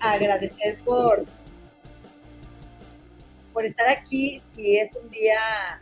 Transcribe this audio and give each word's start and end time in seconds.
agradecer 0.00 0.78
por, 0.84 1.24
por 3.52 3.64
estar 3.64 3.88
aquí 3.88 4.42
y 4.56 4.76
es 4.78 4.94
un 4.94 5.10
día 5.10 5.80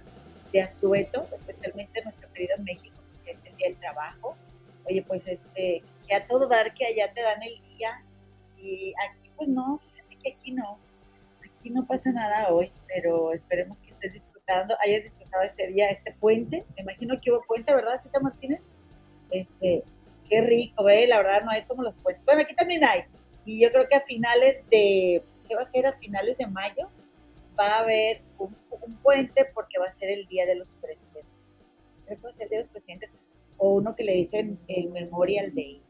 de 0.53 0.63
asueto, 0.63 1.27
especialmente 1.33 1.99
en 1.99 2.05
nuestro 2.05 2.33
querido 2.33 2.57
México, 2.59 2.97
que 3.25 3.33
es 3.33 3.39
el 3.45 3.57
día 3.57 3.69
del 3.69 3.79
trabajo. 3.79 4.37
Oye, 4.85 5.03
pues 5.03 5.23
este, 5.27 5.83
que 6.07 6.15
a 6.15 6.27
todo 6.27 6.47
dar 6.47 6.75
que 6.75 6.87
allá 6.87 7.13
te 7.13 7.23
dan 7.23 7.43
el 7.43 7.61
día 7.77 8.03
y 8.57 8.93
aquí 9.09 9.31
pues 9.37 9.49
no, 9.49 9.79
fíjate 9.79 10.17
que 10.23 10.33
aquí 10.33 10.53
no, 10.53 10.79
aquí 11.41 11.71
no 11.71 11.87
pasa 11.87 12.13
nada 12.13 12.53
hoy, 12.53 12.71
pero 12.87 13.33
esperemos 13.33 13.79
que 13.81 13.91
estés 13.91 14.13
disfrutando, 14.13 14.77
hayas 14.85 15.05
disfrutado 15.05 15.43
este 15.45 15.69
día, 15.69 15.91
este 15.91 16.13
puente, 16.13 16.65
me 16.77 16.83
imagino 16.83 17.21
que 17.21 17.33
hubo 17.33 17.43
puente, 17.47 17.75
¿verdad, 17.75 18.01
Cita 18.03 18.21
Martínez? 18.21 18.61
Este, 19.31 19.83
Qué 20.29 20.41
rico, 20.41 20.89
¿eh? 20.89 21.07
La 21.07 21.19
verdad 21.19 21.45
no 21.45 21.51
hay 21.51 21.65
como 21.65 21.83
los 21.83 21.99
puentes. 21.99 22.25
Bueno, 22.25 22.43
aquí 22.43 22.55
también 22.55 22.85
hay. 22.85 23.05
Y 23.45 23.61
yo 23.61 23.71
creo 23.71 23.89
que 23.89 23.97
a 23.97 24.01
finales 24.03 24.65
de, 24.71 25.23
¿qué 25.49 25.55
va 25.55 25.63
a 25.63 25.71
ser? 25.71 25.87
A 25.87 25.93
finales 25.99 26.39
de 26.39 26.47
mayo 26.47 26.89
va 27.59 27.77
a 27.77 27.81
haber 27.81 28.21
un, 28.39 28.55
puente 29.03 29.47
porque 29.55 29.79
va 29.79 29.87
a 29.87 29.99
ser 29.99 30.11
el 30.11 30.27
Día 30.27 30.47
de 30.47 30.57
los 30.57 30.69
Presidentes. 30.81 31.25
Creo 32.07 32.19
que 32.19 32.23
va 32.23 32.31
a 32.31 32.35
ser 32.35 32.43
el 32.45 32.49
Día 32.49 32.59
de 32.59 32.65
los 32.65 32.73
Presidentes 32.73 33.11
o 33.57 33.75
uno 33.75 33.95
que 33.95 34.05
le 34.05 34.13
dicen 34.15 34.59
el 34.69 34.91
Memorial 34.91 35.55
Day. 35.55 35.83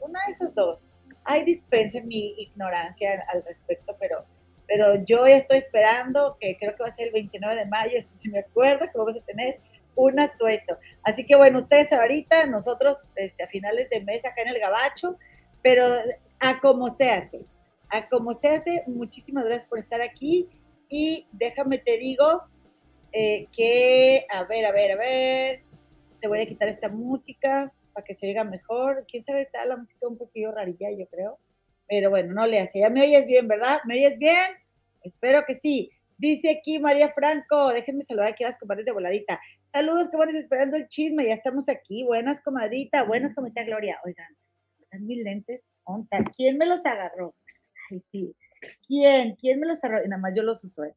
Una 0.00 0.18
de 0.26 0.32
esos 0.32 0.54
dos. 0.54 0.80
Hay 1.24 1.44
dispensen 1.44 2.08
mi 2.08 2.34
ignorancia 2.40 3.24
al 3.32 3.44
respecto, 3.44 3.94
pero, 4.00 4.24
pero 4.66 5.04
yo 5.04 5.26
estoy 5.26 5.58
esperando, 5.58 6.36
que 6.40 6.56
creo 6.58 6.74
que 6.74 6.82
va 6.82 6.88
a 6.88 6.92
ser 6.92 7.08
el 7.08 7.12
29 7.12 7.56
de 7.56 7.66
mayo, 7.66 8.00
si 8.20 8.28
me 8.30 8.40
acuerdo, 8.40 8.86
que 8.90 8.98
vamos 8.98 9.16
a 9.16 9.24
tener 9.24 9.60
un 9.96 10.18
asueto. 10.18 10.78
Así 11.02 11.26
que 11.26 11.36
bueno, 11.36 11.60
ustedes 11.60 11.92
ahorita, 11.92 12.46
nosotros 12.46 12.96
este, 13.16 13.42
a 13.42 13.48
finales 13.48 13.90
de 13.90 14.00
mes 14.00 14.24
acá 14.24 14.42
en 14.42 14.48
el 14.48 14.58
Gabacho, 14.58 15.16
pero 15.62 15.98
a 16.40 16.60
como 16.60 16.94
se 16.96 17.10
hace, 17.10 17.44
a 17.90 18.08
como 18.08 18.34
se 18.34 18.48
hace, 18.48 18.82
muchísimas 18.86 19.44
gracias 19.44 19.68
por 19.68 19.78
estar 19.78 20.00
aquí 20.00 20.48
y 20.88 21.26
déjame 21.32 21.78
te 21.78 21.98
digo 21.98 22.42
eh, 23.12 23.46
que, 23.52 24.26
a 24.30 24.44
ver, 24.44 24.64
a 24.64 24.72
ver, 24.72 24.92
a 24.92 24.96
ver, 24.96 25.62
te 26.20 26.28
voy 26.28 26.40
a 26.40 26.46
quitar 26.46 26.68
esta 26.68 26.88
música 26.88 27.72
para 27.92 28.04
que 28.04 28.14
se 28.14 28.26
oiga 28.26 28.44
mejor. 28.44 29.04
¿Quién 29.10 29.24
sabe? 29.24 29.42
Está 29.42 29.64
la 29.64 29.76
música 29.76 30.06
un 30.06 30.18
poquillo 30.18 30.52
rarilla, 30.52 30.90
yo 30.96 31.06
creo. 31.06 31.38
Pero 31.88 32.10
bueno, 32.10 32.34
no 32.34 32.46
le 32.46 32.60
hace. 32.60 32.80
Ya 32.80 32.90
me 32.90 33.02
oyes 33.02 33.26
bien, 33.26 33.48
¿verdad? 33.48 33.80
¿Me 33.84 33.94
oyes 33.94 34.18
bien? 34.18 34.52
Espero 35.02 35.44
que 35.46 35.56
sí. 35.56 35.90
Dice 36.18 36.50
aquí 36.50 36.78
María 36.78 37.12
Franco, 37.14 37.68
déjenme 37.70 38.04
saludar 38.04 38.28
aquí 38.28 38.44
a 38.44 38.48
las 38.48 38.58
compadres 38.58 38.84
de 38.84 38.92
voladita. 38.92 39.40
Saludos, 39.72 40.10
van 40.12 40.36
esperando 40.36 40.76
el 40.76 40.86
chisme, 40.88 41.26
ya 41.26 41.34
estamos 41.34 41.68
aquí. 41.68 42.04
Buenas, 42.04 42.42
comadrita, 42.42 43.04
buenas, 43.04 43.34
comadita 43.34 43.64
Gloria. 43.64 43.98
Oigan, 44.04 44.26
están 44.80 45.06
mis 45.06 45.24
lentes, 45.24 45.62
¿quién 46.36 46.58
me 46.58 46.66
los 46.66 46.84
agarró? 46.84 47.34
Ay, 47.90 48.00
sí. 48.10 48.34
¿Quién? 48.86 49.36
¿Quién 49.36 49.60
me 49.60 49.66
los 49.66 49.82
agarró? 49.82 50.04
Y 50.04 50.08
nada 50.08 50.20
más 50.20 50.34
yo 50.34 50.42
los 50.42 50.62
uso, 50.64 50.84
¿eh? 50.84 50.94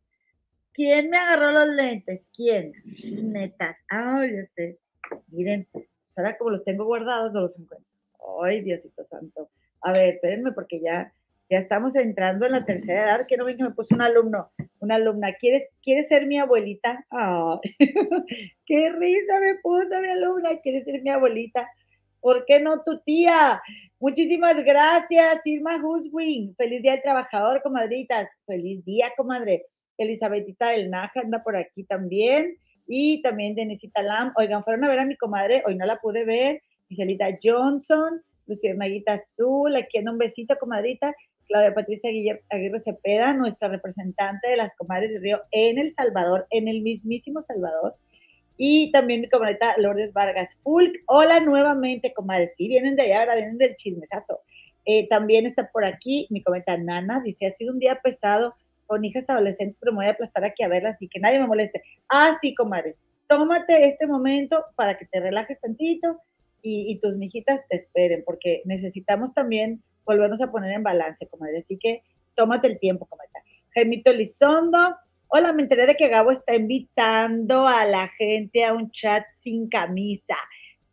¿Quién 0.73 1.09
me 1.09 1.17
agarró 1.17 1.51
los 1.51 1.67
lentes? 1.75 2.25
¿Quién? 2.35 2.73
Netas. 3.31 3.77
Ay, 3.89 4.35
ya 4.35 4.45
sé. 4.55 4.79
Miren, 5.27 5.67
ahora 6.15 6.37
como 6.37 6.51
los 6.51 6.63
tengo 6.63 6.85
guardados, 6.85 7.31
no 7.33 7.41
los 7.41 7.59
encuentro. 7.59 7.87
Ay, 8.43 8.61
Diosito 8.61 9.05
Santo. 9.05 9.49
A 9.81 9.91
ver, 9.91 10.15
espérenme 10.15 10.51
porque 10.51 10.79
ya 10.79 11.13
ya 11.49 11.59
estamos 11.59 11.95
entrando 11.95 12.45
en 12.45 12.53
la 12.53 12.65
tercera 12.65 13.03
edad, 13.03 13.27
que 13.27 13.37
no 13.37 13.45
ven 13.45 13.57
que 13.57 13.63
me 13.63 13.71
puso 13.71 13.93
un 13.93 14.01
alumno, 14.01 14.51
una 14.79 14.95
alumna, 14.95 15.33
¿quieres, 15.33 15.69
¿quieres 15.83 16.07
ser 16.07 16.25
mi 16.25 16.39
abuelita? 16.39 17.05
¡Qué 18.65 18.89
risa 18.89 19.39
me 19.39 19.55
puso 19.61 20.01
mi 20.01 20.07
alumna! 20.09 20.57
¿Quieres 20.61 20.85
ser 20.85 21.01
mi 21.01 21.09
abuelita? 21.09 21.69
¿Por 22.23 22.45
qué 22.45 22.61
no 22.61 22.81
tu 22.83 23.01
tía? 23.01 23.61
Muchísimas 23.99 24.55
gracias, 24.63 25.45
Irma 25.45 25.75
Huswin. 25.83 26.55
Feliz 26.55 26.81
Día 26.81 26.93
del 26.93 27.01
Trabajador, 27.01 27.61
comadritas. 27.61 28.29
Feliz 28.45 28.83
día, 28.85 29.11
comadre. 29.17 29.65
Elizabetita 29.97 30.69
del 30.69 30.89
Naja 30.89 31.19
anda 31.19 31.43
por 31.43 31.57
aquí 31.57 31.83
también. 31.83 32.55
Y 32.87 33.21
también 33.23 33.55
Denisita 33.55 34.01
Lam. 34.01 34.31
Oigan, 34.37 34.63
fueron 34.63 34.85
a 34.85 34.87
ver 34.87 34.99
a 34.99 35.05
mi 35.05 35.17
comadre, 35.17 35.63
hoy 35.65 35.75
no 35.75 35.85
la 35.85 35.97
pude 35.97 36.23
ver. 36.23 36.61
Miguelita 36.87 37.27
Johnson, 37.43 38.21
Maguita 38.77 39.15
Azul, 39.15 39.75
aquí 39.75 39.97
en 39.97 40.07
un 40.07 40.17
besito, 40.17 40.57
comadrita. 40.57 41.13
Claudia 41.49 41.73
Patricia 41.73 42.09
Aguirre 42.51 42.79
Cepeda, 42.79 43.33
nuestra 43.33 43.67
representante 43.67 44.47
de 44.47 44.55
las 44.55 44.73
comadres 44.77 45.11
de 45.11 45.19
Río 45.19 45.41
en 45.51 45.77
El 45.77 45.93
Salvador, 45.93 46.47
en 46.51 46.69
el 46.69 46.83
mismísimo 46.83 47.41
Salvador. 47.41 47.95
Y 48.57 48.91
también 48.91 49.21
mi 49.21 49.29
comadrita 49.29 49.75
Lourdes 49.77 50.13
Vargas 50.13 50.49
Fulk. 50.63 50.93
Hola 51.07 51.39
nuevamente, 51.39 52.13
comadres. 52.13 52.53
Sí, 52.57 52.67
vienen 52.67 52.95
de 52.95 53.03
allá, 53.03 53.21
ahora 53.21 53.35
vienen 53.35 53.57
del 53.57 53.75
chismesazo. 53.75 54.41
Eh, 54.85 55.07
también 55.07 55.45
está 55.45 55.69
por 55.71 55.85
aquí 55.85 56.27
mi 56.29 56.43
comenta 56.43 56.77
Nana, 56.77 57.21
dice, 57.23 57.47
ha 57.47 57.51
sido 57.51 57.73
un 57.73 57.79
día 57.79 57.99
pesado 58.03 58.53
con 58.85 59.05
hijas 59.05 59.29
adolescentes, 59.29 59.77
pero 59.79 59.93
me 59.93 59.99
voy 59.99 60.05
a 60.07 60.11
aplastar 60.11 60.43
aquí 60.43 60.61
a 60.63 60.67
verlas 60.67 61.01
y 61.01 61.07
que 61.07 61.19
nadie 61.19 61.39
me 61.39 61.47
moleste. 61.47 61.81
Ah, 62.09 62.37
sí, 62.41 62.53
comadre, 62.53 62.95
tómate 63.27 63.87
este 63.87 64.07
momento 64.07 64.63
para 64.75 64.97
que 64.97 65.05
te 65.05 65.19
relajes 65.19 65.59
tantito 65.61 66.19
y, 66.61 66.91
y 66.91 66.99
tus 66.99 67.15
mijitas 67.15 67.61
te 67.69 67.77
esperen, 67.77 68.23
porque 68.25 68.61
necesitamos 68.65 69.33
también 69.33 69.81
volvernos 70.05 70.41
a 70.41 70.51
poner 70.51 70.73
en 70.73 70.83
balance, 70.83 71.27
comadre. 71.27 71.59
Así 71.59 71.77
que 71.77 72.03
tómate 72.35 72.67
el 72.67 72.79
tiempo, 72.79 73.05
comadre. 73.05 73.29
Jaimito 73.73 74.11
Lizondo, 74.11 74.95
hola, 75.35 75.51
me 75.51 75.63
enteré 75.63 75.87
de 75.87 75.95
que 75.95 76.09
Gabo 76.09 76.31
está 76.31 76.53
invitando 76.53 77.67
a 77.67 77.85
la 77.85 78.07
gente 78.09 78.63
a 78.63 78.71
un 78.71 78.91
chat 78.91 79.25
sin 79.39 79.67
camisa. 79.67 80.35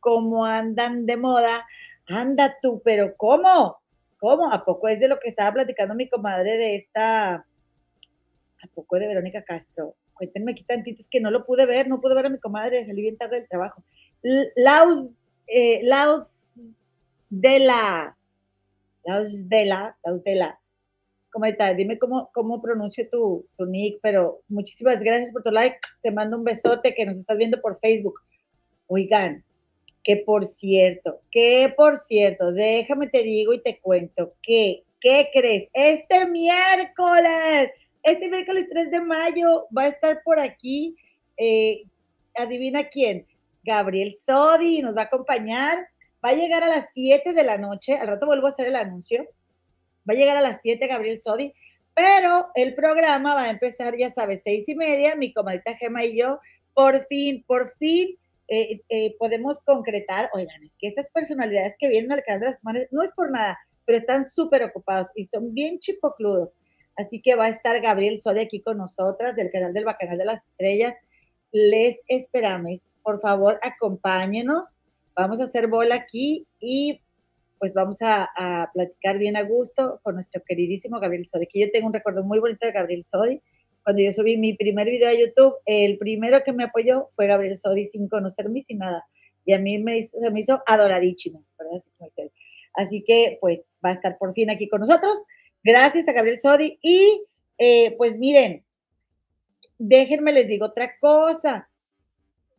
¿Cómo 0.00 0.46
andan 0.46 1.04
de 1.04 1.18
moda? 1.18 1.66
Anda 2.06 2.56
tú, 2.62 2.80
pero 2.82 3.14
¿cómo? 3.18 3.76
¿Cómo? 4.18 4.50
¿A 4.50 4.64
poco 4.64 4.88
es 4.88 4.98
de 4.98 5.08
lo 5.08 5.20
que 5.20 5.28
estaba 5.28 5.52
platicando 5.52 5.94
mi 5.94 6.08
comadre 6.08 6.56
de 6.56 6.76
esta, 6.76 7.34
a 7.34 8.66
poco 8.74 8.98
de 8.98 9.08
Verónica 9.08 9.44
Castro? 9.44 9.96
Cuéntenme 10.14 10.52
aquí 10.52 10.64
tantito, 10.64 11.02
es 11.02 11.08
que 11.08 11.20
no 11.20 11.30
lo 11.30 11.44
pude 11.44 11.66
ver, 11.66 11.86
no 11.86 12.00
pude 12.00 12.14
ver 12.14 12.24
a 12.24 12.30
mi 12.30 12.38
comadre, 12.38 12.86
salí 12.86 13.02
bien 13.02 13.18
tarde 13.18 13.40
del 13.40 13.48
trabajo. 13.48 13.84
Laus, 14.56 15.10
eh, 15.48 15.80
Laus 15.82 16.24
de 17.28 17.58
la, 17.58 18.16
Laudela, 19.04 19.98
Laudela. 20.02 20.59
¿Cómo 21.32 21.44
estás? 21.46 21.76
Dime 21.76 21.98
cómo, 21.98 22.30
cómo 22.32 22.60
pronuncio 22.60 23.08
tu, 23.10 23.46
tu 23.56 23.66
nick, 23.66 23.98
pero 24.02 24.40
muchísimas 24.48 25.00
gracias 25.00 25.32
por 25.32 25.42
tu 25.42 25.50
like. 25.50 25.78
Te 26.02 26.10
mando 26.10 26.36
un 26.36 26.44
besote 26.44 26.94
que 26.94 27.06
nos 27.06 27.16
estás 27.16 27.38
viendo 27.38 27.60
por 27.60 27.78
Facebook. 27.80 28.20
Oigan, 28.86 29.44
que 30.02 30.16
por 30.16 30.46
cierto, 30.54 31.20
que 31.30 31.72
por 31.76 31.98
cierto, 32.06 32.52
déjame 32.52 33.08
te 33.08 33.22
digo 33.22 33.52
y 33.52 33.62
te 33.62 33.78
cuento 33.78 34.32
que, 34.42 34.82
¿qué 35.00 35.28
crees? 35.32 35.68
Este 35.72 36.26
miércoles, 36.26 37.70
este 38.02 38.28
miércoles 38.28 38.66
3 38.70 38.90
de 38.90 39.00
mayo 39.00 39.66
va 39.76 39.82
a 39.82 39.88
estar 39.88 40.22
por 40.24 40.40
aquí, 40.40 40.96
eh, 41.36 41.84
adivina 42.34 42.88
quién, 42.88 43.26
Gabriel 43.62 44.16
Sodi 44.26 44.82
nos 44.82 44.96
va 44.96 45.02
a 45.02 45.04
acompañar 45.04 45.86
Va 46.24 46.30
a 46.30 46.34
llegar 46.34 46.62
a 46.62 46.68
las 46.68 46.86
7 46.92 47.32
de 47.32 47.42
la 47.42 47.56
noche, 47.56 47.96
al 47.96 48.08
rato 48.08 48.26
vuelvo 48.26 48.46
a 48.46 48.50
hacer 48.50 48.66
el 48.66 48.76
anuncio. 48.76 49.26
Va 50.08 50.14
a 50.14 50.16
llegar 50.16 50.36
a 50.36 50.40
las 50.40 50.60
7 50.62 50.86
Gabriel 50.86 51.20
Sodi, 51.22 51.52
pero 51.94 52.48
el 52.54 52.74
programa 52.74 53.34
va 53.34 53.42
a 53.44 53.50
empezar, 53.50 53.96
ya 53.96 54.10
sabes, 54.10 54.42
seis 54.42 54.68
y 54.68 54.74
media. 54.74 55.16
Mi 55.16 55.32
comadita 55.32 55.76
Gema 55.76 56.04
y 56.04 56.16
yo, 56.16 56.40
por 56.72 57.06
fin, 57.06 57.44
por 57.46 57.74
fin 57.78 58.16
eh, 58.48 58.80
eh, 58.88 59.16
podemos 59.18 59.60
concretar. 59.62 60.30
Oigan, 60.32 60.70
que 60.78 60.88
estas 60.88 61.08
personalidades 61.10 61.74
que 61.78 61.88
vienen 61.88 62.12
al 62.12 62.22
canal 62.22 62.40
de 62.40 62.46
las 62.46 62.60
comadres 62.60 62.88
no 62.92 63.02
es 63.02 63.10
por 63.12 63.30
nada, 63.30 63.58
pero 63.84 63.98
están 63.98 64.30
súper 64.30 64.62
ocupados 64.62 65.08
y 65.14 65.26
son 65.26 65.52
bien 65.52 65.78
chipocludos. 65.78 66.54
Así 66.96 67.20
que 67.20 67.34
va 67.34 67.46
a 67.46 67.50
estar 67.50 67.80
Gabriel 67.80 68.20
Sodi 68.20 68.40
aquí 68.40 68.60
con 68.60 68.78
nosotras 68.78 69.36
del 69.36 69.50
canal 69.50 69.72
del 69.72 69.84
Bacanal 69.84 70.18
de 70.18 70.24
las 70.24 70.44
Estrellas. 70.46 70.94
Les 71.52 71.98
esperamos. 72.08 72.80
Por 73.02 73.20
favor, 73.20 73.58
acompáñenos 73.62 74.74
vamos 75.20 75.40
a 75.40 75.44
hacer 75.44 75.66
bola 75.66 75.96
aquí 75.96 76.46
y 76.58 77.00
pues 77.60 77.74
vamos 77.74 77.98
a, 78.00 78.70
platicar 78.72 79.18
bien 79.18 79.36
a 79.36 79.42
gusto 79.42 80.00
con 80.02 80.14
nuestro 80.14 80.42
queridísimo 80.42 80.98
Gabriel 80.98 81.28
Sodi, 81.28 81.46
que 81.46 81.60
yo 81.60 81.70
tengo 81.70 81.88
un 81.88 81.92
recuerdo 81.92 82.24
muy 82.24 82.38
bonito 82.38 82.64
de 82.64 82.72
Gabriel 82.72 83.04
Sodi. 83.04 83.42
Cuando 83.84 84.02
yo 84.02 84.12
subí 84.12 84.38
mi 84.38 84.54
primer 84.54 84.88
video 84.88 85.10
a 85.10 85.14
YouTube, 85.14 85.56
el 85.66 85.98
primero 85.98 86.42
que 86.42 86.54
me 86.54 86.64
apoyó 86.64 87.10
fue 87.14 87.26
Gabriel 87.26 87.58
Sodi 87.58 87.88
sin 87.88 88.08
conocerme, 88.08 88.62
sin 88.62 88.78
nada. 88.78 89.04
Y 89.44 89.52
a 89.52 89.58
mí 89.58 89.78
me 89.78 89.98
hizo, 89.98 90.18
se 90.18 90.30
me 90.30 90.40
hizo 90.40 90.62
adoradísimo. 90.66 91.44
Así 92.72 93.04
que 93.06 93.36
pues 93.42 93.60
va 93.84 93.90
a 93.90 93.94
estar 93.94 94.16
por 94.16 94.32
fin 94.32 94.48
aquí 94.48 94.66
con 94.66 94.80
nosotros. 94.80 95.18
Gracias 95.62 96.08
a 96.08 96.12
Gabriel 96.12 96.40
Sodi. 96.40 96.78
Y 96.80 97.24
eh, 97.58 97.94
pues 97.98 98.16
miren, 98.16 98.64
déjenme 99.76 100.32
les 100.32 100.48
digo 100.48 100.64
otra 100.64 100.98
cosa. 100.98 101.68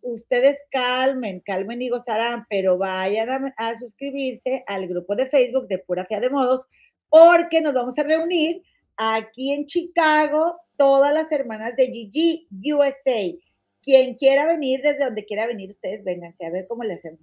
Ustedes 0.01 0.57
calmen, 0.71 1.42
calmen 1.42 1.81
y 1.81 1.89
gozarán, 1.89 2.45
pero 2.50 2.77
vayan 2.77 3.53
a, 3.57 3.80
suscribirse 3.80 4.63
al 4.68 4.88
grupo 4.88 5.15
de 5.15 5.27
Facebook 5.27 5.68
de 5.68 5.80
Pura 5.80 6.06
Fea 6.06 6.19
de 6.19 6.30
Modos, 6.30 6.65
porque 7.09 7.62
nos 7.62 7.74
vamos 7.74 7.98
a 7.98 8.03
reunir 8.03 8.63
aquí 8.98 9.51
en 9.51 9.65
Chicago 9.68 10.57
todas 10.77 11.13
las 11.13 11.31
hermanas 11.31 11.75
de 11.75 11.88
GG 11.88 12.74
USA. 12.74 13.38
Quien 13.81 14.15
quiera 14.15 14.45
venir, 14.45 14.81
desde 14.81 15.06
donde 15.06 15.25
quiera 15.25 15.48
venir, 15.48 15.71
ustedes 15.71 16.04
vénganse 16.04 16.45
a 16.45 16.51
ver 16.51 16.68
cómo 16.68 16.83
le 16.83 16.95
hacemos 16.95 17.19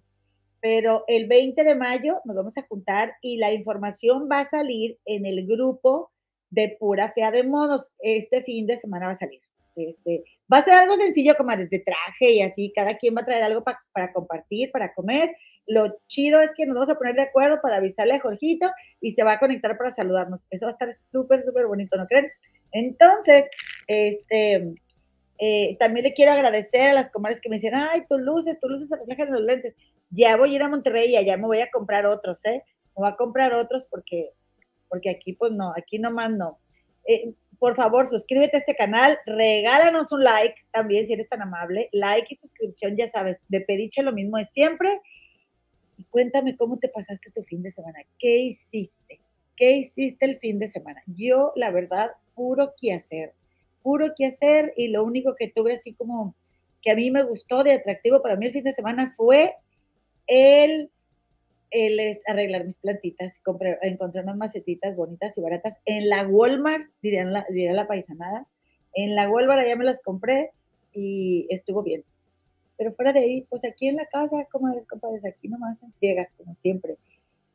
pero 0.60 1.04
el 1.06 1.26
20 1.26 1.62
de 1.62 1.74
mayo 1.74 2.20
nos 2.24 2.36
vamos 2.36 2.56
a 2.58 2.62
juntar 2.62 3.14
y 3.22 3.36
la 3.36 3.52
información 3.52 4.28
va 4.30 4.40
a 4.40 4.46
salir 4.50 4.98
en 5.04 5.24
el 5.26 5.46
grupo 5.46 6.10
de 6.50 6.76
Pura 6.80 7.12
Fea 7.12 7.30
de 7.30 7.44
Monos. 7.44 7.82
Este 8.00 8.42
fin 8.42 8.66
de 8.66 8.76
semana 8.76 9.06
va 9.06 9.12
a 9.12 9.18
salir. 9.18 9.40
Este, 9.76 10.24
va 10.52 10.58
a 10.58 10.64
ser 10.64 10.74
algo 10.74 10.96
sencillo 10.96 11.36
como 11.36 11.56
desde 11.56 11.80
traje 11.80 12.32
y 12.32 12.42
así, 12.42 12.72
cada 12.74 12.96
quien 12.96 13.14
va 13.14 13.22
a 13.22 13.26
traer 13.26 13.42
algo 13.42 13.62
para 13.92 14.12
compartir, 14.12 14.70
para 14.70 14.94
comer. 14.94 15.36
Lo 15.66 15.98
chido 16.06 16.40
es 16.40 16.50
que 16.56 16.64
nos 16.64 16.74
vamos 16.74 16.90
a 16.90 16.94
poner 16.94 17.14
de 17.14 17.22
acuerdo 17.22 17.60
para 17.60 17.76
avisarle 17.76 18.14
a 18.14 18.20
Jorgito 18.20 18.70
y 19.00 19.12
se 19.12 19.22
va 19.22 19.32
a 19.32 19.38
conectar 19.38 19.76
para 19.76 19.92
saludarnos. 19.92 20.40
Eso 20.50 20.66
va 20.66 20.70
a 20.70 20.72
estar 20.72 20.96
súper, 21.10 21.44
súper 21.44 21.66
bonito, 21.66 21.96
¿no 21.96 22.06
creen? 22.06 22.30
Entonces, 22.72 23.46
este, 23.86 24.74
eh, 25.38 25.76
también 25.78 26.04
le 26.04 26.14
quiero 26.14 26.32
agradecer 26.32 26.82
a 26.82 26.94
las 26.94 27.10
comadres 27.10 27.40
que 27.40 27.48
me 27.48 27.56
dicen, 27.56 27.74
ay, 27.74 28.04
tus 28.08 28.20
luces, 28.20 28.58
tus 28.60 28.70
luces 28.70 28.88
se 28.88 28.96
reflejan 28.96 29.28
en 29.28 29.34
los 29.34 29.42
lentes. 29.42 29.74
Ya 30.10 30.36
voy 30.36 30.52
a 30.52 30.56
ir 30.56 30.62
a 30.62 30.68
Monterrey 30.68 31.10
y 31.10 31.16
allá 31.16 31.36
me 31.36 31.46
voy 31.46 31.60
a 31.60 31.70
comprar 31.70 32.06
otros, 32.06 32.40
¿eh? 32.44 32.62
Me 32.96 33.02
voy 33.02 33.08
a 33.10 33.16
comprar 33.16 33.52
otros 33.52 33.84
porque, 33.90 34.30
porque 34.88 35.10
aquí 35.10 35.34
pues 35.34 35.52
no, 35.52 35.72
aquí 35.76 35.98
no. 35.98 36.58
Eh, 37.06 37.34
por 37.58 37.76
favor, 37.76 38.08
suscríbete 38.08 38.56
a 38.56 38.60
este 38.60 38.76
canal, 38.76 39.18
regálanos 39.26 40.12
un 40.12 40.24
like 40.24 40.56
también 40.72 41.06
si 41.06 41.12
eres 41.12 41.28
tan 41.28 41.42
amable. 41.42 41.88
Like 41.92 42.28
y 42.30 42.36
suscripción, 42.36 42.96
ya 42.96 43.08
sabes, 43.08 43.38
de 43.48 43.60
Pediche 43.60 44.02
lo 44.02 44.12
mismo 44.12 44.38
de 44.38 44.46
siempre. 44.46 45.00
Y 45.96 46.04
cuéntame 46.04 46.56
cómo 46.56 46.78
te 46.78 46.88
pasaste 46.88 47.30
tu 47.32 47.42
fin 47.42 47.62
de 47.62 47.72
semana. 47.72 47.98
¿Qué 48.18 48.36
hiciste? 48.38 49.20
¿Qué 49.56 49.72
hiciste 49.72 50.24
el 50.24 50.38
fin 50.38 50.58
de 50.58 50.68
semana? 50.68 51.02
Yo, 51.06 51.52
la 51.56 51.70
verdad, 51.70 52.12
puro 52.34 52.72
que 52.80 52.94
hacer 52.94 53.32
puro 53.82 54.12
que 54.14 54.26
hacer 54.26 54.74
y 54.76 54.88
lo 54.88 55.04
único 55.04 55.34
que 55.34 55.48
tuve 55.48 55.74
así 55.74 55.94
como 55.94 56.34
que 56.82 56.90
a 56.90 56.94
mí 56.94 57.10
me 57.10 57.24
gustó 57.24 57.64
de 57.64 57.72
atractivo 57.72 58.22
para 58.22 58.36
mí 58.36 58.46
el 58.46 58.52
fin 58.52 58.64
de 58.64 58.72
semana 58.72 59.14
fue 59.16 59.54
el, 60.26 60.90
el 61.70 62.18
arreglar 62.26 62.64
mis 62.64 62.78
plantitas, 62.78 63.32
comprar, 63.44 63.78
encontrar 63.82 64.24
unas 64.24 64.36
macetitas 64.36 64.96
bonitas 64.96 65.36
y 65.36 65.40
baratas 65.40 65.78
en 65.84 66.08
la 66.08 66.26
Walmart, 66.26 66.86
dirían 67.02 67.32
la, 67.32 67.46
diría 67.48 67.72
la 67.72 67.86
paisanada, 67.86 68.46
en 68.94 69.14
la 69.14 69.28
Walmart 69.28 69.60
allá 69.60 69.76
me 69.76 69.84
las 69.84 70.00
compré 70.00 70.50
y 70.92 71.46
estuvo 71.50 71.82
bien. 71.82 72.04
Pero 72.76 72.92
fuera 72.92 73.12
de 73.12 73.20
ahí, 73.20 73.46
pues 73.48 73.64
aquí 73.64 73.88
en 73.88 73.96
la 73.96 74.06
casa, 74.06 74.46
como 74.50 74.68
es, 74.72 74.86
compadres, 74.86 75.24
aquí 75.24 75.48
nomás 75.48 75.78
llega, 76.00 76.28
como 76.36 76.54
siempre. 76.62 76.96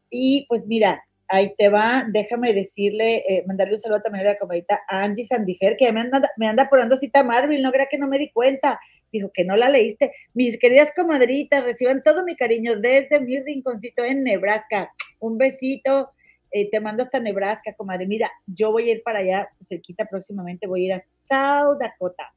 Y 0.10 0.46
pues 0.48 0.68
mira, 0.68 1.04
ahí 1.28 1.54
te 1.58 1.70
va, 1.70 2.06
déjame 2.10 2.54
decirle, 2.54 3.24
eh, 3.28 3.44
mandarle 3.48 3.76
un 3.76 3.80
saludo 3.80 4.02
también 4.02 4.28
a 4.28 4.32
la 4.32 4.38
comadita 4.38 4.82
Angie 4.88 5.26
Sandifer, 5.26 5.78
que 5.78 5.92
me 5.92 6.02
anda, 6.02 6.30
me 6.38 6.48
anda 6.48 6.64
apurando 6.64 6.98
cita 6.98 7.24
Marvel, 7.24 7.62
no 7.62 7.72
crea 7.72 7.88
que 7.90 7.98
no 7.98 8.08
me 8.08 8.20
di 8.20 8.30
cuenta, 8.32 8.80
dijo 9.14 9.32
que 9.34 9.46
no 9.46 9.56
la 9.56 9.70
leíste. 9.70 10.12
Mis 10.34 10.60
queridas 10.60 10.92
comadritas, 10.94 11.64
reciban 11.64 12.04
todo 12.04 12.26
mi 12.26 12.36
cariño 12.36 12.78
desde 12.80 13.22
mi 13.22 13.40
rinconcito 13.40 14.04
en 14.04 14.24
Nebraska. 14.24 14.92
Un 15.20 15.38
besito, 15.38 16.10
eh, 16.52 16.70
te 16.70 16.82
mando 16.82 17.04
hasta 17.04 17.20
Nebraska, 17.20 17.74
comadre. 17.76 18.06
Mira, 18.06 18.30
yo 18.46 18.72
voy 18.72 18.90
a 18.90 18.94
ir 18.94 19.04
para 19.04 19.20
allá, 19.20 19.50
cerquita 19.68 20.06
próximamente, 20.06 20.68
voy 20.68 20.84
a 20.84 20.86
ir 20.86 20.94
a 20.94 21.00
South 21.30 21.80
Dakota. 21.80 22.34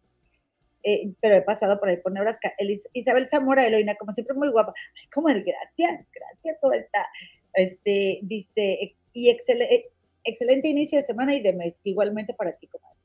Eh, 0.85 1.11
pero 1.21 1.35
he 1.35 1.43
pasado 1.43 1.81
por 1.81 1.89
ahí 1.89 1.97
por 1.97 2.13
Nebraska. 2.13 2.53
Isabel 2.93 3.27
Zamora, 3.27 3.67
Eloína, 3.67 3.97
como 3.97 4.13
siempre, 4.13 4.37
muy 4.37 4.51
guapa. 4.51 4.73
Ay, 4.95 5.09
comadre, 5.09 5.43
gracias, 5.43 6.07
gracias, 6.13 6.61
todo 6.61 6.75
está 6.75 7.09
este, 7.57 8.21
dice, 8.23 8.95
y 9.13 9.31
excelente, 9.31 9.87
excelente 10.25 10.69
inicio 10.69 10.99
de 10.99 11.07
semana 11.07 11.35
y 11.35 11.43
de 11.43 11.53
mes, 11.53 11.75
igualmente 11.83 12.35
para 12.35 12.53
ti, 12.53 12.67
comadre. 12.69 12.97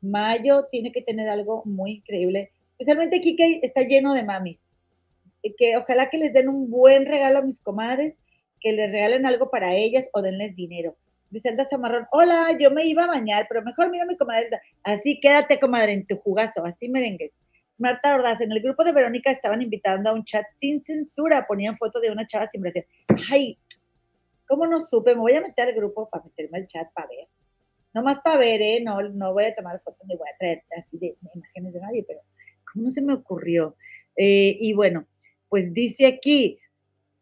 Mayo 0.00 0.66
tiene 0.70 0.92
que 0.92 1.02
tener 1.02 1.28
algo 1.28 1.62
muy 1.64 1.96
increíble, 1.96 2.52
especialmente 2.78 3.16
aquí 3.16 3.36
que 3.36 3.60
está 3.62 3.82
lleno 3.82 4.14
de 4.14 4.22
mamis. 4.22 4.58
Que 5.56 5.76
ojalá 5.76 6.10
que 6.10 6.18
les 6.18 6.32
den 6.32 6.48
un 6.48 6.70
buen 6.70 7.06
regalo 7.06 7.38
a 7.38 7.42
mis 7.42 7.58
comadres, 7.60 8.14
que 8.60 8.72
les 8.72 8.90
regalen 8.90 9.26
algo 9.26 9.50
para 9.50 9.74
ellas 9.74 10.06
o 10.12 10.22
denles 10.22 10.54
dinero. 10.56 10.96
Dice 11.30 11.50
Alda 11.50 11.66
Zamarrón, 11.66 12.06
hola, 12.10 12.56
yo 12.58 12.70
me 12.70 12.86
iba 12.86 13.04
a 13.04 13.08
bañar, 13.08 13.46
pero 13.48 13.62
mejor 13.62 13.90
mira 13.90 14.04
mi 14.06 14.16
comadre. 14.16 14.48
Así 14.82 15.20
quédate, 15.20 15.60
comadre, 15.60 15.92
en 15.92 16.06
tu 16.06 16.16
jugazo, 16.16 16.64
así 16.64 16.88
merengues. 16.88 17.32
Marta 17.76 18.14
Ordaz, 18.14 18.40
en 18.40 18.50
el 18.50 18.60
grupo 18.60 18.82
de 18.82 18.92
Verónica 18.92 19.30
estaban 19.30 19.62
invitando 19.62 20.10
a 20.10 20.14
un 20.14 20.24
chat 20.24 20.44
sin 20.58 20.82
censura, 20.82 21.46
ponían 21.46 21.76
foto 21.76 22.00
de 22.00 22.10
una 22.10 22.26
chava 22.26 22.46
sin 22.46 22.62
brasier. 22.62 22.86
Ay, 23.30 23.58
¿Cómo 24.48 24.66
no 24.66 24.80
supe? 24.86 25.14
Me 25.14 25.20
voy 25.20 25.34
a 25.34 25.42
meter 25.42 25.68
al 25.68 25.74
grupo 25.74 26.08
para 26.08 26.24
meterme 26.24 26.58
al 26.58 26.66
chat 26.66 26.90
para 26.94 27.06
ver. 27.06 27.28
No 27.92 28.02
más 28.02 28.18
para 28.20 28.38
ver, 28.38 28.62
¿eh? 28.62 28.80
No, 28.82 29.00
no 29.02 29.34
voy 29.34 29.44
a 29.44 29.54
tomar 29.54 29.80
fotos 29.82 30.06
ni 30.06 30.16
voy 30.16 30.28
a 30.28 30.38
traer 30.38 30.62
así 30.76 30.96
de, 30.98 31.16
imágenes 31.34 31.74
de 31.74 31.80
nadie, 31.80 32.04
pero 32.08 32.20
¿cómo 32.72 32.90
se 32.90 33.00
me 33.00 33.14
ocurrió? 33.14 33.76
Eh, 34.16 34.56
y 34.60 34.72
bueno, 34.74 35.06
pues 35.48 35.72
dice 35.72 36.06
aquí, 36.06 36.58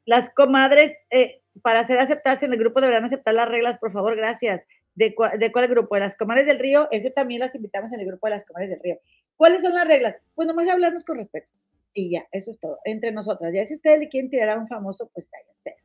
las 0.05 0.31
comadres, 0.31 0.93
eh, 1.11 1.43
para 1.63 1.87
ser 1.87 1.99
aceptadas 1.99 2.43
en 2.43 2.53
el 2.53 2.59
grupo 2.59 2.81
deberán 2.81 3.05
aceptar 3.05 3.35
las 3.35 3.49
reglas, 3.49 3.79
por 3.79 3.93
favor, 3.93 4.17
gracias. 4.17 4.63
¿De, 4.95 5.15
¿De 5.39 5.53
cuál 5.53 5.69
grupo? 5.69 5.95
De 5.95 6.01
las 6.01 6.17
comadres 6.17 6.47
del 6.47 6.59
río, 6.59 6.89
ese 6.91 7.11
también 7.11 7.41
las 7.41 7.55
invitamos 7.55 7.93
en 7.93 8.01
el 8.01 8.07
grupo 8.07 8.27
de 8.27 8.37
las 8.37 8.47
comadres 8.47 8.71
del 8.71 8.81
río. 8.81 8.99
¿Cuáles 9.37 9.61
son 9.61 9.75
las 9.75 9.87
reglas? 9.87 10.17
Pues 10.35 10.49
nomás 10.49 10.69
hablarnos 10.69 11.05
con 11.05 11.19
respeto. 11.19 11.49
Y 11.93 12.11
ya, 12.11 12.27
eso 12.33 12.51
es 12.51 12.61
todo, 12.61 12.79
entre 12.85 13.13
nosotras. 13.13 13.53
Ya 13.55 13.67
si 13.67 13.75
ustedes 13.75 13.99
le 13.99 14.09
quieren 14.09 14.31
tirar 14.31 14.51
a 14.51 14.59
un 14.59 14.69
famoso, 14.69 15.11
pues 15.13 15.33
ahí 15.35 15.45
ustedes. 15.51 15.83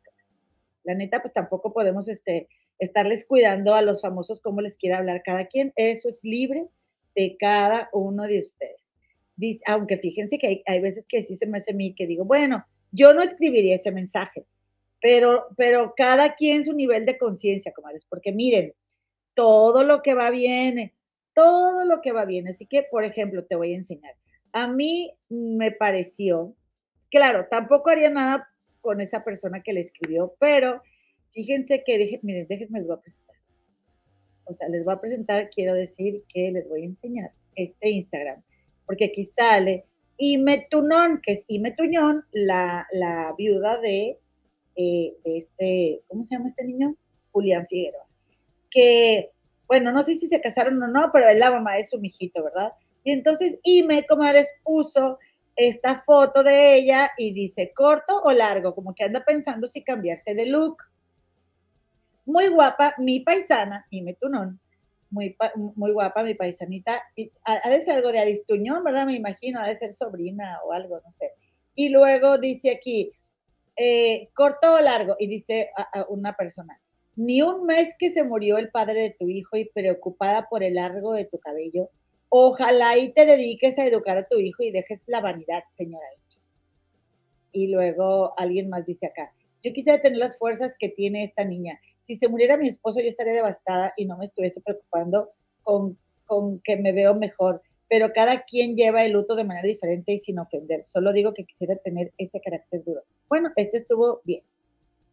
La 0.84 0.96
neta, 0.96 1.22
pues 1.22 1.34
tampoco 1.34 1.74
podemos 1.74 2.08
este, 2.08 2.48
estarles 2.80 3.26
cuidando 3.26 3.76
a 3.76 3.82
los 3.82 4.02
famosos 4.02 4.42
como 4.42 4.62
les 4.62 4.76
quiera 4.78 4.98
hablar 4.98 5.22
cada 5.24 5.46
quien. 5.46 5.72
Eso 5.76 6.10
es 6.10 6.24
libre 6.24 6.68
de 7.16 7.38
cada 7.40 7.90
uno 7.94 8.24
de 8.24 8.40
ustedes. 8.40 8.81
Aunque 9.66 9.98
fíjense 9.98 10.38
que 10.38 10.64
hay, 10.66 10.80
veces 10.82 11.06
que 11.08 11.24
sí 11.24 11.38
se 11.38 11.46
me 11.46 11.58
hace 11.58 11.74
mí 11.74 11.94
que 11.94 12.08
digo, 12.08 12.26
bueno, 12.26 12.66
yo 12.92 13.14
no 13.14 13.22
escribiría 13.22 13.76
ese 13.76 13.92
mensaje, 13.92 14.46
pero, 15.02 15.48
pero 15.58 15.94
cada 15.96 16.36
quien 16.36 16.66
su 16.66 16.74
nivel 16.74 17.06
de 17.06 17.18
conciencia, 17.18 17.74
comadres, 17.74 18.06
porque 18.10 18.32
miren, 18.32 18.74
todo 19.34 19.84
lo 19.84 20.02
que 20.02 20.14
va 20.14 20.30
bien, 20.30 20.92
todo 21.34 21.86
lo 21.86 22.02
que 22.02 22.12
va 22.12 22.26
bien. 22.26 22.48
Así 22.48 22.66
que, 22.66 22.84
por 22.84 23.04
ejemplo, 23.04 23.46
te 23.46 23.56
voy 23.56 23.74
a 23.74 23.78
enseñar. 23.78 24.14
A 24.54 24.68
mí 24.68 25.14
me 25.30 25.72
pareció, 25.72 26.54
claro, 27.10 27.48
tampoco 27.50 27.90
haría 27.90 28.10
nada 28.10 28.50
con 28.82 29.02
esa 29.02 29.24
persona 29.24 29.62
que 29.62 29.74
le 29.74 29.82
escribió, 29.82 30.36
pero 30.40 30.82
fíjense 31.32 31.84
que, 31.86 32.20
miren, 32.24 32.48
déjenme 32.48 32.80
les 32.80 32.88
voy 32.88 32.98
a 32.98 33.02
presentar. 33.02 33.36
O 34.46 34.54
sea, 34.54 34.68
les 34.68 34.84
voy 34.84 34.94
a 34.94 35.00
presentar, 35.00 35.50
quiero 35.50 35.74
decir 35.74 36.24
que 36.28 36.52
les 36.52 36.68
voy 36.68 36.82
a 36.82 36.86
enseñar 36.86 37.32
este 37.56 37.90
Instagram, 37.90 38.44
porque 38.86 39.06
aquí 39.06 39.26
sale 39.26 39.86
Imetunón, 40.18 41.20
que 41.22 41.34
es 41.34 41.46
Imetuñón, 41.48 42.26
la, 42.32 42.88
la 42.92 43.34
viuda 43.38 43.80
de, 43.80 44.20
eh, 44.76 45.14
de 45.24 45.38
este, 45.38 46.02
¿cómo 46.08 46.26
se 46.26 46.36
llama 46.36 46.50
este 46.50 46.64
niño? 46.64 46.96
Julián 47.32 47.66
Figueroa. 47.68 48.06
Que, 48.70 49.32
bueno, 49.68 49.92
no 49.92 50.04
sé 50.04 50.18
si 50.18 50.28
se 50.28 50.42
casaron 50.42 50.82
o 50.84 50.88
no, 50.88 51.10
pero 51.12 51.28
es 51.30 51.38
la 51.38 51.52
mamá 51.52 51.76
de 51.76 51.88
su 51.88 52.00
mijito, 52.00 52.44
¿verdad? 52.44 52.74
Y 53.04 53.12
entonces 53.12 53.60
Ime, 53.64 54.06
como 54.06 54.24
eres, 54.24 54.48
puso 54.64 55.18
esta 55.56 56.04
foto 56.04 56.44
de 56.44 56.76
ella 56.76 57.12
y 57.18 57.34
dice 57.34 57.72
corto 57.76 58.22
o 58.22 58.32
largo, 58.32 58.76
como 58.76 58.94
que 58.94 59.04
anda 59.04 59.24
pensando 59.26 59.68
si 59.68 59.84
cambiarse 59.84 60.34
de 60.34 60.46
look. 60.46 60.78
Muy 62.26 62.48
guapa, 62.50 62.94
mi 62.98 63.22
paisana, 63.22 63.88
y 63.90 64.02
me 64.02 64.14
tunón, 64.14 64.60
muy, 65.12 65.36
muy 65.76 65.92
guapa 65.92 66.24
mi 66.24 66.34
paisanita. 66.34 67.02
Ha 67.46 67.70
de 67.70 67.82
ser 67.82 67.96
algo 67.96 68.12
de 68.12 68.20
Aristuñón, 68.20 68.84
¿verdad? 68.84 69.06
Me 69.06 69.16
imagino, 69.16 69.60
ha 69.60 69.68
de 69.68 69.76
ser 69.76 69.94
sobrina 69.94 70.60
o 70.66 70.74
algo, 70.74 71.00
no 71.04 71.12
sé. 71.12 71.32
Y 71.76 71.90
luego 71.90 72.38
dice 72.38 72.72
aquí, 72.72 73.12
eh, 73.76 74.30
corto 74.34 74.74
o 74.74 74.80
largo, 74.80 75.16
y 75.20 75.28
dice 75.28 75.70
a 75.76 76.06
una 76.10 76.36
persona, 76.36 76.80
ni 77.16 77.42
un 77.42 77.66
mes 77.66 77.94
que 78.00 78.12
se 78.12 78.24
murió 78.24 78.58
el 78.58 78.70
padre 78.70 79.02
de 79.02 79.16
tu 79.20 79.30
hijo 79.30 79.58
y 79.58 79.66
preocupada 79.66 80.48
por 80.50 80.64
el 80.64 80.76
largo 80.76 81.14
de 81.14 81.26
tu 81.26 81.38
cabello, 81.40 81.90
Ojalá 82.34 82.98
y 82.98 83.12
te 83.12 83.26
dediques 83.26 83.78
a 83.78 83.86
educar 83.86 84.18
a 84.18 84.26
tu 84.26 84.40
hijo 84.40 84.64
y 84.64 84.72
dejes 84.72 85.04
la 85.08 85.20
vanidad, 85.20 85.66
señora. 85.76 86.06
Y 87.52 87.68
luego 87.68 88.34
alguien 88.40 88.70
más 88.70 88.86
dice 88.86 89.08
acá, 89.08 89.34
yo 89.62 89.74
quisiera 89.74 90.02
tener 90.02 90.18
las 90.18 90.38
fuerzas 90.38 90.78
que 90.80 90.88
tiene 90.88 91.26
esta 91.26 91.44
niña. 91.44 91.82
Si 92.12 92.18
se 92.18 92.28
muriera 92.28 92.58
mi 92.58 92.68
esposo, 92.68 93.00
yo 93.00 93.08
estaría 93.08 93.32
devastada 93.32 93.94
y 93.96 94.04
no 94.04 94.18
me 94.18 94.26
estuviese 94.26 94.60
preocupando 94.60 95.30
con, 95.64 95.98
con 96.26 96.60
que 96.60 96.76
me 96.76 96.92
veo 96.92 97.16
mejor. 97.16 97.62
Pero 97.88 98.12
cada 98.12 98.44
quien 98.44 98.76
lleva 98.76 99.06
el 99.06 99.14
luto 99.14 99.34
de 99.34 99.46
manera 99.46 99.66
diferente 99.66 100.12
y 100.12 100.20
sin 100.20 100.38
ofender. 100.38 100.84
Solo 100.84 101.14
digo 101.14 101.34
que 101.34 101.46
quisiera 101.46 101.78
tener 101.78 102.12
ese 102.18 102.42
carácter 102.42 102.84
duro. 102.84 103.04
Bueno, 103.30 103.54
este 103.56 103.78
estuvo 103.78 104.20
bien. 104.26 104.44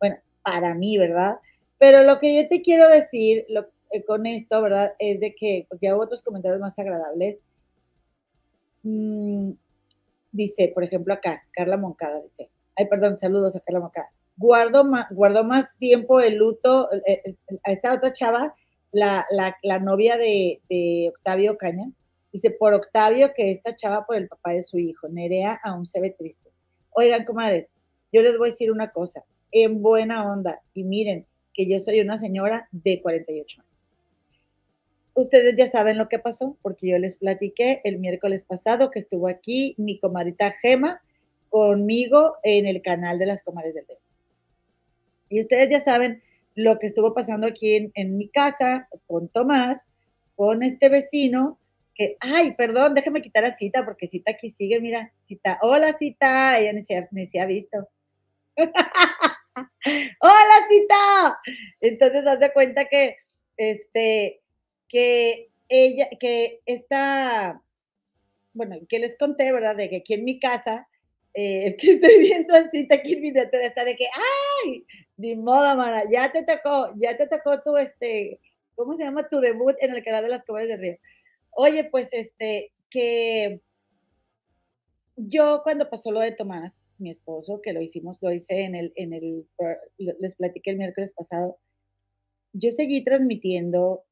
Bueno, 0.00 0.16
para 0.42 0.74
mí, 0.74 0.98
¿verdad? 0.98 1.36
Pero 1.78 2.02
lo 2.02 2.18
que 2.18 2.34
yo 2.34 2.48
te 2.48 2.62
quiero 2.62 2.88
decir, 2.88 3.46
eh, 3.92 4.02
con 4.02 4.26
esto, 4.26 4.60
¿verdad? 4.60 4.94
Es 4.98 5.20
de 5.20 5.36
que, 5.36 5.66
pues 5.68 5.80
ya 5.80 5.94
hubo 5.94 6.02
otros 6.02 6.24
comentarios 6.24 6.60
más 6.60 6.76
agradables. 6.80 7.38
Mm, 8.82 9.52
dice, 10.32 10.72
por 10.74 10.82
ejemplo, 10.82 11.14
acá, 11.14 11.44
Carla 11.52 11.76
Moncada 11.76 12.20
dice, 12.22 12.50
ay, 12.74 12.86
perdón, 12.88 13.18
saludos 13.18 13.54
a 13.54 13.60
Carla 13.60 13.78
Moncada. 13.78 14.10
Guardo 14.38 14.84
más, 14.84 15.06
guardó 15.10 15.44
más 15.44 15.66
tiempo 15.78 16.20
el 16.20 16.36
luto 16.36 16.90
eh, 16.92 17.22
eh, 17.24 17.34
a 17.64 17.72
esta 17.72 17.92
otra 17.92 18.12
chava, 18.12 18.54
la, 18.92 19.26
la, 19.62 19.78
novia 19.80 20.16
de, 20.16 20.60
de, 20.70 21.10
Octavio 21.14 21.58
Caña. 21.58 21.90
Dice, 22.32 22.50
por 22.50 22.72
Octavio, 22.72 23.32
que 23.34 23.50
esta 23.50 23.74
chava 23.74 24.06
por 24.06 24.16
el 24.16 24.28
papá 24.28 24.52
de 24.52 24.62
su 24.62 24.78
hijo. 24.78 25.08
Nerea 25.08 25.60
aún 25.62 25.86
se 25.86 26.00
ve 26.00 26.14
triste. 26.16 26.50
Oigan, 26.90 27.24
comadres, 27.24 27.68
yo 28.12 28.22
les 28.22 28.38
voy 28.38 28.48
a 28.48 28.52
decir 28.52 28.70
una 28.70 28.90
cosa, 28.90 29.24
en 29.50 29.82
buena 29.82 30.30
onda, 30.30 30.60
y 30.72 30.84
miren, 30.84 31.26
que 31.52 31.68
yo 31.68 31.80
soy 31.80 32.00
una 32.00 32.18
señora 32.18 32.68
de 32.70 33.02
48 33.02 33.60
años. 33.60 33.68
Ustedes 35.14 35.56
ya 35.56 35.66
saben 35.66 35.98
lo 35.98 36.08
que 36.08 36.20
pasó, 36.20 36.56
porque 36.62 36.86
yo 36.86 36.98
les 36.98 37.16
platiqué 37.16 37.80
el 37.82 37.98
miércoles 37.98 38.44
pasado 38.44 38.92
que 38.92 39.00
estuvo 39.00 39.26
aquí 39.26 39.74
mi 39.76 39.98
comadita 39.98 40.52
Gema 40.62 41.02
conmigo 41.48 42.36
en 42.44 42.66
el 42.66 42.80
canal 42.82 43.18
de 43.18 43.26
las 43.26 43.42
comadres 43.42 43.74
del 43.74 43.86
dedo. 43.86 43.98
Y 45.28 45.40
ustedes 45.40 45.70
ya 45.70 45.82
saben 45.82 46.22
lo 46.54 46.78
que 46.78 46.88
estuvo 46.88 47.14
pasando 47.14 47.46
aquí 47.46 47.90
en, 47.94 48.16
mi 48.16 48.28
casa 48.28 48.88
con 49.06 49.28
Tomás, 49.28 49.82
con 50.34 50.62
este 50.62 50.88
vecino, 50.88 51.58
que, 51.94 52.16
ay, 52.20 52.54
perdón, 52.54 52.94
déjame 52.94 53.22
quitar 53.22 53.44
a 53.44 53.56
Cita, 53.56 53.84
porque 53.84 54.08
Cita 54.08 54.32
aquí 54.32 54.52
sigue, 54.52 54.80
mira, 54.80 55.12
Cita, 55.26 55.58
hola 55.62 55.96
Cita, 55.98 56.58
ella 56.58 56.72
ni 56.72 56.82
se, 56.82 57.40
ha 57.40 57.46
visto. 57.46 57.88
hola 58.56 60.66
Cita. 60.68 61.38
Entonces, 61.80 62.26
haz 62.26 62.40
de 62.40 62.52
cuenta 62.52 62.86
que, 62.86 63.16
este, 63.56 64.40
que 64.88 65.50
ella, 65.68 66.08
que 66.18 66.60
esta, 66.66 67.62
bueno, 68.52 68.76
que 68.88 68.98
les 68.98 69.16
conté, 69.16 69.52
¿verdad? 69.52 69.76
De 69.76 69.90
que 69.90 69.98
aquí 69.98 70.14
en 70.14 70.24
mi 70.24 70.40
casa, 70.40 70.88
eh, 71.38 71.66
es 71.66 71.76
que 71.76 71.92
estoy 71.92 72.18
viendo 72.18 72.52
así, 72.52 72.88
aquí 72.90 73.14
en 73.14 73.22
mi 73.22 73.28
está 73.28 73.84
de 73.84 73.94
que, 73.94 74.06
¡ay! 74.64 74.84
Ni 75.16 75.36
modo, 75.36 75.76
mana, 75.76 76.02
ya 76.10 76.32
te 76.32 76.42
tocó, 76.42 76.92
ya 76.96 77.16
te 77.16 77.28
tocó 77.28 77.62
tu, 77.62 77.76
este, 77.76 78.40
¿cómo 78.74 78.96
se 78.96 79.04
llama? 79.04 79.28
Tu 79.28 79.38
debut 79.38 79.76
en 79.80 79.94
el 79.94 80.02
canal 80.02 80.24
de 80.24 80.30
las 80.30 80.44
comadres 80.44 80.68
de 80.68 80.76
Río. 80.76 80.96
Oye, 81.50 81.84
pues, 81.84 82.08
este, 82.10 82.72
que 82.90 83.60
yo 85.16 85.60
cuando 85.62 85.88
pasó 85.88 86.10
lo 86.10 86.20
de 86.20 86.32
Tomás, 86.32 86.88
mi 86.98 87.10
esposo, 87.10 87.60
que 87.62 87.72
lo 87.72 87.80
hicimos, 87.80 88.18
lo 88.20 88.32
hice 88.32 88.62
en 88.62 88.74
el, 88.74 88.92
en 88.96 89.12
el, 89.12 89.46
les 89.98 90.34
platiqué 90.34 90.70
el 90.70 90.78
miércoles 90.78 91.12
pasado, 91.12 91.58
yo 92.52 92.72
seguí 92.72 93.04
transmitiendo 93.04 94.04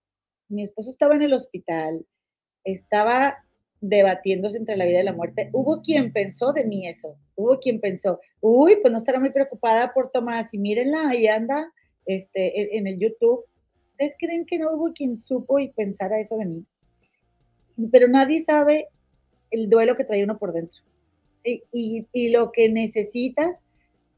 mi 0.49 0.63
esposo 0.63 0.91
estaba 0.91 1.17
en 1.17 1.23
el 1.23 1.33
hospital, 1.33 2.07
estaba 2.63 3.37
debatiéndose 3.81 4.57
entre 4.57 4.77
la 4.77 4.87
vida 4.87 5.01
y 5.01 5.05
la 5.05 5.13
muerte. 5.13 5.51
Hubo 5.53 5.83
quien 5.83 6.13
pensó 6.13 6.53
de 6.53 6.65
mí 6.65 6.89
eso, 6.89 7.17
hubo 7.35 7.59
quien 7.59 7.81
pensó, 7.81 8.21
uy, 8.41 8.77
pues 8.81 8.93
no 8.93 8.99
estará 8.99 9.21
muy 9.21 9.31
preocupada 9.31 9.93
por 9.93 10.11
Tomás 10.11 10.53
y 10.53 10.59
mírenla, 10.59 11.11
ahí 11.11 11.27
anda 11.27 11.73
este, 12.07 12.77
en, 12.77 12.87
el 12.87 12.99
YouTube. 12.99 13.45
¿Ustedes 13.87 14.15
creen 14.19 14.47
que 14.47 14.59
no 14.59 14.73
hubo 14.73 14.93
quien 14.93 15.19
supo 15.19 15.59
y 15.59 15.69
pensara 15.69 16.21
eso 16.21 16.37
de 16.37 16.47
mí? 16.47 16.65
Pero 17.91 18.09
nadie 18.09 18.43
sabe 18.43 18.89
el 19.51 19.69
duelo 19.69 19.97
que 19.97 20.05
trae 20.05 20.25
uno 20.25 20.39
por 20.39 20.53
dentro 20.53 20.83
y, 21.45 22.07
lo 22.31 22.51
que 22.51 22.69
necesitas 22.69 23.57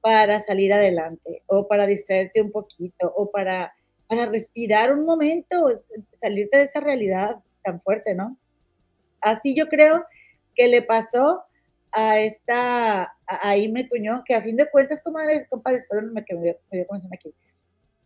para 0.00 0.40
salir 0.40 0.72
adelante 0.72 1.42
o 1.46 1.66
para 1.66 1.86
distraerte 1.86 2.40
un 2.40 2.50
poquito 2.50 3.12
o 3.14 3.30
para 3.30 3.72
para 4.08 4.26
respirar 4.26 4.92
un 4.92 5.04
momento, 5.04 5.68
salirte 6.20 6.56
de 6.56 6.64
esa 6.64 6.80
realidad 6.80 7.36
tan 7.62 7.80
fuerte, 7.82 8.14
¿no? 8.14 8.36
Así 9.20 9.54
yo 9.54 9.68
creo 9.68 10.04
que 10.54 10.68
le 10.68 10.82
pasó 10.82 11.42
a 11.92 12.20
esta, 12.20 13.12
a, 13.26 13.56
me 13.70 13.84
Tuñón, 13.84 14.22
que 14.24 14.34
a 14.34 14.42
fin 14.42 14.56
de 14.56 14.70
cuentas, 14.70 15.00
compadres, 15.02 15.48
compadres, 15.48 15.84
me 16.12 16.24
dio, 16.42 16.56
me 16.70 16.86
aquí, 17.14 17.34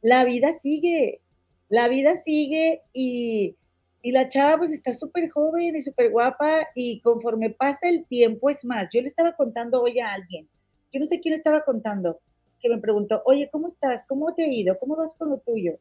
la 0.00 0.24
vida 0.24 0.54
sigue, 0.54 1.20
la 1.68 1.88
vida 1.88 2.16
sigue 2.18 2.82
y, 2.92 3.56
y 4.02 4.12
la 4.12 4.28
chava 4.28 4.58
pues 4.58 4.70
está 4.70 4.92
súper 4.92 5.30
joven 5.30 5.76
y 5.76 5.82
súper 5.82 6.10
guapa 6.10 6.68
y 6.74 7.00
conforme 7.00 7.50
pasa 7.50 7.88
el 7.88 8.06
tiempo 8.06 8.50
es 8.50 8.64
más. 8.64 8.88
Yo 8.92 9.00
le 9.00 9.08
estaba 9.08 9.32
contando 9.32 9.80
hoy 9.80 9.98
a 10.00 10.12
alguien, 10.12 10.48
yo 10.92 11.00
no 11.00 11.06
sé 11.06 11.20
quién 11.20 11.34
estaba 11.34 11.64
contando, 11.64 12.20
que 12.60 12.68
me 12.68 12.78
preguntó, 12.78 13.22
oye, 13.24 13.48
¿cómo 13.50 13.68
estás? 13.68 14.04
¿Cómo 14.06 14.34
te 14.34 14.44
ha 14.44 14.52
ido? 14.52 14.78
¿Cómo 14.78 14.96
vas 14.96 15.14
con 15.16 15.30
lo 15.30 15.38
tuyo? 15.38 15.78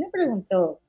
me 0.00 0.10
preguntó? 0.10 0.80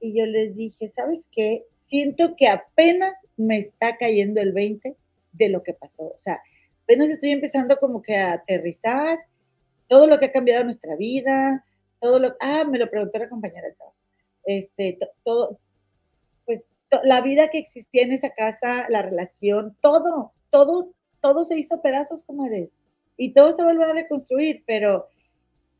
Y 0.00 0.18
yo 0.18 0.26
les 0.26 0.56
dije, 0.56 0.88
¿sabes 0.90 1.26
qué? 1.32 1.64
Siento 1.88 2.36
que 2.36 2.48
apenas 2.48 3.16
me 3.36 3.58
está 3.58 3.96
cayendo 3.96 4.40
el 4.40 4.52
20 4.52 4.96
de 5.32 5.48
lo 5.48 5.62
que 5.62 5.72
pasó. 5.72 6.04
O 6.04 6.18
sea, 6.18 6.40
apenas 6.84 7.10
estoy 7.10 7.30
empezando 7.30 7.78
como 7.78 8.02
que 8.02 8.16
a 8.16 8.34
aterrizar 8.34 9.18
todo 9.88 10.06
lo 10.06 10.18
que 10.18 10.26
ha 10.26 10.32
cambiado 10.32 10.64
nuestra 10.64 10.96
vida, 10.96 11.64
todo 12.00 12.18
lo... 12.18 12.34
Ah, 12.40 12.64
me 12.64 12.78
lo 12.78 12.90
preguntó 12.90 13.18
la 13.18 13.28
compañera. 13.28 13.68
Este, 14.44 14.98
todo, 15.24 15.58
pues 16.44 16.66
la 17.02 17.20
vida 17.20 17.50
que 17.50 17.58
existía 17.58 18.02
en 18.02 18.12
esa 18.12 18.30
casa, 18.30 18.86
la 18.88 19.02
relación, 19.02 19.76
todo, 19.80 20.32
todo, 20.50 20.92
todo 21.20 21.44
se 21.44 21.58
hizo 21.58 21.82
pedazos 21.82 22.22
como 22.24 22.46
eres. 22.46 22.70
Y 23.16 23.32
todo 23.32 23.52
se 23.52 23.62
vuelve 23.62 23.84
a 23.84 23.92
reconstruir, 23.92 24.62
pero 24.66 25.08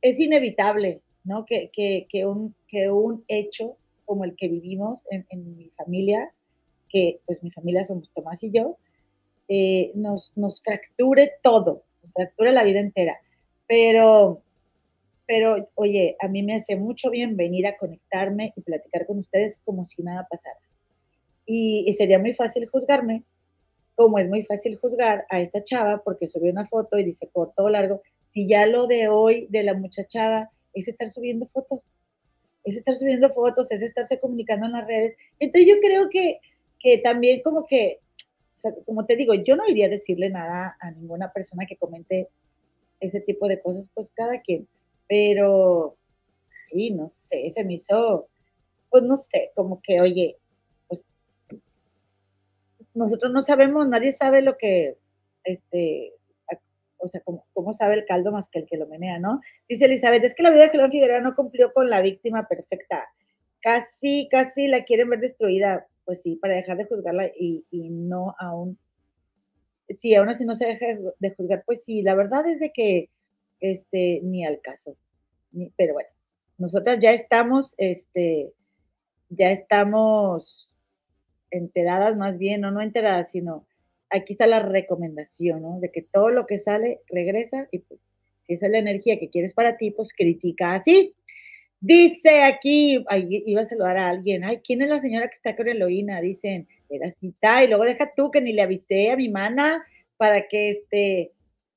es 0.02 0.18
inevitable, 0.18 1.00
¿no? 1.24 1.44
Que, 1.44 1.70
que, 1.72 2.26
un, 2.26 2.54
que 2.68 2.90
un 2.90 3.24
hecho 3.28 3.76
como 4.06 4.24
el 4.24 4.36
que 4.36 4.48
vivimos 4.48 5.02
en, 5.10 5.26
mi 5.56 5.70
familia, 5.70 6.32
que 6.88 7.20
pues 7.26 7.42
mi 7.42 7.50
familia 7.50 7.84
somos 7.84 8.10
Tomás 8.14 8.42
y 8.42 8.50
yo, 8.50 8.78
eh, 9.48 9.92
nos, 9.94 10.32
nos 10.36 10.62
fracture 10.62 11.32
todo, 11.42 11.82
nos 12.02 12.12
fracture 12.12 12.52
la 12.52 12.64
vida 12.64 12.80
entera. 12.80 13.18
Pero, 13.66 14.40
pero, 15.26 15.68
oye, 15.74 16.16
a 16.20 16.28
mí 16.28 16.42
me 16.42 16.54
hace 16.54 16.76
mucho 16.76 17.10
bien 17.10 17.36
venir 17.36 17.66
a 17.66 17.76
conectarme 17.76 18.52
y 18.56 18.60
platicar 18.62 19.06
con 19.06 19.18
ustedes 19.18 19.58
como 19.64 19.84
si 19.84 20.02
nada 20.02 20.26
pasara. 20.30 20.58
Y, 21.44 21.84
y 21.86 21.92
sería 21.92 22.18
muy 22.18 22.34
fácil 22.34 22.66
juzgarme, 22.68 23.24
como 23.96 24.18
es 24.18 24.28
muy 24.28 24.44
fácil 24.44 24.76
juzgar 24.76 25.26
a 25.30 25.40
esta 25.40 25.64
chava 25.64 26.02
porque 26.04 26.28
subió 26.28 26.52
una 26.52 26.66
foto 26.68 26.98
y 26.98 27.04
dice 27.04 27.28
corto 27.32 27.64
o 27.64 27.68
largo, 27.68 28.02
si 28.24 28.46
ya 28.46 28.66
lo 28.66 28.86
de 28.86 29.08
hoy 29.08 29.46
de 29.50 29.62
la 29.62 29.74
muchachada 29.74 30.50
es 30.74 30.88
estar 30.88 31.10
subiendo 31.10 31.46
fotos, 31.46 31.80
es 32.66 32.76
estar 32.76 32.96
subiendo 32.96 33.32
fotos, 33.32 33.70
es 33.70 33.80
estarse 33.80 34.18
comunicando 34.18 34.66
en 34.66 34.72
las 34.72 34.86
redes. 34.86 35.16
Entonces 35.38 35.68
yo 35.68 35.80
creo 35.80 36.10
que, 36.10 36.40
que 36.80 36.98
también 36.98 37.40
como 37.42 37.64
que, 37.64 38.00
como 38.84 39.06
te 39.06 39.14
digo, 39.14 39.34
yo 39.34 39.54
no 39.54 39.68
iría 39.68 39.86
a 39.86 39.90
decirle 39.90 40.28
nada 40.30 40.76
a 40.80 40.90
ninguna 40.90 41.32
persona 41.32 41.64
que 41.66 41.76
comente 41.76 42.28
ese 42.98 43.20
tipo 43.20 43.46
de 43.46 43.60
cosas, 43.60 43.84
pues 43.94 44.10
cada 44.12 44.40
quien, 44.40 44.66
pero, 45.06 45.96
y 46.72 46.90
no 46.90 47.08
sé, 47.08 47.48
se 47.50 47.62
me 47.62 47.74
hizo, 47.74 48.26
pues 48.90 49.04
no 49.04 49.16
sé, 49.16 49.52
como 49.54 49.80
que, 49.80 50.00
oye, 50.00 50.36
pues 50.88 51.04
nosotros 52.94 53.32
no 53.32 53.42
sabemos, 53.42 53.86
nadie 53.86 54.12
sabe 54.12 54.42
lo 54.42 54.56
que, 54.56 54.96
este, 55.44 56.14
o 57.06 57.10
sea, 57.10 57.22
¿cómo, 57.24 57.74
sabe 57.74 57.94
el 57.94 58.06
caldo 58.06 58.32
más 58.32 58.48
que 58.48 58.60
el 58.60 58.66
que 58.66 58.76
lo 58.76 58.86
menea, 58.86 59.18
no? 59.18 59.40
Dice 59.68 59.86
Elizabeth, 59.86 60.24
es 60.24 60.34
que 60.34 60.42
la 60.42 60.50
vida 60.50 60.62
de 60.62 60.70
Julián 60.70 60.90
Figueroa 60.90 61.20
no 61.20 61.34
cumplió 61.34 61.72
con 61.72 61.88
la 61.90 62.00
víctima 62.00 62.46
perfecta. 62.48 63.04
Casi, 63.60 64.28
casi 64.30 64.68
la 64.68 64.84
quieren 64.84 65.10
ver 65.10 65.20
destruida. 65.20 65.86
Pues 66.04 66.20
sí, 66.22 66.36
para 66.36 66.54
dejar 66.54 66.76
de 66.76 66.84
juzgarla 66.84 67.26
y, 67.36 67.64
no 67.70 68.34
aún. 68.38 68.78
Sí, 69.96 70.14
aún 70.14 70.28
así 70.28 70.44
no 70.44 70.54
se 70.54 70.66
deja 70.66 70.86
de 71.18 71.34
juzgar, 71.34 71.62
pues 71.64 71.84
sí, 71.84 72.02
la 72.02 72.14
verdad 72.14 72.46
es 72.48 72.60
de 72.60 72.72
que 72.72 73.08
este, 73.60 74.20
ni 74.22 74.44
al 74.44 74.60
caso. 74.60 74.96
pero 75.76 75.94
bueno, 75.94 76.08
nosotras 76.58 76.98
ya 77.00 77.12
estamos, 77.12 77.74
este, 77.78 78.52
ya 79.28 79.50
estamos 79.50 80.72
enteradas 81.50 82.16
más 82.16 82.38
bien, 82.38 82.64
o 82.64 82.70
no 82.70 82.80
enteradas, 82.80 83.30
sino 83.30 83.66
aquí 84.10 84.32
está 84.32 84.46
la 84.46 84.60
recomendación, 84.60 85.62
¿no? 85.62 85.80
De 85.80 85.90
que 85.90 86.02
todo 86.02 86.30
lo 86.30 86.46
que 86.46 86.58
sale 86.58 87.00
regresa 87.08 87.68
y 87.70 87.80
pues 87.80 88.00
si 88.46 88.54
esa 88.54 88.66
es 88.66 88.72
la 88.72 88.78
energía 88.78 89.18
que 89.18 89.28
quieres 89.28 89.54
para 89.54 89.76
ti, 89.76 89.90
pues 89.90 90.08
critica 90.16 90.74
así. 90.74 91.14
Dice 91.80 92.42
aquí, 92.42 93.04
iba 93.28 93.60
a 93.60 93.64
saludar 93.64 93.98
a 93.98 94.08
alguien, 94.08 94.44
ay, 94.44 94.60
¿quién 94.64 94.82
es 94.82 94.88
la 94.88 95.00
señora 95.00 95.28
que 95.28 95.34
está 95.34 95.54
con 95.56 95.68
Eloína? 95.68 96.20
Dicen, 96.20 96.68
era 96.88 97.10
cita, 97.10 97.64
y 97.64 97.68
luego 97.68 97.84
deja 97.84 98.12
tú 98.16 98.30
que 98.30 98.40
ni 98.40 98.52
le 98.52 98.62
avisé 98.62 99.10
a 99.10 99.16
mi 99.16 99.28
mana 99.28 99.84
para 100.16 100.48
que 100.48 100.70
este, 100.70 101.32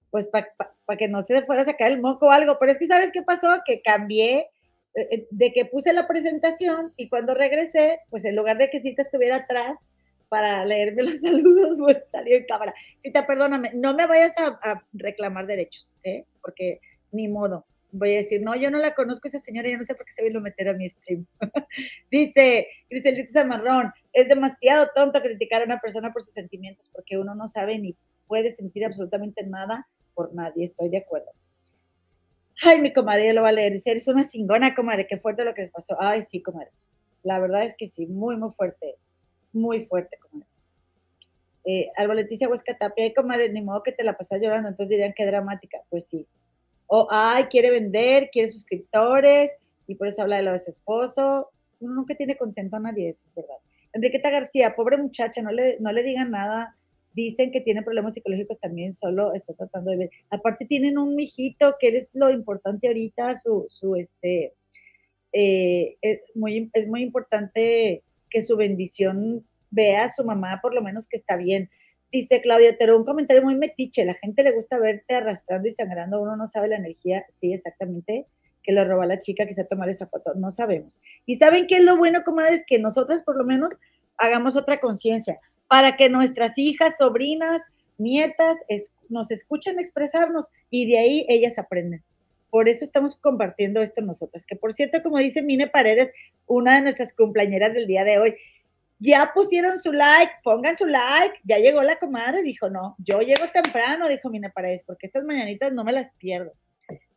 pues 0.09 0.27
para 0.27 0.97
que 0.97 1.07
no 1.07 1.23
se 1.23 1.33
le 1.33 1.43
fuera 1.43 1.63
a 1.63 1.65
sacar 1.65 1.91
el 1.91 2.01
moco 2.01 2.27
o 2.27 2.31
algo, 2.31 2.57
pero 2.59 2.71
es 2.71 2.77
que 2.77 2.87
¿sabes 2.87 3.11
qué 3.11 3.21
pasó? 3.23 3.47
Que 3.65 3.81
cambié 3.81 4.47
eh, 4.95 5.07
eh, 5.11 5.27
de 5.31 5.53
que 5.53 5.65
puse 5.65 5.93
la 5.93 6.07
presentación 6.07 6.93
y 6.97 7.09
cuando 7.09 7.33
regresé, 7.33 7.99
pues 8.09 8.23
en 8.25 8.35
lugar 8.35 8.57
de 8.57 8.69
que 8.69 8.79
Cita 8.79 9.01
estuviera 9.01 9.37
atrás, 9.37 9.77
para 10.29 10.63
leerme 10.65 11.03
los 11.03 11.19
saludos, 11.21 11.77
pues 11.77 11.97
salió 12.11 12.37
en 12.37 12.45
cámara. 12.45 12.73
Cita, 13.01 13.27
perdóname, 13.27 13.71
no 13.73 13.93
me 13.93 14.07
vayas 14.07 14.33
a, 14.37 14.83
reclamar 14.93 15.47
derechos, 15.47 15.91
¿eh? 16.03 16.25
porque 16.41 16.79
ni 17.11 17.27
modo. 17.27 17.65
voy 17.91 18.13
a 18.13 18.17
decir, 18.19 18.41
no, 18.41 18.55
yo 18.55 18.69
no 18.71 18.77
la 18.77 18.93
conozco 18.93 19.27
esa 19.27 19.39
señora, 19.39 19.69
yo 19.69 19.77
no 19.77 19.85
sé 19.85 19.95
por 19.95 20.05
qué 20.05 20.13
se 20.13 20.23
vino 20.23 20.39
a 20.39 20.43
meter 20.43 20.69
a 20.69 20.73
mi 20.73 20.89
stream. 20.89 21.25
Dice 22.11 22.67
Griselito 22.89 23.33
Zamarrón, 23.33 23.91
es 24.13 24.27
demasiado 24.29 24.89
tonto 24.95 25.21
criticar 25.21 25.61
a 25.61 25.65
una 25.65 25.79
persona 25.79 26.13
por 26.13 26.23
sus 26.23 26.33
sentimientos 26.33 26.87
porque 26.93 27.17
uno 27.17 27.35
no 27.35 27.47
sabe 27.47 27.77
ni 27.79 27.95
puede 28.27 28.51
sentir 28.51 28.85
absolutamente 28.85 29.43
nada 29.43 29.87
por 30.13 30.33
nadie, 30.33 30.65
estoy 30.65 30.89
de 30.89 30.99
acuerdo. 30.99 31.31
Ay, 32.61 32.79
mi 32.81 32.91
comadre 32.93 33.33
lo 33.33 33.41
va 33.41 33.49
a 33.49 33.53
leer, 33.53 33.73
dice, 33.73 33.89
eres 33.89 34.07
una 34.07 34.25
cingona, 34.25 34.75
comadre, 34.75 35.07
qué 35.07 35.17
fuerte 35.17 35.45
lo 35.45 35.53
que 35.53 35.63
les 35.63 35.71
pasó. 35.71 35.95
Ay, 35.99 36.23
sí, 36.29 36.41
comadre. 36.41 36.71
La 37.23 37.39
verdad 37.39 37.63
es 37.63 37.73
que 37.77 37.89
sí, 37.89 38.05
muy, 38.05 38.35
muy 38.35 38.51
fuerte, 38.51 38.95
muy 39.53 39.85
fuerte, 39.85 40.17
comadre. 40.17 40.47
Eh, 41.65 41.91
algo 41.97 42.13
Leticia 42.13 42.49
Huesca 42.49 42.77
Tapia, 42.77 43.03
ay, 43.03 43.13
comadre, 43.13 43.49
ni 43.49 43.61
modo 43.61 43.83
que 43.83 43.91
te 43.91 44.03
la 44.03 44.17
pasas 44.17 44.41
llorando, 44.41 44.69
entonces 44.69 44.89
dirían 44.89 45.13
que 45.13 45.25
dramática. 45.25 45.79
Pues 45.89 46.05
sí, 46.09 46.25
o, 46.87 47.07
ay, 47.11 47.43
quiere 47.45 47.69
vender, 47.69 48.29
quiere 48.31 48.51
suscriptores 48.51 49.51
y 49.85 49.95
por 49.95 50.07
eso 50.07 50.23
habla 50.23 50.37
de 50.37 50.43
lo 50.43 50.53
de 50.53 50.59
su 50.59 50.71
esposo. 50.71 51.51
Uno 51.79 51.93
nunca 51.93 52.15
tiene 52.15 52.35
contento 52.35 52.77
a 52.77 52.79
nadie, 52.79 53.09
eso 53.09 53.21
es 53.27 53.35
verdad. 53.35 53.57
Enriqueta 53.93 54.31
García, 54.31 54.75
pobre 54.75 54.97
muchacha, 54.97 55.41
no 55.41 55.51
le, 55.51 55.77
no 55.79 55.91
le 55.91 56.01
digan 56.01 56.31
nada. 56.31 56.75
Dicen 57.13 57.51
que 57.51 57.61
tiene 57.61 57.83
problemas 57.83 58.15
psicológicos 58.15 58.59
también, 58.59 58.93
solo 58.93 59.33
está 59.33 59.53
tratando 59.53 59.91
de 59.91 59.97
ver. 59.97 60.09
Aparte 60.31 60.65
tienen 60.65 60.97
un 60.97 61.15
mijito, 61.15 61.75
que 61.79 61.95
es 61.95 62.09
lo 62.13 62.31
importante 62.31 62.87
ahorita, 62.87 63.37
su, 63.37 63.67
su 63.69 63.95
este, 63.95 64.53
eh, 65.33 65.95
es, 66.01 66.21
muy, 66.33 66.71
es 66.73 66.87
muy 66.87 67.03
importante 67.03 68.03
que 68.29 68.41
su 68.41 68.55
bendición 68.57 69.45
vea 69.71 70.05
a 70.05 70.13
su 70.13 70.23
mamá, 70.23 70.59
por 70.61 70.73
lo 70.73 70.81
menos 70.81 71.07
que 71.07 71.17
está 71.17 71.35
bien. 71.35 71.69
Dice 72.11 72.41
Claudia 72.41 72.75
pero 72.77 72.97
un 72.97 73.05
comentario 73.05 73.43
muy 73.43 73.55
metiche. 73.55 74.05
La 74.05 74.15
gente 74.15 74.43
le 74.43 74.51
gusta 74.51 74.77
verte 74.79 75.15
arrastrando 75.15 75.67
y 75.67 75.73
sangrando. 75.73 76.21
Uno 76.21 76.35
no 76.35 76.47
sabe 76.47 76.67
la 76.67 76.77
energía, 76.77 77.25
sí, 77.39 77.53
exactamente, 77.53 78.25
que 78.63 78.71
le 78.71 78.83
roba 78.83 79.05
la 79.05 79.19
chica 79.19 79.45
que 79.45 79.53
se 79.53 79.63
tomar 79.65 79.89
esa 79.89 80.07
foto. 80.07 80.33
No 80.35 80.51
sabemos. 80.51 80.99
Y 81.25 81.37
saben 81.37 81.67
qué 81.67 81.77
es 81.77 81.83
lo 81.83 81.97
bueno, 81.97 82.23
comadres, 82.23 82.63
que 82.67 82.79
nosotros 82.79 83.21
por 83.23 83.37
lo 83.37 83.43
menos 83.43 83.71
hagamos 84.17 84.55
otra 84.55 84.79
conciencia 84.79 85.39
para 85.67 85.95
que 85.95 86.09
nuestras 86.09 86.57
hijas, 86.57 86.95
sobrinas, 86.97 87.61
nietas 87.99 88.57
nos 89.09 89.29
escuchen 89.29 89.79
expresarnos 89.79 90.45
y 90.69 90.89
de 90.89 90.97
ahí 90.97 91.25
ellas 91.29 91.57
aprenden. 91.57 92.03
Por 92.49 92.67
eso 92.67 92.85
estamos 92.85 93.15
compartiendo 93.15 93.81
esto 93.81 94.01
nosotras. 94.01 94.45
Que 94.45 94.55
por 94.55 94.73
cierto, 94.73 95.01
como 95.03 95.17
dice 95.17 95.41
Mine 95.41 95.67
Paredes, 95.67 96.11
una 96.47 96.75
de 96.75 96.81
nuestras 96.81 97.13
cumpleañeras 97.13 97.73
del 97.73 97.87
día 97.87 98.03
de 98.03 98.17
hoy, 98.17 98.35
ya 98.99 99.31
pusieron 99.33 99.79
su 99.79 99.93
like, 99.93 100.33
pongan 100.43 100.75
su 100.75 100.85
like, 100.85 101.39
ya 101.43 101.57
llegó 101.57 101.81
la 101.81 101.97
comadre, 101.97 102.43
dijo, 102.43 102.69
no, 102.69 102.95
yo 102.99 103.21
llego 103.21 103.47
temprano, 103.53 104.07
dijo 104.07 104.29
Mine 104.29 104.49
Paredes, 104.49 104.83
porque 104.85 105.07
estas 105.07 105.23
mañanitas 105.23 105.71
no 105.71 105.83
me 105.83 105.93
las 105.93 106.11
pierdo. 106.15 106.51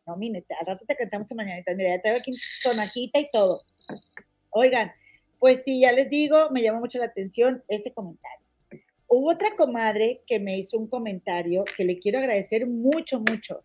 No, 0.05 0.15
Mine, 0.15 0.43
al 0.59 0.65
rato 0.65 0.85
te 0.85 0.95
cantamos 0.95 1.27
tu 1.27 1.35
mañanitas, 1.35 1.75
mira, 1.75 1.95
ya 1.95 2.01
traigo 2.01 2.19
aquí 2.19 2.33
sonajita 2.33 3.19
y 3.19 3.29
todo. 3.31 3.63
Oigan, 4.49 4.91
pues 5.39 5.61
sí, 5.63 5.81
ya 5.81 5.91
les 5.91 6.09
digo, 6.09 6.49
me 6.51 6.61
llamó 6.61 6.79
mucho 6.79 6.99
la 6.99 7.05
atención 7.05 7.63
ese 7.67 7.91
comentario. 7.91 8.45
Hubo 9.07 9.31
otra 9.31 9.55
comadre 9.55 10.21
que 10.25 10.39
me 10.39 10.57
hizo 10.57 10.77
un 10.77 10.87
comentario 10.87 11.65
que 11.75 11.83
le 11.83 11.99
quiero 11.99 12.19
agradecer 12.19 12.65
mucho, 12.65 13.19
mucho, 13.19 13.63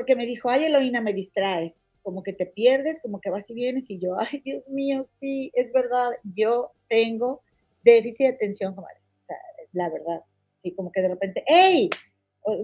porque 0.00 0.16
me 0.16 0.24
dijo, 0.24 0.48
ay, 0.48 0.64
Eloína, 0.64 1.02
me 1.02 1.12
distraes 1.12 1.74
como 2.00 2.22
que 2.22 2.32
te 2.32 2.46
pierdes, 2.46 2.98
como 3.02 3.20
que 3.20 3.28
vas 3.28 3.44
y 3.50 3.52
vienes 3.52 3.90
y 3.90 3.98
yo, 3.98 4.18
ay 4.18 4.40
Dios 4.40 4.66
mío, 4.66 5.04
sí, 5.20 5.52
es 5.54 5.70
verdad, 5.74 6.08
yo 6.24 6.70
tengo 6.88 7.42
déficit 7.84 8.28
de 8.28 8.32
atención. 8.32 8.74
O 8.78 8.82
sea, 9.26 9.36
la 9.72 9.90
verdad, 9.90 10.22
sí, 10.62 10.72
como 10.72 10.90
que 10.90 11.02
de 11.02 11.08
repente, 11.08 11.44
¡hey! 11.46 11.90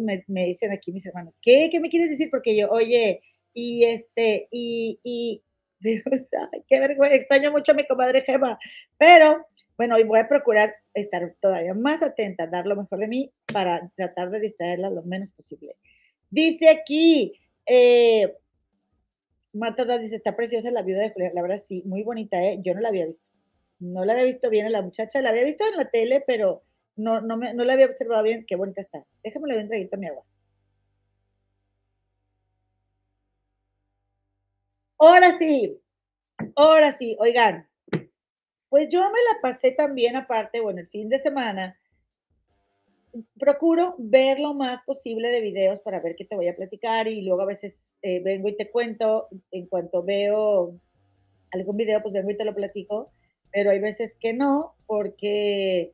Me, 0.00 0.24
me 0.28 0.46
dicen 0.46 0.72
aquí 0.72 0.92
mis 0.92 1.04
hermanos, 1.04 1.36
¿qué? 1.42 1.68
¿Qué 1.70 1.78
me 1.78 1.90
quieres 1.90 2.08
decir? 2.08 2.30
Porque 2.30 2.56
yo, 2.56 2.70
oye, 2.70 3.20
y 3.52 3.84
este, 3.84 4.48
y, 4.50 4.98
y, 5.04 5.42
digo, 5.80 6.10
ay, 6.10 6.64
qué 6.66 6.80
vergüenza, 6.80 7.16
extraño 7.16 7.52
mucho 7.52 7.72
a 7.72 7.74
mi 7.74 7.86
comadre 7.86 8.22
Gema, 8.22 8.58
pero 8.96 9.44
bueno, 9.76 9.96
hoy 9.96 10.04
voy 10.04 10.20
a 10.20 10.28
procurar 10.28 10.74
estar 10.94 11.34
todavía 11.42 11.74
más 11.74 12.02
atenta, 12.02 12.46
dar 12.46 12.64
lo 12.64 12.76
mejor 12.76 12.98
de 13.00 13.08
mí 13.08 13.30
para 13.52 13.90
tratar 13.94 14.30
de 14.30 14.40
distraerla 14.40 14.88
lo 14.88 15.02
menos 15.02 15.30
posible. 15.32 15.76
Dice 16.30 16.68
aquí, 16.68 17.32
eh, 17.66 18.36
Marta 19.52 19.98
dice, 19.98 20.16
está 20.16 20.36
preciosa 20.36 20.70
la 20.70 20.82
viuda 20.82 21.00
de 21.00 21.10
Julián. 21.10 21.34
La 21.34 21.42
verdad, 21.42 21.62
sí, 21.66 21.82
muy 21.86 22.02
bonita, 22.02 22.42
¿eh? 22.42 22.60
Yo 22.62 22.74
no 22.74 22.80
la 22.80 22.88
había 22.88 23.06
visto. 23.06 23.24
No 23.78 24.04
la 24.04 24.12
había 24.12 24.24
visto 24.24 24.50
bien 24.50 24.66
a 24.66 24.70
la 24.70 24.82
muchacha. 24.82 25.20
La 25.20 25.30
había 25.30 25.44
visto 25.44 25.64
en 25.66 25.76
la 25.76 25.90
tele, 25.90 26.22
pero 26.26 26.62
no, 26.96 27.20
no, 27.20 27.36
me, 27.36 27.54
no 27.54 27.64
la 27.64 27.74
había 27.74 27.86
observado 27.86 28.22
bien. 28.22 28.44
Qué 28.46 28.56
bonita 28.56 28.82
está. 28.82 29.04
Déjame 29.22 29.48
le 29.48 29.54
doy 29.54 29.62
un 29.64 29.68
traguito 29.68 29.96
a 29.96 29.98
mi 29.98 30.06
agua. 30.06 30.24
Ahora 34.98 35.38
sí, 35.38 35.80
ahora 36.56 36.96
sí, 36.98 37.16
oigan, 37.20 37.68
pues 38.68 38.88
yo 38.90 39.00
me 39.00 39.18
la 39.32 39.40
pasé 39.40 39.72
también 39.72 40.16
aparte, 40.16 40.60
bueno, 40.60 40.80
el 40.80 40.88
fin 40.88 41.08
de 41.08 41.18
semana, 41.18 41.78
procuro 43.38 43.94
ver 43.98 44.38
lo 44.40 44.54
más 44.54 44.82
posible 44.84 45.28
de 45.28 45.40
videos 45.40 45.80
para 45.80 46.00
ver 46.00 46.16
qué 46.16 46.24
te 46.24 46.36
voy 46.36 46.48
a 46.48 46.56
platicar 46.56 47.08
y 47.08 47.22
luego 47.22 47.42
a 47.42 47.46
veces 47.46 47.74
eh, 48.02 48.20
vengo 48.20 48.48
y 48.48 48.56
te 48.56 48.70
cuento, 48.70 49.28
en 49.50 49.66
cuanto 49.66 50.02
veo 50.02 50.74
algún 51.52 51.76
video, 51.76 52.02
pues 52.02 52.14
vengo 52.14 52.30
y 52.30 52.36
te 52.36 52.44
lo 52.44 52.54
platico, 52.54 53.10
pero 53.52 53.70
hay 53.70 53.78
veces 53.78 54.14
que 54.20 54.32
no, 54.32 54.74
porque 54.86 55.92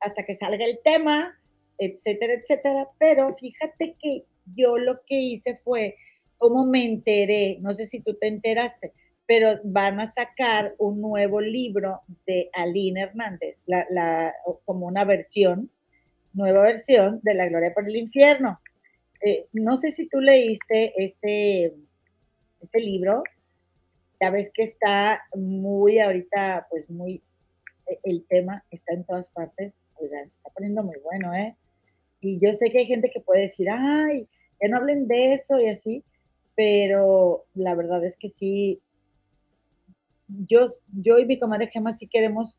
hasta 0.00 0.24
que 0.24 0.36
salga 0.36 0.64
el 0.64 0.80
tema, 0.82 1.38
etcétera, 1.78 2.34
etcétera, 2.34 2.88
pero 2.98 3.34
fíjate 3.36 3.96
que 4.00 4.24
yo 4.54 4.76
lo 4.78 5.00
que 5.06 5.20
hice 5.20 5.60
fue, 5.64 5.96
como 6.38 6.66
me 6.66 6.84
enteré, 6.84 7.58
no 7.60 7.74
sé 7.74 7.86
si 7.86 8.00
tú 8.00 8.14
te 8.14 8.26
enteraste, 8.26 8.92
pero 9.26 9.58
van 9.64 10.00
a 10.00 10.10
sacar 10.12 10.74
un 10.78 11.00
nuevo 11.00 11.40
libro 11.40 12.00
de 12.26 12.50
Aline 12.52 13.02
Hernández, 13.02 13.56
la, 13.66 14.34
como 14.64 14.86
una 14.86 15.04
versión 15.04 15.70
nueva 16.34 16.62
versión 16.62 17.20
de 17.22 17.34
La 17.34 17.48
Gloria 17.48 17.72
por 17.72 17.88
el 17.88 17.96
Infierno. 17.96 18.60
Eh, 19.24 19.46
no 19.52 19.78
sé 19.78 19.92
si 19.92 20.08
tú 20.08 20.20
leíste 20.20 20.92
ese, 21.02 21.72
ese 22.60 22.78
libro, 22.78 23.22
ya 24.20 24.30
ves 24.30 24.50
que 24.52 24.64
está 24.64 25.22
muy 25.34 25.98
ahorita, 25.98 26.66
pues 26.68 26.88
muy, 26.90 27.22
e, 27.86 27.98
el 28.02 28.26
tema 28.28 28.64
está 28.70 28.92
en 28.92 29.04
todas 29.04 29.26
partes, 29.32 29.74
oiga, 29.94 30.20
está 30.20 30.50
poniendo 30.50 30.82
muy 30.82 30.96
bueno, 31.02 31.32
¿eh? 31.34 31.56
Y 32.20 32.38
yo 32.38 32.52
sé 32.54 32.70
que 32.70 32.78
hay 32.78 32.86
gente 32.86 33.10
que 33.10 33.20
puede 33.20 33.42
decir, 33.42 33.68
ay, 33.70 34.28
que 34.60 34.68
no 34.68 34.76
hablen 34.76 35.08
de 35.08 35.34
eso 35.34 35.58
y 35.60 35.68
así, 35.68 36.04
pero 36.54 37.44
la 37.54 37.74
verdad 37.74 38.04
es 38.04 38.16
que 38.16 38.30
sí, 38.30 38.80
yo, 40.28 40.74
yo 40.92 41.18
y 41.18 41.26
mi 41.26 41.38
comadre 41.38 41.68
Gema 41.68 41.92
sí 41.92 42.06
queremos 42.06 42.56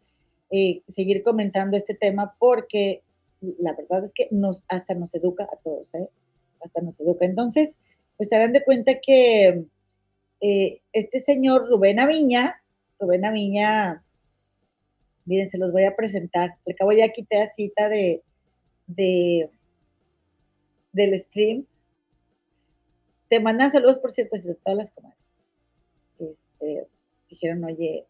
eh, 0.51 0.81
seguir 0.87 1.23
comentando 1.23 1.77
este 1.77 1.95
tema 1.95 2.35
porque 2.37 3.01
la 3.59 3.73
verdad 3.73 4.05
es 4.05 4.13
que 4.13 4.29
hasta 4.67 4.93
nos 4.93 5.13
educa 5.13 5.43
a 5.45 5.57
todos, 5.57 5.93
¿eh? 5.95 6.09
Hasta 6.63 6.81
nos 6.81 6.99
educa. 6.99 7.25
Entonces, 7.25 7.75
pues 8.17 8.29
se 8.29 8.37
de 8.37 8.63
cuenta 8.63 8.99
que 9.01 9.65
eh, 10.41 10.81
este 10.93 11.21
señor 11.21 11.69
Rubén 11.69 11.99
Aviña, 11.99 12.61
Rubén 12.99 13.25
Aviña, 13.25 14.03
miren, 15.25 15.49
se 15.49 15.57
los 15.57 15.71
voy 15.71 15.83
a 15.85 15.95
presentar. 15.95 16.55
Al 16.65 16.75
cabo 16.75 16.91
ya 16.91 17.09
quité 17.09 17.39
la 17.39 17.49
cita 17.49 17.89
de, 17.89 18.21
de 18.87 19.49
del 20.93 21.19
stream. 21.23 21.65
Te 23.29 23.39
mandan 23.39 23.71
saludos, 23.71 23.99
por 23.99 24.11
cierto, 24.11 24.37
de 24.37 24.55
todas 24.55 24.77
las 24.77 24.91
comadres. 24.91 25.19
Este, 26.19 26.87
dijeron, 27.29 27.63
oye, 27.63 28.05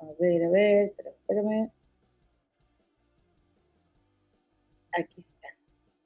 a 0.00 0.06
ver, 0.18 0.44
a 0.44 0.50
ver, 0.50 0.94
espérame. 1.06 1.70
Aquí 4.92 5.20
está. 5.20 5.48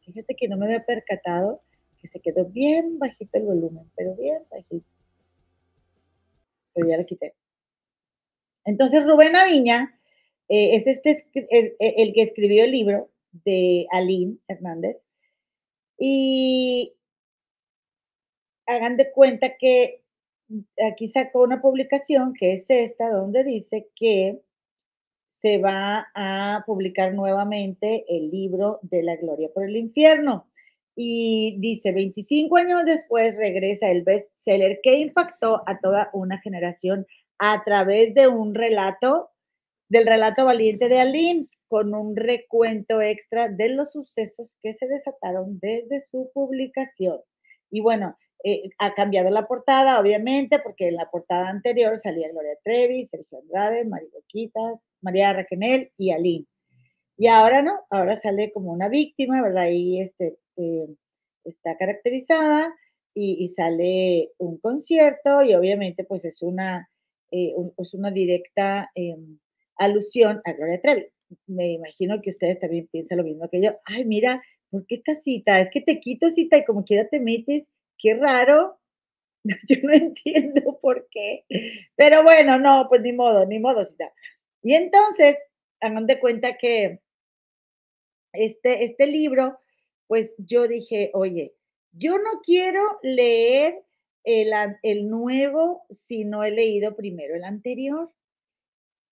Fíjate 0.00 0.34
que 0.36 0.48
no 0.48 0.56
me 0.56 0.66
había 0.66 0.84
percatado 0.84 1.60
que 2.00 2.08
se 2.08 2.20
quedó 2.20 2.44
bien 2.46 2.98
bajito 2.98 3.38
el 3.38 3.44
volumen, 3.44 3.90
pero 3.96 4.14
bien 4.14 4.42
bajito. 4.50 4.86
Pero 6.74 6.88
ya 6.88 6.96
lo 6.98 7.06
quité. 7.06 7.34
Entonces 8.64 9.04
Rubén 9.04 9.36
Aviña 9.36 9.98
eh, 10.48 10.76
es 10.76 10.86
este, 10.86 11.26
el, 11.32 12.12
que 12.12 12.22
escribió 12.22 12.64
el 12.64 12.72
libro 12.72 13.10
de 13.44 13.86
Aline 13.90 14.38
Hernández. 14.48 15.02
Y 15.98 16.94
hagan 18.66 18.96
de 18.96 19.10
cuenta 19.12 19.56
que 19.56 20.02
aquí 20.90 21.08
sacó 21.08 21.42
una 21.42 21.60
publicación 21.60 22.34
que 22.34 22.54
es 22.54 22.64
esta, 22.68 23.08
donde 23.10 23.44
dice 23.44 23.88
que 23.94 24.40
se 25.44 25.58
va 25.58 26.08
a 26.14 26.64
publicar 26.64 27.12
nuevamente 27.12 28.06
el 28.08 28.30
libro 28.30 28.78
de 28.80 29.02
la 29.02 29.16
gloria 29.16 29.50
por 29.52 29.64
el 29.64 29.76
infierno. 29.76 30.46
Y 30.96 31.56
dice, 31.58 31.92
25 31.92 32.56
años 32.56 32.86
después 32.86 33.36
regresa 33.36 33.90
el 33.90 34.04
bestseller 34.04 34.80
que 34.82 34.94
impactó 35.00 35.62
a 35.66 35.80
toda 35.80 36.08
una 36.14 36.38
generación 36.38 37.06
a 37.38 37.62
través 37.62 38.14
de 38.14 38.26
un 38.26 38.54
relato, 38.54 39.32
del 39.90 40.06
relato 40.06 40.46
valiente 40.46 40.88
de 40.88 41.00
Aline, 41.00 41.48
con 41.68 41.94
un 41.94 42.16
recuento 42.16 43.02
extra 43.02 43.50
de 43.50 43.68
los 43.68 43.92
sucesos 43.92 44.50
que 44.62 44.72
se 44.72 44.88
desataron 44.88 45.58
desde 45.60 46.06
su 46.10 46.30
publicación. 46.32 47.20
Y 47.70 47.82
bueno, 47.82 48.16
eh, 48.44 48.70
ha 48.78 48.94
cambiado 48.94 49.28
la 49.28 49.46
portada, 49.46 50.00
obviamente, 50.00 50.58
porque 50.58 50.88
en 50.88 50.96
la 50.96 51.10
portada 51.10 51.50
anterior 51.50 51.98
salía 51.98 52.30
Gloria 52.30 52.56
Trevi, 52.64 53.04
Sergio 53.08 53.40
Andrade, 53.40 53.84
María 53.84 54.08
Boquitas, 54.10 54.80
María 55.04 55.32
Raquenel 55.32 55.92
y 55.98 56.10
Aline. 56.10 56.46
Y 57.16 57.28
ahora 57.28 57.62
no, 57.62 57.80
ahora 57.90 58.16
sale 58.16 58.52
como 58.52 58.72
una 58.72 58.88
víctima, 58.88 59.42
¿verdad? 59.42 59.68
Y 59.70 60.00
este, 60.00 60.38
eh, 60.56 60.88
está 61.44 61.76
caracterizada 61.76 62.74
y, 63.14 63.48
sale 63.50 64.30
un 64.38 64.58
concierto 64.58 65.42
y 65.42 65.54
obviamente 65.54 66.04
pues 66.04 66.24
es 66.24 66.42
una, 66.42 66.88
eh, 67.30 67.54
es 67.78 67.94
una 67.94 68.10
directa 68.10 68.90
em, 68.96 69.38
alusión 69.76 70.40
a 70.44 70.52
Gloria 70.52 70.80
Trevi. 70.80 71.06
Me 71.46 71.72
imagino 71.74 72.20
que 72.22 72.30
ustedes 72.30 72.58
también 72.60 72.88
piensan 72.90 73.18
lo 73.18 73.24
mismo 73.24 73.48
que 73.48 73.62
yo. 73.62 73.72
Ay, 73.84 74.04
mira, 74.04 74.42
¿por 74.70 74.86
qué 74.86 74.96
esta 74.96 75.16
cita? 75.16 75.60
Es 75.60 75.70
que 75.70 75.80
te 75.80 76.00
quito 76.00 76.30
cita 76.30 76.58
y 76.58 76.64
como 76.64 76.84
quiera 76.84 77.08
te 77.08 77.20
metes. 77.20 77.66
Qué 77.98 78.14
raro. 78.14 78.78
Yo 79.68 79.76
no 79.82 79.92
entiendo 79.92 80.78
por 80.80 81.06
qué. 81.10 81.44
Pero 81.96 82.22
bueno, 82.22 82.58
no, 82.58 82.86
pues 82.88 83.02
ni 83.02 83.12
modo, 83.12 83.46
ni 83.46 83.58
modo 83.58 83.86
cita. 83.86 84.12
Y 84.64 84.74
entonces, 84.74 85.36
hagan 85.80 86.06
de 86.06 86.18
cuenta 86.18 86.56
que 86.56 87.00
este, 88.32 88.84
este 88.84 89.06
libro, 89.06 89.58
pues 90.06 90.32
yo 90.38 90.66
dije, 90.66 91.10
oye, 91.12 91.54
yo 91.92 92.16
no 92.18 92.40
quiero 92.42 92.80
leer 93.02 93.84
el, 94.24 94.52
el 94.82 95.08
nuevo 95.10 95.82
si 95.90 96.24
no 96.24 96.42
he 96.42 96.50
leído 96.50 96.96
primero 96.96 97.36
el 97.36 97.44
anterior. 97.44 98.10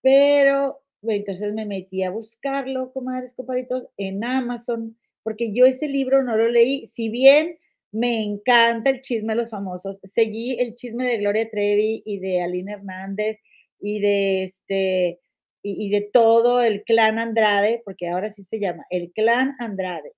Pero 0.00 0.80
entonces 1.02 1.52
me 1.52 1.66
metí 1.66 2.02
a 2.02 2.10
buscarlo, 2.10 2.92
comadres, 2.92 3.34
compadritos, 3.34 3.88
en 3.98 4.24
Amazon, 4.24 4.96
porque 5.22 5.52
yo 5.52 5.66
ese 5.66 5.86
libro 5.86 6.22
no 6.22 6.36
lo 6.36 6.48
leí, 6.48 6.86
si 6.86 7.10
bien 7.10 7.58
me 7.92 8.22
encanta 8.22 8.88
el 8.88 9.02
chisme 9.02 9.34
de 9.34 9.42
los 9.42 9.50
famosos, 9.50 10.00
seguí 10.14 10.58
el 10.58 10.74
chisme 10.76 11.04
de 11.04 11.18
Gloria 11.18 11.50
Trevi 11.50 12.02
y 12.06 12.18
de 12.20 12.40
Aline 12.40 12.72
Hernández 12.72 13.38
y 13.80 14.00
de 14.00 14.44
este 14.44 15.20
y, 15.62 15.90
de 15.90 16.02
todo 16.02 16.62
el 16.62 16.82
clan 16.84 17.18
Andrade, 17.18 17.82
porque 17.84 18.08
ahora 18.08 18.32
sí 18.32 18.44
se 18.44 18.58
llama 18.58 18.84
el 18.90 19.12
clan 19.12 19.54
Andrade. 19.58 20.12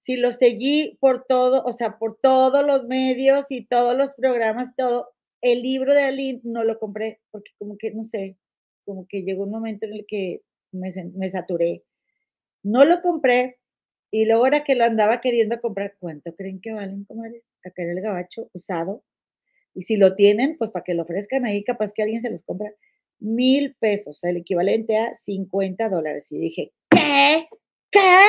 Si 0.00 0.16
lo 0.16 0.32
seguí 0.32 0.98
por 1.00 1.24
todo, 1.26 1.64
o 1.64 1.72
sea, 1.72 1.98
por 1.98 2.18
todos 2.20 2.64
los 2.64 2.84
medios 2.86 3.46
y 3.50 3.66
todos 3.66 3.96
los 3.96 4.12
programas, 4.12 4.76
todo, 4.76 5.08
el 5.40 5.62
libro 5.62 5.94
de 5.94 6.02
Aline 6.02 6.40
no 6.44 6.64
lo 6.64 6.78
compré, 6.78 7.20
porque 7.30 7.52
como 7.58 7.76
que, 7.78 7.90
no 7.92 8.04
sé, 8.04 8.36
como 8.84 9.06
que 9.08 9.22
llegó 9.22 9.44
un 9.44 9.50
momento 9.50 9.86
en 9.86 9.94
el 9.94 10.06
que 10.06 10.42
me, 10.72 10.92
me 11.14 11.30
saturé. 11.30 11.82
No 12.62 12.84
lo 12.84 13.02
compré 13.02 13.58
y 14.10 14.26
luego 14.26 14.46
era 14.46 14.64
que 14.64 14.74
lo 14.74 14.84
andaba 14.84 15.20
queriendo 15.20 15.60
comprar. 15.60 15.96
¿Cuánto 15.98 16.34
creen 16.36 16.60
que 16.60 16.72
valen, 16.72 17.04
comadres? 17.04 17.42
Acá 17.64 17.82
en 17.82 17.90
el 17.90 18.00
gabacho 18.00 18.48
usado. 18.52 19.02
Y 19.74 19.82
si 19.82 19.96
lo 19.96 20.14
tienen, 20.14 20.56
pues 20.56 20.70
para 20.70 20.84
que 20.84 20.94
lo 20.94 21.02
ofrezcan 21.02 21.44
ahí, 21.44 21.64
capaz 21.64 21.92
que 21.92 22.02
alguien 22.02 22.22
se 22.22 22.30
los 22.30 22.42
compra. 22.44 22.72
Mil 23.20 23.74
pesos, 23.78 24.22
el 24.24 24.38
equivalente 24.38 24.96
a 24.98 25.16
50 25.16 25.88
dólares. 25.88 26.26
Y 26.30 26.38
dije, 26.38 26.72
¿qué? 26.90 27.48
¿Qué? 27.90 28.20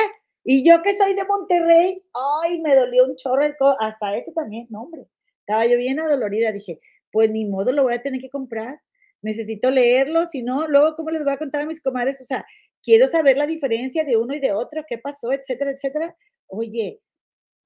Y 0.44 0.68
yo 0.68 0.82
que 0.82 0.96
soy 0.96 1.14
de 1.14 1.24
Monterrey, 1.24 2.02
ay, 2.42 2.60
me 2.60 2.74
dolió 2.76 3.04
un 3.04 3.16
chorro 3.16 3.44
el 3.44 3.54
hasta 3.80 4.16
eso 4.16 4.32
también, 4.32 4.66
no, 4.70 4.82
hombre. 4.82 5.06
Estaba 5.40 5.66
yo 5.66 5.76
bien 5.76 5.98
adolorida, 6.00 6.52
dije, 6.52 6.80
pues 7.10 7.30
ni 7.30 7.44
modo, 7.44 7.72
lo 7.72 7.82
voy 7.82 7.94
a 7.94 8.02
tener 8.02 8.20
que 8.20 8.30
comprar 8.30 8.80
necesito 9.26 9.70
leerlo, 9.70 10.26
si 10.28 10.42
no, 10.42 10.68
luego, 10.68 10.94
¿cómo 10.96 11.10
les 11.10 11.24
voy 11.24 11.32
a 11.32 11.38
contar 11.38 11.62
a 11.62 11.66
mis 11.66 11.82
comadres? 11.82 12.20
O 12.20 12.24
sea, 12.24 12.46
quiero 12.82 13.08
saber 13.08 13.36
la 13.36 13.46
diferencia 13.46 14.04
de 14.04 14.16
uno 14.16 14.34
y 14.34 14.40
de 14.40 14.52
otro, 14.52 14.84
qué 14.88 14.98
pasó, 14.98 15.32
etcétera, 15.32 15.72
etcétera. 15.72 16.16
Oye, 16.46 17.00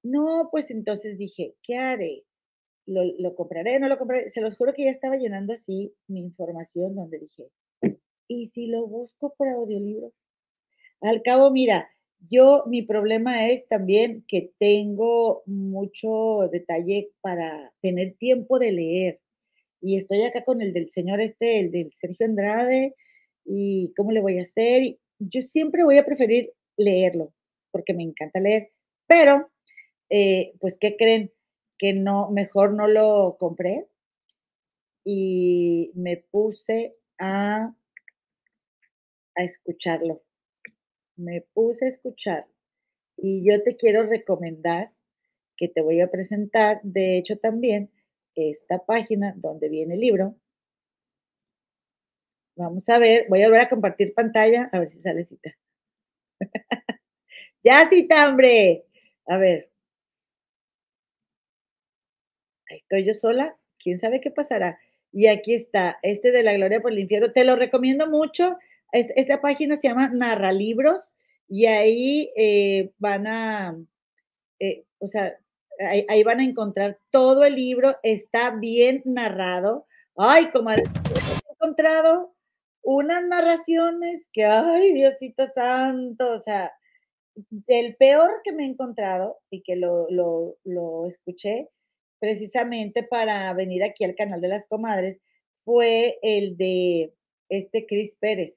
no, 0.03 0.49
pues 0.51 0.71
entonces 0.71 1.17
dije, 1.17 1.53
¿qué 1.63 1.77
haré? 1.77 2.23
¿Lo, 2.85 3.03
lo 3.19 3.35
compraré? 3.35 3.79
¿No 3.79 3.87
lo 3.87 3.97
compraré? 3.97 4.31
Se 4.31 4.41
los 4.41 4.57
juro 4.57 4.73
que 4.73 4.85
ya 4.85 4.91
estaba 4.91 5.17
llenando 5.17 5.53
así 5.53 5.93
mi 6.07 6.19
información 6.19 6.95
donde 6.95 7.19
dije, 7.19 7.49
¿y 8.27 8.47
si 8.49 8.67
lo 8.67 8.87
busco 8.87 9.33
por 9.37 9.47
audiolibro? 9.47 10.11
Al 11.01 11.21
cabo, 11.23 11.51
mira, 11.51 11.89
yo, 12.29 12.63
mi 12.67 12.83
problema 12.83 13.49
es 13.49 13.67
también 13.67 14.23
que 14.27 14.51
tengo 14.59 15.43
mucho 15.45 16.49
detalle 16.51 17.09
para 17.21 17.71
tener 17.81 18.15
tiempo 18.17 18.59
de 18.59 18.71
leer 18.71 19.19
y 19.81 19.97
estoy 19.97 20.23
acá 20.23 20.43
con 20.43 20.61
el 20.61 20.73
del 20.73 20.89
señor 20.91 21.21
este, 21.21 21.59
el 21.59 21.71
del 21.71 21.91
Sergio 21.99 22.25
Andrade, 22.25 22.95
y 23.45 23.93
cómo 23.97 24.11
le 24.11 24.21
voy 24.21 24.39
a 24.39 24.43
hacer. 24.43 24.97
yo 25.19 25.41
siempre 25.41 25.83
voy 25.83 25.97
a 25.97 26.05
preferir 26.05 26.51
leerlo, 26.77 27.33
porque 27.71 27.93
me 27.93 28.03
encanta 28.03 28.39
leer, 28.39 28.69
pero, 29.07 29.49
eh, 30.09 30.53
pues, 30.59 30.77
¿qué 30.79 30.95
creen? 30.97 31.31
Que 31.81 31.93
no, 31.93 32.29
mejor 32.29 32.73
no 32.73 32.87
lo 32.87 33.37
compré 33.39 33.87
y 35.03 35.91
me 35.95 36.17
puse 36.17 36.95
a, 37.17 37.73
a 39.35 39.43
escucharlo. 39.43 40.21
Me 41.15 41.41
puse 41.41 41.85
a 41.85 41.89
escuchar. 41.89 42.45
Y 43.17 43.43
yo 43.43 43.63
te 43.63 43.77
quiero 43.77 44.03
recomendar 44.03 44.91
que 45.57 45.69
te 45.69 45.81
voy 45.81 46.01
a 46.01 46.11
presentar, 46.11 46.81
de 46.83 47.17
hecho 47.17 47.39
también, 47.39 47.89
esta 48.35 48.85
página 48.85 49.33
donde 49.37 49.67
viene 49.67 49.95
el 49.95 50.01
libro. 50.01 50.35
Vamos 52.55 52.87
a 52.89 52.99
ver, 52.99 53.25
voy 53.27 53.41
a 53.41 53.47
volver 53.47 53.61
a 53.61 53.69
compartir 53.69 54.13
pantalla, 54.13 54.69
a 54.71 54.77
ver 54.81 54.89
si 54.91 55.01
sale 55.01 55.25
cita. 55.25 55.57
ya 57.63 57.89
cita, 57.89 58.29
hombre. 58.29 58.85
A 59.25 59.37
ver. 59.37 59.70
Estoy 62.75 63.05
yo 63.05 63.13
sola. 63.13 63.55
¿Quién 63.79 63.99
sabe 63.99 64.21
qué 64.21 64.31
pasará? 64.31 64.79
Y 65.11 65.27
aquí 65.27 65.55
está, 65.55 65.99
este 66.03 66.31
de 66.31 66.43
la 66.43 66.53
gloria 66.53 66.81
por 66.81 66.91
el 66.91 66.99
infierno. 66.99 67.31
Te 67.31 67.43
lo 67.43 67.55
recomiendo 67.55 68.07
mucho. 68.07 68.57
Esta 68.91 69.41
página 69.41 69.77
se 69.77 69.87
llama 69.87 70.09
Narra 70.09 70.51
Libros 70.51 71.11
y 71.47 71.65
ahí 71.65 72.31
eh, 72.35 72.91
van 72.97 73.27
a, 73.27 73.77
eh, 74.59 74.83
o 74.99 75.07
sea, 75.07 75.37
ahí, 75.79 76.23
van 76.23 76.39
a 76.39 76.43
encontrar 76.43 76.97
todo 77.09 77.43
el 77.43 77.55
libro, 77.55 77.97
está 78.03 78.51
bien 78.51 79.01
narrado. 79.05 79.85
Ay, 80.15 80.49
como 80.51 80.71
he 80.71 80.83
encontrado 81.49 82.33
unas 82.83 83.23
narraciones 83.25 84.27
que, 84.33 84.45
ay, 84.45 84.93
Diosito 84.93 85.47
Santo, 85.47 86.31
o 86.31 86.39
sea, 86.39 86.71
el 87.67 87.95
peor 87.95 88.41
que 88.43 88.51
me 88.51 88.63
he 88.63 88.67
encontrado 88.67 89.37
y 89.49 89.61
que 89.61 89.75
lo, 89.75 90.07
lo, 90.09 90.55
lo 90.63 91.07
escuché 91.07 91.69
precisamente 92.21 93.03
para 93.03 93.53
venir 93.53 93.83
aquí 93.83 94.05
al 94.05 94.15
canal 94.15 94.39
de 94.39 94.47
las 94.47 94.65
comadres 94.67 95.19
fue 95.65 96.17
el 96.21 96.55
de 96.55 97.13
este 97.49 97.85
Cris 97.85 98.15
Pérez. 98.21 98.55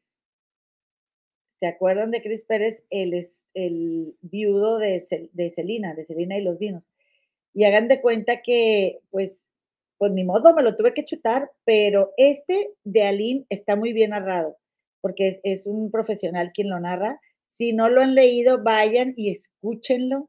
¿Se 1.58 1.66
acuerdan 1.66 2.12
de 2.12 2.22
Cris 2.22 2.44
Pérez? 2.44 2.84
Él 2.90 3.14
es 3.14 3.42
el 3.54 4.14
viudo 4.22 4.78
de, 4.78 5.04
de 5.32 5.50
Celina, 5.50 5.94
de 5.94 6.06
Celina 6.06 6.38
y 6.38 6.42
los 6.42 6.60
vinos 6.60 6.84
y 7.54 7.64
hagan 7.64 7.88
de 7.88 8.00
cuenta 8.00 8.42
que, 8.42 9.00
pues, 9.10 9.40
pues 9.96 10.12
ni 10.12 10.24
modo, 10.24 10.52
me 10.54 10.62
lo 10.62 10.76
tuve 10.76 10.92
que 10.92 11.04
chutar, 11.04 11.50
pero 11.64 12.12
este 12.16 12.70
de 12.82 13.04
Aline 13.04 13.46
está 13.48 13.76
muy 13.76 13.92
bien 13.92 14.10
narrado, 14.10 14.56
porque 15.00 15.40
es, 15.44 15.64
un 15.64 15.90
profesional 15.90 16.50
quien 16.52 16.68
lo 16.68 16.80
narra. 16.80 17.20
Si 17.48 17.72
no 17.72 17.88
lo 17.88 18.02
han 18.02 18.16
leído, 18.16 18.62
vayan 18.62 19.14
y 19.16 19.30
escúchenlo 19.30 20.28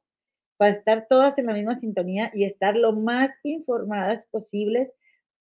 para 0.58 0.74
estar 0.74 1.08
todas 1.08 1.38
en 1.38 1.48
la 1.48 1.54
misma 1.54 1.76
sintonía 1.80 2.32
y 2.34 2.46
estar 2.46 2.76
lo 2.76 2.94
más 2.94 3.32
informadas 3.44 4.26
posibles 4.32 4.92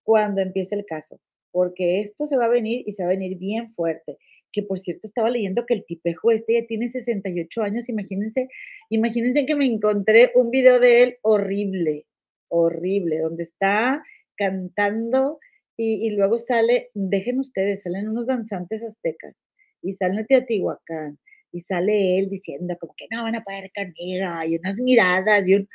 cuando 0.03 0.41
empiece 0.41 0.75
el 0.75 0.85
caso, 0.85 1.19
porque 1.51 2.01
esto 2.01 2.27
se 2.27 2.37
va 2.37 2.45
a 2.45 2.49
venir 2.49 2.83
y 2.85 2.93
se 2.93 3.03
va 3.03 3.09
a 3.09 3.13
venir 3.13 3.37
bien 3.37 3.73
fuerte. 3.73 4.17
Que 4.51 4.63
por 4.63 4.79
cierto 4.79 5.07
estaba 5.07 5.29
leyendo 5.29 5.65
que 5.65 5.73
el 5.73 5.85
tipejo 5.85 6.31
este 6.31 6.61
ya 6.61 6.67
tiene 6.67 6.89
68 6.89 7.61
años, 7.61 7.89
imagínense, 7.89 8.47
imagínense 8.89 9.45
que 9.45 9.55
me 9.55 9.65
encontré 9.65 10.31
un 10.35 10.49
video 10.51 10.79
de 10.79 11.03
él 11.03 11.17
horrible, 11.21 12.05
horrible, 12.49 13.19
donde 13.19 13.43
está 13.43 14.03
cantando 14.37 15.39
y, 15.77 16.09
luego 16.11 16.39
sale, 16.39 16.89
dejen 16.93 17.39
ustedes, 17.39 17.81
salen 17.83 18.07
unos 18.07 18.27
danzantes 18.27 18.81
aztecas 18.81 19.35
y 19.81 19.93
sale 19.95 20.23
Teotihuacán 20.23 21.19
y 21.55 21.61
sale 21.61 22.19
él 22.19 22.29
diciendo 22.29 22.75
como 22.77 22.93
que 22.97 23.07
no 23.09 23.23
van 23.23 23.35
a 23.35 23.43
poder 23.43 23.71
conmigo 23.73 24.27
y 24.45 24.57
unas 24.57 24.77
miradas 24.77 25.47
y 25.47 25.55
un... 25.55 25.69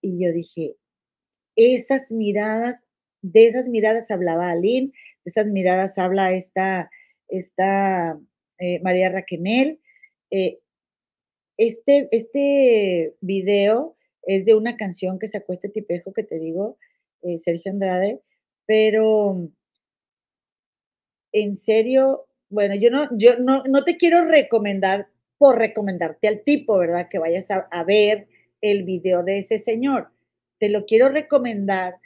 Y 0.00 0.24
yo 0.24 0.32
dije, 0.32 0.76
esas 1.56 2.12
miradas, 2.12 2.80
de 3.20 3.48
esas 3.48 3.66
miradas 3.66 4.12
hablaba 4.12 4.52
Aline, 4.52 4.92
de 5.24 5.30
esas 5.30 5.46
miradas 5.46 5.98
habla 5.98 6.32
esta 6.32 6.88
está 7.26 8.16
eh, 8.58 8.80
María 8.82 9.10
Raquenel. 9.10 9.80
Eh, 10.30 10.60
este, 11.56 12.08
este 12.12 13.16
video 13.20 13.96
es 14.22 14.44
de 14.44 14.54
una 14.54 14.76
canción 14.76 15.18
que 15.18 15.28
sacó 15.28 15.52
este 15.52 15.68
tipejo 15.68 16.12
que 16.12 16.22
te 16.22 16.38
digo, 16.38 16.78
eh, 17.22 17.40
Sergio 17.40 17.72
Andrade, 17.72 18.20
pero 18.66 19.48
en 21.32 21.56
serio, 21.56 22.26
bueno, 22.52 22.74
yo 22.74 22.90
no, 22.90 23.08
yo 23.16 23.38
no, 23.38 23.64
no 23.64 23.82
te 23.82 23.96
quiero 23.96 24.24
recomendar 24.26 25.08
por 25.38 25.58
recomendarte 25.58 26.28
al 26.28 26.42
tipo, 26.42 26.78
¿verdad? 26.78 27.08
Que 27.10 27.18
vayas 27.18 27.46
a, 27.50 27.84
ver 27.84 28.28
el 28.60 28.84
video 28.84 29.24
de 29.24 29.40
ese 29.40 29.58
señor. 29.58 30.08
te 30.60 30.68
lo 30.68 30.84
quiero 30.86 31.08
recomendar 31.08 31.96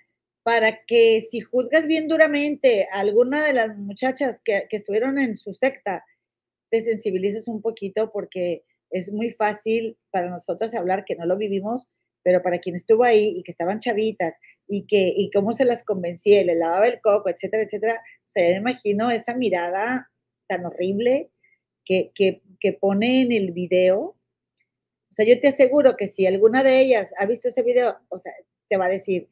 para 0.42 0.84
que 0.86 1.20
si 1.20 1.40
juzgas 1.40 1.86
bien 1.86 2.08
duramente 2.08 2.88
a 2.92 3.00
alguna 3.00 3.44
de 3.44 3.52
las 3.52 3.76
muchachas 3.76 4.40
que, 4.44 4.66
que 4.70 4.78
estuvieron 4.78 5.18
en 5.18 5.36
su 5.36 5.52
secta, 5.54 6.04
te 6.70 6.80
sensibilices 6.80 7.48
un 7.48 7.60
poquito 7.60 8.10
porque 8.12 8.62
es 8.90 9.12
muy 9.12 9.32
fácil 9.32 9.98
para 10.10 10.30
nosotros 10.30 10.72
hablar 10.74 11.04
que 11.04 11.16
no 11.16 11.26
lo 11.26 11.36
vivimos, 11.36 11.86
pero 12.22 12.42
para 12.42 12.60
quien 12.60 12.76
estuvo 12.76 13.04
ahí 13.04 13.36
y 13.36 13.42
que 13.42 13.50
estaban 13.50 13.80
chavitas 13.80 14.34
y 14.68 14.86
que 14.86 15.12
y 15.16 15.30
cómo 15.30 15.52
se 15.52 15.64
las 15.64 15.84
convencía, 15.84 16.42
le 16.44 16.54
lavaba 16.54 16.86
el 16.88 17.00
coco, 17.00 17.28
etcétera, 17.28 17.64
etcétera, 17.64 18.00
o 18.28 18.30
sea, 18.30 18.46
yo 18.46 18.54
me 18.54 18.70
imagino 18.70 19.10
esa 19.10 19.34
mirada 19.34 20.08
tan 20.46 20.64
horrible 20.64 21.30
que, 21.84 22.12
que, 22.14 22.72
pone 22.72 23.22
en 23.22 23.32
el 23.32 23.52
video. 23.52 24.16
O 25.10 25.14
sea, 25.14 25.24
yo 25.24 25.40
te 25.40 25.48
aseguro 25.48 25.96
que 25.96 26.08
si 26.08 26.26
alguna 26.26 26.62
de 26.62 26.80
ellas 26.80 27.10
ha 27.18 27.26
visto 27.26 27.48
ese 27.48 27.62
video, 27.62 27.96
o 28.08 28.18
sea, 28.18 28.32
te 28.68 28.76
va 28.76 28.86
a 28.86 28.90
decir, 28.90 29.28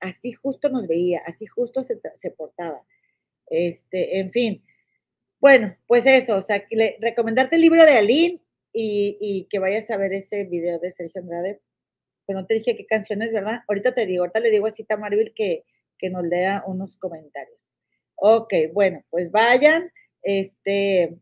así 0.00 0.32
justo 0.32 0.68
nos 0.68 0.86
veía, 0.86 1.22
así 1.26 1.46
justo 1.46 1.82
se, 1.82 2.00
se 2.16 2.30
portaba. 2.30 2.82
Este, 3.48 4.20
en 4.20 4.30
fin. 4.30 4.62
Bueno, 5.40 5.76
pues 5.86 6.06
eso, 6.06 6.36
o 6.36 6.42
sea, 6.42 6.64
le, 6.70 6.96
recomendarte 7.00 7.56
el 7.56 7.62
libro 7.62 7.84
de 7.84 7.92
Aline 7.92 8.40
y, 8.72 9.18
y, 9.20 9.44
que 9.50 9.58
vayas 9.58 9.90
a 9.90 9.96
ver 9.96 10.12
ese 10.12 10.44
video 10.44 10.78
de 10.78 10.92
Sergio 10.92 11.20
Andrade. 11.20 11.60
Pero 12.26 12.40
no 12.40 12.46
te 12.46 12.54
dije 12.54 12.76
qué 12.76 12.86
canciones, 12.86 13.32
¿verdad? 13.32 13.62
Ahorita 13.68 13.94
te 13.94 14.06
digo, 14.06 14.24
ahorita 14.24 14.40
le 14.40 14.50
digo 14.50 14.66
a 14.66 14.72
Cita 14.72 14.96
Marvel 14.96 15.32
que, 15.34 15.64
que 15.98 16.10
nos 16.10 16.24
lea 16.24 16.62
unos 16.66 16.96
comentarios. 16.96 17.58
Ok, 18.16 18.52
bueno, 18.72 19.04
pues 19.10 19.30
vayan 19.30 19.90
este, 20.26 21.16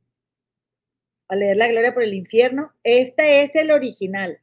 a 1.28 1.36
leer 1.36 1.58
La 1.58 1.68
Gloria 1.68 1.92
por 1.92 2.02
el 2.02 2.14
Infierno. 2.14 2.72
Este 2.82 3.42
es 3.42 3.54
el 3.54 3.70
original, 3.70 4.38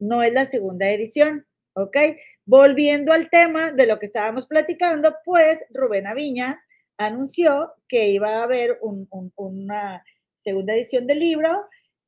no 0.00 0.22
es 0.22 0.32
la 0.32 0.46
segunda 0.46 0.90
edición, 0.90 1.46
¿ok? 1.74 1.96
Volviendo 2.44 3.12
al 3.12 3.30
tema 3.30 3.70
de 3.70 3.86
lo 3.86 4.00
que 4.00 4.06
estábamos 4.06 4.46
platicando, 4.46 5.14
pues 5.24 5.60
Rubén 5.70 6.08
Aviña 6.08 6.60
anunció 6.98 7.72
que 7.88 8.08
iba 8.08 8.40
a 8.40 8.42
haber 8.42 8.78
un, 8.82 9.06
un, 9.10 9.32
una 9.36 10.04
segunda 10.42 10.74
edición 10.74 11.06
del 11.06 11.20
libro. 11.20 11.66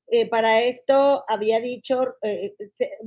Eh, 0.08 0.28
para 0.28 0.62
esto 0.62 1.24
había 1.28 1.60
dicho, 1.60 2.16
eh, 2.22 2.54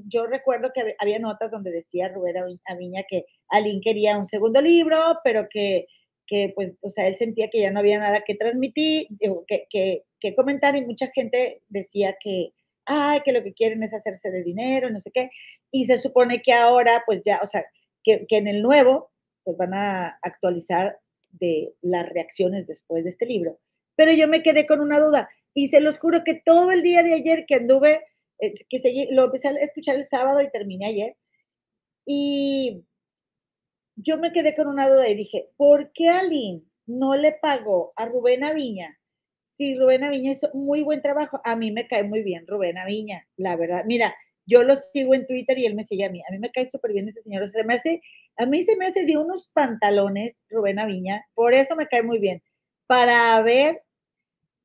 yo 0.07 0.25
recuerdo 0.25 0.71
que 0.73 0.95
había 0.99 1.19
notas 1.19 1.51
donde 1.51 1.71
decía 1.71 2.09
Rubén 2.09 2.59
Aviña 2.65 3.03
que 3.09 3.25
Alín 3.49 3.81
quería 3.81 4.17
un 4.17 4.25
segundo 4.25 4.61
libro, 4.61 5.19
pero 5.23 5.47
que, 5.49 5.85
que, 6.29 6.53
pues, 6.55 6.73
o 6.81 6.91
sea, 6.91 7.07
él 7.07 7.15
sentía 7.15 7.49
que 7.49 7.59
ya 7.59 7.71
no 7.71 7.79
había 7.79 7.99
nada 7.99 8.23
que 8.25 8.35
transmitir, 8.35 9.07
que, 9.47 9.65
que, 9.69 10.03
que 10.19 10.35
comentar 10.35 10.75
y 10.75 10.85
mucha 10.85 11.07
gente 11.07 11.61
decía 11.69 12.15
que, 12.21 12.51
ay, 12.85 13.21
que 13.25 13.31
lo 13.31 13.43
que 13.43 13.53
quieren 13.53 13.83
es 13.83 13.93
hacerse 13.93 14.29
de 14.29 14.43
dinero, 14.43 14.89
no 14.89 15.01
sé 15.01 15.11
qué 15.11 15.29
y 15.71 15.85
se 15.85 15.99
supone 15.99 16.41
que 16.41 16.53
ahora, 16.53 17.03
pues 17.05 17.21
ya, 17.23 17.39
o 17.43 17.47
sea, 17.47 17.65
que, 18.03 18.25
que 18.27 18.37
en 18.37 18.47
el 18.47 18.61
nuevo, 18.61 19.11
pues 19.43 19.57
van 19.57 19.73
a 19.73 20.19
actualizar 20.21 20.97
de 21.31 21.73
las 21.81 22.09
reacciones 22.09 22.67
después 22.67 23.03
de 23.03 23.11
este 23.11 23.25
libro. 23.25 23.59
Pero 23.95 24.11
yo 24.13 24.27
me 24.27 24.43
quedé 24.43 24.65
con 24.65 24.79
una 24.79 24.99
duda 24.99 25.29
y 25.53 25.67
se 25.67 25.79
los 25.79 25.99
juro 25.99 26.23
que 26.23 26.41
todo 26.45 26.71
el 26.71 26.81
día 26.81 27.03
de 27.03 27.13
ayer 27.13 27.45
que 27.47 27.55
anduve, 27.55 28.01
eh, 28.39 28.53
que 28.69 28.79
seguí, 28.79 29.07
lo 29.11 29.25
empecé 29.25 29.49
a 29.49 29.51
escuchar 29.51 29.95
el 29.95 30.07
sábado 30.07 30.41
y 30.41 30.49
terminé 30.49 30.87
ayer, 30.87 31.15
y 32.05 32.83
yo 34.03 34.17
me 34.17 34.31
quedé 34.31 34.55
con 34.55 34.67
una 34.67 34.89
duda 34.89 35.09
y 35.09 35.15
dije, 35.15 35.49
¿por 35.57 35.91
qué 35.93 36.09
Aline 36.09 36.63
no 36.85 37.15
le 37.15 37.33
pagó 37.33 37.93
a 37.95 38.05
Rubén 38.05 38.43
Aviña? 38.43 38.97
Si 39.43 39.77
Rubén 39.77 40.03
Aviña 40.03 40.31
hizo 40.31 40.49
muy 40.53 40.81
buen 40.83 41.01
trabajo, 41.01 41.41
a 41.43 41.55
mí 41.55 41.71
me 41.71 41.87
cae 41.87 42.03
muy 42.03 42.23
bien 42.23 42.47
Rubén 42.47 42.77
Aviña, 42.77 43.27
la 43.35 43.55
verdad. 43.57 43.83
Mira, 43.85 44.15
yo 44.45 44.63
lo 44.63 44.75
sigo 44.77 45.13
en 45.13 45.27
Twitter 45.27 45.57
y 45.59 45.65
él 45.65 45.75
me 45.75 45.83
sigue 45.83 46.05
a 46.05 46.09
mí. 46.09 46.21
A 46.27 46.31
mí 46.31 46.39
me 46.39 46.51
cae 46.51 46.69
súper 46.69 46.93
bien 46.93 47.09
ese 47.09 47.21
señor. 47.21 47.49
Se 47.49 47.63
me 47.63 47.75
hace, 47.75 48.01
a 48.37 48.45
mí 48.45 48.63
se 48.63 48.75
me 48.77 48.87
hace 48.87 49.05
de 49.05 49.17
unos 49.17 49.49
pantalones, 49.53 50.37
Rubén 50.49 50.79
Aviña, 50.79 51.25
por 51.35 51.53
eso 51.53 51.75
me 51.75 51.87
cae 51.87 52.03
muy 52.03 52.19
bien. 52.19 52.41
Para 52.87 53.35
haber, 53.35 53.81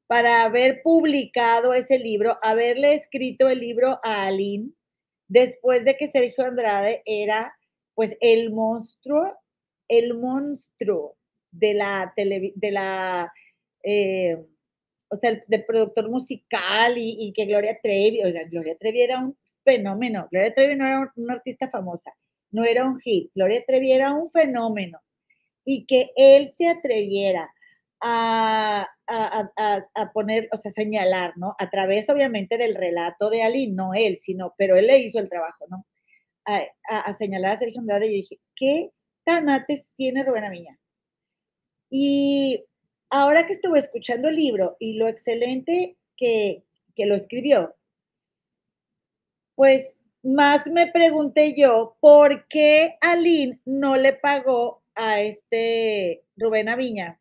para 0.07 0.45
haber 0.45 0.81
publicado 0.83 1.75
ese 1.75 1.99
libro, 1.99 2.39
haberle 2.43 2.95
escrito 2.95 3.49
el 3.49 3.59
libro 3.59 3.99
a 4.05 4.27
Aline, 4.27 4.71
después 5.29 5.85
de 5.85 5.97
que 5.97 6.09
Sergio 6.09 6.45
Andrade 6.45 7.03
era, 7.05 7.55
pues, 7.95 8.17
el 8.21 8.51
monstruo, 8.53 9.33
el 9.89 10.15
monstruo 10.15 11.17
de 11.51 11.75
la 11.75 12.13
tele, 12.17 12.53
de 12.57 12.71
la, 12.71 13.33
eh, 13.83 14.37
o 15.09 15.17
sea, 15.17 15.31
el, 15.31 15.45
del 15.47 15.65
productor 15.65 16.09
musical 16.11 16.95
y, 16.97 17.33
que 17.35 17.47
Gloria 17.47 17.79
Trevi, 17.83 18.23
oiga, 18.25 18.43
Gloria 18.45 18.77
Trevi 18.79 19.03
era 19.03 19.21
un 19.21 19.37
fenómeno. 19.65 20.29
Gloria 20.31 20.55
Trevi 20.55 20.77
no 20.77 20.87
era 20.87 21.13
una 21.17 21.35
artista 21.35 21.71
famosa, 21.71 22.13
no 22.51 22.65
era 22.65 22.85
un 22.85 22.99
hit. 23.01 23.31
Gloria 23.35 23.65
Trevi 23.67 23.93
era 23.93 24.13
un 24.13 24.31
fenómeno. 24.31 25.01
Y 25.65 25.87
que 25.87 26.11
él 26.17 26.53
se 26.59 26.69
atreviera 26.69 27.51
a, 28.01 28.87
a, 29.07 29.51
a, 29.57 29.87
a, 29.95 30.13
poner, 30.13 30.49
o 30.53 30.59
sea, 30.59 30.71
señalar, 30.73 31.35
¿no? 31.37 31.55
A 31.59 31.71
través, 31.71 32.09
obviamente, 32.11 32.59
del 32.59 32.75
relato 32.75 33.31
de 33.31 33.43
Ali, 33.43 33.69
no 33.69 33.95
él, 33.95 34.19
sino, 34.19 34.55
pero 34.59 34.77
él 34.77 34.89
le 34.89 34.99
hizo 34.99 35.19
el 35.19 35.31
trabajo, 35.31 35.67
¿no? 35.71 35.87
A, 36.47 37.15
señalar 37.15 37.53
a 37.53 37.59
Sergio 37.59 37.81
Andrade 37.81 38.07
y 38.07 38.17
dije, 38.23 38.39
¿qué 38.57 38.91
tanates 39.25 39.87
tiene 39.97 40.23
Rubén 40.25 40.45
Amiña? 40.45 40.79
Y 41.91 42.65
ahora 43.11 43.47
que 43.47 43.55
estuve 43.55 43.79
escuchando 43.79 44.29
el 44.29 44.37
libro 44.37 44.77
y 44.79 44.95
lo 44.95 45.09
excelente 45.09 45.97
que, 46.17 46.63
que 46.95 47.07
lo 47.07 47.15
escribió, 47.15 47.75
pues 49.55 49.97
más 50.23 50.67
me 50.67 50.91
pregunté 50.91 51.55
yo, 51.55 51.97
¿por 52.01 52.47
qué 52.49 52.97
Aline 53.01 53.61
no 53.65 53.97
le 53.97 54.15
pagó 54.15 54.83
a 54.95 55.21
este 55.21 56.25
Rubén 56.37 56.69
Aviña 56.69 57.21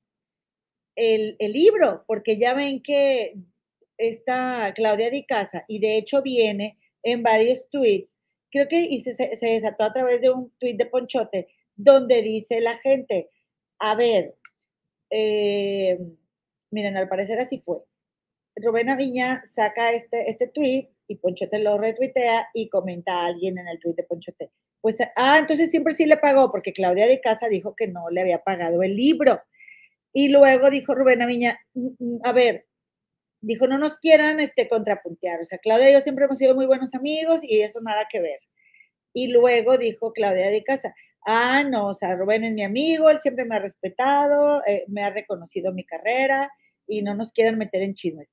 el, 0.96 1.36
el 1.40 1.52
libro? 1.52 2.06
Porque 2.08 2.38
ya 2.38 2.54
ven 2.54 2.82
que 2.82 3.36
está 3.98 4.72
Claudia 4.74 5.10
Di 5.10 5.26
Casa 5.26 5.66
y 5.68 5.80
de 5.80 5.98
hecho 5.98 6.22
viene 6.22 6.78
en 7.04 7.24
varios 7.24 7.70
tweets, 7.70 8.13
creo 8.54 8.68
que 8.68 8.82
y 8.82 9.00
se, 9.02 9.16
desató 9.42 9.84
a 9.84 9.94
través 9.94 10.22
de 10.22 10.30
un 10.30 10.52
tweet 10.60 10.76
de 10.76 10.86
Ponchote, 10.86 11.48
donde 11.76 12.22
dice 12.22 12.62
la 12.62 12.78
gente, 12.78 13.30
a 13.80 13.96
ver, 13.96 14.36
eh, 15.10 16.00
miren, 16.70 16.96
al 16.96 17.10
parecer 17.10 17.40
así 17.40 17.60
fue. 17.66 17.80
Rubén 18.56 18.90
Aviña 18.90 19.44
saca 19.50 19.94
este, 19.94 20.30
este 20.30 20.48
tweet 20.48 20.88
y 21.08 21.16
Ponchote 21.16 21.58
lo 21.60 21.80
retuitea 21.80 22.50
y 22.54 22.70
comenta 22.70 23.14
a 23.14 23.26
alguien 23.26 23.58
en 23.58 23.68
el 23.68 23.80
tweet 23.80 23.96
de 23.96 24.04
Ponchote. 24.04 24.52
Pues, 24.82 24.98
ah, 25.16 25.40
entonces 25.40 25.72
siempre 25.72 25.96
sí 25.96 26.06
le 26.06 26.18
pagó, 26.18 26.52
porque 26.52 26.74
Claudia 26.74 27.08
de 27.08 27.22
Casa 27.22 27.48
dijo 27.48 27.76
que 27.76 27.88
no 27.88 28.12
le 28.12 28.22
había 28.22 28.44
pagado 28.44 28.84
el 28.84 28.96
libro. 28.96 29.42
Y 30.14 30.30
luego 30.30 30.70
dijo 30.70 30.94
Rubén 30.94 31.24
Aviña, 31.24 31.60
mm, 31.74 31.88
mm, 32.00 32.20
a 32.24 32.32
ver, 32.34 32.66
dijo, 33.44 33.68
no 33.68 33.78
nos 33.78 33.98
quieran 34.00 34.40
este, 34.40 34.68
contrapuntear. 34.68 35.42
O 35.42 35.46
sea, 35.46 35.58
Claudia 35.58 35.90
y 35.90 35.94
yo 35.94 36.02
siempre 36.02 36.26
hemos 36.26 36.40
sido 36.40 36.56
muy 36.56 36.66
buenos 36.66 36.94
amigos 36.96 37.40
y 37.44 37.62
eso 37.62 37.82
nada 37.82 38.08
que 38.10 38.22
ver. 38.22 38.40
Y 39.14 39.28
luego 39.28 39.78
dijo 39.78 40.14
Claudia 40.14 40.48
de 40.48 40.64
Casa, 40.64 40.96
ah, 41.26 41.64
no, 41.64 41.90
o 41.90 41.94
sea, 41.94 42.16
Rubén 42.16 42.44
es 42.46 42.54
mi 42.54 42.64
amigo, 42.64 43.10
él 43.10 43.20
siempre 43.20 43.46
me 43.46 43.56
ha 43.56 43.60
respetado, 43.60 44.66
eh, 44.66 44.86
me 44.88 45.04
ha 45.04 45.10
reconocido 45.10 45.74
mi 45.74 45.86
carrera 45.86 46.52
y 46.88 47.02
no 47.02 47.16
nos 47.16 47.32
quieran 47.32 47.58
meter 47.58 47.82
en 47.82 47.96
chismes. 47.96 48.30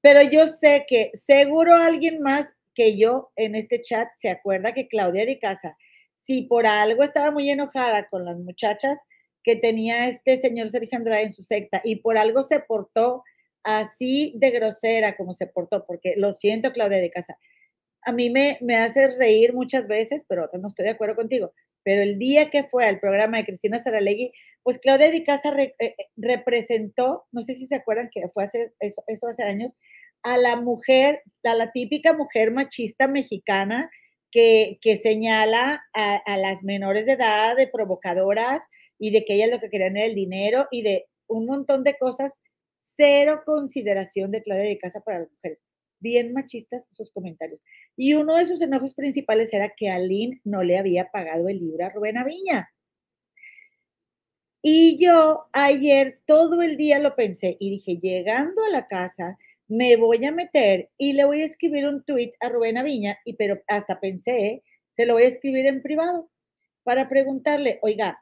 Pero 0.00 0.22
yo 0.22 0.48
sé 0.48 0.86
que 0.88 1.12
seguro 1.14 1.74
alguien 1.74 2.20
más 2.20 2.50
que 2.74 2.96
yo 2.96 3.30
en 3.36 3.54
este 3.54 3.80
chat 3.82 4.08
se 4.20 4.30
acuerda 4.30 4.72
que 4.72 4.88
Claudia 4.88 5.26
de 5.26 5.38
Casa, 5.38 5.76
si 6.18 6.42
por 6.42 6.66
algo 6.66 7.02
estaba 7.02 7.30
muy 7.30 7.48
enojada 7.50 8.08
con 8.08 8.24
las 8.24 8.36
muchachas 8.38 8.98
que 9.42 9.56
tenía 9.56 10.08
este 10.08 10.38
señor 10.40 10.70
Sergio 10.70 10.98
Andrade 10.98 11.22
en 11.22 11.32
su 11.32 11.44
secta 11.44 11.80
y 11.84 11.96
por 11.96 12.18
algo 12.18 12.42
se 12.44 12.60
portó 12.60 13.22
así 13.66 14.32
de 14.36 14.50
grosera 14.52 15.16
como 15.16 15.34
se 15.34 15.48
portó, 15.48 15.84
porque 15.84 16.14
lo 16.16 16.32
siento, 16.32 16.72
Claudia 16.72 16.98
de 16.98 17.10
Casa. 17.10 17.36
A 18.02 18.12
mí 18.12 18.30
me, 18.30 18.58
me 18.60 18.76
hace 18.76 19.08
reír 19.08 19.52
muchas 19.52 19.88
veces, 19.88 20.24
pero 20.28 20.48
no 20.52 20.68
estoy 20.68 20.84
de 20.84 20.92
acuerdo 20.92 21.16
contigo. 21.16 21.52
Pero 21.82 22.02
el 22.02 22.16
día 22.18 22.48
que 22.50 22.64
fue 22.64 22.86
al 22.86 23.00
programa 23.00 23.38
de 23.38 23.44
Cristina 23.44 23.80
Saralegui, 23.80 24.32
pues 24.62 24.78
Claudia 24.78 25.10
de 25.10 25.24
Casa 25.24 25.52
eh, 25.60 25.74
eh 25.80 25.96
representó, 26.16 27.24
no 27.32 27.42
sé 27.42 27.56
si 27.56 27.66
se 27.66 27.74
acuerdan 27.74 28.08
que 28.12 28.28
fue 28.28 28.44
hace 28.44 28.72
eso, 28.78 29.02
eso 29.08 29.26
hace 29.26 29.42
años, 29.42 29.74
a 30.22 30.38
la 30.38 30.54
mujer, 30.54 31.22
a 31.42 31.54
la 31.56 31.72
típica 31.72 32.12
mujer 32.12 32.52
machista 32.52 33.08
mexicana 33.08 33.90
que, 34.30 34.78
que 34.80 34.98
señala 34.98 35.84
a, 35.92 36.16
a, 36.16 36.36
las 36.36 36.62
menores 36.62 37.04
de 37.04 37.12
edad 37.12 37.56
de 37.56 37.66
provocadoras 37.66 38.62
y 38.98 39.10
de 39.10 39.24
que 39.24 39.34
ellas 39.34 39.50
lo 39.50 39.58
que 39.58 39.70
querían 39.70 39.96
era 39.96 40.06
el 40.06 40.14
dinero 40.14 40.68
y 40.70 40.82
de 40.82 41.06
un 41.26 41.46
montón 41.46 41.82
de 41.82 41.96
cosas, 41.98 42.32
cero 42.96 43.42
consideración 43.44 44.30
de 44.30 44.42
Claudia 44.42 44.64
de 44.64 44.78
Casa 44.78 45.00
para 45.00 45.20
las 45.20 45.30
mujeres. 45.30 45.58
Bien 46.00 46.32
machistas 46.32 46.86
sus 46.92 47.10
comentarios. 47.10 47.60
Y 47.96 48.14
uno 48.14 48.36
de 48.36 48.46
sus 48.46 48.60
enojos 48.60 48.94
principales 48.94 49.52
era 49.52 49.72
que 49.76 49.90
Aline 49.90 50.40
no 50.44 50.62
le 50.62 50.78
había 50.78 51.10
pagado 51.10 51.48
el 51.48 51.58
libro 51.58 51.86
a 51.86 51.90
Rubén 51.90 52.18
Aviña. 52.18 52.68
Y 54.62 54.98
yo 54.98 55.46
ayer 55.52 56.20
todo 56.26 56.60
el 56.62 56.76
día 56.76 56.98
lo 56.98 57.14
pensé 57.14 57.56
y 57.60 57.70
dije, 57.70 57.98
llegando 57.98 58.64
a 58.64 58.70
la 58.70 58.88
casa, 58.88 59.38
me 59.68 59.96
voy 59.96 60.24
a 60.24 60.32
meter 60.32 60.90
y 60.98 61.12
le 61.12 61.24
voy 61.24 61.42
a 61.42 61.46
escribir 61.46 61.86
un 61.86 62.04
tweet 62.04 62.32
a 62.40 62.48
Rubén 62.48 62.78
Aviña, 62.78 63.18
y 63.24 63.34
pero 63.34 63.60
hasta 63.68 64.00
pensé, 64.00 64.62
se 64.96 65.06
lo 65.06 65.14
voy 65.14 65.24
a 65.24 65.28
escribir 65.28 65.66
en 65.66 65.82
privado. 65.82 66.30
para 66.84 67.08
preguntarle, 67.08 67.80
oiga, 67.82 68.20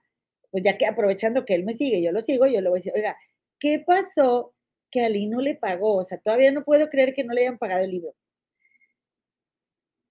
pues 0.51 0.65
ya 0.65 0.79
que 0.79 0.87
aprovechando 0.87 1.45
que 1.45 1.55
él 1.55 1.65
me 1.65 1.75
sigue, 1.77 2.03
yo 2.03 2.13
lo 2.13 2.23
sigo, 2.23 2.47
yo 2.47 2.61
le 2.63 2.71
voy 2.71 2.79
a 2.79 2.81
decir, 2.81 2.93
oiga, 2.95 3.17
¿qué 3.61 3.83
pasó 3.87 4.54
que 4.95 5.05
Ali 5.05 5.27
no 5.27 5.41
le 5.41 5.57
pagó? 5.57 5.97
O 5.97 6.05
sea, 6.05 6.19
todavía 6.19 6.53
no 6.53 6.65
puedo 6.65 6.89
creer 6.89 7.15
que 7.15 7.25
no 7.25 7.35
le 7.35 7.41
hayan 7.41 7.59
pagado 7.59 7.83
el 7.83 7.91
libro. 7.91 8.15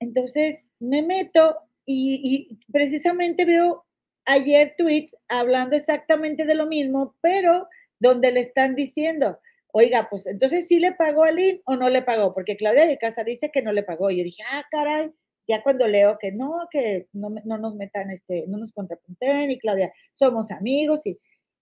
Entonces 0.01 0.69
me 0.79 1.01
meto 1.01 1.57
y, 1.85 2.59
precisamente 2.71 3.45
veo 3.45 3.85
ayer 4.25 4.75
tweets 4.77 5.15
hablando 5.29 5.77
exactamente 5.77 6.45
de 6.45 6.55
lo 6.55 6.67
mismo, 6.67 7.15
pero 7.21 7.69
donde 7.99 8.31
le 8.33 8.41
están 8.41 8.75
diciendo, 8.75 9.39
oiga, 9.71 10.07
pues 10.09 10.27
entonces 10.27 10.67
sí 10.67 10.79
le 10.79 10.91
pagó 10.91 11.23
a 11.23 11.31
Lynn 11.31 11.61
o 11.65 11.77
no 11.77 11.89
le 11.89 12.01
pagó, 12.01 12.33
porque 12.33 12.57
Claudia 12.57 12.85
de 12.85 12.97
Casa 12.97 13.23
dice 13.23 13.51
que 13.51 13.61
no 13.61 13.71
le 13.71 13.83
pagó. 13.83 14.11
Y 14.11 14.17
yo 14.17 14.23
dije, 14.25 14.43
ah, 14.51 14.65
caray, 14.69 15.11
ya 15.47 15.63
cuando 15.63 15.87
leo 15.87 16.17
que 16.19 16.33
no, 16.33 16.67
que 16.69 17.07
no, 17.13 17.29
no 17.29 17.57
nos 17.57 17.75
metan, 17.75 18.11
este, 18.11 18.45
no 18.47 18.57
nos 18.57 18.73
contrapunten 18.73 19.51
y 19.51 19.59
Claudia, 19.59 19.93
somos 20.13 20.51
amigos 20.51 21.05
y 21.05 21.17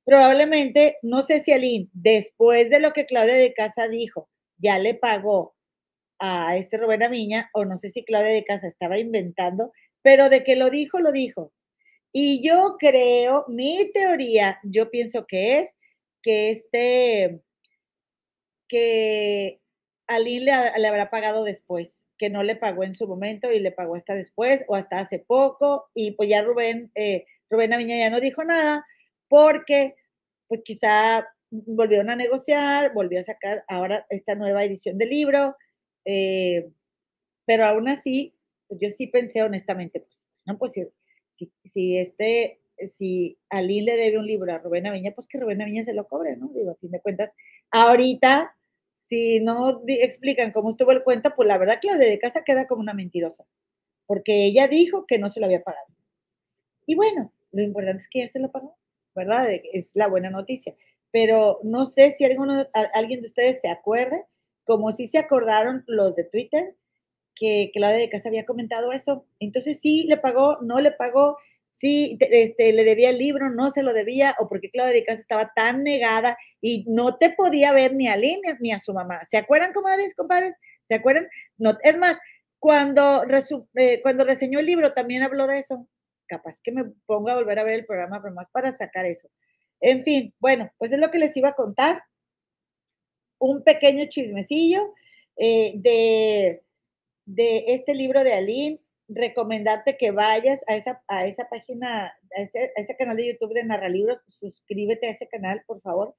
probablemente, 0.05 0.97
no 1.01 1.23
sé 1.23 1.41
si 1.41 1.51
Aline, 1.51 1.89
después 1.93 2.69
de 2.69 2.79
lo 2.79 2.93
que 2.93 3.05
Claudia 3.05 3.35
de 3.35 3.53
Casa 3.53 3.87
dijo, 3.87 4.29
ya 4.57 4.79
le 4.79 4.95
pagó 4.95 5.55
a 6.19 6.57
este 6.57 6.77
Rubén 6.77 7.03
Amiña, 7.03 7.49
o 7.53 7.65
no 7.65 7.77
sé 7.77 7.91
si 7.91 8.03
Claudia 8.03 8.31
de 8.31 8.45
Casa 8.45 8.67
estaba 8.67 8.99
inventando, 8.99 9.71
pero 10.01 10.29
de 10.29 10.43
que 10.43 10.55
lo 10.55 10.69
dijo, 10.69 10.99
lo 10.99 11.11
dijo. 11.11 11.51
Y 12.13 12.45
yo 12.47 12.75
creo, 12.79 13.45
mi 13.47 13.91
teoría, 13.93 14.59
yo 14.63 14.89
pienso 14.91 15.25
que 15.25 15.59
es 15.59 15.69
que 16.21 16.51
este, 16.51 17.41
que 18.67 19.59
Aline 20.07 20.45
le, 20.45 20.79
le 20.79 20.87
habrá 20.87 21.09
pagado 21.09 21.43
después, 21.43 21.95
que 22.17 22.29
no 22.29 22.43
le 22.43 22.55
pagó 22.55 22.83
en 22.83 22.93
su 22.93 23.07
momento 23.07 23.51
y 23.51 23.59
le 23.59 23.71
pagó 23.71 23.95
hasta 23.95 24.13
después 24.13 24.63
o 24.67 24.75
hasta 24.75 24.99
hace 24.99 25.19
poco, 25.19 25.89
y 25.95 26.11
pues 26.11 26.29
ya 26.29 26.43
Rubén, 26.43 26.91
eh, 26.95 27.25
Rubén 27.49 27.73
Amiña 27.73 27.97
ya 27.97 28.09
no 28.09 28.19
dijo 28.19 28.43
nada, 28.43 28.85
porque 29.31 29.95
pues 30.49 30.61
quizá 30.65 31.25
volvieron 31.51 32.09
a 32.09 32.17
negociar, 32.17 32.93
volvió 32.93 33.21
a 33.21 33.23
sacar 33.23 33.63
ahora 33.69 34.05
esta 34.09 34.35
nueva 34.35 34.65
edición 34.65 34.97
del 34.97 35.09
libro, 35.09 35.55
eh, 36.03 36.69
pero 37.45 37.65
aún 37.65 37.87
así, 37.87 38.35
pues, 38.67 38.81
yo 38.81 38.89
sí 38.97 39.07
pensé 39.07 39.43
honestamente, 39.43 40.01
pues, 40.01 40.21
no, 40.45 40.57
pues 40.57 40.73
si, 40.73 41.49
si, 41.73 41.97
este, 41.97 42.59
si 42.89 43.37
Alí 43.49 43.81
le 43.81 43.95
debe 43.95 44.19
un 44.19 44.27
libro 44.27 44.53
a 44.53 44.57
Rubén 44.57 44.87
Aviña, 44.87 45.13
pues 45.15 45.27
que 45.27 45.39
Rubén 45.39 45.61
Aviña 45.61 45.85
se 45.85 45.93
lo 45.93 46.07
cobre, 46.07 46.35
¿no? 46.35 46.49
Digo, 46.49 46.71
a 46.71 46.75
fin 46.75 46.91
de 46.91 46.99
cuentas, 47.01 47.31
ahorita, 47.71 48.53
si 49.05 49.39
no 49.39 49.81
explican 49.87 50.51
cómo 50.51 50.71
estuvo 50.71 50.91
el 50.91 51.03
cuento, 51.03 51.31
pues 51.37 51.47
la 51.47 51.57
verdad 51.57 51.79
que 51.81 51.87
la 51.87 51.97
de 51.97 52.19
casa 52.19 52.43
queda 52.43 52.67
como 52.67 52.81
una 52.81 52.93
mentirosa, 52.93 53.45
porque 54.07 54.45
ella 54.45 54.67
dijo 54.67 55.05
que 55.07 55.19
no 55.19 55.29
se 55.29 55.39
lo 55.39 55.45
había 55.45 55.63
pagado. 55.63 55.87
Y 56.85 56.95
bueno, 56.95 57.31
lo 57.53 57.63
importante 57.63 58.03
es 58.03 58.09
que 58.09 58.19
ya 58.19 58.29
se 58.29 58.39
lo 58.39 58.51
pagó. 58.51 58.77
¿Verdad? 59.15 59.47
Es 59.73 59.89
la 59.93 60.07
buena 60.07 60.29
noticia. 60.29 60.73
Pero 61.11 61.59
no 61.63 61.85
sé 61.85 62.13
si 62.13 62.25
alguno, 62.25 62.67
alguien 62.93 63.21
de 63.21 63.27
ustedes 63.27 63.59
se 63.61 63.67
acuerde, 63.67 64.23
como 64.65 64.93
si 64.93 65.07
se 65.07 65.17
acordaron 65.17 65.83
los 65.87 66.15
de 66.15 66.23
Twitter, 66.23 66.75
que 67.35 67.71
Claudia 67.73 67.97
de 67.97 68.09
Casa 68.09 68.29
había 68.29 68.45
comentado 68.45 68.93
eso. 68.93 69.25
Entonces, 69.39 69.79
sí 69.81 70.03
le 70.03 70.17
pagó, 70.17 70.57
no 70.61 70.79
le 70.79 70.91
pagó, 70.91 71.37
sí 71.71 72.17
este, 72.19 72.71
le 72.73 72.83
debía 72.83 73.09
el 73.09 73.17
libro, 73.17 73.49
no 73.49 73.71
se 73.71 73.83
lo 73.83 73.93
debía, 73.93 74.35
o 74.39 74.47
porque 74.47 74.69
Claudia 74.69 74.93
de 74.93 75.05
Casa 75.05 75.21
estaba 75.21 75.51
tan 75.55 75.83
negada 75.83 76.37
y 76.61 76.85
no 76.87 77.17
te 77.17 77.31
podía 77.31 77.73
ver 77.73 77.93
ni 77.95 78.07
a 78.07 78.15
Línea 78.15 78.57
ni 78.59 78.71
a 78.71 78.79
su 78.79 78.93
mamá. 78.93 79.25
¿Se 79.29 79.37
acuerdan, 79.37 79.73
comadres, 79.73 80.15
compadres? 80.15 80.55
¿Se 80.87 80.95
acuerdan? 80.95 81.27
No, 81.57 81.77
es 81.83 81.97
más, 81.97 82.17
cuando, 82.59 83.23
eh, 83.75 84.01
cuando 84.01 84.23
reseñó 84.23 84.59
el 84.59 84.67
libro 84.67 84.93
también 84.93 85.23
habló 85.23 85.47
de 85.47 85.59
eso 85.59 85.87
capaz 86.31 86.61
que 86.63 86.71
me 86.71 86.85
ponga 87.05 87.33
a 87.33 87.35
volver 87.35 87.59
a 87.59 87.63
ver 87.63 87.73
el 87.75 87.85
programa, 87.85 88.21
pero 88.21 88.33
más 88.33 88.49
para 88.51 88.73
sacar 88.77 89.05
eso. 89.05 89.27
En 89.81 90.03
fin, 90.03 90.33
bueno, 90.39 90.71
pues 90.77 90.91
es 90.93 90.99
lo 90.99 91.11
que 91.11 91.19
les 91.19 91.35
iba 91.35 91.49
a 91.49 91.55
contar. 91.55 92.03
Un 93.37 93.63
pequeño 93.63 94.05
chismecillo 94.07 94.93
eh, 95.35 95.73
de, 95.75 96.61
de 97.25 97.63
este 97.67 97.93
libro 97.93 98.23
de 98.23 98.33
Aline. 98.33 98.79
Recomendarte 99.09 99.97
que 99.97 100.11
vayas 100.11 100.61
a 100.67 100.77
esa, 100.77 101.03
a 101.09 101.25
esa 101.25 101.49
página, 101.49 102.13
a 102.37 102.41
ese, 102.41 102.71
a 102.77 102.81
ese 102.81 102.95
canal 102.95 103.17
de 103.17 103.33
YouTube 103.33 103.53
de 103.53 103.65
Narralibros. 103.65 104.19
Suscríbete 104.39 105.07
a 105.07 105.11
ese 105.11 105.27
canal, 105.27 105.63
por 105.67 105.81
favor, 105.81 106.15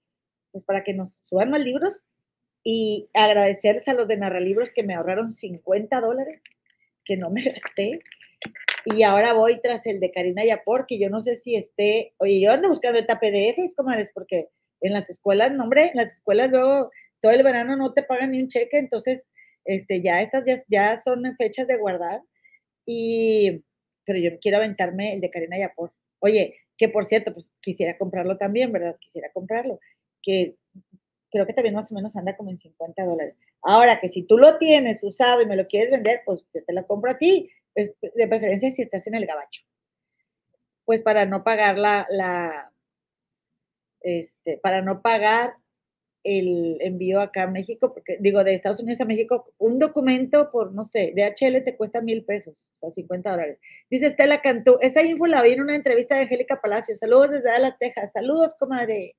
pues 0.51 0.63
para 0.65 0.85
que 0.85 0.93
nos 0.93 1.17
suban 1.23 1.51
más 1.51 1.63
libros. 1.63 1.95
Y 2.65 3.09
agradecerles 3.15 3.89
a 3.89 3.95
los 3.95 4.09
de 4.09 4.19
Narralibros 4.19 4.71
que 4.75 4.83
me 4.83 4.95
ahorraron 4.95 5.33
50 5.33 6.01
dólares, 6.01 6.43
que 7.07 7.17
no 7.17 7.31
me 7.31 7.43
gasté 7.45 8.01
y 8.85 9.03
ahora 9.03 9.33
voy 9.33 9.61
tras 9.61 9.85
el 9.87 10.01
de 10.01 10.11
Karina 10.11 10.45
Yapor, 10.45 10.87
que 10.87 10.99
yo 10.99 11.09
no 11.11 11.21
sé 11.21 11.37
si 11.37 11.57
esté, 11.57 12.15
oye, 12.19 12.41
yo 12.41 12.51
ando 12.51 12.69
buscando 12.69 12.99
esta 12.99 13.21
PDF, 13.21 13.75
comadres, 13.77 14.11
porque 14.15 14.49
en 14.81 14.93
las 14.93 15.09
escuelas, 15.09 15.53
no, 15.53 15.65
hombre, 15.65 15.91
en 15.91 15.97
las 15.97 16.13
escuelas 16.13 16.51
luego 16.51 16.91
todo 17.21 17.33
el 17.33 17.43
verano 17.43 17.77
no 17.77 17.93
te 17.93 18.03
pagan 18.03 18.33
ni 18.33 18.41
un 18.41 18.49
cheque, 18.49 18.79
entonces, 18.79 19.27
este, 19.65 20.03
ya 20.03 20.23
estas 20.23 20.45
ya, 20.45 20.63
ya 20.69 21.01
son 21.05 21.23
fechas 21.37 21.69
de 21.69 21.77
guardar. 21.77 22.21
Y, 22.85 23.63
pero 24.05 24.19
yo 24.19 24.39
quiero 24.41 24.59
aventarme 24.59 25.15
el 25.15 25.21
de 25.21 25.31
Karina 25.31 25.59
Yapor. 25.59 25.93
Oye, 26.19 26.57
que 26.77 26.89
por 26.89 27.07
cierto, 27.07 27.33
pues 27.33 27.53
quisiera 27.61 27.97
comprarlo 27.97 28.37
también, 28.39 28.73
¿verdad? 28.73 28.97
Quisiera 29.01 29.31
comprarlo, 29.33 29.79
que 30.21 30.57
creo 31.31 31.47
que 31.47 31.53
también 31.53 31.75
más 31.75 31.91
o 31.91 31.95
menos 31.95 32.15
anda 32.17 32.37
como 32.37 32.51
en 32.51 32.59
50 32.59 33.05
dólares. 33.05 33.37
Ahora 33.63 34.01
que 34.01 34.09
si 34.09 34.25
tú 34.25 34.37
lo 34.37 34.59
tienes 34.59 34.99
usado 35.03 35.41
y 35.43 35.47
me 35.47 35.57
lo 35.57 35.67
quieres 35.69 35.93
vender, 35.93 36.23
pues 36.25 36.45
yo 36.53 36.65
te 36.65 36.73
lo 36.73 36.87
compro 36.87 37.13
a 37.13 37.19
ti 37.19 37.49
de 37.75 38.29
preferencia 38.29 38.71
si 38.71 38.83
estás 38.83 39.07
en 39.07 39.15
el 39.15 39.27
gabacho. 39.27 39.63
Pues 40.85 41.01
para 41.03 41.27
no 41.27 41.45
pagar 41.45 41.79
la, 41.79 42.07
la 42.11 42.73
este, 44.01 44.59
para 44.59 44.83
no 44.83 45.01
pagar 45.03 45.55
el 46.25 46.79
envío 46.81 47.21
acá 47.21 47.45
a 47.45 47.51
México, 47.51 47.93
porque 47.93 48.17
digo, 48.21 48.45
de 48.45 48.55
Estados 48.55 48.81
Unidos 48.81 49.01
a 49.01 49.05
México, 49.05 49.53
un 49.59 49.79
documento 49.79 50.51
por, 50.53 50.73
no 50.73 50.85
sé, 50.85 51.13
DHL 51.17 51.65
te 51.65 51.77
cuesta 51.77 52.01
mil 52.01 52.25
pesos, 52.25 52.69
o 52.75 52.77
sea, 52.77 52.91
50 52.91 53.31
dólares. 53.31 53.59
Dice 53.91 54.07
Estela 54.07 54.41
Cantú, 54.41 54.79
esa 54.81 55.03
info 55.03 55.27
la 55.27 55.43
vi 55.43 55.53
en 55.53 55.63
una 55.63 55.75
entrevista 55.75 56.15
de 56.15 56.23
Angélica 56.23 56.61
Palacio. 56.61 56.97
Saludos 56.97 57.33
desde 57.33 57.51
Dallas, 57.51 57.79
Texas. 57.79 58.13
Saludos, 58.13 58.55
comadre. 58.59 59.17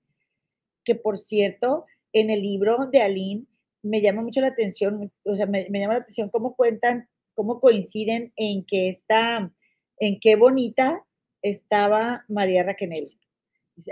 Que 0.85 0.95
por 0.95 1.17
cierto, 1.17 1.85
en 2.13 2.29
el 2.29 2.41
libro 2.41 2.87
de 2.91 3.01
Aline 3.01 3.45
me 3.81 4.01
llama 4.01 4.21
mucho 4.21 4.39
la 4.39 4.47
atención, 4.47 5.11
o 5.25 5.35
sea, 5.35 5.45
me, 5.45 5.67
me 5.69 5.79
llama 5.79 5.95
la 5.95 5.99
atención 6.01 6.29
cómo 6.29 6.55
cuentan 6.55 7.09
cómo 7.33 7.59
coinciden 7.59 8.31
en 8.35 8.65
que 8.65 8.89
está, 8.89 9.51
en 9.99 10.19
qué 10.19 10.35
bonita 10.35 11.03
estaba 11.41 12.25
María 12.27 12.63
Raquenel. 12.63 13.17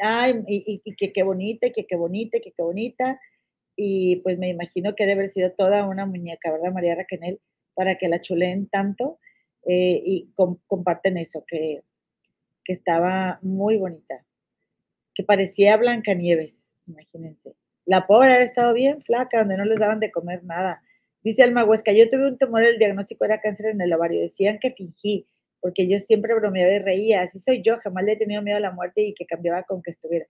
Ay, 0.01 0.43
y, 0.47 0.81
que 0.95 1.11
qué 1.11 1.23
bonita, 1.23 1.69
que 1.71 1.85
qué 1.85 1.95
bonita, 1.95 2.39
que 2.39 2.51
qué 2.51 2.61
bonita. 2.63 3.19
Y 3.75 4.17
pues 4.17 4.37
me 4.37 4.49
imagino 4.49 4.95
que 4.95 5.05
debe 5.05 5.21
haber 5.21 5.31
sido 5.31 5.51
toda 5.51 5.87
una 5.87 6.05
muñeca, 6.05 6.51
¿verdad, 6.51 6.71
María 6.71 6.95
Raquenel? 6.95 7.39
Para 7.73 7.95
que 7.97 8.07
la 8.07 8.21
chuleen 8.21 8.67
tanto 8.67 9.19
eh, 9.65 10.01
y 10.03 10.33
comparten 10.67 11.17
eso, 11.17 11.43
que, 11.47 11.81
que 12.63 12.73
estaba 12.73 13.39
muy 13.41 13.77
bonita, 13.77 14.23
que 15.15 15.23
parecía 15.23 15.77
Blancanieves, 15.77 16.53
imagínense. 16.87 17.53
La 17.85 18.07
pobre 18.07 18.33
había 18.33 18.45
estado 18.45 18.73
bien 18.73 19.01
flaca, 19.01 19.39
donde 19.39 19.57
no 19.57 19.65
les 19.65 19.79
daban 19.79 19.99
de 19.99 20.11
comer 20.11 20.43
nada. 20.43 20.81
Dice 21.23 21.43
Alma 21.43 21.65
Huesca, 21.65 21.91
yo 21.91 22.09
tuve 22.09 22.27
un 22.27 22.37
tumor, 22.37 22.63
el 22.63 22.79
diagnóstico 22.79 23.25
era 23.25 23.41
cáncer 23.41 23.67
en 23.67 23.81
el 23.81 23.93
ovario. 23.93 24.21
Decían 24.21 24.59
que 24.59 24.71
fingí, 24.71 25.27
porque 25.59 25.87
yo 25.87 25.99
siempre 25.99 26.33
bromeaba 26.33 26.73
y 26.73 26.79
reía. 26.79 27.21
Así 27.21 27.39
soy 27.39 27.61
yo, 27.61 27.77
jamás 27.79 28.03
le 28.03 28.13
he 28.13 28.17
tenido 28.17 28.41
miedo 28.41 28.57
a 28.57 28.61
la 28.61 28.71
muerte 28.71 29.01
y 29.01 29.13
que 29.13 29.25
cambiaba 29.25 29.63
con 29.63 29.81
que 29.81 29.91
estuviera. 29.91 30.25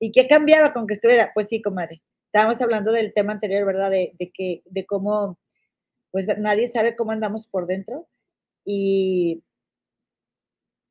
¿Y 0.00 0.12
qué 0.12 0.28
cambiaba 0.28 0.72
con 0.72 0.86
que 0.86 0.94
estuviera? 0.94 1.30
Pues 1.34 1.48
sí, 1.48 1.62
comadre. 1.62 2.02
Estábamos 2.26 2.60
hablando 2.60 2.92
del 2.92 3.14
tema 3.14 3.32
anterior, 3.32 3.64
¿verdad? 3.64 3.90
De, 3.90 4.12
que, 4.34 4.62
de 4.64 4.86
cómo, 4.86 5.38
pues 6.10 6.26
nadie 6.38 6.68
sabe 6.68 6.96
cómo 6.96 7.12
andamos 7.12 7.46
por 7.46 7.66
dentro. 7.66 8.08
Y, 8.64 9.44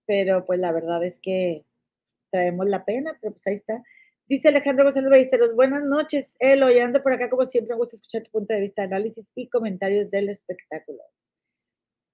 pero 0.05 0.45
pues 0.45 0.59
la 0.59 0.71
verdad 0.71 1.03
es 1.03 1.19
que 1.19 1.65
traemos 2.31 2.67
la 2.67 2.85
pena, 2.85 3.17
pero 3.21 3.33
pues 3.33 3.45
ahí 3.47 3.55
está. 3.55 3.83
Dice 4.27 4.47
Alejandro 4.47 4.85
González 4.85 5.09
Ballesteros, 5.09 5.53
buenas 5.53 5.83
noches, 5.83 6.33
Elo, 6.39 6.71
y 6.71 6.79
ando 6.79 7.03
por 7.03 7.11
acá 7.11 7.29
como 7.29 7.45
siempre, 7.45 7.73
me 7.73 7.79
gusta 7.79 7.97
escuchar 7.97 8.23
tu 8.23 8.31
punto 8.31 8.53
de 8.53 8.61
vista, 8.61 8.83
análisis 8.83 9.27
y 9.35 9.49
comentarios 9.49 10.09
del 10.11 10.29
espectáculo. 10.29 11.01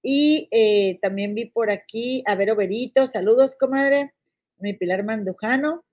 Y 0.02 0.48
eh, 0.50 0.98
también 1.04 1.36
vi 1.36 1.46
por 1.46 1.70
aquí 1.70 2.24
a 2.26 2.34
Vero 2.34 2.56
Berito, 2.56 3.06
saludos, 3.06 3.56
comadre, 3.56 4.14
mi 4.58 4.74
Pilar 4.74 5.04
Mandujano. 5.04 5.86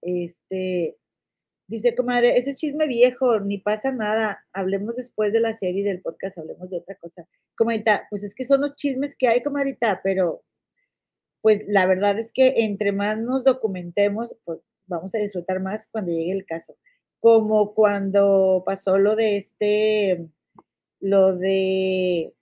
Este, 0.00 0.96
dice, 1.68 1.94
comadre, 1.94 2.36
ese 2.38 2.56
chisme 2.56 2.88
viejo, 2.88 3.38
ni 3.38 3.58
pasa 3.58 3.92
nada, 3.92 4.44
hablemos 4.52 4.96
después 4.96 5.32
de 5.32 5.40
la 5.40 5.54
serie 5.54 5.84
del 5.84 6.02
podcast, 6.02 6.38
hablemos 6.38 6.68
de 6.70 6.78
otra 6.78 6.96
cosa. 6.96 7.28
Comadita, 7.56 8.08
pues 8.10 8.24
es 8.24 8.34
que 8.34 8.46
son 8.46 8.62
los 8.62 8.74
chismes 8.74 9.14
que 9.16 9.28
hay, 9.28 9.44
comadita, 9.44 10.00
pero 10.02 10.42
pues 11.40 11.62
la 11.68 11.86
verdad 11.86 12.18
es 12.18 12.32
que 12.32 12.64
entre 12.64 12.90
más 12.90 13.18
nos 13.18 13.44
documentemos, 13.44 14.34
pues 14.44 14.60
vamos 14.86 15.14
a 15.14 15.18
disfrutar 15.18 15.60
más 15.60 15.86
cuando 15.90 16.12
llegue 16.12 16.32
el 16.32 16.46
caso. 16.46 16.76
Como 17.20 17.74
cuando 17.74 18.62
pasó 18.66 18.98
lo 18.98 19.16
de 19.16 19.36
este, 19.38 20.26
lo 21.00 21.36
de 21.36 22.32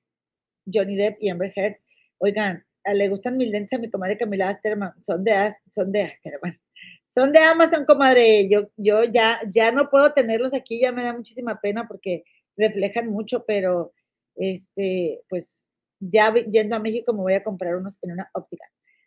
Johnny 0.72 0.96
Depp 0.96 1.22
y 1.22 1.30
Amber 1.30 1.52
Heard. 1.54 1.76
Oigan, 2.18 2.64
le 2.84 3.08
gustan 3.08 3.36
mil 3.36 3.50
lentes 3.50 3.72
a 3.72 3.78
mi 3.80 3.90
comadre 3.90 4.18
Camila 4.18 4.48
Asterman, 4.48 4.92
son 5.02 5.24
de, 5.24 5.52
son 5.74 5.92
de 5.92 6.02
Asterman. 6.02 6.58
Son 7.12 7.32
de 7.32 7.40
Amazon, 7.40 7.86
comadre. 7.86 8.48
Yo, 8.48 8.70
yo 8.76 9.02
ya, 9.02 9.40
ya 9.52 9.72
no 9.72 9.90
puedo 9.90 10.12
tenerlos 10.12 10.54
aquí, 10.54 10.80
ya 10.80 10.92
me 10.92 11.02
da 11.02 11.12
muchísima 11.12 11.60
pena 11.60 11.88
porque 11.88 12.22
reflejan 12.56 13.08
mucho, 13.08 13.44
pero 13.44 13.92
este, 14.36 15.20
pues 15.28 15.56
ya 15.98 16.32
yendo 16.32 16.76
a 16.76 16.78
México 16.78 17.12
me 17.12 17.20
voy 17.20 17.34
a 17.34 17.42
comprar 17.42 17.74
unos 17.74 17.94
en 18.02 18.12
una 18.12 18.30
óptica. 18.32 18.64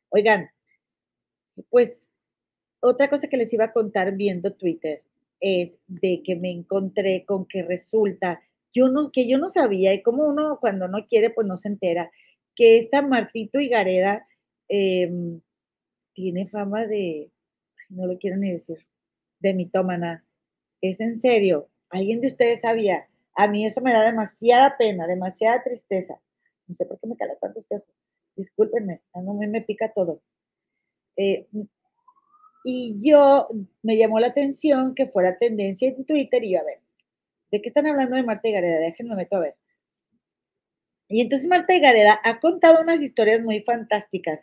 Oigan, 0.10 0.50
pues 1.70 2.03
otra 2.84 3.10
cosa 3.10 3.28
que 3.28 3.38
les 3.38 3.52
iba 3.54 3.66
a 3.66 3.72
contar 3.72 4.16
viendo 4.16 4.54
Twitter 4.54 5.04
es 5.40 5.76
de 5.88 6.22
que 6.24 6.36
me 6.36 6.52
encontré 6.52 7.26
con 7.26 7.46
que 7.46 7.64
resulta, 7.64 8.42
yo 8.74 8.90
no, 8.90 9.12
que 9.12 9.28
yo 9.28 9.38
no 9.38 9.50
sabía, 9.50 9.94
y 9.94 10.02
como 10.02 10.26
uno 10.26 10.58
cuando 10.60 10.88
no 10.88 11.08
quiere, 11.08 11.30
pues 11.30 11.48
no 11.48 11.58
se 11.58 11.70
entera, 11.70 12.12
que 12.56 12.80
esta 12.80 13.02
Martito 13.02 13.60
Higareda 13.60 14.28
em, 14.68 15.42
tiene 16.14 16.48
fama 16.50 16.86
de, 16.86 17.32
no 17.90 18.06
lo 18.06 18.18
quiero 18.18 18.38
ni 18.38 18.52
decir, 18.52 18.86
de 19.40 19.54
mitómana. 19.54 20.26
Es 20.82 21.00
en 21.00 21.20
serio, 21.20 21.70
¿alguien 21.90 22.22
de 22.22 22.28
ustedes 22.28 22.62
sabía? 22.62 23.08
A 23.36 23.48
mí 23.48 23.66
eso 23.66 23.82
me 23.82 23.94
da 23.94 24.04
demasiada 24.04 24.78
pena, 24.78 25.08
demasiada 25.08 25.64
tristeza. 25.64 26.20
No 26.68 26.76
sé 26.76 26.86
por 26.86 27.00
qué 27.00 27.08
me 27.08 27.18
cala 27.18 27.36
tanto 27.42 27.60
usted. 27.60 27.82
Discúlpenme, 28.36 29.02
a 29.14 29.22
mí 29.22 29.48
me 29.48 29.62
pica 29.62 29.92
todo. 29.94 30.22
Eh, 31.18 31.48
y 32.64 32.98
yo 33.02 33.50
me 33.82 33.98
llamó 33.98 34.20
la 34.20 34.28
atención 34.28 34.96
que 34.96 35.08
fuera 35.08 35.38
tendencia 35.38 35.90
en 35.90 36.06
Twitter 36.06 36.44
y 36.44 36.54
yo, 36.54 36.60
a 36.60 36.64
ver, 36.64 36.80
¿de 37.52 37.62
qué 37.62 37.70
están 37.70 37.88
hablando 37.88 38.16
de 38.16 38.24
Marta 38.24 38.48
y 38.48 38.54
Gareda? 38.54 38.80
Déjenme 38.80 39.16
meto 39.16 39.36
a 39.36 39.40
ver. 39.40 39.56
Y 41.10 41.22
entonces 41.22 41.48
Marta 41.48 41.74
y 41.74 41.80
Gareda 41.80 42.20
ha 42.24 42.40
contado 42.40 42.82
unas 42.82 43.02
historias 43.02 43.42
muy 43.42 43.62
fantásticas 43.62 44.40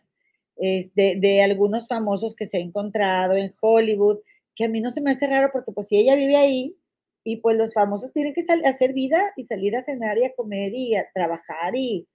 de, 0.56 0.90
de, 0.94 1.42
algunos 1.42 1.88
famosos 1.88 2.36
que 2.36 2.46
se 2.46 2.58
ha 2.58 2.60
encontrado 2.60 3.34
en 3.34 3.54
Hollywood, 3.60 4.18
que 4.54 4.66
a 4.66 4.68
mí 4.68 4.80
no 4.82 4.90
se 4.90 5.00
me 5.00 5.12
hace 5.12 5.26
raro 5.26 5.50
porque 5.52 5.72
pues 5.72 5.88
si 5.88 5.96
ella 5.96 6.14
vive 6.14 6.36
ahí 6.36 6.76
y 7.24 7.38
pues 7.38 7.56
los 7.56 7.72
famosos 7.72 8.12
tienen 8.12 8.34
que 8.34 8.44
hacer 8.66 8.92
vida 8.92 9.32
y 9.36 9.44
salir 9.44 9.74
a 9.76 9.82
cenar 9.82 10.18
y 10.18 10.24
a 10.24 10.34
comer 10.34 10.74
y 10.74 10.96
a 10.96 11.10
trabajar 11.14 11.74
y, 11.76 12.06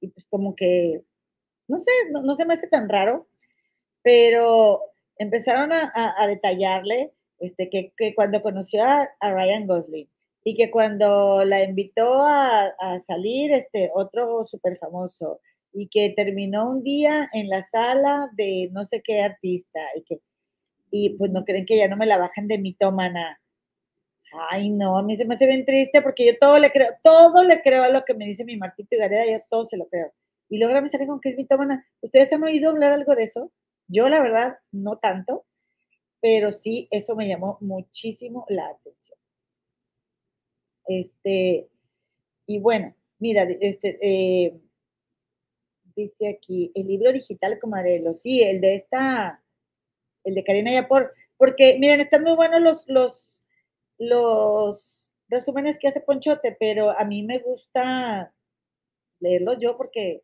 pues 0.00 0.26
como 0.28 0.54
que, 0.54 1.02
no 1.66 1.78
sé, 1.78 1.90
no 2.10 2.36
se 2.36 2.44
me 2.44 2.54
hace 2.54 2.68
tan 2.68 2.88
raro, 2.88 3.26
pero 4.02 4.93
empezaron 5.18 5.72
a, 5.72 6.26
detallarle 6.26 7.12
este, 7.40 7.70
que, 7.70 8.14
cuando 8.14 8.42
conoció 8.42 8.84
a, 8.84 9.08
Ryan 9.20 9.66
Gosling 9.66 10.08
y 10.44 10.56
que 10.56 10.70
cuando 10.70 11.44
la 11.44 11.62
invitó 11.62 12.22
a, 12.22 12.72
salir 13.06 13.52
este, 13.52 13.90
otro 13.94 14.44
súper 14.46 14.78
famoso 14.78 15.40
y 15.72 15.88
que 15.88 16.14
terminó 16.16 16.70
un 16.70 16.82
día 16.82 17.28
en 17.32 17.48
la 17.48 17.62
sala 17.68 18.30
de 18.36 18.68
no 18.72 18.86
sé 18.86 19.02
qué 19.04 19.20
artista 19.20 19.80
y 19.96 20.02
que 20.02 20.20
y 20.96 21.10
pues 21.16 21.32
no 21.32 21.44
creen 21.44 21.66
que 21.66 21.76
ya 21.76 21.88
no 21.88 21.96
me 21.96 22.06
la 22.06 22.18
bajen 22.18 22.46
de 22.46 22.56
mitómana. 22.56 23.40
Ay, 24.50 24.70
no, 24.70 24.96
a 24.96 25.02
mí 25.02 25.16
se 25.16 25.24
me 25.24 25.34
hace 25.34 25.46
bien 25.46 25.64
triste 25.64 26.02
porque 26.02 26.24
yo 26.24 26.32
todo 26.40 26.58
le 26.58 26.70
creo, 26.70 26.90
todo 27.02 27.42
le 27.42 27.62
creo 27.62 27.82
a 27.82 27.88
lo 27.88 28.04
que 28.04 28.14
me 28.14 28.26
dice 28.26 28.44
mi 28.44 28.56
Martito 28.56 28.94
y 28.94 28.98
Gareda, 28.98 29.26
yo 29.26 29.44
todo 29.50 29.64
se 29.64 29.76
lo 29.76 29.86
creo. 29.88 30.12
Y 30.48 30.58
luego 30.58 30.80
me 30.80 30.88
sale 30.88 31.08
con 31.08 31.20
que 31.20 31.30
es 31.30 31.36
mitómana. 31.36 31.84
¿Ustedes 32.00 32.32
han 32.32 32.44
oído 32.44 32.70
hablar 32.70 32.92
algo 32.92 33.14
de 33.16 33.24
eso? 33.24 33.50
Yo 33.88 34.08
la 34.08 34.22
verdad 34.22 34.58
no 34.72 34.98
tanto, 34.98 35.44
pero 36.20 36.52
sí 36.52 36.88
eso 36.90 37.14
me 37.16 37.28
llamó 37.28 37.58
muchísimo 37.60 38.46
la 38.48 38.68
atención. 38.68 39.18
Este, 40.86 41.68
y 42.46 42.58
bueno, 42.60 42.94
mira, 43.18 43.44
este, 43.60 43.98
eh, 44.02 44.60
dice 45.94 46.28
aquí, 46.28 46.72
el 46.74 46.86
libro 46.86 47.12
digital 47.12 47.58
Comadrelo, 47.58 48.14
sí, 48.14 48.42
el 48.42 48.60
de 48.60 48.76
esta, 48.76 49.42
el 50.24 50.34
de 50.34 50.44
Karina 50.44 50.72
Yapor, 50.72 51.12
porque 51.36 51.78
miren, 51.78 52.00
están 52.00 52.22
muy 52.22 52.34
buenos 52.34 52.60
los, 52.60 52.84
los, 52.88 53.40
los 53.98 54.80
resúmenes 55.28 55.78
que 55.78 55.88
hace 55.88 56.00
Ponchote, 56.00 56.56
pero 56.58 56.90
a 56.90 57.04
mí 57.04 57.22
me 57.22 57.38
gusta 57.38 58.32
leerlos 59.20 59.58
yo 59.60 59.76
porque 59.76 60.22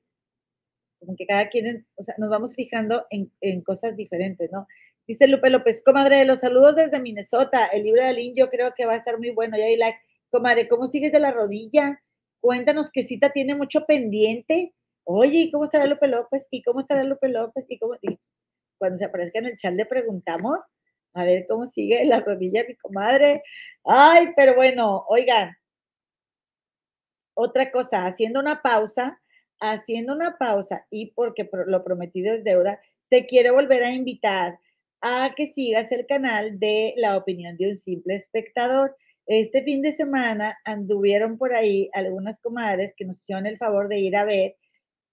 como 1.01 1.17
que 1.17 1.27
cada 1.27 1.49
quien, 1.49 1.87
o 1.97 2.05
sea, 2.05 2.15
nos 2.19 2.31
vamos 2.31 2.55
fijando 2.55 3.07
en, 3.11 3.63
cosas 3.63 3.97
diferentes, 3.97 4.53
¿no? 4.53 4.67
Dice 5.07 5.27
Lupe 5.27 5.51
López, 5.51 5.83
comadre, 5.85 6.25
los 6.25 6.39
saludos 6.39 6.77
desde 6.77 7.01
Minnesota, 7.01 7.67
el 7.67 7.83
libro 7.83 8.03
de 8.03 8.09
Aline 8.09 8.35
yo 8.37 8.49
creo 8.51 8.73
que 8.77 8.85
va 8.85 8.93
a 8.93 8.97
estar 8.99 9.19
muy 9.19 9.31
bueno, 9.31 9.57
ya 9.57 9.65
hay 9.65 9.77
like, 9.77 9.99
comadre, 10.31 10.69
¿cómo 10.69 10.87
sigues 10.87 11.11
de 11.11 11.19
la 11.19 11.33
rodilla? 11.33 12.01
Cuéntanos 12.41 12.91
que 12.93 13.03
cita 13.03 13.33
tiene 13.33 13.55
mucho 13.55 13.85
pendiente. 13.87 14.73
Oye, 15.05 15.51
cómo 15.53 15.65
estará 15.65 15.87
Lupe 15.87 16.07
López? 16.07 16.47
¿Y 16.51 16.63
cómo 16.63 16.81
estará 16.81 17.03
Lupe 17.03 17.29
López? 17.29 17.65
¿Y 17.69 17.79
cómo? 17.79 17.95
cuando 18.79 18.99
se 18.99 19.05
aparezca 19.05 19.41
en 19.41 19.47
el 19.47 19.57
chat 19.59 19.75
le 19.75 19.85
preguntamos, 19.85 20.59
a 21.15 21.25
ver 21.25 21.47
cómo 21.49 21.67
sigue 21.67 22.05
la 22.05 22.21
rodilla 22.21 22.65
mi 22.67 22.77
comadre. 22.77 23.43
Ay, 23.85 24.29
pero 24.37 24.55
bueno, 24.55 25.05
oigan, 25.09 25.55
otra 27.35 27.71
cosa, 27.71 28.07
haciendo 28.07 28.41
una 28.41 28.63
pausa, 28.63 29.21
haciendo 29.61 30.15
una 30.15 30.37
pausa 30.39 30.87
y 30.91 31.13
porque 31.13 31.49
lo 31.67 31.85
prometido 31.85 32.35
es 32.35 32.45
deuda, 32.45 32.81
te 33.09 33.27
quiero 33.27 33.55
volver 33.55 33.83
a 33.83 33.93
invitar 33.93 34.59
a 35.03 35.35
que 35.37 35.49
sigas 35.49 35.91
el 35.93 36.07
canal 36.07 36.59
de 36.59 36.95
La 36.97 37.17
Opinión 37.17 37.57
de 37.57 37.71
un 37.71 37.79
Simple 37.79 38.17
Espectador. 38.17 38.97
Este 39.27 39.63
fin 39.63 39.83
de 39.83 39.93
semana 39.93 40.59
anduvieron 40.65 41.39
por 41.39 41.55
ahí 41.55 41.89
algunas 41.93 42.41
comadres 42.41 42.93
que 42.97 43.05
nos 43.05 43.21
hicieron 43.21 43.47
el 43.47 43.59
favor 43.59 43.89
de 43.89 44.01
ir 44.01 44.17
a 44.17 44.25
ver 44.25 44.57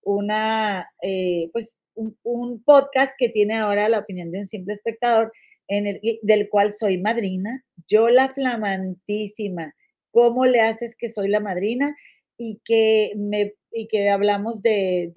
una, 0.02 0.90
eh, 1.02 1.50
pues, 1.54 1.76
un, 1.96 2.64
podcast 2.64 3.14
que 3.18 3.30
tiene 3.30 3.58
ahora 3.58 3.90
La 3.90 4.00
Opinión 4.00 4.32
de 4.32 4.40
un 4.40 4.46
Simple 4.46 4.74
Espectador, 4.74 5.32
del 5.68 6.50
cual 6.50 6.74
soy 6.74 6.98
madrina. 6.98 7.64
Yo 7.90 8.10
la 8.10 8.34
flamantísima. 8.34 9.74
¿Cómo 10.12 10.46
le 10.46 10.62
haces 10.62 10.96
que 10.98 11.12
soy 11.12 11.28
la 11.28 11.40
madrina? 11.40 11.96
Y 12.38 12.60
que, 12.64 13.12
me, 13.16 13.54
y 13.72 13.88
que 13.88 14.10
hablamos 14.10 14.62
de, 14.62 15.12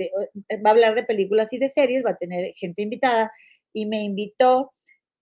va 0.65 0.71
a 0.71 0.73
hablar 0.73 0.95
de 0.95 1.05
películas 1.05 1.53
y 1.53 1.59
de 1.59 1.71
series, 1.71 2.05
va 2.05 2.11
a 2.11 2.19
tener 2.19 2.55
gente 2.55 2.83
invitada 2.83 3.31
y 3.73 3.87
me 3.87 4.03
invitó 4.03 4.73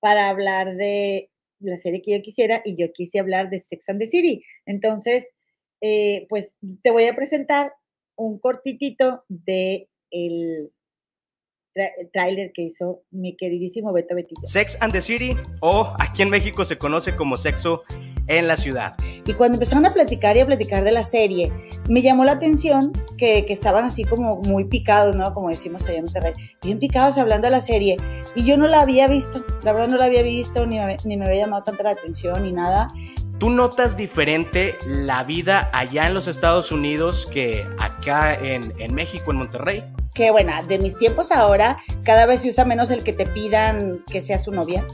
para 0.01 0.31
hablar 0.31 0.77
de 0.77 1.31
la 1.61 1.79
serie 1.81 2.03
que 2.03 2.17
yo 2.17 2.23
quisiera 2.23 2.63
y 2.65 2.77
yo 2.77 2.93
quise 2.93 3.19
hablar 3.19 3.51
de 3.51 3.61
Sex 3.61 3.89
and 3.89 3.99
the 3.99 4.07
City. 4.07 4.45
Entonces, 4.67 5.27
eh, 5.81 6.27
pues 6.29 6.57
te 6.83 6.91
voy 6.91 7.07
a 7.07 7.17
presentar 7.17 7.73
un 8.17 8.39
cortitito 8.39 9.25
de 9.29 9.89
el 10.11 10.71
tráiler 12.13 12.53
que 12.53 12.63
hizo 12.63 13.03
mi 13.11 13.37
queridísimo 13.37 13.93
Beto 13.93 14.15
Betito. 14.15 14.41
Sex 14.47 14.77
and 14.81 14.93
the 14.93 15.01
City, 15.01 15.37
o 15.61 15.93
aquí 15.99 16.23
en 16.23 16.31
México 16.31 16.65
se 16.65 16.77
conoce 16.77 17.15
como 17.15 17.37
sexo 17.37 17.83
en 18.29 18.47
la 18.47 18.57
ciudad. 18.57 18.95
Y 19.27 19.33
cuando 19.33 19.57
empezaron 19.57 19.85
a 19.87 19.93
platicar 19.93 20.37
y 20.37 20.41
a 20.41 20.47
platicar 20.47 20.85
de 20.85 20.93
la 20.93 21.03
serie, 21.03 21.53
me 21.89 22.03
llamó 22.03 22.25
la 22.25 22.33
atención 22.33 22.93
que, 23.17 23.45
que 23.45 23.53
estaban 23.53 23.85
así 23.85 24.05
como 24.05 24.37
muy 24.43 24.65
picados, 24.65 25.17
¿no? 25.17 25.35
Como 25.35 25.49
decimos 25.49 25.87
allá 25.87 25.99
en 25.99 26.05
Monterrey, 26.05 26.35
bien 26.63 26.79
picados 26.79 27.19
hablando 27.19 27.47
de 27.47 27.53
la 27.53 27.61
serie. 27.61 27.97
Y 28.35 28.45
yo 28.45 28.57
no 28.57 28.67
la 28.69 28.83
había 28.83 29.09
visto, 29.09 29.45
la 29.63 29.73
verdad 29.73 29.89
no 29.89 29.97
la 29.97 30.05
había 30.05 30.23
visto, 30.23 30.67
ni 30.67 30.79
me, 30.79 30.97
ni 31.05 31.17
me 31.17 31.27
había 31.27 31.47
llamado 31.47 31.65
tanta 31.65 31.83
la 31.83 31.91
atención, 31.91 32.43
ni 32.45 32.53
nada. 32.53 32.89
¿Tú 33.39 33.51
notas 33.51 33.97
diferente 33.97 34.77
la 34.87 35.23
vida 35.23 35.71
allá 35.73 36.09
en 36.09 36.15
los 36.15 36.27
Estados 36.27 36.73
Unidos 36.73 37.27
que 37.33 37.65
acá 37.79 38.35
en, 38.35 38.73
en 38.79 38.95
México, 38.95 39.31
en 39.31 39.39
Monterrey? 39.39 39.85
Que 40.19 40.33
bueno, 40.33 40.53
de 40.67 40.81
mis 40.81 40.99
tiempos 40.99 41.31
ahora, 41.31 41.79
cada 42.03 42.27
vez 42.27 42.41
se 42.43 42.49
usa 42.49 42.65
menos 42.65 42.91
el 42.91 43.05
que 43.05 43.13
te 43.13 43.25
pidan 43.25 44.03
que 44.11 44.21
sea 44.21 44.37
su 44.37 44.51
novia. 44.51 44.85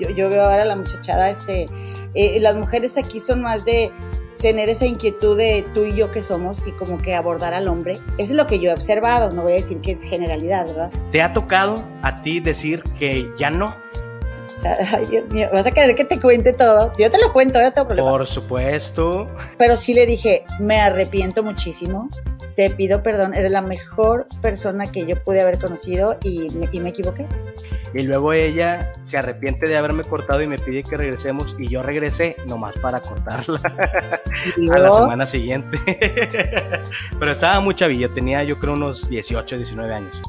Yo, 0.00 0.08
yo 0.10 0.30
veo 0.30 0.44
ahora 0.44 0.64
la 0.64 0.76
muchachada, 0.76 1.30
este, 1.30 1.66
eh, 2.14 2.38
las 2.40 2.54
mujeres 2.54 2.96
aquí 2.96 3.18
son 3.18 3.42
más 3.42 3.64
de 3.64 3.90
tener 4.38 4.68
esa 4.68 4.86
inquietud 4.86 5.36
de 5.36 5.66
tú 5.74 5.84
y 5.84 5.96
yo 5.96 6.12
que 6.12 6.22
somos 6.22 6.62
y 6.64 6.70
como 6.70 7.02
que 7.02 7.16
abordar 7.16 7.54
al 7.54 7.66
hombre. 7.66 7.94
Eso 8.18 8.30
es 8.30 8.30
lo 8.30 8.46
que 8.46 8.60
yo 8.60 8.70
he 8.70 8.72
observado, 8.72 9.32
no 9.32 9.42
voy 9.42 9.54
a 9.54 9.56
decir 9.56 9.80
que 9.80 9.90
es 9.90 10.02
generalidad, 10.04 10.68
¿verdad? 10.68 10.92
¿Te 11.10 11.22
ha 11.22 11.32
tocado 11.32 11.84
a 12.02 12.22
ti 12.22 12.38
decir 12.38 12.84
que 13.00 13.28
ya 13.36 13.50
no? 13.50 13.74
ay 14.92 15.06
Dios 15.06 15.28
mío, 15.30 15.48
vas 15.52 15.66
a 15.66 15.72
querer 15.72 15.96
que 15.96 16.04
te 16.04 16.20
cuente 16.20 16.52
todo. 16.52 16.92
Yo 16.96 17.10
te 17.10 17.18
lo 17.18 17.32
cuento, 17.32 17.60
yo 17.60 17.72
tengo 17.72 17.88
problema. 17.88 18.08
Por 18.08 18.28
supuesto. 18.28 19.28
Pero 19.56 19.74
sí 19.74 19.92
le 19.92 20.06
dije, 20.06 20.44
me 20.60 20.78
arrepiento 20.80 21.42
muchísimo 21.42 22.08
te 22.58 22.70
pido 22.70 23.04
perdón, 23.04 23.34
eres 23.34 23.52
la 23.52 23.60
mejor 23.62 24.26
persona 24.42 24.90
que 24.90 25.06
yo 25.06 25.14
pude 25.22 25.40
haber 25.40 25.60
conocido 25.60 26.18
y 26.24 26.50
me, 26.56 26.68
y 26.72 26.80
me 26.80 26.88
equivoqué. 26.90 27.24
Y 27.94 28.02
luego 28.02 28.32
ella 28.32 28.92
se 29.04 29.16
arrepiente 29.16 29.68
de 29.68 29.76
haberme 29.76 30.02
cortado 30.02 30.42
y 30.42 30.48
me 30.48 30.58
pide 30.58 30.82
que 30.82 30.96
regresemos 30.96 31.54
y 31.56 31.68
yo 31.68 31.84
regresé 31.84 32.34
nomás 32.48 32.76
para 32.80 33.00
cortarla 33.00 33.60
a 34.72 34.78
la 34.80 34.90
semana 34.90 35.24
siguiente. 35.24 35.78
Pero 37.20 37.30
estaba 37.30 37.60
muy 37.60 37.76
chavilla, 37.76 38.08
tenía 38.12 38.42
yo 38.42 38.58
creo 38.58 38.72
unos 38.72 39.08
18, 39.08 39.56
19 39.56 39.94
años. 39.94 40.20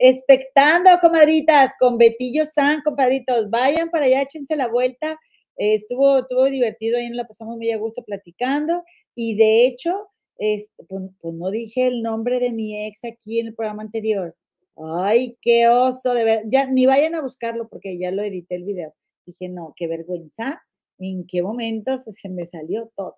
Espectando, 0.00 0.90
comadritas, 1.00 1.74
con 1.78 1.96
Betillo 1.96 2.42
San, 2.52 2.82
compadritos. 2.82 3.48
Vayan 3.50 3.88
para 3.88 4.06
allá, 4.06 4.22
échense 4.22 4.56
la 4.56 4.66
vuelta 4.66 5.16
estuvo, 5.56 6.18
estuvo 6.18 6.44
divertido, 6.46 6.98
ahí 6.98 7.08
nos 7.08 7.16
la 7.16 7.26
pasamos 7.26 7.56
muy 7.56 7.70
a 7.70 7.78
gusto 7.78 8.02
platicando 8.02 8.82
y 9.14 9.36
de 9.36 9.66
hecho, 9.66 10.08
pues, 10.36 10.68
pues, 10.88 11.34
no 11.34 11.50
dije 11.50 11.86
el 11.86 12.02
nombre 12.02 12.40
de 12.40 12.52
mi 12.52 12.86
ex 12.86 13.00
aquí 13.04 13.40
en 13.40 13.48
el 13.48 13.54
programa 13.54 13.82
anterior. 13.82 14.34
Ay, 14.76 15.36
qué 15.40 15.68
oso, 15.68 16.12
de 16.14 16.24
ver, 16.24 16.42
ya 16.46 16.66
ni 16.66 16.86
vayan 16.86 17.14
a 17.14 17.22
buscarlo 17.22 17.68
porque 17.68 17.98
ya 17.98 18.10
lo 18.10 18.22
edité 18.22 18.56
el 18.56 18.64
video. 18.64 18.94
Dije, 19.24 19.48
no, 19.48 19.74
qué 19.76 19.86
vergüenza, 19.86 20.62
en 20.98 21.26
qué 21.26 21.42
momentos 21.42 22.02
se 22.20 22.28
me 22.28 22.46
salió 22.46 22.90
todo. 22.96 23.16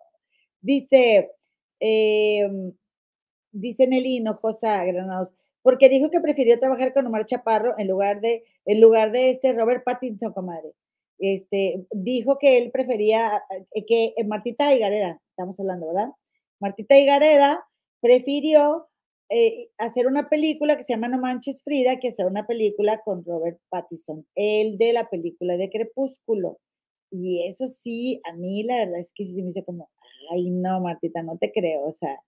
Dice, 0.61 1.30
eh, 1.80 2.49
dice 3.53 3.86
Nelly 3.86 4.16
Hinojosa 4.18 4.84
Granados, 4.84 5.30
porque 5.62 5.89
dijo 5.89 6.11
que 6.11 6.20
prefirió 6.20 6.59
trabajar 6.59 6.93
con 6.95 7.07
Omar 7.07 7.26
Chaparro 7.26 7.74
en 7.78 7.89
lugar 7.89 8.20
de, 8.20 8.45
en 8.64 8.80
lugar 8.80 9.12
de 9.12 9.30
este 9.30 9.53
Robert 9.53 9.84
Pattinson, 9.84 10.32
comadre. 10.32 10.72
Este, 11.18 11.84
dijo 11.90 12.38
que 12.38 12.58
él 12.58 12.70
prefería, 12.70 13.42
eh, 13.74 13.84
que 13.86 14.14
eh, 14.16 14.24
Martita 14.24 14.72
Higareda, 14.74 15.20
estamos 15.30 15.58
hablando, 15.58 15.88
¿verdad? 15.88 16.10
Martita 16.60 16.96
Higareda 16.98 17.64
prefirió 18.00 18.86
eh, 19.30 19.68
hacer 19.78 20.06
una 20.06 20.28
película 20.28 20.76
que 20.76 20.84
se 20.84 20.92
llama 20.94 21.08
No 21.08 21.18
Manches 21.18 21.62
Frida 21.62 21.98
que 21.98 22.08
hacer 22.08 22.26
una 22.26 22.46
película 22.46 23.00
con 23.04 23.24
Robert 23.24 23.58
Pattinson, 23.68 24.26
el 24.34 24.78
de 24.78 24.92
la 24.92 25.08
película 25.10 25.56
de 25.56 25.70
Crepúsculo. 25.70 26.58
Y 27.10 27.46
eso 27.46 27.68
sí, 27.68 28.20
a 28.24 28.32
mí 28.34 28.62
la 28.64 28.76
verdad 28.76 29.00
es 29.00 29.12
que 29.14 29.26
sí 29.26 29.34
me 29.34 29.48
dice 29.48 29.64
como, 29.64 29.90
ay 30.30 30.50
no, 30.50 30.80
Martita, 30.80 31.22
no 31.22 31.36
te 31.38 31.52
creo, 31.52 31.82
o 31.84 31.92
sea, 31.92 32.20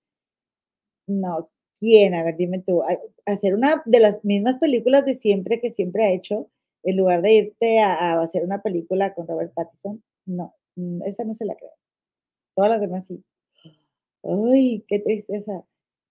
no, 1.06 1.48
¿quién? 1.80 2.14
A 2.14 2.22
ver, 2.24 2.36
dime 2.36 2.60
tú, 2.60 2.82
hacer 3.26 3.54
una 3.54 3.82
de 3.86 4.00
las 4.00 4.24
mismas 4.24 4.58
películas 4.58 5.04
de 5.04 5.14
siempre 5.14 5.60
que 5.60 5.70
siempre 5.70 6.04
ha 6.04 6.12
hecho, 6.12 6.48
en 6.82 6.96
lugar 6.96 7.22
de 7.22 7.32
irte 7.32 7.80
a, 7.80 8.20
hacer 8.20 8.44
una 8.44 8.62
película 8.62 9.14
con 9.14 9.26
Robert 9.26 9.52
Pattinson, 9.54 10.02
no, 10.26 10.54
mm, 10.76 11.02
esa 11.04 11.24
no 11.24 11.34
se 11.34 11.44
la 11.44 11.54
creo. 11.56 11.72
Todas 12.54 12.70
las 12.70 12.80
demás 12.80 13.06
sí. 13.06 13.22
Ay, 14.22 14.84
qué 14.88 14.98
tristeza. 14.98 15.64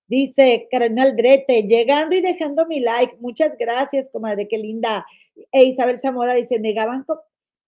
Dice 0.08 0.68
Cardenal 0.72 1.16
Drete, 1.16 1.64
llegando 1.64 2.16
y 2.16 2.22
dejando 2.22 2.66
mi 2.66 2.80
like. 2.80 3.18
Muchas 3.20 3.56
gracias, 3.58 4.10
comadre, 4.10 4.48
qué 4.48 4.58
linda. 4.58 5.06
E 5.52 5.64
Isabel 5.66 6.00
Zamora 6.00 6.34
dice, 6.34 6.60
negaban, 6.60 7.06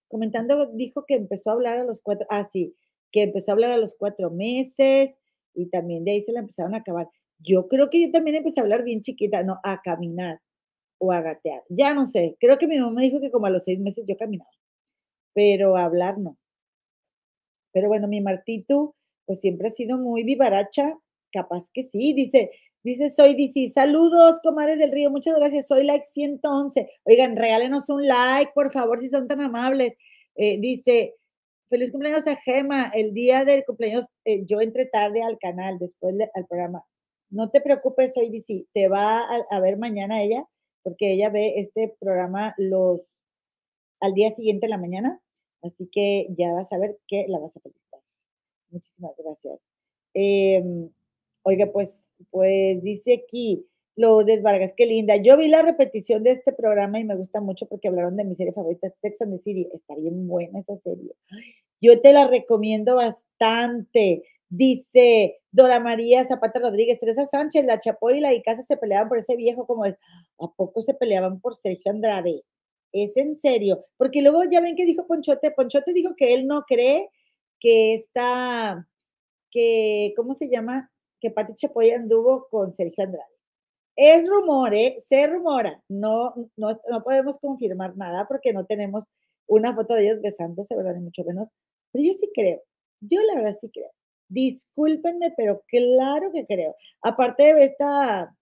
comentando, 0.08 0.66
dijo 0.66 1.04
que 1.06 1.14
empezó 1.14 1.50
a 1.50 1.52
hablar 1.54 1.78
a 1.78 1.84
los 1.84 2.00
cuatro, 2.00 2.26
ah, 2.30 2.44
sí, 2.44 2.74
que 3.12 3.22
empezó 3.22 3.50
a 3.50 3.54
hablar 3.54 3.70
a 3.70 3.76
los 3.76 3.94
cuatro 3.94 4.30
meses 4.30 5.14
y 5.54 5.66
también 5.66 6.04
de 6.04 6.12
ahí 6.12 6.20
se 6.22 6.32
la 6.32 6.40
empezaron 6.40 6.74
a 6.74 6.78
acabar. 6.78 7.08
Yo 7.38 7.68
creo 7.68 7.90
que 7.90 8.00
yo 8.00 8.10
también 8.10 8.36
empecé 8.36 8.60
a 8.60 8.64
hablar 8.64 8.82
bien 8.84 9.02
chiquita, 9.02 9.42
no, 9.42 9.60
a 9.62 9.80
caminar 9.82 10.40
o 11.02 11.12
a. 11.12 11.40
Ya 11.68 11.94
no 11.94 12.06
sé, 12.06 12.36
creo 12.38 12.58
que 12.58 12.68
mi 12.68 12.78
mamá 12.78 12.92
me 12.92 13.02
dijo 13.02 13.20
que 13.20 13.32
como 13.32 13.46
a 13.46 13.50
los 13.50 13.64
seis 13.64 13.80
meses 13.80 14.04
yo 14.06 14.16
caminaba, 14.16 14.50
pero 15.34 15.76
hablar 15.76 16.18
no. 16.18 16.38
Pero 17.72 17.88
bueno, 17.88 18.06
mi 18.06 18.20
Martito, 18.20 18.94
pues 19.26 19.40
siempre 19.40 19.68
ha 19.68 19.70
sido 19.70 19.98
muy 19.98 20.22
vivaracha, 20.22 20.96
capaz 21.32 21.70
que 21.72 21.82
sí, 21.82 22.12
dice, 22.12 22.52
dice 22.84 23.10
soy 23.10 23.34
DC, 23.34 23.72
saludos, 23.72 24.38
comadres 24.44 24.78
del 24.78 24.92
río, 24.92 25.10
muchas 25.10 25.34
gracias, 25.34 25.66
soy 25.66 25.84
like 25.84 26.04
111. 26.12 26.88
Oigan, 27.04 27.36
regálenos 27.36 27.88
un 27.88 28.06
like, 28.06 28.52
por 28.54 28.72
favor, 28.72 29.00
si 29.00 29.08
son 29.08 29.26
tan 29.26 29.40
amables. 29.40 29.94
Eh, 30.36 30.58
dice, 30.60 31.14
feliz 31.68 31.90
cumpleaños 31.90 32.26
a 32.28 32.36
Gema, 32.36 32.92
el 32.94 33.12
día 33.12 33.44
del 33.44 33.64
cumpleaños 33.64 34.04
eh, 34.24 34.44
yo 34.46 34.60
entré 34.60 34.86
tarde 34.86 35.22
al 35.22 35.38
canal, 35.38 35.78
después 35.80 36.14
al 36.34 36.46
programa. 36.46 36.84
No 37.30 37.50
te 37.50 37.60
preocupes, 37.60 38.12
soy 38.14 38.28
DC, 38.28 38.66
te 38.74 38.88
va 38.88 39.24
a, 39.50 39.60
ver 39.60 39.78
mañana 39.78 40.22
ella, 40.22 40.44
porque 40.82 41.12
ella 41.12 41.30
ve 41.30 41.60
este 41.60 41.94
programa 42.00 42.54
los 42.58 43.00
al 44.00 44.14
día 44.14 44.32
siguiente 44.32 44.66
en 44.66 44.70
la 44.70 44.78
mañana, 44.78 45.20
así 45.62 45.88
que 45.90 46.26
ya 46.36 46.52
vas 46.52 46.72
a 46.72 46.78
ver 46.78 46.98
que 47.06 47.26
la 47.28 47.38
vas 47.38 47.56
a 47.56 47.60
felicitar. 47.60 48.00
Muchísimas 48.70 49.12
gracias. 49.16 49.60
Em, 50.14 50.90
oiga, 51.42 51.66
pues, 51.72 51.94
pues 52.30 52.82
dice 52.82 53.22
aquí, 53.24 53.66
lo 53.94 54.24
Vargas, 54.42 54.72
qué 54.76 54.86
linda. 54.86 55.16
Yo 55.16 55.36
vi 55.36 55.48
la 55.48 55.62
repetición 55.62 56.22
de 56.22 56.32
este 56.32 56.52
programa 56.52 56.98
y 56.98 57.04
me 57.04 57.14
gusta 57.14 57.40
mucho 57.40 57.66
porque 57.66 57.88
hablaron 57.88 58.16
de 58.16 58.24
mi 58.24 58.34
serie 58.34 58.52
favorita, 58.52 58.90
Sex 58.90 59.20
and 59.20 59.36
the 59.36 59.38
City. 59.38 59.68
Está 59.72 59.94
bien 59.94 60.26
buena 60.26 60.60
esa 60.60 60.76
serie. 60.78 61.12
Yo 61.80 62.00
te 62.00 62.12
la 62.12 62.26
recomiendo 62.26 62.96
bastante. 62.96 64.22
Dice 64.54 65.40
Dora 65.50 65.80
María 65.80 66.26
Zapata 66.26 66.58
Rodríguez, 66.60 67.00
Teresa 67.00 67.24
Sánchez, 67.24 67.64
la 67.64 67.80
Chapoy 67.80 68.18
y 68.18 68.20
la 68.20 68.34
Icaza 68.34 68.62
se 68.62 68.76
peleaban 68.76 69.08
por 69.08 69.16
ese 69.16 69.34
viejo 69.34 69.66
como 69.66 69.86
es. 69.86 69.96
¿A 70.38 70.46
poco 70.54 70.82
se 70.82 70.92
peleaban 70.92 71.40
por 71.40 71.56
Sergio 71.56 71.90
Andrade? 71.90 72.44
Es 72.92 73.16
en 73.16 73.38
serio. 73.38 73.86
Porque 73.96 74.20
luego 74.20 74.44
ya 74.44 74.60
ven 74.60 74.76
que 74.76 74.84
dijo 74.84 75.06
Ponchote, 75.06 75.52
Ponchote 75.52 75.94
dijo 75.94 76.14
que 76.16 76.34
él 76.34 76.46
no 76.46 76.64
cree 76.64 77.08
que 77.60 77.94
está, 77.94 78.86
que, 79.50 80.12
¿cómo 80.16 80.34
se 80.34 80.50
llama? 80.50 80.90
Que 81.18 81.30
Pati 81.30 81.54
Chapoy 81.54 81.90
anduvo 81.92 82.46
con 82.50 82.74
Sergio 82.74 83.04
Andrade. 83.04 83.32
Es 83.96 84.28
rumor, 84.28 84.74
¿eh? 84.74 84.98
Se 85.00 85.26
rumora. 85.28 85.82
No, 85.88 86.34
no, 86.56 86.78
no 86.90 87.02
podemos 87.02 87.38
confirmar 87.38 87.96
nada 87.96 88.28
porque 88.28 88.52
no 88.52 88.66
tenemos 88.66 89.04
una 89.46 89.74
foto 89.74 89.94
de 89.94 90.04
ellos 90.04 90.20
besándose, 90.20 90.76
¿verdad? 90.76 90.96
Ni 90.96 91.04
mucho 91.04 91.24
menos. 91.24 91.48
Pero 91.92 92.04
yo 92.04 92.12
sí 92.12 92.30
creo. 92.34 92.62
Yo 93.00 93.22
la 93.22 93.36
verdad 93.36 93.54
sí 93.58 93.70
creo. 93.72 93.90
Discúlpenme, 94.32 95.34
pero 95.36 95.62
claro 95.68 96.32
que 96.32 96.46
creo. 96.46 96.74
Aparte 97.02 97.54
de 97.54 97.64
esta, 97.66 98.34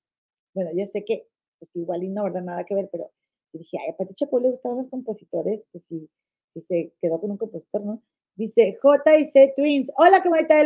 bueno, 0.54 0.70
ya 0.74 0.86
sé 0.86 1.04
que 1.04 1.26
pues 1.58 1.70
igual 1.74 2.04
y 2.04 2.08
no, 2.08 2.24
¿verdad? 2.24 2.42
Nada 2.42 2.64
que 2.64 2.74
ver, 2.74 2.88
pero 2.92 3.10
dije, 3.52 3.76
ay, 3.82 3.90
a 3.90 3.96
Pati 3.96 4.14
Chapoy 4.14 4.42
le 4.42 4.50
gustaban 4.50 4.78
los 4.78 4.88
compositores, 4.88 5.66
pues 5.72 5.84
sí, 5.84 6.08
sí 6.54 6.60
se 6.62 6.92
quedó 7.02 7.20
con 7.20 7.32
un 7.32 7.38
compositor, 7.38 7.82
¿no? 7.84 8.02
Dice 8.36 8.78
J 8.80 9.18
y 9.18 9.26
C 9.26 9.52
Twins. 9.56 9.90
Hola, 9.96 10.22
¿cómo 10.22 10.36
estás? 10.36 10.64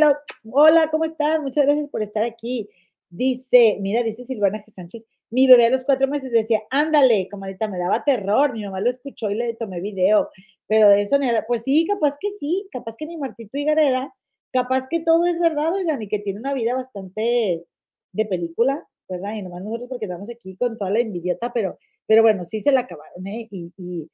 Hola, 0.52 0.90
¿cómo 0.90 1.04
estás? 1.04 1.40
Muchas 1.40 1.64
gracias 1.64 1.88
por 1.88 2.02
estar 2.02 2.24
aquí. 2.24 2.68
Dice, 3.08 3.78
mira, 3.80 4.02
dice 4.02 4.26
Silvana 4.26 4.62
G. 4.62 4.72
Sánchez, 4.74 5.04
mi 5.30 5.46
bebé 5.46 5.66
a 5.66 5.70
los 5.70 5.84
cuatro 5.84 6.06
meses 6.06 6.30
decía, 6.32 6.62
ándale, 6.70 7.28
comadita, 7.30 7.66
me 7.66 7.78
daba 7.78 8.04
terror, 8.04 8.52
mi 8.52 8.64
mamá 8.64 8.80
lo 8.80 8.90
escuchó 8.90 9.30
y 9.30 9.34
le 9.36 9.54
tomé 9.54 9.80
video, 9.80 10.28
pero 10.66 10.88
de 10.90 11.02
eso, 11.02 11.16
pues 11.48 11.62
sí, 11.62 11.86
capaz 11.86 12.16
que 12.20 12.30
sí, 12.38 12.68
capaz 12.70 12.96
que 12.96 13.06
mi 13.06 13.16
Martito 13.16 13.58
Gareda 13.64 14.12
capaz 14.54 14.86
que 14.88 15.00
todo 15.00 15.26
es 15.26 15.38
verdad, 15.40 15.74
oigan, 15.74 16.00
y 16.00 16.08
que 16.08 16.20
tiene 16.20 16.38
una 16.38 16.54
vida 16.54 16.74
bastante 16.76 17.64
de 18.12 18.24
película, 18.26 18.86
¿verdad? 19.08 19.34
Y 19.34 19.42
nomás 19.42 19.64
nosotros 19.64 19.88
porque 19.88 20.04
estamos 20.04 20.30
aquí 20.30 20.56
con 20.56 20.78
toda 20.78 20.92
la 20.92 21.00
envidiota, 21.00 21.52
pero, 21.52 21.76
pero 22.06 22.22
bueno, 22.22 22.44
sí 22.44 22.60
se 22.60 22.70
la 22.70 22.82
acabaron, 22.82 23.26
¿eh? 23.26 23.48
Y, 23.50 23.72
y, 23.76 24.08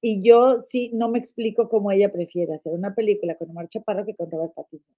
y 0.00 0.22
yo 0.26 0.62
sí 0.64 0.90
no 0.94 1.10
me 1.10 1.18
explico 1.18 1.68
cómo 1.68 1.92
ella 1.92 2.10
prefiere 2.10 2.54
hacer 2.54 2.72
una 2.72 2.94
película 2.94 3.34
con 3.36 3.50
Omar 3.50 3.68
Chaparro 3.68 4.06
que 4.06 4.16
con 4.16 4.30
Robert 4.30 4.54
Pattinson. 4.54 4.96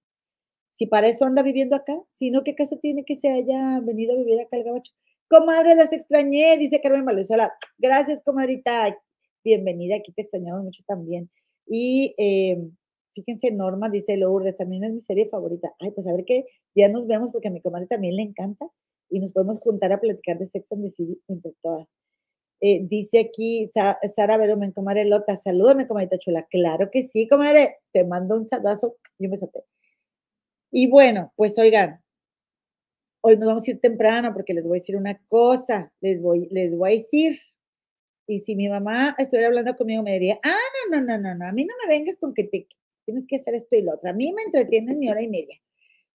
Si 0.71 0.85
para 0.85 1.09
eso 1.09 1.25
anda 1.25 1.43
viviendo 1.43 1.75
acá, 1.75 1.99
sino 2.13 2.45
qué 2.45 2.55
caso 2.55 2.77
tiene 2.77 3.03
que 3.03 3.17
se 3.17 3.29
haya 3.29 3.81
venido 3.81 4.13
a 4.13 4.17
vivir 4.17 4.39
acá 4.39 4.55
al 4.55 4.63
gabacho. 4.63 4.93
Comadre, 5.29 5.75
las 5.75 5.91
extrañé, 5.91 6.57
dice 6.57 6.79
Carmen 6.79 7.03
Valenzuela. 7.03 7.51
Gracias, 7.77 8.23
comadrita. 8.23 8.97
Bienvenida, 9.43 9.97
aquí 9.97 10.13
te 10.13 10.21
extrañamos 10.21 10.63
mucho 10.63 10.81
también. 10.87 11.29
Y 11.65 12.15
eh, 12.17 12.69
Fíjense, 13.17 13.49
Norma 13.49 13.89
dice 13.89 14.15
Lourdes, 14.15 14.55
también 14.57 14.83
es 14.83 14.93
mi 14.93 15.01
serie 15.01 15.27
favorita. 15.27 15.73
Ay, 15.79 15.89
pues 15.89 16.05
a 16.05 16.13
ver 16.13 16.23
qué 16.23 16.45
ya 16.75 16.87
nos 16.87 17.07
vemos 17.07 17.31
porque 17.31 17.47
a 17.47 17.51
mi 17.51 17.61
comadre 17.61 17.87
también 17.87 18.15
le 18.15 18.21
encanta 18.21 18.69
y 19.09 19.19
nos 19.19 19.31
podemos 19.31 19.57
juntar 19.59 19.91
a 19.91 19.99
platicar 19.99 20.37
de 20.37 20.45
Sex 20.45 20.71
and 20.71 20.83
the 20.83 20.91
City 20.91 21.19
entre 21.27 21.53
todas. 21.63 21.87
Eh, 22.61 22.81
dice 22.87 23.19
aquí 23.19 23.71
Sara 23.73 24.37
Veromen, 24.37 24.71
comadre 24.71 25.05
Lota, 25.05 25.35
salúdame, 25.35 25.87
comadre 25.87 26.19
chula. 26.19 26.45
Claro 26.47 26.91
que 26.91 27.07
sí, 27.07 27.27
comadre, 27.27 27.77
te 27.91 28.03
mando 28.03 28.35
un 28.35 28.45
saludazo 28.45 28.97
y 29.17 29.25
un 29.25 29.31
besote. 29.31 29.63
Y 30.71 30.87
bueno, 30.87 31.33
pues 31.35 31.57
oigan, 31.57 32.03
hoy 33.21 33.35
nos 33.37 33.47
vamos 33.47 33.67
a 33.67 33.71
ir 33.71 33.79
temprano 33.79 34.31
porque 34.31 34.53
les 34.53 34.63
voy 34.63 34.77
a 34.77 34.81
decir 34.81 34.95
una 34.95 35.19
cosa, 35.27 35.91
les 36.01 36.21
voy, 36.21 36.49
les 36.51 36.77
voy 36.77 36.89
a 36.91 36.93
decir, 36.93 37.39
y 38.27 38.41
si 38.41 38.55
mi 38.55 38.69
mamá 38.69 39.15
estuviera 39.17 39.47
hablando 39.47 39.75
conmigo 39.75 40.03
me 40.03 40.13
diría, 40.13 40.39
ah, 40.43 40.55
no, 40.91 40.99
no, 40.99 41.05
no, 41.05 41.17
no, 41.17 41.35
no, 41.35 41.47
a 41.47 41.51
mí 41.51 41.65
no 41.65 41.73
me 41.81 41.97
vengas 41.97 42.17
con 42.17 42.33
que 42.35 42.43
te 42.43 42.67
tienes 43.07 43.25
que 43.27 43.37
hacer 43.37 43.55
esto 43.55 43.75
y 43.77 43.81
lo 43.81 43.93
otro. 43.93 44.09
A 44.09 44.13
mí 44.13 44.33
me 44.33 44.43
entretiene 44.43 44.93
mi 44.93 45.09
hora 45.09 45.21
y 45.21 45.29
media, 45.29 45.55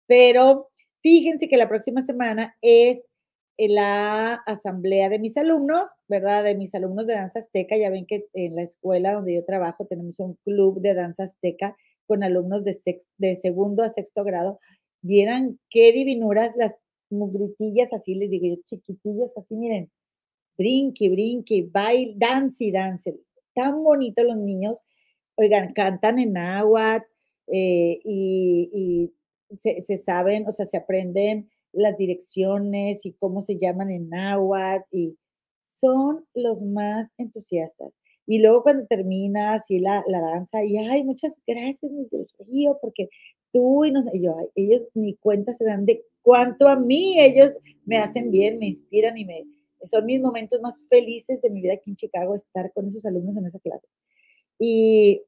pero 0.07 0.69
fíjense 1.01 1.49
que 1.49 1.57
la 1.57 1.69
próxima 1.69 2.03
semana 2.03 2.55
es 2.61 3.05
la 3.59 4.35
asamblea 4.47 5.09
de 5.09 5.19
mis 5.19 5.37
alumnos, 5.37 5.91
¿verdad? 6.09 6.45
De 6.45 6.55
mis 6.55 6.75
alumnos 6.75 7.07
de 7.07 7.15
danza 7.15 7.39
azteca. 7.39 7.77
Ya 7.77 7.91
ven 7.91 8.07
que 8.07 8.27
en 8.35 8.57
la 8.57 8.63
escuela 8.63 9.15
donde 9.15 9.35
yo 9.35 9.45
trabajo 9.45 9.87
tenemos 9.87 10.19
un 10.19 10.35
club 10.45 10.81
de 10.81 10.95
danza 10.95 11.25
azteca 11.25 11.77
con 12.07 12.23
alumnos 12.23 12.65
de, 12.65 12.77
de 13.19 13.37
segundo 13.37 13.83
a 13.83 13.89
sexto 13.89 14.25
grado. 14.25 14.59
Vieran 15.01 15.59
qué 15.71 15.93
divinuras 15.93 16.55
las 16.57 16.75
mugritillas, 17.11 17.93
así 17.93 18.15
les 18.15 18.31
digo 18.31 18.47
yo, 18.47 18.63
chiquitillas, 18.67 19.31
así 19.37 19.55
miren, 19.55 19.91
brinque, 20.57 21.09
brinque, 21.09 21.69
baile, 21.71 22.15
dance 22.17 22.65
y 22.65 22.71
dance. 22.71 23.15
Tan 23.55 23.83
bonitos 23.83 24.25
los 24.25 24.37
niños 24.37 24.79
oigan, 25.43 25.73
cantan 25.73 26.19
en 26.19 26.33
náhuatl 26.33 27.05
eh, 27.49 28.01
y, 28.05 29.13
se, 29.59 29.99
saben, 29.99 30.47
o 30.49 30.53
sea, 30.53 30.65
se 30.65 30.79
aprenden 30.79 31.51
las 31.73 31.97
direcciones 31.99 33.05
y 33.05 33.13
cómo 33.13 33.43
se 33.43 33.59
llaman 33.59 33.91
en 33.91 34.09
náhuatl 34.09 34.85
y 34.91 35.19
son 35.67 36.25
los 36.35 36.63
más 36.63 37.11
entusiastas. 37.19 37.93
Y 38.27 38.39
luego 38.39 38.63
cuando 38.63 38.87
termina 38.87 39.55
así 39.55 39.79
la, 39.79 40.05
la 40.07 40.21
danza, 40.21 40.65
y 40.65 40.79
ay, 40.79 41.05
muchas 41.05 41.41
gracias, 41.47 41.91
mis 41.91 42.09
Río, 42.39 42.79
porque 42.81 43.09
tú 43.53 43.85
y 43.85 43.91
no 43.91 44.03
sé, 44.05 44.21
yo, 44.21 44.37
ellos 44.55 44.89
ni 44.95 45.17
cuenta 45.17 45.53
se 45.53 45.65
dan 45.65 45.85
de 45.85 46.05
cuánto 46.23 46.69
a 46.69 46.77
mí 46.77 47.21
ellos 47.21 47.57
me 47.85 47.99
hacen 47.99 48.31
bien, 48.31 48.59
me 48.59 48.69
inspiran 48.69 49.19
y 49.19 49.25
me, 49.25 49.45
son 49.91 50.07
mis 50.07 50.21
momentos 50.21 50.61
más 50.63 50.81
felices 50.89 51.41
de 51.43 51.51
mi 51.51 51.61
vida 51.61 51.75
aquí 51.75 51.91
en 51.91 51.97
Chicago, 51.97 52.35
estar 52.35 52.73
con 52.73 52.89
esos 52.89 53.05
alumnos 53.05 53.37
en 53.37 53.47
esa 53.47 53.59
clase. 53.59 53.87
Y, 54.59 55.23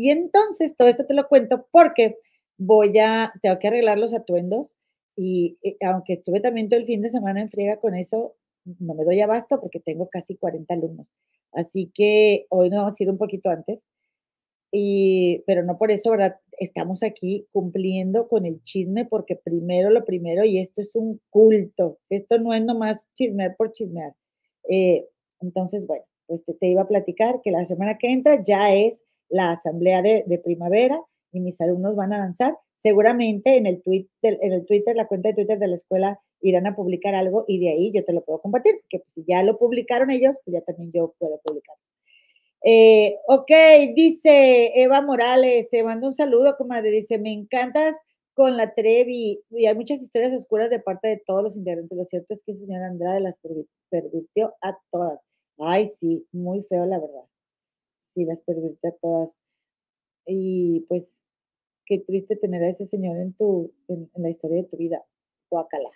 y 0.00 0.08
entonces, 0.08 0.74
todo 0.78 0.88
esto 0.88 1.04
te 1.04 1.12
lo 1.12 1.28
cuento 1.28 1.66
porque 1.70 2.16
voy 2.56 2.98
a, 2.98 3.34
tengo 3.42 3.58
que 3.58 3.68
arreglar 3.68 3.98
los 3.98 4.14
atuendos 4.14 4.74
y 5.14 5.58
eh, 5.62 5.76
aunque 5.84 6.14
estuve 6.14 6.40
también 6.40 6.70
todo 6.70 6.80
el 6.80 6.86
fin 6.86 7.02
de 7.02 7.10
semana 7.10 7.42
en 7.42 7.50
friega 7.50 7.76
con 7.76 7.94
eso, 7.94 8.34
no 8.78 8.94
me 8.94 9.04
doy 9.04 9.20
abasto 9.20 9.60
porque 9.60 9.78
tengo 9.78 10.08
casi 10.08 10.36
40 10.36 10.72
alumnos. 10.72 11.06
Así 11.52 11.90
que 11.94 12.46
hoy 12.48 12.70
nos 12.70 12.78
vamos 12.78 12.96
a 12.98 13.02
ir 13.02 13.10
un 13.10 13.18
poquito 13.18 13.50
antes. 13.50 13.84
Y, 14.72 15.42
pero 15.46 15.64
no 15.64 15.76
por 15.76 15.90
eso, 15.90 16.10
¿verdad? 16.12 16.36
Estamos 16.52 17.02
aquí 17.02 17.46
cumpliendo 17.52 18.26
con 18.26 18.46
el 18.46 18.62
chisme 18.64 19.04
porque 19.04 19.36
primero 19.36 19.90
lo 19.90 20.06
primero, 20.06 20.46
y 20.46 20.60
esto 20.60 20.80
es 20.80 20.96
un 20.96 21.20
culto, 21.28 21.98
esto 22.08 22.38
no 22.38 22.54
es 22.54 22.64
nomás 22.64 23.06
chismear 23.16 23.54
por 23.54 23.72
chismear. 23.72 24.14
Eh, 24.66 25.06
entonces, 25.40 25.86
bueno, 25.86 26.04
pues 26.26 26.42
te, 26.58 26.68
iba 26.68 26.80
a 26.82 26.88
platicar 26.88 27.42
que 27.42 27.50
la 27.50 27.66
semana 27.66 27.98
que 27.98 28.10
entra 28.10 28.42
ya 28.42 28.72
es 28.72 29.02
la 29.30 29.52
asamblea 29.52 30.02
de, 30.02 30.40
primavera 30.44 31.00
y 31.32 31.40
mis 31.40 31.60
alumnos 31.60 31.96
van 31.96 32.12
a 32.12 32.18
danzar 32.18 32.58
seguramente 32.76 33.56
en 33.56 33.66
el, 33.66 33.82
tweet, 33.82 34.06
en 34.22 34.52
el 34.52 34.66
Twitter, 34.66 34.96
la 34.96 35.06
cuenta 35.06 35.28
de 35.28 35.34
Twitter 35.34 35.58
de 35.58 35.68
la 35.68 35.74
escuela, 35.74 36.20
irán 36.40 36.66
a 36.66 36.74
publicar 36.74 37.14
algo 37.14 37.44
y 37.46 37.60
de 37.60 37.70
ahí 37.70 37.92
yo 37.92 38.04
te 38.04 38.12
lo 38.12 38.24
puedo 38.24 38.40
compartir, 38.40 38.76
porque 38.80 39.00
pues, 39.00 39.14
si 39.14 39.24
ya 39.28 39.42
lo 39.42 39.58
publicaron 39.58 40.10
ellos, 40.10 40.36
pues 40.44 40.54
ya 40.54 40.62
también 40.62 40.90
yo 40.92 41.14
puedo 41.18 41.40
publicar. 41.44 41.76
Eh, 42.62 43.16
ok, 43.26 43.50
dice 43.94 44.72
Eva 44.74 45.00
Morales, 45.00 45.68
te 45.70 45.82
mando 45.82 46.08
un 46.08 46.14
saludo, 46.14 46.56
comadre, 46.56 46.90
dice, 46.90 47.18
me 47.18 47.32
encantas 47.32 47.96
con 48.34 48.56
la 48.56 48.74
Trevi 48.74 49.40
y 49.50 49.66
hay 49.66 49.74
muchas 49.74 50.02
historias 50.02 50.32
oscuras 50.32 50.70
de 50.70 50.80
parte 50.80 51.08
de 51.08 51.22
todos 51.26 51.42
los 51.42 51.56
integrantes. 51.56 51.96
Lo 51.96 52.04
cierto 52.06 52.34
es 52.34 52.42
que 52.44 52.52
el 52.52 52.58
señor 52.58 52.82
Andrade 52.82 53.20
las 53.20 53.40
pervirtió 53.90 54.54
a 54.62 54.78
todas. 54.90 55.20
Ay, 55.58 55.88
sí, 56.00 56.26
muy 56.32 56.62
feo, 56.68 56.86
la 56.86 56.98
verdad. 56.98 57.29
Sí, 58.14 58.24
las 58.24 58.40
pervirtió 58.42 58.90
a 58.90 58.96
todas. 59.00 59.36
Y 60.26 60.80
pues 60.88 61.22
qué 61.86 61.98
triste 61.98 62.36
tener 62.36 62.62
a 62.62 62.70
ese 62.70 62.86
señor 62.86 63.16
en 63.16 63.34
tu, 63.34 63.72
en, 63.88 64.10
la 64.14 64.30
historia 64.30 64.58
de 64.58 64.68
tu 64.68 64.76
vida. 64.76 65.04
Guacala. 65.50 65.90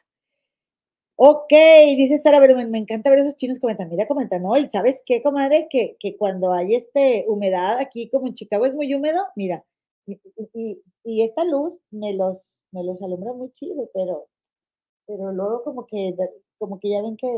Ok, 1.16 1.52
dice 1.96 2.18
Sara, 2.18 2.40
pero 2.40 2.56
me, 2.56 2.78
encanta 2.78 3.10
ver 3.10 3.20
esos 3.20 3.36
chinos 3.36 3.60
comentan. 3.60 3.88
Mira, 3.88 4.08
comentan, 4.08 4.42
no, 4.42 4.56
y 4.56 4.68
sabes 4.68 5.02
qué, 5.06 5.22
comadre, 5.22 5.68
que, 5.70 5.96
que 6.00 6.16
cuando 6.16 6.52
hay 6.52 6.74
este 6.74 7.24
humedad 7.28 7.78
aquí, 7.78 8.10
como 8.10 8.26
en 8.26 8.34
Chicago 8.34 8.66
es 8.66 8.74
muy 8.74 8.92
húmedo, 8.92 9.22
mira, 9.36 9.64
y, 10.06 10.82
y, 11.04 11.22
esta 11.22 11.44
luz 11.44 11.80
me 11.90 12.12
los, 12.14 12.38
me 12.72 12.84
los 12.84 13.00
alumbra 13.02 13.32
muy 13.32 13.50
chido, 13.52 13.88
pero, 13.94 14.26
pero 15.06 15.32
luego 15.32 15.62
como 15.64 15.86
que, 15.86 16.14
como 16.58 16.78
que 16.80 16.90
ya 16.90 17.02
ven 17.02 17.16
que, 17.16 17.28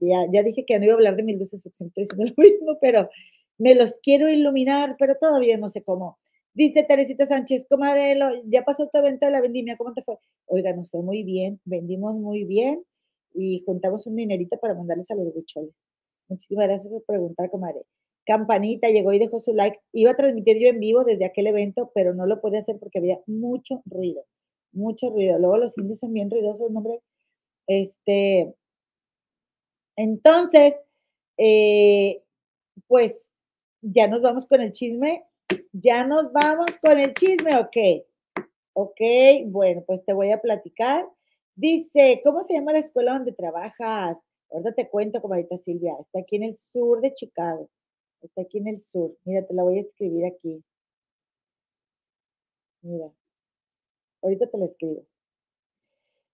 ya, 0.00 0.26
ya 0.32 0.42
dije 0.42 0.64
que 0.66 0.78
no 0.78 0.84
iba 0.84 0.94
a 0.94 0.96
hablar 0.96 1.16
de 1.16 1.22
mis 1.24 1.38
luces 1.38 1.60
porque 1.62 1.84
estoy 1.84 2.04
diciendo 2.04 2.34
lo 2.36 2.44
mismo, 2.50 2.78
pero 2.80 3.08
me 3.58 3.74
los 3.74 3.98
quiero 4.02 4.28
iluminar, 4.28 4.96
pero 4.98 5.16
todavía 5.16 5.56
no 5.56 5.70
sé 5.70 5.82
cómo. 5.82 6.18
Dice 6.54 6.84
Teresita 6.84 7.26
Sánchez, 7.26 7.66
comadre, 7.68 8.18
ya 8.46 8.62
pasó 8.64 8.88
tu 8.88 8.98
evento 8.98 9.26
de 9.26 9.32
la 9.32 9.40
vendimia, 9.42 9.76
¿cómo 9.76 9.92
te 9.92 10.02
fue? 10.02 10.16
Oiga, 10.46 10.72
nos 10.72 10.90
fue 10.90 11.02
muy 11.02 11.22
bien, 11.22 11.60
vendimos 11.64 12.14
muy 12.16 12.44
bien 12.44 12.82
y 13.34 13.62
juntamos 13.66 14.06
un 14.06 14.16
dinerito 14.16 14.58
para 14.58 14.74
mandarles 14.74 15.10
a 15.10 15.14
los 15.16 15.34
bucholes. 15.34 15.74
Muchísimas 16.28 16.68
gracias 16.68 16.90
por 16.90 17.04
preguntar, 17.04 17.50
comadre. 17.50 17.82
Campanita 18.26 18.88
llegó 18.88 19.12
y 19.12 19.18
dejó 19.18 19.40
su 19.40 19.54
like. 19.54 19.78
Iba 19.92 20.12
a 20.12 20.16
transmitir 20.16 20.58
yo 20.58 20.68
en 20.68 20.80
vivo 20.80 21.04
desde 21.04 21.26
aquel 21.26 21.46
evento, 21.46 21.90
pero 21.94 22.14
no 22.14 22.26
lo 22.26 22.40
pude 22.40 22.58
hacer 22.58 22.78
porque 22.80 22.98
había 22.98 23.20
mucho 23.26 23.82
ruido, 23.86 24.24
mucho 24.72 25.10
ruido. 25.10 25.38
Luego 25.38 25.58
los 25.58 25.78
indios 25.78 26.00
son 26.00 26.12
bien 26.12 26.30
ruidosos, 26.30 26.70
hombre. 26.74 27.00
Este, 27.68 28.54
entonces, 29.96 30.74
eh, 31.38 32.22
pues 32.88 33.25
ya 33.82 34.08
nos 34.08 34.22
vamos 34.22 34.46
con 34.46 34.60
el 34.60 34.72
chisme 34.72 35.24
ya 35.72 36.04
nos 36.04 36.32
vamos 36.32 36.78
con 36.78 36.98
el 36.98 37.14
chisme, 37.14 37.56
¿ok? 37.58 37.76
Ok, 38.72 39.00
bueno, 39.46 39.82
pues 39.86 40.04
te 40.04 40.12
voy 40.12 40.30
a 40.32 40.40
platicar. 40.40 41.06
Dice, 41.54 42.20
¿cómo 42.24 42.42
se 42.42 42.54
llama 42.54 42.72
la 42.72 42.78
escuela 42.78 43.12
donde 43.14 43.32
trabajas? 43.32 44.18
Ahorita 44.50 44.74
te 44.74 44.88
cuento, 44.88 45.20
comadita 45.20 45.56
Silvia. 45.56 45.94
Está 46.00 46.20
aquí 46.20 46.36
en 46.36 46.44
el 46.44 46.56
sur 46.56 47.00
de 47.00 47.14
Chicago. 47.14 47.68
Está 48.22 48.42
aquí 48.42 48.58
en 48.58 48.68
el 48.68 48.80
sur. 48.80 49.16
Mira, 49.24 49.46
te 49.46 49.54
la 49.54 49.62
voy 49.62 49.78
a 49.78 49.80
escribir 49.80 50.26
aquí. 50.26 50.62
Mira. 52.82 53.10
Ahorita 54.22 54.46
te 54.48 54.58
la 54.58 54.66
escribo. 54.66 55.04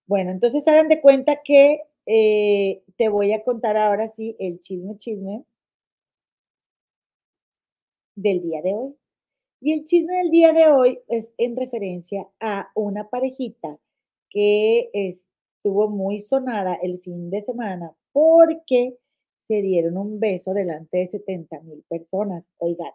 Bueno, 0.05 0.31
entonces 0.31 0.67
hagan 0.67 0.89
de 0.89 1.01
cuenta 1.01 1.41
que 1.43 1.81
eh, 2.05 2.83
te 2.97 3.09
voy 3.09 3.33
a 3.33 3.43
contar 3.43 3.77
ahora 3.77 4.07
sí 4.09 4.35
el 4.39 4.59
chisme 4.61 4.97
chisme 4.97 5.45
del 8.15 8.41
día 8.41 8.61
de 8.61 8.73
hoy. 8.73 8.95
Y 9.61 9.73
el 9.73 9.85
chisme 9.85 10.17
del 10.17 10.29
día 10.29 10.51
de 10.51 10.67
hoy 10.67 10.99
es 11.07 11.31
en 11.37 11.55
referencia 11.55 12.27
a 12.39 12.69
una 12.75 13.09
parejita 13.09 13.79
que 14.29 14.89
estuvo 14.93 15.89
muy 15.89 16.21
sonada 16.21 16.75
el 16.75 16.99
fin 16.99 17.29
de 17.29 17.41
semana 17.41 17.93
porque 18.11 18.97
se 19.47 19.61
dieron 19.61 19.97
un 19.97 20.19
beso 20.19 20.53
delante 20.53 20.97
de 20.97 21.07
70 21.07 21.61
mil 21.61 21.83
personas. 21.87 22.43
Oigan, 22.57 22.91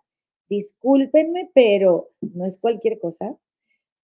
discúlpenme, 0.48 1.50
pero 1.54 2.10
no 2.20 2.44
es 2.44 2.58
cualquier 2.58 2.98
cosa, 2.98 3.36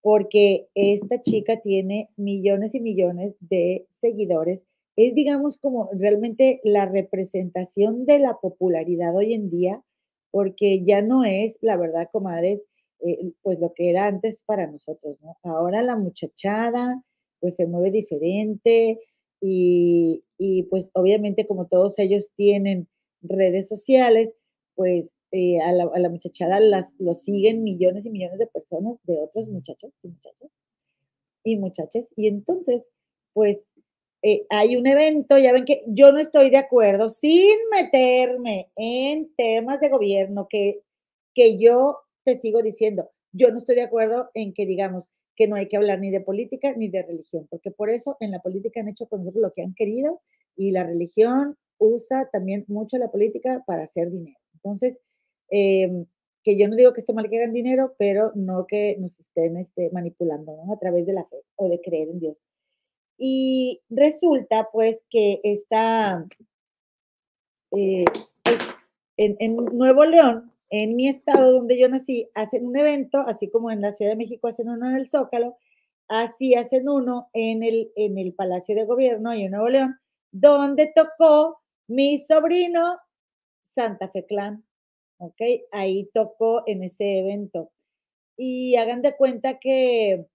porque 0.01 0.69
esta 0.75 1.21
chica 1.21 1.61
tiene 1.61 2.11
millones 2.17 2.75
y 2.75 2.81
millones 2.81 3.35
de 3.41 3.87
seguidores. 4.01 4.63
Es, 4.97 5.15
digamos, 5.15 5.59
como 5.59 5.91
realmente 5.93 6.61
la 6.63 6.87
representación 6.87 8.07
de 8.07 8.21
la 8.21 8.39
popularidad 8.41 9.15
hoy 9.17 9.35
en 9.35 9.51
día 9.51 9.83
porque 10.35 10.83
ya 10.85 11.01
no 11.01 11.25
es, 11.25 11.59
la 11.61 11.77
verdad, 11.77 12.09
comadres, 12.11 12.61
eh, 13.07 13.31
pues 13.43 13.61
lo 13.61 13.73
que 13.73 13.89
era 13.91 14.07
antes 14.09 14.43
para 14.45 14.67
nosotros, 14.67 15.17
¿no? 15.23 15.37
Ahora 15.45 15.81
la 15.81 15.95
muchachada, 15.95 17.01
pues 17.39 17.55
se 17.55 17.67
mueve 17.67 17.93
diferente 17.93 18.99
y, 19.41 20.25
pues 20.71 20.91
obviamente 20.95 21.47
como 21.47 21.69
todos 21.69 22.01
ellos 22.01 22.25
tienen 22.35 22.89
redes 23.23 23.69
sociales, 23.69 24.35
pues 24.75 25.13
eh, 25.31 25.61
a, 25.61 25.71
la, 25.71 26.09
muchachada 26.09 26.59
las, 26.59 26.93
lo 26.99 27.15
siguen 27.15 27.63
millones 27.63 28.05
y 28.05 28.11
millones 28.11 28.41
de 28.41 28.49
personas, 28.49 28.97
de 29.05 29.17
otros 29.17 29.47
muchachos 29.47 29.93
y 30.03 30.09
muchachas 30.09 30.51
y 31.45 31.57
muchachas. 31.59 32.09
Y 32.17 32.27
entonces, 32.27 32.89
pues 33.35 33.61
eh, 34.27 34.47
hay 34.49 34.77
un 34.77 34.87
evento, 34.87 35.37
ya 35.37 35.53
ven 35.53 35.67
que 35.67 35.83
yo 35.87 36.11
no 36.11 36.19
estoy 36.19 36.49
de 36.49 36.57
acuerdo, 36.57 37.11
sin 37.11 37.59
meterme 37.71 38.71
en 38.75 39.31
temas 39.37 39.81
de 39.81 39.91
gobierno, 39.91 40.47
que, 40.49 40.81
que 41.35 41.59
yo 41.59 41.99
te 42.25 42.35
sigo 42.37 42.63
diciendo, 42.63 43.11
yo 43.33 43.51
no 43.51 43.59
estoy 43.59 43.77
de 43.77 43.83
acuerdo 43.83 44.31
en 44.33 44.55
que 44.55 44.65
digamos 44.65 45.11
que 45.37 45.47
no 45.47 45.57
hay 45.57 45.69
que 45.69 45.77
hablar 45.77 46.01
ni 46.01 46.11
de 46.11 46.23
política 46.23 46.73
ni 46.75 46.89
de 46.89 47.03
religión, 47.03 47.47
porque 47.51 47.71
por 47.71 47.91
eso 47.91 48.17
en 48.19 48.31
la 48.31 48.41
política 48.41 48.81
han 48.81 48.89
hecho 48.89 49.07
con 49.09 49.21
nosotros 49.21 49.43
lo 49.43 49.53
que 49.53 49.61
han 49.61 49.75
querido 49.75 50.23
y 50.57 50.71
la 50.71 50.85
religión 50.85 51.59
usa 51.77 52.31
también 52.33 52.65
mucho 52.67 52.97
la 52.97 53.11
política 53.11 53.63
para 53.67 53.83
hacer 53.83 54.11
dinero. 54.11 54.39
Entonces, 54.55 54.99
em, 55.51 56.07
que 56.43 56.57
yo 56.59 56.67
no 56.69 56.77
digo 56.77 56.95
que 56.95 57.01
esté 57.01 57.13
mal 57.13 57.29
que 57.29 57.37
hagan 57.37 57.53
dinero, 57.53 57.95
pero 57.99 58.33
no 58.35 58.67
que 58.67 58.97
nos 58.99 59.19
estén 59.21 59.59
este, 59.59 59.91
manipulando 59.91 60.57
a 60.73 60.79
través 60.79 61.05
de 61.05 61.13
la 61.13 61.25
fe 61.27 61.43
o 61.57 61.69
de 61.69 61.81
creer 61.83 62.09
en 62.09 62.21
Dios. 62.21 62.37
Y 63.19 63.81
resulta 63.91 64.69
pues 64.73 65.01
que 65.11 65.41
está 65.45 66.25
eh, 67.77 68.05
en, 69.17 69.37
en, 69.39 69.57
Nuevo 69.57 70.05
León, 70.05 70.53
en 70.71 70.97
mi 70.97 71.09
estado 71.09 71.53
donde 71.53 71.79
yo 71.79 71.89
nací, 71.89 72.29
hacen 72.35 72.67
un 72.67 72.77
evento, 72.77 73.19
así 73.27 73.51
como 73.51 73.71
en 73.71 73.81
la 73.81 73.93
Ciudad 73.93 74.13
de 74.13 74.17
México 74.17 74.49
hacen 74.49 74.69
uno 74.69 74.89
en 74.89 74.97
el 74.97 75.09
Zócalo, 75.09 75.57
así 76.09 76.55
hacen 76.55 76.89
uno 76.89 77.29
en 77.33 77.63
el, 77.63 77.93
en 77.97 78.19
el 78.19 78.35
Palacio 78.35 78.75
de 78.75 78.85
Gobierno 78.85 79.35
y 79.35 79.43
en 79.45 79.53
Nuevo 79.53 79.69
León, 79.69 79.99
donde 80.33 80.93
tocó 80.95 81.61
mi 81.87 82.19
sobrino 82.19 82.99
Santa 83.63 84.09
Fe 84.09 84.25
Clan, 84.27 84.65
¿ok? 85.19 85.41
Ahí 85.73 86.11
tocó 86.13 86.63
en 86.67 86.83
ese 86.83 87.19
evento. 87.21 87.71
Y 88.37 88.77
hagan 88.77 89.03
de 89.03 89.17
cuenta 89.17 89.59
que 89.59 90.27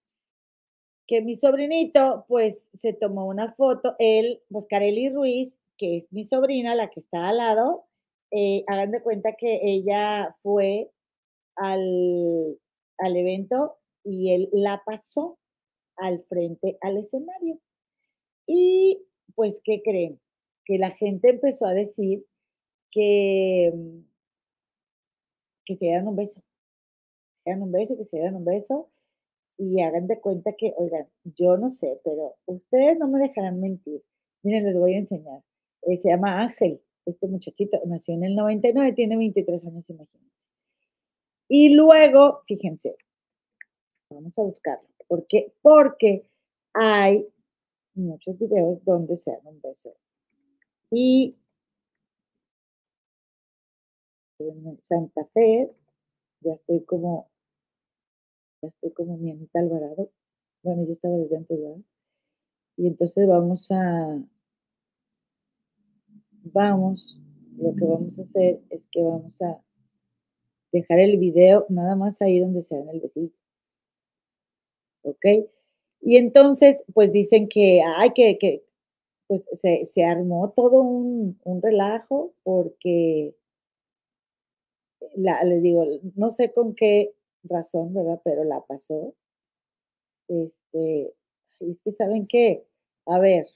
que 1.10 1.22
mi 1.22 1.36
sobrinito, 1.36 2.26
pues, 2.28 2.70
se 2.80 2.94
tomó 2.94 3.26
una 3.26 3.56
foto, 3.56 3.96
él, 3.98 4.44
Boscarelli 4.50 5.10
Ruiz, 5.10 5.58
que 5.76 5.98
es 5.98 6.14
mi 6.14 6.24
sobrina, 6.24 6.76
la 6.76 6.92
que 6.92 7.00
está 7.00 7.30
al 7.30 7.38
lado, 7.38 7.86
eh, 8.30 8.64
hagan 8.68 8.92
de 8.92 9.02
cuenta 9.02 9.36
que 9.36 9.60
ella 9.64 10.36
fue 10.44 10.92
al, 11.56 12.60
al 13.00 13.18
evento 13.18 13.78
y 14.04 14.36
él 14.36 14.50
la 14.52 14.84
pasó 14.86 15.40
al 15.98 16.24
frente 16.26 16.78
al 16.82 16.98
escenario. 16.98 17.60
Y 18.46 19.02
pues, 19.34 19.62
¿qué 19.64 19.82
creen? 19.84 20.20
Que 20.64 20.78
la 20.78 20.92
gente 20.92 21.32
empezó 21.32 21.66
a 21.66 21.74
decir 21.74 22.24
que, 22.92 23.74
que 25.66 25.76
se 25.76 25.86
dieran 25.86 26.08
un 26.08 26.16
beso. 26.16 26.40
Se 26.40 27.46
dieran 27.46 27.64
un 27.64 27.72
beso, 27.72 27.98
que 27.98 28.06
se 28.06 28.18
dieran 28.18 28.36
un 28.36 28.46
beso. 28.46 28.92
Y 29.60 29.82
hagan 29.82 30.08
de 30.08 30.20
cuenta 30.20 30.54
que, 30.54 30.74
oigan, 30.78 31.08
yo 31.24 31.58
no 31.58 31.72
sé, 31.72 32.00
pero 32.04 32.36
ustedes 32.46 32.98
no 32.98 33.08
me 33.10 33.20
dejarán 33.20 33.60
mentir. 33.60 34.02
Miren, 34.42 34.66
les 34.66 34.76
voy 34.76 34.94
a 34.94 35.00
enseñar. 35.00 35.44
Eh, 35.84 35.98
se 35.98 36.10
llama 36.10 36.42
Ángel, 36.42 36.82
este 37.06 37.28
muchachito, 37.28 37.80
nació 37.86 38.16
en 38.16 38.24
el 38.24 38.36
99, 38.36 38.94
tiene 38.94 39.18
23 39.18 39.66
años, 39.66 39.90
imagínense. 39.90 40.30
Y 41.50 41.76
luego, 41.76 42.42
fíjense, 42.48 42.96
vamos 44.10 44.38
a 44.38 44.42
buscarlo. 44.44 44.88
¿Por 45.08 45.28
qué? 45.28 45.54
Porque 45.62 46.26
hay 46.74 47.28
muchos 47.96 48.38
videos 48.40 48.84
donde 48.86 49.18
se 49.18 49.32
dan 49.32 49.46
un 49.46 49.62
beso. 49.62 49.94
Y 50.92 51.36
en 54.40 54.80
Santa 54.88 55.26
Fe, 55.34 55.72
ya 56.42 56.54
estoy 56.54 56.84
como, 56.86 57.30
estoy 58.62 58.92
como 58.92 59.18
mi 59.18 59.32
Anita 59.32 59.60
Alvarado. 59.60 60.12
Bueno, 60.64 60.86
yo 60.86 60.94
estaba 60.94 61.16
desde 61.18 61.38
antes, 61.38 61.60
¿verdad? 61.60 61.82
Y 62.78 62.88
entonces 62.88 63.28
vamos 63.28 63.72
a, 63.72 64.22
vamos, 66.44 67.20
lo 67.58 67.76
que 67.76 67.86
vamos 67.86 68.18
a 68.20 68.24
hacer 68.24 68.60
es 68.70 68.86
que 68.92 69.02
vamos 69.04 69.42
a 69.42 69.62
dejar 70.72 71.00
el 71.00 71.18
video 71.18 71.66
nada 71.70 71.96
más 71.96 72.22
ahí 72.22 72.40
donde 72.40 72.64
se 72.64 72.76
dan 72.76 72.90
el 72.90 73.02
besito. 73.02 73.36
¿Ok? 75.04 75.26
Y 76.02 76.18
entonces, 76.18 76.84
pues 76.94 77.12
dicen 77.12 77.50
que, 77.50 77.82
ay, 77.84 78.12
que, 78.14 78.38
que 78.38 78.64
pues 79.28 79.44
se, 79.54 79.86
se 79.86 80.04
armó 80.04 80.52
todo 80.56 80.82
un, 80.82 81.40
un 81.44 81.62
relajo 81.62 82.34
porque 82.44 83.36
la, 85.16 85.44
les 85.44 85.62
digo, 85.62 85.86
no 86.16 86.32
sé 86.32 86.52
con 86.52 86.76
qué 86.76 87.14
razón, 87.44 87.94
¿verdad? 87.94 88.22
Pero 88.24 88.44
la 88.44 88.62
pasó. 88.62 89.14
Este, 90.28 91.14
es 91.60 91.82
que 91.82 91.92
saben 91.92 92.28
qué, 92.28 92.66
a 93.06 93.20
ver, 93.20 93.48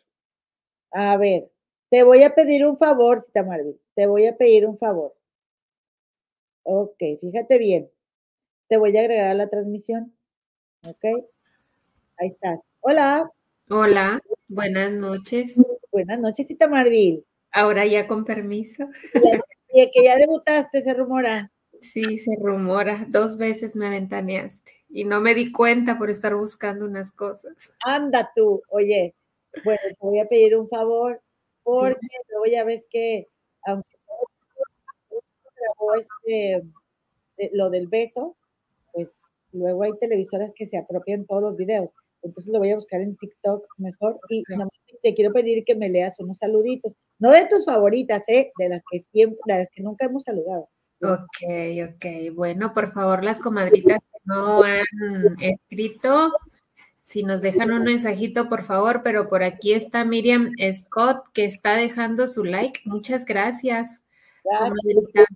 a 0.91 1.17
ver, 1.17 1.49
te 1.89 2.03
voy 2.03 2.23
a 2.23 2.33
pedir 2.33 2.65
un 2.65 2.77
favor, 2.77 3.19
Cita 3.19 3.43
Marvin, 3.43 3.79
te 3.95 4.07
voy 4.07 4.25
a 4.25 4.35
pedir 4.35 4.65
un 4.65 4.77
favor. 4.77 5.15
Ok, 6.63 6.97
fíjate 7.19 7.57
bien. 7.57 7.89
Te 8.67 8.77
voy 8.77 8.95
a 8.97 9.01
agregar 9.01 9.27
a 9.27 9.33
la 9.33 9.49
transmisión. 9.49 10.15
Ok, 10.87 11.05
ahí 12.17 12.29
estás. 12.29 12.59
Hola. 12.79 13.29
Hola, 13.69 14.21
buenas 14.47 14.91
noches. 14.91 15.55
Buenas 15.91 16.19
noches, 16.19 16.47
Cita 16.47 16.67
Marvin. 16.67 17.23
Ahora 17.51 17.85
ya 17.85 18.07
con 18.07 18.25
permiso. 18.25 18.87
Y 19.75 19.89
que 19.89 20.03
ya 20.03 20.17
debutaste, 20.17 20.83
se 20.83 20.93
rumora. 20.93 21.51
Sí, 21.83 22.17
se 22.17 22.31
rumora. 22.41 23.05
Dos 23.09 23.37
veces 23.37 23.75
me 23.75 23.89
ventaneaste 23.89 24.71
y 24.89 25.03
no 25.03 25.19
me 25.19 25.35
di 25.35 25.51
cuenta 25.51 25.97
por 25.97 26.09
estar 26.09 26.33
buscando 26.33 26.85
unas 26.85 27.11
cosas. 27.11 27.75
Anda 27.83 28.31
tú, 28.33 28.63
oye, 28.69 29.13
bueno, 29.65 29.81
te 29.89 29.97
voy 29.99 30.19
a 30.19 30.27
pedir 30.27 30.55
un 30.55 30.69
favor, 30.69 31.21
porque 31.61 32.07
luego 32.29 32.45
ya 32.45 32.63
ves 32.63 32.87
que, 32.89 33.27
aunque 33.65 33.89
grabó 35.09 35.95
este, 35.95 36.63
eh, 37.37 37.49
lo 37.51 37.69
del 37.69 37.87
beso, 37.87 38.37
pues 38.93 39.13
luego 39.51 39.83
hay 39.83 39.91
televisoras 39.99 40.51
que 40.55 40.67
se 40.67 40.77
apropian 40.77 41.25
todos 41.25 41.41
los 41.41 41.57
videos. 41.57 41.89
Entonces 42.21 42.53
lo 42.53 42.59
voy 42.59 42.71
a 42.71 42.77
buscar 42.77 43.01
en 43.01 43.17
TikTok 43.17 43.67
mejor 43.77 44.19
y 44.29 44.43
te 45.01 45.13
quiero 45.13 45.33
pedir 45.33 45.65
que 45.65 45.75
me 45.75 45.89
leas 45.89 46.17
unos 46.19 46.37
saluditos. 46.37 46.93
No 47.19 47.31
de 47.31 47.45
tus 47.47 47.65
favoritas, 47.65 48.23
¿eh? 48.29 48.53
De 48.57 48.69
las 48.69 48.83
que 48.89 49.01
siempre, 49.11 49.39
de 49.45 49.59
las 49.59 49.69
que 49.69 49.83
nunca 49.83 50.05
hemos 50.05 50.23
saludado. 50.23 50.69
Ok, 51.03 51.89
ok. 51.89 52.33
Bueno, 52.33 52.73
por 52.73 52.93
favor, 52.93 53.23
las 53.23 53.39
comadritas 53.39 53.99
que 53.99 54.19
no 54.25 54.63
han 54.63 54.85
escrito, 55.41 56.31
si 57.01 57.23
nos 57.23 57.41
dejan 57.41 57.71
un 57.71 57.83
mensajito, 57.83 58.47
por 58.47 58.63
favor, 58.63 59.01
pero 59.03 59.27
por 59.27 59.43
aquí 59.43 59.73
está 59.73 60.05
Miriam 60.05 60.51
Scott 60.73 61.25
que 61.33 61.45
está 61.45 61.75
dejando 61.75 62.27
su 62.27 62.43
like. 62.45 62.81
Muchas 62.85 63.25
gracias. 63.25 64.01
gracias. 64.43 65.27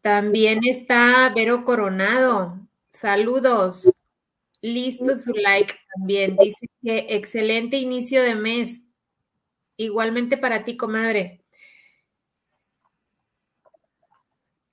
También 0.00 0.60
está 0.64 1.30
Vero 1.34 1.64
Coronado. 1.64 2.58
Saludos. 2.90 3.92
Listo 4.62 5.16
su 5.16 5.32
like 5.32 5.74
también. 5.94 6.36
Dice 6.36 6.68
que 6.82 7.06
excelente 7.10 7.76
inicio 7.76 8.22
de 8.22 8.34
mes. 8.34 8.82
Igualmente 9.76 10.36
para 10.36 10.64
ti, 10.64 10.76
comadre. 10.76 11.42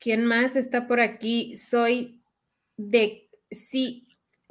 ¿Quién 0.05 0.23
más 0.23 0.55
está 0.55 0.85
por 0.85 0.99
aquí? 0.99 1.57
Soy 1.57 2.21
de 2.77 3.27
sí, 3.49 4.07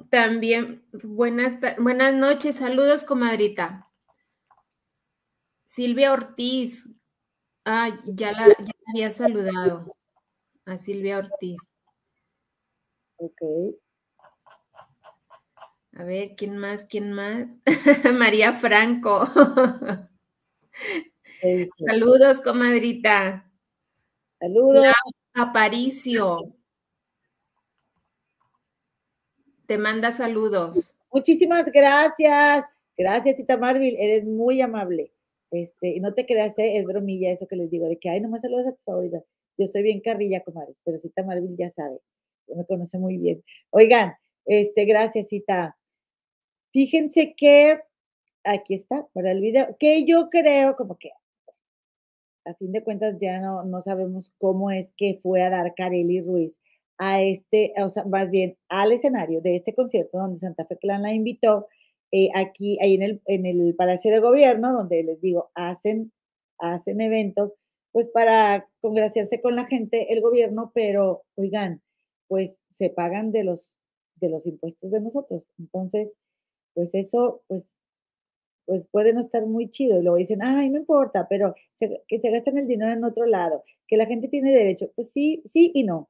también. 0.09 0.85
Buenas, 0.91 1.59
buenas 1.79 2.13
noches, 2.13 2.57
saludos, 2.57 3.05
comadrita. 3.05 3.89
Silvia 5.65 6.11
Ortiz. 6.11 6.89
Ah, 7.63 7.95
ya 8.03 8.33
la, 8.33 8.49
ya 8.49 8.65
la 8.65 8.91
había 8.91 9.11
saludado. 9.11 9.95
A 10.65 10.77
Silvia 10.77 11.19
Ortiz. 11.19 11.61
Ok. 13.15 13.41
A 15.93 16.03
ver, 16.03 16.35
¿quién 16.35 16.57
más? 16.57 16.83
¿Quién 16.83 17.13
más? 17.13 17.47
María 18.13 18.51
Franco. 18.51 19.25
Saludos, 21.87 22.41
comadrita. 22.41 23.49
Saludos. 24.37 24.93
Aparicio. 25.35 26.53
Te 29.67 29.77
manda 29.77 30.11
saludos. 30.11 30.95
Muchísimas 31.11 31.69
gracias. 31.71 32.65
Gracias, 32.97 33.35
Tita 33.35 33.57
Marvil. 33.57 33.95
Eres 33.99 34.23
muy 34.23 34.61
amable. 34.61 35.11
Este, 35.51 35.89
y 35.89 35.99
no 35.99 36.13
te 36.13 36.25
creas, 36.25 36.57
¿eh? 36.57 36.77
es 36.77 36.85
bromilla 36.85 37.31
eso 37.31 37.47
que 37.47 37.55
les 37.55 37.69
digo, 37.69 37.87
de 37.87 37.97
que, 37.97 38.09
ay, 38.09 38.19
nomás 38.19 38.41
saludos 38.41 38.67
a 38.67 38.71
tus 38.71 38.83
favoritas. 38.83 39.23
Yo 39.57 39.67
soy 39.67 39.83
bien 39.83 40.01
carrilla, 40.01 40.43
comadres, 40.43 40.75
pero 40.83 40.97
Cita 40.97 41.23
Marvil 41.23 41.55
ya 41.57 41.69
sabe, 41.71 41.99
me 42.47 42.65
conoce 42.65 42.97
muy 42.97 43.17
bien. 43.17 43.43
Oigan, 43.69 44.15
este, 44.45 44.85
gracias, 44.85 45.29
Cita. 45.29 45.77
Fíjense 46.71 47.35
que 47.37 47.79
aquí 48.43 48.75
está, 48.75 49.07
para 49.13 49.31
el 49.31 49.39
video, 49.39 49.75
que 49.79 50.03
yo 50.03 50.29
creo 50.29 50.75
como 50.75 50.97
que 50.97 51.11
a 52.45 52.53
fin 52.55 52.71
de 52.71 52.83
cuentas 52.83 53.17
ya 53.19 53.39
no, 53.39 53.63
no 53.63 53.81
sabemos 53.81 54.31
cómo 54.37 54.71
es 54.71 54.89
que 54.97 55.19
fue 55.21 55.41
a 55.41 55.49
dar 55.49 55.73
Carely 55.75 56.21
Ruiz 56.21 56.55
a 56.97 57.21
este, 57.21 57.73
o 57.77 57.89
sea, 57.89 58.05
más 58.05 58.29
bien 58.31 58.57
al 58.69 58.91
escenario 58.91 59.41
de 59.41 59.57
este 59.57 59.73
concierto 59.75 60.17
donde 60.17 60.39
Santa 60.39 60.65
Fe 60.65 60.77
Clan 60.77 61.01
la 61.01 61.13
invitó, 61.13 61.67
eh, 62.11 62.29
aquí, 62.35 62.77
ahí 62.81 62.95
en 62.95 63.03
el, 63.03 63.21
en 63.25 63.45
el 63.45 63.75
Palacio 63.75 64.11
de 64.11 64.19
Gobierno, 64.19 64.73
donde 64.73 65.03
les 65.03 65.19
digo, 65.21 65.51
hacen, 65.55 66.11
hacen 66.59 67.01
eventos, 67.01 67.53
pues 67.91 68.07
para 68.13 68.67
congraciarse 68.81 69.41
con 69.41 69.55
la 69.55 69.65
gente, 69.65 70.13
el 70.13 70.21
gobierno, 70.21 70.71
pero 70.73 71.23
oigan, 71.35 71.81
pues 72.27 72.57
se 72.69 72.89
pagan 72.89 73.31
de 73.31 73.43
los, 73.43 73.73
de 74.15 74.29
los 74.29 74.45
impuestos 74.45 74.91
de 74.91 75.01
nosotros. 75.01 75.43
Entonces, 75.59 76.13
pues 76.73 76.93
eso, 76.93 77.41
pues 77.47 77.75
pues 78.65 78.83
puede 78.91 79.13
no 79.13 79.21
estar 79.21 79.45
muy 79.45 79.69
chido. 79.69 79.99
Y 79.99 80.03
luego 80.03 80.17
dicen, 80.17 80.41
ay, 80.43 80.69
no 80.69 80.79
importa, 80.79 81.27
pero 81.29 81.55
que 81.77 82.19
se 82.19 82.29
gasten 82.31 82.57
el 82.57 82.67
dinero 82.67 82.91
en 82.91 83.03
otro 83.03 83.25
lado, 83.25 83.63
que 83.87 83.97
la 83.97 84.05
gente 84.05 84.27
tiene 84.27 84.51
derecho. 84.51 84.91
Pues 84.95 85.09
sí, 85.11 85.41
sí 85.45 85.71
y 85.73 85.83
no. 85.83 86.09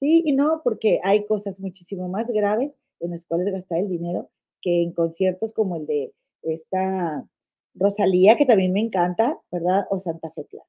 Sí 0.00 0.22
y 0.26 0.32
no, 0.32 0.60
porque 0.64 1.00
hay 1.04 1.26
cosas 1.26 1.58
muchísimo 1.60 2.08
más 2.08 2.28
graves 2.28 2.76
en 3.00 3.12
las 3.12 3.26
cuales 3.26 3.52
gastar 3.52 3.78
el 3.78 3.88
dinero 3.88 4.30
que 4.62 4.82
en 4.82 4.92
conciertos 4.92 5.52
como 5.52 5.76
el 5.76 5.86
de 5.86 6.12
esta 6.42 7.26
Rosalía, 7.74 8.36
que 8.36 8.46
también 8.46 8.72
me 8.72 8.80
encanta, 8.80 9.38
¿verdad? 9.50 9.86
O 9.90 10.00
Santa 10.00 10.30
Fe 10.32 10.46
Clan. 10.46 10.66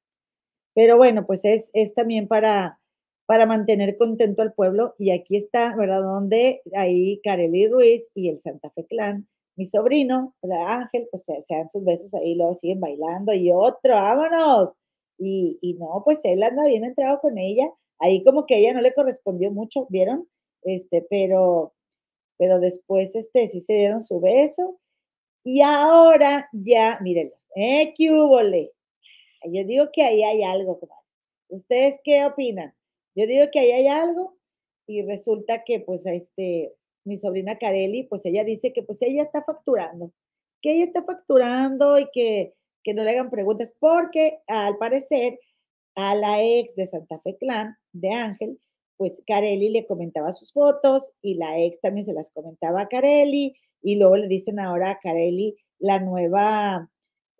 Pero 0.74 0.96
bueno, 0.96 1.26
pues 1.26 1.44
es, 1.44 1.70
es 1.72 1.94
también 1.94 2.28
para, 2.28 2.78
para 3.26 3.46
mantener 3.46 3.96
contento 3.96 4.42
al 4.42 4.52
pueblo. 4.52 4.94
Y 4.98 5.10
aquí 5.10 5.36
está, 5.36 5.74
¿verdad? 5.74 6.02
Donde 6.02 6.62
ahí 6.74 7.20
Kareli 7.24 7.68
Ruiz 7.68 8.04
y 8.14 8.28
el 8.28 8.38
Santa 8.38 8.70
Fe 8.70 8.86
Clan 8.86 9.26
mi 9.58 9.66
sobrino, 9.66 10.34
Ángel, 10.68 11.08
pues 11.10 11.24
se, 11.24 11.44
dan 11.50 11.68
sus 11.72 11.84
besos 11.84 12.14
ahí, 12.14 12.36
luego 12.36 12.54
siguen 12.54 12.80
bailando 12.80 13.34
y 13.34 13.50
otro, 13.50 13.94
vámonos. 13.94 14.70
Y, 15.18 15.58
y 15.60 15.74
no, 15.74 16.02
pues 16.04 16.20
él 16.22 16.44
anda 16.44 16.64
bien 16.66 16.84
entrado 16.84 17.20
con 17.20 17.36
ella. 17.38 17.68
Ahí 17.98 18.22
como 18.22 18.46
que 18.46 18.56
ella 18.58 18.72
no 18.72 18.80
le 18.80 18.94
correspondió 18.94 19.50
mucho, 19.50 19.86
¿vieron? 19.90 20.28
Este, 20.62 21.04
pero, 21.10 21.74
pero 22.38 22.60
después, 22.60 23.12
este, 23.16 23.48
sí 23.48 23.60
se 23.62 23.72
dieron 23.72 24.06
su 24.06 24.20
beso. 24.20 24.78
Y 25.44 25.60
ahora 25.62 26.48
ya, 26.52 26.98
mírenlos, 27.00 27.44
¿eh? 27.56 27.94
¿Qué 27.96 28.12
hubo, 28.12 28.40
Yo 28.40 29.64
digo 29.64 29.90
que 29.92 30.02
ahí 30.04 30.22
hay 30.22 30.44
algo, 30.44 30.78
¿Ustedes 31.48 31.98
qué 32.04 32.24
opinan? 32.24 32.74
Yo 33.16 33.26
digo 33.26 33.46
que 33.50 33.58
ahí 33.58 33.72
hay 33.72 33.88
algo 33.88 34.36
y 34.86 35.02
resulta 35.02 35.64
que, 35.64 35.80
pues, 35.80 36.06
este, 36.06 36.74
mi 37.08 37.18
sobrina 37.18 37.58
Kareli, 37.58 38.04
pues 38.04 38.24
ella 38.24 38.44
dice 38.44 38.72
que 38.72 38.82
pues 38.82 39.02
ella 39.02 39.22
está 39.24 39.42
facturando, 39.42 40.12
que 40.62 40.72
ella 40.72 40.84
está 40.84 41.02
facturando 41.02 41.98
y 41.98 42.08
que, 42.12 42.54
que 42.84 42.94
no 42.94 43.02
le 43.02 43.10
hagan 43.10 43.30
preguntas, 43.30 43.74
porque 43.80 44.38
al 44.46 44.76
parecer 44.78 45.38
a 45.96 46.14
la 46.14 46.42
ex 46.42 46.76
de 46.76 46.86
Santa 46.86 47.18
Fe 47.20 47.36
Clan, 47.38 47.76
de 47.92 48.12
Ángel, 48.12 48.58
pues 48.96 49.20
Carelli 49.26 49.70
le 49.70 49.86
comentaba 49.86 50.34
sus 50.34 50.52
fotos 50.52 51.04
y 51.22 51.34
la 51.34 51.58
ex 51.60 51.80
también 51.80 52.06
se 52.06 52.12
las 52.12 52.30
comentaba 52.32 52.82
a 52.82 52.88
Carelli 52.88 53.56
y 53.82 53.96
luego 53.96 54.16
le 54.16 54.28
dicen 54.28 54.58
ahora 54.58 54.90
a 54.90 54.98
Carelli 54.98 55.56
la 55.78 56.00
nueva, 56.00 56.90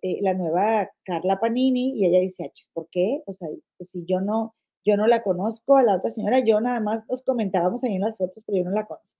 eh, 0.01 0.19
la 0.21 0.33
nueva 0.33 0.89
Carla 1.03 1.39
Panini 1.39 1.99
y 1.99 2.05
ella 2.05 2.19
dice, 2.19 2.51
¿por 2.73 2.87
qué? 2.89 3.21
O 3.25 3.33
sea, 3.33 3.49
pues 3.77 3.89
si 3.89 4.05
yo 4.05 4.21
no, 4.21 4.55
yo 4.85 4.97
no 4.97 5.07
la 5.07 5.21
conozco 5.21 5.77
a 5.77 5.83
la 5.83 5.95
otra 5.95 6.09
señora, 6.09 6.39
yo 6.39 6.61
nada 6.61 6.79
más 6.79 7.07
nos 7.09 7.21
comentábamos 7.23 7.83
ahí 7.83 7.95
en 7.95 8.01
las 8.01 8.17
fotos, 8.17 8.43
pero 8.45 8.59
yo 8.59 8.63
no 8.63 8.71
la 8.71 8.85
conozco. 8.85 9.18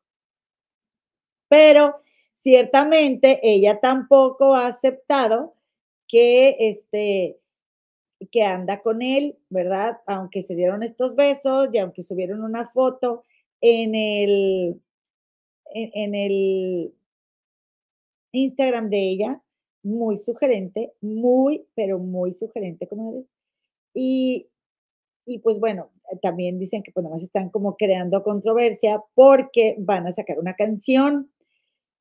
Pero 1.50 1.95
ciertamente 2.36 3.39
ella 3.43 3.80
tampoco 3.82 4.56
ha 4.56 4.68
aceptado 4.68 5.56
que 6.08 6.56
este 6.60 7.38
que 8.32 8.43
anda 8.43 8.82
con 8.82 9.02
él, 9.02 9.38
¿verdad? 9.50 10.00
Aunque 10.06 10.43
se 10.43 10.56
dieron 10.56 10.84
estos 10.84 11.16
besos 11.16 11.70
y 11.72 11.78
aunque 11.78 12.04
subieron 12.04 12.43
una 12.43 12.70
foto 12.70 13.24
en 13.62 13.95
el 13.95 14.82
en, 15.72 16.16
el 16.16 16.93
Instagram 18.32 18.89
de 18.89 19.10
ella, 19.10 19.41
muy 19.84 20.18
sugerente, 20.18 20.93
muy, 21.02 21.66
pero 21.76 22.00
muy 22.00 22.34
sugerente, 22.34 22.88
como 22.88 23.14
ves. 23.14 23.26
Y, 23.93 24.47
y 25.26 25.39
pues 25.39 25.60
bueno, 25.60 25.89
también 26.22 26.60
dicen 26.60 26.84
que 26.84 26.91
pues 26.91 27.08
más 27.08 27.22
están 27.22 27.50
como 27.50 27.78
creando 27.78 28.24
controversia 28.24 29.04
porque 29.14 29.76
van 29.80 30.08
a 30.08 30.12
sacar 30.12 30.39
una 30.39 30.56
canción 30.56 31.30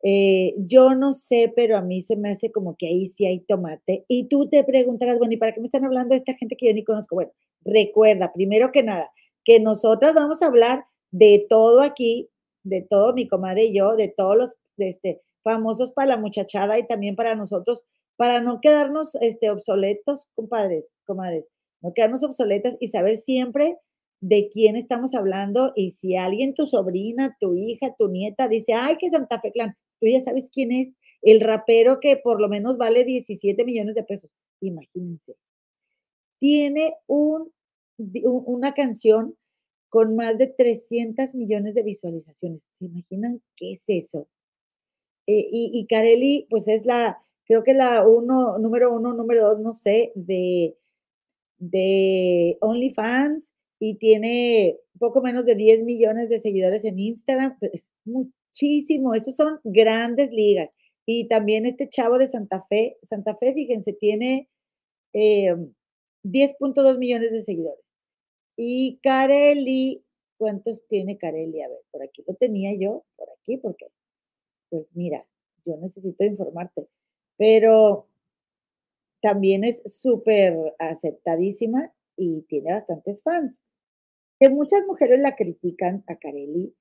eh, 0.03 0.55
yo 0.59 0.95
no 0.95 1.13
sé, 1.13 1.53
pero 1.55 1.77
a 1.77 1.83
mí 1.83 2.03
se 2.03 2.17
me 2.17 2.31
hace 2.31 2.53
como 2.53 2.77
que 2.77 2.87
ahí 2.87 3.09
sí 3.09 3.27
hay 3.27 3.41
tomate. 3.41 4.05
Y 4.09 4.29
tú 4.29 4.49
te 4.49 4.63
preguntarás, 4.65 5.19
bueno, 5.19 5.35
¿y 5.35 5.37
para 5.37 5.53
qué 5.53 5.61
me 5.61 5.67
están 5.67 5.85
hablando 5.85 6.15
esta 6.15 6.35
gente 6.35 6.57
que 6.57 6.67
yo 6.69 6.75
ni 6.75 6.85
conozco? 6.85 7.17
Bueno, 7.17 7.33
recuerda, 7.65 8.33
primero 8.33 8.71
que 8.73 8.83
nada, 8.83 9.11
que 9.45 9.61
nosotras 9.61 10.15
vamos 10.15 10.43
a 10.43 10.47
hablar 10.47 10.85
de 11.11 11.47
todo 11.49 11.83
aquí, 11.83 12.29
de 12.63 12.83
todo 12.83 13.13
mi 13.13 13.27
comadre 13.29 13.65
y 13.65 13.75
yo, 13.77 13.97
de 13.97 14.09
todos 14.09 14.37
los 14.37 14.55
este, 14.77 15.21
famosos 15.43 15.93
para 15.93 16.09
la 16.09 16.17
muchachada 16.17 16.79
y 16.79 16.87
también 16.87 17.17
para 17.17 17.35
nosotros, 17.35 17.85
para 18.17 18.41
no 18.41 18.61
quedarnos 18.61 19.15
este, 19.17 19.51
obsoletos, 19.51 20.29
compadres, 20.35 20.93
comadres, 21.07 21.47
no 21.81 21.93
quedarnos 21.95 22.23
obsoletas 22.23 22.77
y 22.81 22.89
saber 22.89 23.17
siempre 23.17 23.77
de 24.21 24.51
quién 24.53 24.77
estamos 24.77 25.15
hablando 25.15 25.73
y 25.77 25.93
si 25.93 26.17
alguien, 26.17 26.55
tu 26.55 26.67
sobrina, 26.67 27.37
tu 27.41 27.55
hija, 27.55 27.95
tu 27.97 28.09
nieta 28.09 28.49
dice, 28.49 28.75
ay, 28.75 28.97
que 28.99 29.11
Santa 29.11 29.41
Fe 29.41 29.53
Clan, 29.53 29.77
tú 30.01 30.07
ya 30.07 30.21
sabes 30.21 30.51
quién 30.53 30.73
es, 30.73 30.95
el 31.23 31.41
rapero 31.41 32.01
que 32.01 32.17
por 32.17 32.41
lo 32.41 32.49
menos 32.49 32.79
vale 32.79 33.05
17 33.05 33.65
millones 33.65 33.95
de 33.95 34.05
pesos. 34.05 34.31
Imagínense. 34.61 35.35
Tiene 36.39 36.95
un, 37.07 37.53
una 37.97 38.75
canción 38.75 39.35
con 39.89 40.17
más 40.17 40.39
de 40.39 40.47
300 40.49 41.35
millones 41.35 41.75
de 41.75 41.83
visualizaciones. 41.83 42.63
¿Se 42.79 42.85
imaginan 42.87 43.43
qué 43.57 43.73
es 43.73 43.83
eso? 43.87 44.29
Eh, 45.27 45.49
y, 45.51 45.71
y 45.75 45.87
Carelli, 45.87 46.47
pues 46.49 46.69
es 46.69 46.87
la, 46.87 47.19
creo 47.47 47.63
que 47.63 47.75
la 47.75 48.07
uno, 48.07 48.59
número 48.59 48.95
uno, 48.95 49.15
número 49.15 49.49
dos, 49.49 49.61
no 49.61 49.75
sé, 49.75 50.13
de, 50.15 50.77
de 51.59 52.57
OnlyFans 52.61 53.51
y 53.81 53.97
tiene 53.97 54.77
poco 54.99 55.21
menos 55.23 55.45
de 55.47 55.55
10 55.55 55.85
millones 55.85 56.29
de 56.29 56.39
seguidores 56.41 56.85
en 56.85 56.99
Instagram. 56.99 57.57
Es 57.73 57.91
muy, 58.05 58.33
muchísimo, 58.59 59.15
esos 59.15 59.37
son 59.37 59.61
grandes 59.65 60.31
ligas. 60.31 60.71
Y 61.07 61.29
también 61.29 61.67
este 61.67 61.89
chavo 61.89 62.19
de 62.19 62.29
Santa 62.29 62.65
Fe, 62.69 62.99
Santa 63.03 63.37
Fe, 63.37 63.55
fíjense, 63.55 63.93
tiene 63.95 64.49
10.2 65.15 66.95
eh, 66.95 66.99
millones 66.99 67.33
de 67.33 67.43
seguidores. 67.43 67.85
Y 68.57 68.99
Carelli, 69.03 70.05
¿cuántos 70.37 70.87
tiene 70.89 71.17
Carelli? 71.17 71.63
A 71.63 71.69
ver, 71.69 71.79
por 71.91 72.03
aquí 72.03 72.25
lo 72.27 72.35
tenía 72.35 72.75
yo, 72.79 73.05
por 73.17 73.29
aquí, 73.31 73.57
porque, 73.57 73.87
pues 74.69 74.95
mira, 74.95 75.25
yo 75.65 75.77
necesito 75.79 76.25
informarte. 76.25 76.89
Pero 77.37 78.07
también 79.23 79.65
es 79.65 79.81
súper 79.87 80.75
aceptadísima 80.79 81.93
y 82.17 82.43
tiene 82.43 82.73
bastantes 82.73 83.23
fans. 83.23 83.59
Que 84.39 84.51
muchas 84.51 84.87
mujeres 84.87 85.21
la 85.21 85.37
critican 85.37 86.05
a 86.07 86.17
Carelli 86.17 86.75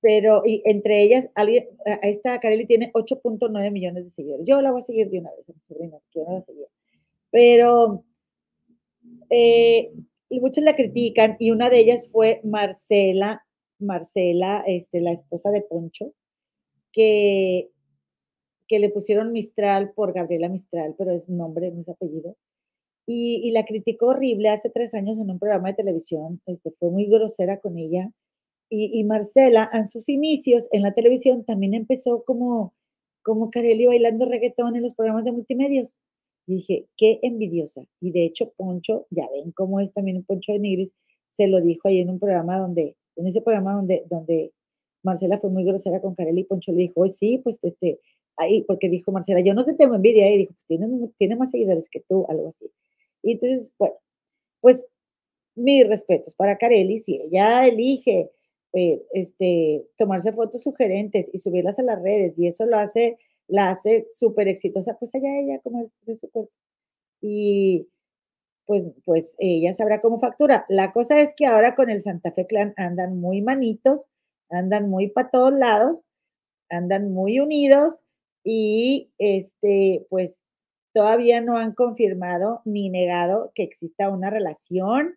pero 0.00 0.42
y 0.46 0.62
entre 0.64 1.02
ellas, 1.02 1.28
alguien, 1.34 1.68
esta 2.02 2.38
Kareli 2.40 2.66
tiene 2.66 2.92
8.9 2.92 3.70
millones 3.70 4.04
de 4.04 4.10
seguidores. 4.10 4.46
Yo 4.46 4.60
la 4.60 4.70
voy 4.70 4.80
a 4.80 4.82
seguir 4.82 5.10
de 5.10 5.18
una 5.18 5.30
vez, 5.30 5.48
mi 5.48 5.60
sobrina, 5.60 5.98
yo 6.14 6.24
no 6.24 6.34
la 6.34 6.42
seguía. 6.42 6.66
Pero 7.30 8.04
eh, 9.30 9.92
y 10.30 10.40
muchos 10.40 10.62
la 10.64 10.76
critican 10.76 11.36
y 11.38 11.50
una 11.50 11.70
de 11.70 11.80
ellas 11.80 12.08
fue 12.10 12.40
Marcela, 12.44 13.44
Marcela, 13.78 14.62
este, 14.66 15.00
la 15.00 15.12
esposa 15.12 15.50
de 15.50 15.62
Poncho, 15.62 16.12
que, 16.92 17.70
que 18.66 18.78
le 18.78 18.90
pusieron 18.90 19.32
Mistral 19.32 19.92
por 19.94 20.12
Gabriela 20.12 20.48
Mistral, 20.48 20.94
pero 20.98 21.12
es 21.12 21.28
nombre, 21.28 21.70
no 21.70 21.80
es 21.80 21.88
apellido. 21.88 22.36
Y, 23.06 23.40
y, 23.42 23.52
la 23.52 23.64
criticó 23.64 24.08
horrible 24.08 24.50
hace 24.50 24.68
tres 24.68 24.92
años 24.92 25.18
en 25.18 25.30
un 25.30 25.38
programa 25.38 25.68
de 25.68 25.76
televisión, 25.76 26.42
este, 26.44 26.72
fue 26.72 26.90
muy 26.90 27.06
grosera 27.06 27.58
con 27.58 27.78
ella 27.78 28.10
y, 28.70 29.02
Marcela, 29.04 29.70
en 29.72 29.88
sus 29.88 30.08
inicios 30.08 30.66
en 30.72 30.82
la 30.82 30.92
televisión, 30.92 31.44
también 31.44 31.74
empezó 31.74 32.22
como, 32.24 32.74
como 33.22 33.50
Carelli 33.50 33.86
bailando 33.86 34.26
reggaetón 34.26 34.76
en 34.76 34.82
los 34.82 34.94
programas 34.94 35.24
de 35.24 35.32
multimedios. 35.32 36.02
dije, 36.46 36.86
qué 36.96 37.18
envidiosa. 37.22 37.84
Y 38.00 38.10
de 38.12 38.24
hecho, 38.24 38.52
Poncho, 38.56 39.06
ya 39.10 39.26
ven 39.32 39.52
cómo 39.52 39.80
es 39.80 39.92
también 39.92 40.18
un 40.18 40.24
Poncho 40.24 40.52
de 40.52 40.58
Nigris, 40.58 40.92
se 41.30 41.46
lo 41.46 41.60
dijo 41.60 41.88
ahí 41.88 42.00
en 42.00 42.10
un 42.10 42.18
programa 42.18 42.58
donde, 42.58 42.96
en 43.16 43.26
ese 43.26 43.40
programa 43.40 43.74
donde, 43.74 44.04
donde 44.10 44.52
Marcela 45.02 45.38
fue 45.38 45.50
muy 45.50 45.64
grosera 45.64 46.00
con 46.00 46.14
Carelli, 46.14 46.44
Poncho 46.44 46.72
le 46.72 46.78
dijo, 46.82 47.08
sí, 47.10 47.38
pues 47.38 47.58
este, 47.62 48.00
ahí, 48.36 48.62
porque 48.62 48.88
dijo 48.88 49.12
Marcela, 49.12 49.40
yo 49.40 49.54
no 49.54 49.64
te 49.64 49.74
tengo 49.74 49.94
envidia, 49.94 50.30
y 50.30 50.38
dijo, 50.38 50.54
tiene, 50.66 50.88
tiene 51.18 51.36
más 51.36 51.50
seguidores 51.50 51.88
que 51.90 52.00
tú, 52.08 52.26
algo 52.28 52.48
así. 52.48 52.70
Y 53.22 53.32
entonces, 53.32 53.70
bueno, 53.78 53.96
pues 54.60 54.84
mis 55.54 55.86
respetos 55.88 56.34
para 56.34 56.58
Carelli, 56.58 57.00
si 57.00 57.16
ella 57.16 57.66
elige 57.66 58.30
eh, 58.74 59.02
este, 59.12 59.86
tomarse 59.96 60.32
fotos 60.32 60.62
sugerentes 60.62 61.28
y 61.32 61.38
subirlas 61.38 61.78
a 61.78 61.82
las 61.82 62.02
redes 62.02 62.38
y 62.38 62.48
eso 62.48 62.66
lo 62.66 62.78
hace, 62.78 63.18
la 63.48 63.70
hace 63.70 64.08
súper 64.14 64.48
exitosa, 64.48 64.96
pues 64.98 65.14
allá 65.14 65.38
ella 65.40 65.60
como 65.60 65.82
es, 65.82 65.92
cuerpo. 66.32 66.50
Y 67.20 67.88
pues, 68.66 68.84
pues 69.04 69.32
ella 69.38 69.74
sabrá 69.74 70.00
cómo 70.00 70.20
factura. 70.20 70.66
La 70.68 70.92
cosa 70.92 71.18
es 71.20 71.34
que 71.36 71.46
ahora 71.46 71.74
con 71.74 71.90
el 71.90 72.02
Santa 72.02 72.32
Fe 72.32 72.46
Clan 72.46 72.74
andan 72.76 73.18
muy 73.20 73.40
manitos, 73.42 74.08
andan 74.50 74.90
muy 74.90 75.08
para 75.08 75.30
todos 75.30 75.58
lados, 75.58 76.02
andan 76.70 77.12
muy 77.12 77.40
unidos 77.40 78.02
y 78.44 79.10
este, 79.18 80.06
pues 80.10 80.42
todavía 80.94 81.40
no 81.40 81.56
han 81.58 81.72
confirmado 81.74 82.62
ni 82.64 82.90
negado 82.90 83.52
que 83.54 83.62
exista 83.62 84.10
una 84.10 84.30
relación. 84.30 85.16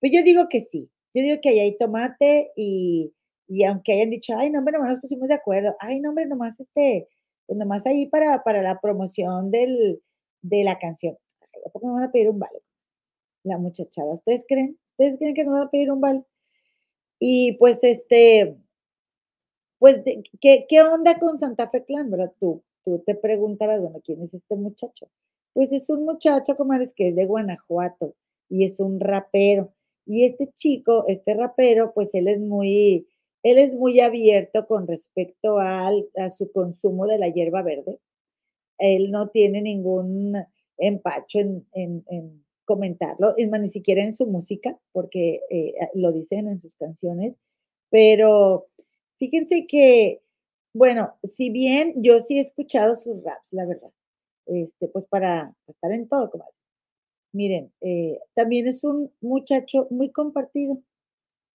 Pues 0.00 0.12
yo 0.12 0.22
digo 0.22 0.48
que 0.48 0.64
sí, 0.64 0.90
yo 1.14 1.22
digo 1.22 1.38
que 1.42 1.50
ahí 1.50 1.60
hay 1.60 1.78
tomate 1.78 2.52
y, 2.56 3.12
y 3.48 3.64
aunque 3.64 3.92
hayan 3.92 4.10
dicho, 4.10 4.34
ay, 4.36 4.50
no, 4.50 4.60
hombre, 4.60 4.72
nomás 4.72 4.90
nos 4.90 5.00
pusimos 5.00 5.28
de 5.28 5.34
acuerdo, 5.34 5.76
ay, 5.80 6.00
no, 6.00 6.10
hombre, 6.10 6.26
nomás 6.26 6.58
este, 6.60 7.08
pues 7.46 7.58
nomás 7.58 7.86
ahí 7.86 8.06
para, 8.06 8.42
para 8.42 8.62
la 8.62 8.80
promoción 8.80 9.50
del, 9.50 10.02
de 10.42 10.64
la 10.64 10.78
canción. 10.78 11.16
¿A 11.66 11.70
poco 11.70 11.88
me 11.88 11.94
van 11.94 12.04
a 12.04 12.12
pedir 12.12 12.28
un 12.28 12.38
vale? 12.38 12.60
La 13.44 13.58
muchachada, 13.58 14.14
¿ustedes 14.14 14.44
creen? 14.48 14.78
¿Ustedes 14.90 15.18
creen 15.18 15.34
que 15.34 15.44
me 15.44 15.52
van 15.52 15.62
a 15.62 15.70
pedir 15.70 15.90
un 15.90 16.00
vale? 16.00 16.24
Y 17.18 17.52
pues 17.58 17.78
este, 17.82 18.56
pues, 19.78 20.02
¿qué, 20.40 20.66
¿qué 20.68 20.82
onda 20.82 21.18
con 21.18 21.38
Santa 21.38 21.68
Fe 21.68 21.84
Clan, 21.84 22.10
verdad? 22.10 22.32
Tú, 22.38 22.62
tú 22.84 23.02
te 23.04 23.16
preguntarás, 23.16 23.80
bueno, 23.80 24.00
¿quién 24.04 24.22
es 24.22 24.32
este 24.32 24.54
muchacho? 24.54 25.08
Pues 25.52 25.72
es 25.72 25.90
un 25.90 26.04
muchacho, 26.04 26.56
comadres, 26.56 26.94
que 26.94 27.08
es 27.08 27.16
de 27.16 27.26
Guanajuato 27.26 28.14
y 28.48 28.64
es 28.64 28.80
un 28.80 29.00
rapero. 29.00 29.72
Y 30.06 30.24
este 30.24 30.50
chico, 30.52 31.04
este 31.08 31.34
rapero, 31.34 31.92
pues 31.94 32.10
él 32.14 32.28
es 32.28 32.40
muy, 32.40 33.06
él 33.42 33.58
es 33.58 33.72
muy 33.72 34.00
abierto 34.00 34.66
con 34.66 34.86
respecto 34.86 35.58
al, 35.58 36.08
a 36.16 36.30
su 36.30 36.50
consumo 36.52 37.06
de 37.06 37.18
la 37.18 37.28
hierba 37.28 37.62
verde. 37.62 37.98
Él 38.78 39.10
no 39.10 39.28
tiene 39.28 39.62
ningún 39.62 40.36
empacho 40.78 41.38
en, 41.38 41.64
en, 41.72 42.44
comentarlo, 42.64 43.34
ni 43.36 43.68
siquiera 43.68 44.02
en 44.02 44.12
su 44.12 44.26
música, 44.26 44.78
porque 44.92 45.40
eh, 45.50 45.74
lo 45.94 46.12
dicen 46.12 46.48
en 46.48 46.58
sus 46.58 46.74
canciones. 46.76 47.34
Pero 47.90 48.68
fíjense 49.18 49.66
que, 49.66 50.22
bueno, 50.72 51.14
si 51.24 51.50
bien 51.50 52.02
yo 52.02 52.22
sí 52.22 52.38
he 52.38 52.40
escuchado 52.40 52.96
sus 52.96 53.22
raps, 53.22 53.52
la 53.52 53.66
verdad, 53.66 53.90
este, 54.46 54.88
pues 54.88 55.06
para 55.06 55.54
estar 55.66 55.92
en 55.92 56.08
todo, 56.08 56.30
como 56.30 56.44
Miren, 57.32 57.72
eh, 57.80 58.18
también 58.34 58.66
es 58.66 58.84
un 58.84 59.10
muchacho 59.20 59.86
muy 59.90 60.10
compartido. 60.12 60.78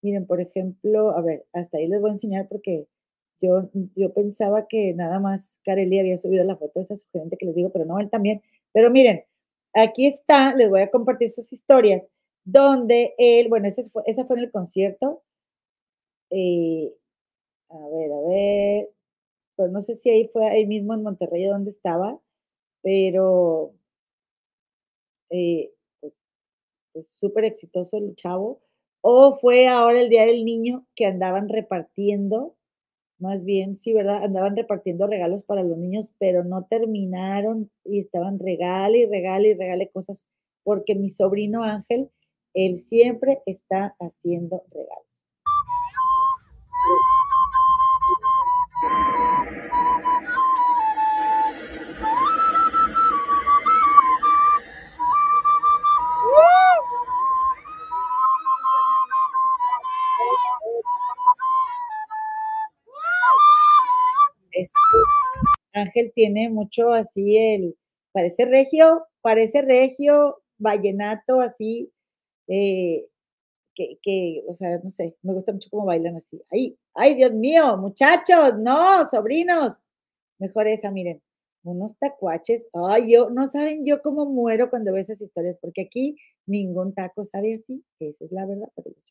Miren, 0.04 0.28
por 0.28 0.42
ejemplo, 0.42 1.12
a 1.12 1.22
ver, 1.22 1.46
hasta 1.54 1.78
ahí 1.80 1.88
les 1.88 2.02
voy 2.02 2.12
a 2.12 2.14
enseñar 2.14 2.48
porque 2.50 2.88
yo, 3.42 3.70
yo 3.96 4.14
pensaba 4.14 4.68
que 4.68 4.94
nada 4.94 5.20
más 5.20 5.56
Carelli 5.66 6.00
había 6.00 6.18
subido 6.20 6.44
la 6.46 6.58
foto 6.58 6.80
de 6.80 6.86
esa 6.86 6.98
sugerente 6.98 7.38
que 7.38 7.46
les 7.48 7.56
digo, 7.56 7.72
pero 7.72 7.86
no, 7.86 8.00
él 8.00 8.10
también. 8.12 8.42
Pero 8.74 8.92
miren, 8.92 9.24
aquí 9.74 10.08
está, 10.08 10.56
les 10.56 10.70
voy 10.70 10.82
a 10.82 10.92
compartir 10.92 11.32
sus 11.32 11.52
historias. 11.54 12.04
donde 12.46 13.16
él, 13.18 13.50
bueno, 13.50 13.68
ese 13.70 13.86
fue, 13.92 14.04
esa 14.08 14.26
fue 14.26 14.38
en 14.38 14.46
el 14.46 14.52
concierto. 14.52 15.24
Eh, 16.30 16.94
a 17.70 17.78
ver, 17.90 18.12
a 18.14 18.22
ver, 18.30 18.90
pues 19.56 19.72
no 19.72 19.82
sé 19.84 19.96
si 19.98 20.10
ahí 20.12 20.30
fue 20.30 20.48
ahí 20.50 20.66
mismo 20.68 20.94
en 20.96 21.04
Monterrey 21.04 21.46
donde 21.46 21.72
estaba, 21.72 22.20
pero 22.84 23.74
eh, 25.30 25.72
pues, 26.00 26.18
pues 26.94 27.08
súper 27.20 27.46
exitoso 27.46 27.98
el 27.98 28.16
chavo. 28.16 28.62
O 29.02 29.38
fue 29.40 29.68
ahora 29.68 30.02
el 30.02 30.10
Día 30.10 30.26
del 30.26 30.44
Niño 30.46 30.86
que 30.96 31.06
andaban 31.06 31.50
repartiendo, 31.50 32.56
más 33.20 33.44
bien, 33.46 33.78
sí, 33.78 33.94
¿verdad? 33.94 34.24
Andaban 34.24 34.56
repartiendo 34.56 35.08
regalos 35.08 35.44
para 35.44 35.64
los 35.64 35.78
niños, 35.78 36.12
pero 36.20 36.44
no 36.44 36.66
terminaron 36.66 37.72
y 37.86 38.00
estaban 38.00 38.40
regale 38.40 39.00
y 39.00 39.06
regale 39.06 39.50
y 39.50 39.54
regale 39.54 39.90
cosas, 39.90 40.28
porque 40.64 40.96
mi 40.96 41.10
sobrino 41.10 41.64
Ángel, 41.64 42.10
él 42.54 42.80
siempre 42.80 43.42
está 43.46 43.96
haciendo 44.00 44.64
regalos. 44.72 45.08
Ángel 65.78 66.12
tiene 66.14 66.50
mucho 66.50 66.92
así 66.94 67.38
el, 67.38 67.76
parece 68.12 68.46
regio, 68.46 69.06
parece 69.22 69.62
regio, 69.62 70.42
vallenato, 70.58 71.42
así, 71.42 71.92
eh, 72.48 73.08
que, 73.76 74.00
que, 74.02 74.44
o 74.48 74.54
sea, 74.54 74.80
no 74.84 74.92
sé, 74.92 75.16
me 75.22 75.34
gusta 75.34 75.54
mucho 75.54 75.70
cómo 75.70 75.86
bailan 75.86 76.18
así. 76.18 76.42
Ay, 76.52 76.78
ay, 76.96 77.16
Dios 77.16 77.34
mío, 77.34 77.78
muchachos, 77.78 78.58
no, 78.58 79.06
sobrinos. 79.06 79.76
Mejor 80.40 80.68
esa, 80.68 80.92
miren, 80.92 81.22
unos 81.64 81.98
tacuaches. 82.00 82.68
Ay, 82.74 83.12
yo, 83.12 83.30
no 83.30 83.48
saben 83.48 83.86
yo 83.86 84.02
cómo 84.02 84.26
muero 84.26 84.70
cuando 84.70 84.92
veo 84.92 85.02
esas 85.02 85.22
historias, 85.22 85.58
porque 85.62 85.82
aquí 85.82 86.18
ningún 86.48 86.94
taco 86.94 87.24
sabe 87.26 87.56
así, 87.56 87.84
esa 88.00 88.26
es 88.26 88.32
la 88.32 88.46
verdad, 88.46 88.70
pero 88.76 88.90
es 88.90 89.06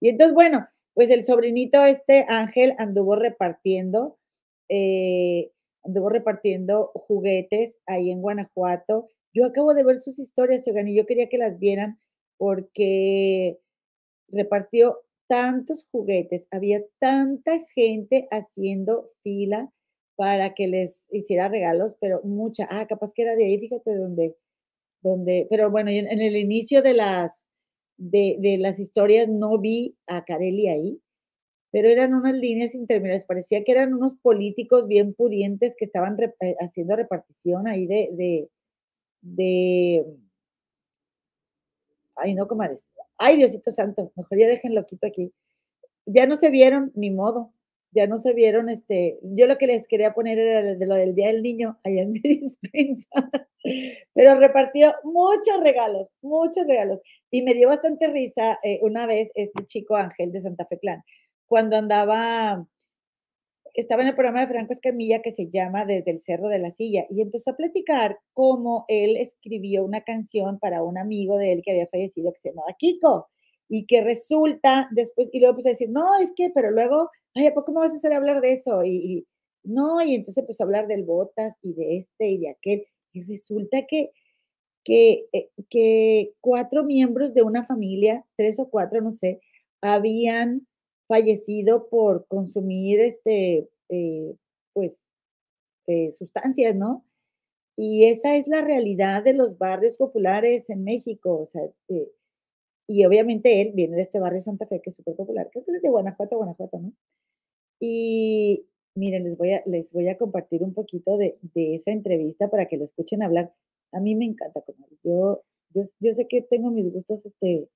Y 0.00 0.08
entonces, 0.08 0.34
bueno, 0.34 0.66
pues 0.94 1.10
el 1.10 1.24
sobrinito 1.24 1.84
este 1.84 2.24
Ángel 2.28 2.74
anduvo 2.78 3.16
repartiendo 3.16 4.18
eh, 4.68 5.52
anduvo 5.86 6.08
repartiendo 6.08 6.90
juguetes 6.94 7.76
ahí 7.86 8.10
en 8.10 8.20
Guanajuato. 8.20 9.08
Yo 9.32 9.46
acabo 9.46 9.74
de 9.74 9.84
ver 9.84 10.00
sus 10.00 10.18
historias, 10.18 10.64
y 10.66 10.94
yo 10.94 11.06
quería 11.06 11.28
que 11.28 11.38
las 11.38 11.58
vieran 11.58 11.98
porque 12.38 13.58
repartió 14.28 15.00
tantos 15.28 15.86
juguetes, 15.90 16.46
había 16.50 16.82
tanta 16.98 17.64
gente 17.74 18.28
haciendo 18.30 19.10
fila 19.22 19.70
para 20.16 20.54
que 20.54 20.68
les 20.68 21.04
hiciera 21.10 21.48
regalos, 21.48 21.96
pero 22.00 22.20
mucha, 22.22 22.66
ah, 22.70 22.86
capaz 22.86 23.12
que 23.12 23.22
era 23.22 23.36
de 23.36 23.44
ahí, 23.44 23.58
fíjate 23.58 23.94
dónde, 23.94 24.36
donde, 25.02 25.46
pero 25.50 25.70
bueno, 25.70 25.90
en, 25.90 26.06
en 26.08 26.20
el 26.20 26.36
inicio 26.36 26.82
de 26.82 26.94
las, 26.94 27.44
de, 27.98 28.36
de, 28.40 28.58
las 28.58 28.78
historias 28.78 29.28
no 29.28 29.58
vi 29.58 29.96
a 30.06 30.24
Carelli 30.24 30.68
ahí, 30.68 31.00
pero 31.76 31.90
eran 31.90 32.14
unas 32.14 32.32
líneas 32.32 32.74
intermedias, 32.74 33.26
parecía 33.26 33.62
que 33.62 33.72
eran 33.72 33.92
unos 33.92 34.14
políticos 34.14 34.88
bien 34.88 35.12
pudientes 35.12 35.76
que 35.76 35.84
estaban 35.84 36.16
eh, 36.40 36.56
haciendo 36.58 36.96
repartición 36.96 37.68
ahí 37.68 37.86
de, 37.86 38.48
de, 39.20 40.06
ay 42.14 42.32
no, 42.32 42.48
comadres, 42.48 42.82
ay 43.18 43.36
Diosito 43.36 43.72
Santo, 43.72 44.10
mejor 44.16 44.38
ya 44.38 44.48
déjenlo 44.48 44.86
quito 44.86 45.06
aquí, 45.06 45.34
ya 46.06 46.26
no 46.26 46.36
se 46.36 46.48
vieron, 46.48 46.92
ni 46.94 47.10
modo, 47.10 47.52
ya 47.90 48.06
no 48.06 48.20
se 48.20 48.32
vieron, 48.32 48.70
este, 48.70 49.18
yo 49.20 49.46
lo 49.46 49.58
que 49.58 49.66
les 49.66 49.86
quería 49.86 50.14
poner 50.14 50.38
era 50.38 50.62
de 50.76 50.86
lo 50.86 50.94
del 50.94 51.14
Día 51.14 51.26
del 51.26 51.42
Niño 51.42 51.78
allá 51.84 52.00
en 52.00 52.12
mi 52.12 52.20
dispensa, 52.22 53.30
pero 54.14 54.40
repartió 54.40 54.94
muchos 55.04 55.60
regalos, 55.62 56.08
muchos 56.22 56.66
regalos, 56.66 57.00
y 57.30 57.42
me 57.42 57.52
dio 57.52 57.68
bastante 57.68 58.06
risa 58.06 58.58
eh, 58.62 58.78
una 58.80 59.04
vez 59.04 59.30
este 59.34 59.66
chico 59.66 59.94
Ángel 59.94 60.32
de 60.32 60.40
Santa 60.40 60.64
Fe 60.64 60.78
Clan, 60.78 61.02
cuando 61.46 61.76
andaba, 61.76 62.66
estaba 63.74 64.02
en 64.02 64.08
el 64.08 64.14
programa 64.14 64.40
de 64.40 64.48
Franco 64.48 64.72
Escamilla 64.72 65.22
que 65.22 65.32
se 65.32 65.48
llama 65.50 65.84
Desde 65.84 66.10
el 66.10 66.20
Cerro 66.20 66.48
de 66.48 66.58
la 66.58 66.70
Silla 66.70 67.06
y 67.10 67.20
empezó 67.20 67.50
a 67.50 67.56
platicar 67.56 68.18
cómo 68.32 68.84
él 68.88 69.16
escribió 69.16 69.84
una 69.84 70.02
canción 70.02 70.58
para 70.58 70.82
un 70.82 70.98
amigo 70.98 71.36
de 71.38 71.52
él 71.52 71.62
que 71.64 71.72
había 71.72 71.86
fallecido 71.88 72.32
que 72.32 72.40
se 72.40 72.48
llamaba 72.50 72.76
Kiko 72.78 73.28
y 73.68 73.86
que 73.86 74.02
resulta 74.02 74.88
después, 74.92 75.28
y 75.32 75.40
luego 75.40 75.52
empezó 75.52 75.68
a 75.68 75.72
decir, 75.72 75.90
no, 75.90 76.16
es 76.20 76.32
que, 76.36 76.50
pero 76.50 76.70
luego, 76.70 77.10
ay, 77.34 77.46
¿a 77.46 77.54
poco 77.54 77.72
me 77.72 77.80
vas 77.80 77.92
a 77.92 77.96
hacer 77.96 78.12
hablar 78.12 78.40
de 78.40 78.52
eso? 78.52 78.84
Y, 78.84 79.26
no, 79.64 80.00
y 80.00 80.14
entonces 80.14 80.44
a 80.60 80.64
hablar 80.64 80.86
del 80.86 81.04
Botas 81.04 81.58
y 81.62 81.72
de 81.74 81.98
este 81.98 82.28
y 82.28 82.38
de 82.38 82.50
aquel, 82.50 82.86
y 83.12 83.24
resulta 83.24 83.86
que, 83.86 84.12
que, 84.84 85.26
eh, 85.32 85.50
que 85.68 86.32
cuatro 86.40 86.84
miembros 86.84 87.34
de 87.34 87.42
una 87.42 87.64
familia, 87.64 88.24
tres 88.36 88.60
o 88.60 88.68
cuatro, 88.70 89.00
no 89.00 89.10
sé, 89.10 89.40
habían 89.80 90.66
fallecido 91.08 91.88
por 91.88 92.26
consumir 92.28 93.00
este, 93.00 93.68
eh, 93.88 94.34
pues, 94.72 94.92
eh, 95.86 96.12
sustancias, 96.14 96.74
¿no? 96.76 97.04
Y 97.76 98.06
esa 98.06 98.36
es 98.36 98.46
la 98.48 98.62
realidad 98.62 99.22
de 99.24 99.34
los 99.34 99.58
barrios 99.58 99.96
populares 99.98 100.68
en 100.70 100.84
México, 100.84 101.40
o 101.42 101.46
sea, 101.46 101.62
eh, 101.88 102.08
y 102.88 103.04
obviamente 103.04 103.60
él 103.60 103.72
viene 103.74 103.96
de 103.96 104.02
este 104.02 104.20
barrio 104.20 104.40
Santa 104.40 104.66
Fe, 104.66 104.80
que 104.82 104.90
es 104.90 104.96
súper 104.96 105.16
popular, 105.16 105.48
creo 105.52 105.64
que 105.64 105.72
es 105.72 105.82
de 105.82 105.88
Guanajuato, 105.90 106.36
Guanajuato, 106.36 106.78
¿no? 106.78 106.92
Y 107.80 108.66
miren, 108.94 109.24
les 109.24 109.36
voy 109.36 109.52
a, 109.52 109.62
les 109.66 109.90
voy 109.92 110.08
a 110.08 110.18
compartir 110.18 110.62
un 110.62 110.74
poquito 110.74 111.18
de, 111.18 111.38
de 111.54 111.74
esa 111.76 111.92
entrevista 111.92 112.48
para 112.48 112.66
que 112.66 112.76
lo 112.78 112.86
escuchen 112.86 113.22
hablar. 113.22 113.52
A 113.92 114.00
mí 114.00 114.14
me 114.14 114.24
encanta, 114.26 114.62
como 114.62 114.88
yo, 115.04 115.42
yo, 115.74 115.88
yo 116.00 116.14
sé 116.14 116.26
que 116.28 116.42
tengo 116.42 116.70
mis 116.70 116.92
gustos 116.92 117.24
este, 117.26 117.68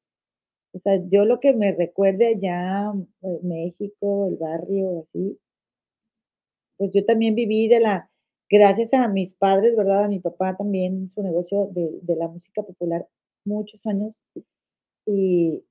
o 0.73 0.79
sea, 0.79 1.01
yo 1.09 1.25
lo 1.25 1.41
que 1.41 1.53
me 1.53 1.73
recuerde 1.73 2.29
allá, 2.29 2.93
pues, 3.21 3.43
México, 3.43 4.29
el 4.29 4.37
barrio, 4.37 5.07
así, 5.09 5.39
pues 6.77 6.91
yo 6.93 7.05
también 7.05 7.35
viví 7.35 7.69
de 7.69 7.81
la, 7.81 8.11
gracias 8.49 8.93
a 8.95 9.09
mis 9.09 9.35
padres, 9.35 9.77
¿verdad? 9.77 10.05
A 10.05 10.09
mi 10.09 10.21
papá 10.21 10.57
también, 10.57 11.11
su 11.11 11.23
negocio 11.23 11.69
de, 11.73 11.99
de 12.03 12.17
la 12.17 12.29
música 12.29 12.63
popular, 12.63 13.07
muchos 13.45 13.85
años, 13.87 14.21
y 15.07 15.63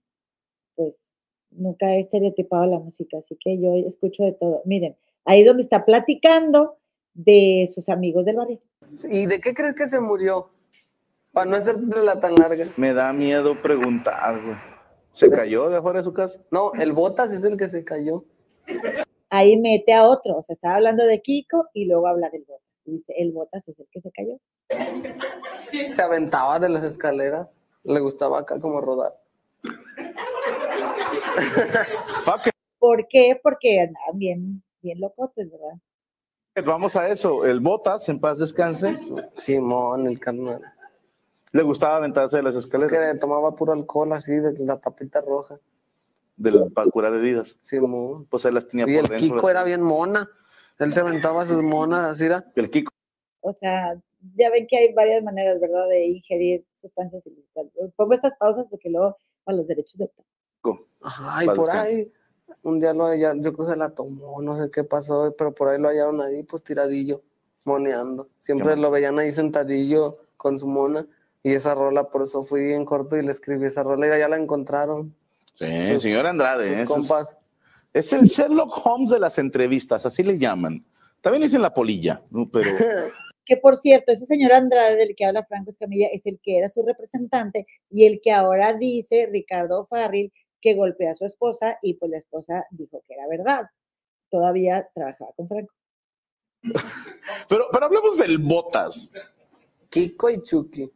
pues 0.76 1.14
nunca 1.52 1.96
he 1.96 2.02
estereotipado 2.02 2.66
la 2.66 2.80
música, 2.80 3.18
así 3.18 3.38
que 3.40 3.60
yo 3.60 3.76
escucho 3.88 4.24
de 4.24 4.34
todo. 4.34 4.62
Miren, 4.66 4.96
ahí 5.26 5.44
donde 5.44 5.64
está 5.64 5.86
platicando 5.86 6.78
de 7.14 7.70
sus 7.74 7.90
amigos 7.90 8.26
del 8.26 8.38
barrio. 8.38 8.60
¿Y 9.10 9.26
de 9.26 9.40
qué 9.40 9.54
crees 9.54 9.76
que 9.76 9.88
se 9.88 10.00
murió? 10.00 10.50
Para 11.32 11.52
no 11.52 12.04
la 12.04 12.20
tan 12.20 12.36
larga. 12.36 12.66
Me 12.78 12.94
da 12.94 13.14
miedo 13.14 13.62
preguntar, 13.62 14.42
güey. 14.42 14.69
¿Se 15.12 15.30
cayó 15.30 15.70
de 15.70 15.78
afuera 15.78 16.00
de 16.00 16.04
su 16.04 16.14
casa? 16.14 16.40
No, 16.52 16.74
el 16.74 16.94
Botas 16.94 17.32
es 17.32 17.44
el 17.44 17.58
que 17.58 17.68
se 17.68 17.84
cayó. 17.84 18.24
Ahí 19.30 19.58
mete 19.58 19.94
a 19.94 20.08
otro, 20.08 20.38
o 20.38 20.44
sea, 20.44 20.54
estaba 20.54 20.76
hablando 20.76 21.04
de 21.06 21.22
Kiko 21.22 21.68
y 21.74 21.86
luego 21.86 22.08
habla 22.08 22.30
del 22.30 22.44
Botas. 22.48 22.66
Dice, 22.86 23.14
el 23.18 23.32
Botas 23.32 23.68
es 23.68 23.80
el 23.80 23.88
que 23.92 24.02
se 24.02 24.12
cayó. 24.12 24.40
Se 25.94 26.02
aventaba 26.02 26.60
de 26.60 26.70
las 26.70 26.84
escaleras, 26.84 27.48
le 27.84 28.00
gustaba 28.00 28.40
acá 28.40 28.60
como 28.60 28.82
rodar. 28.82 29.14
¿Por 32.80 33.08
qué? 33.08 33.40
Porque 33.42 33.82
andaban 33.82 34.18
bien, 34.18 34.64
bien 34.82 35.00
locotes, 35.00 35.52
¿verdad? 35.52 35.78
Vamos 36.66 36.96
a 36.96 37.08
eso, 37.10 37.46
el 37.46 37.60
Botas, 37.60 38.10
en 38.10 38.20
paz 38.20 38.40
descanse. 38.40 38.98
Simón, 39.34 40.08
el 40.08 40.20
carnal. 40.20 40.62
Le 41.52 41.64
gustaba 41.64 41.98
aventarse 41.98 42.38
de 42.38 42.44
las 42.44 42.56
escaleras. 42.56 42.92
Es 42.92 43.14
que 43.14 43.20
tomaba 43.20 43.56
puro 43.56 43.74
alcohol 43.74 44.14
así, 44.14 44.34
de 44.34 44.54
la 44.66 44.80
tapita 44.80 45.22
roja. 45.22 45.60
Del, 46.38 46.72
para 46.72 46.90
curar 46.90 47.14
heridas. 47.14 47.58
Sí, 47.62 47.78
Pues 48.30 48.46
él 48.46 48.54
las 48.54 48.68
tenía 48.68 48.88
y 48.88 48.96
el 48.96 49.10
Kiko 49.10 49.50
era 49.50 49.64
bien 49.64 49.82
mona. 49.82 50.30
Él 50.78 50.94
se 50.94 51.02
aventaba 51.02 51.46
sus 51.46 51.62
monas 51.62 52.06
así, 52.06 52.26
¿era? 52.26 52.46
El 52.56 52.70
Kiko. 52.70 52.94
O 53.42 53.54
sea, 53.54 54.00
ya 54.36 54.50
ven 54.50 54.68
que 54.68 54.78
hay 54.78 54.94
varias 54.94 55.24
maneras, 55.24 55.60
¿verdad?, 55.60 55.88
de 55.90 56.06
ingerir 56.06 56.66
sustancias 56.72 57.26
ilícitas. 57.26 57.66
Pongo 57.96 58.14
estas 58.14 58.38
pausas 58.38 58.66
porque 58.70 58.90
luego 58.90 59.18
a 59.46 59.54
los 59.54 59.68
derechos 59.68 59.98
de 59.98 60.10
Ajá, 61.02 61.44
y 61.44 61.48
por 61.48 61.72
ahí, 61.72 62.12
un 62.64 62.80
día 62.80 62.94
lo 62.94 63.06
hallaron, 63.06 63.42
yo 63.42 63.54
creo 63.54 63.68
que 63.68 63.72
se 63.72 63.78
la 63.78 63.90
tomó, 63.90 64.42
no 64.42 64.58
sé 64.58 64.70
qué 64.70 64.84
pasó, 64.84 65.34
pero 65.38 65.54
por 65.54 65.70
ahí 65.70 65.80
lo 65.80 65.88
hallaron 65.88 66.20
ahí, 66.22 66.44
pues 66.44 66.64
tiradillo, 66.64 67.24
moneando. 67.66 68.30
Siempre 68.38 68.76
lo 68.76 68.92
veían 68.92 69.18
ahí 69.18 69.32
sentadillo 69.32 70.18
con 70.36 70.60
su 70.60 70.68
mona. 70.68 71.08
Y 71.44 71.54
esa 71.54 71.74
rola, 71.74 72.10
por 72.10 72.24
eso 72.24 72.44
fui 72.44 72.74
en 72.74 72.86
corto 72.86 73.18
y 73.18 73.24
le 73.24 73.32
escribí 73.32 73.66
esa 73.66 73.84
rola 73.84 74.08
y 74.08 74.20
ya 74.20 74.28
la 74.28 74.38
encontraron. 74.38 75.16
Sí, 75.54 76.00
señor 76.00 76.26
Andrade. 76.26 76.86
compas. 76.86 77.38
Es, 77.94 78.14
el 78.14 78.26
Sherlock 78.26 78.86
Holmes 78.86 79.10
de 79.10 79.20
las 79.20 79.38
entrevistas, 79.38 80.06
así 80.06 80.24
le 80.24 80.38
llaman. 80.38 80.86
También 81.22 81.44
dicen 81.44 81.62
la 81.62 81.74
polilla, 81.74 82.22
pero... 82.54 82.70
que 83.46 83.58
por 83.58 83.76
cierto, 83.78 84.12
ese 84.12 84.26
señor 84.26 84.54
Andrade 84.54 84.96
del 84.96 85.16
que 85.16 85.26
habla 85.26 85.44
Franco 85.44 85.72
Escamilla 85.72 86.08
es 86.14 86.26
el 86.26 86.40
que 86.42 86.58
era 86.58 86.70
su 86.70 86.84
representante 86.84 87.66
y 87.90 88.06
el 88.06 88.22
que 88.22 88.32
ahora 88.32 88.74
dice 88.74 89.28
Ricardo 89.32 89.88
Farril 89.88 90.32
que 90.62 90.76
golpea 90.76 91.12
a 91.12 91.16
su 91.16 91.26
esposa 91.26 91.80
y 91.82 91.96
pues 91.96 92.12
la 92.12 92.18
esposa 92.18 92.66
dijo 92.70 93.02
que 93.08 93.16
era 93.16 93.28
verdad. 93.28 93.66
Todavía 94.30 94.88
trabajaba 94.94 95.32
con 95.36 95.48
Franco. 95.48 95.74
Pero, 97.48 97.66
pero 97.72 97.86
hablemos 97.86 98.18
del 98.18 98.38
Botas. 98.38 99.10
Kiko 99.90 100.30
y 100.30 100.42
Chucky. 100.42 100.92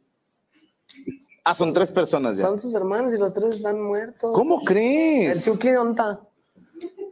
Ah, 1.44 1.54
son 1.54 1.74
tres 1.74 1.92
personas 1.92 2.38
ya. 2.38 2.46
Son 2.46 2.58
sus 2.58 2.74
hermanos 2.74 3.14
y 3.14 3.18
los 3.18 3.34
tres 3.34 3.56
están 3.56 3.82
muertos. 3.82 4.32
¿Cómo 4.34 4.62
¿El 4.62 4.66
crees? 4.66 5.44
Chucky 5.44 5.72
dónde 5.72 5.92
está? 5.92 6.22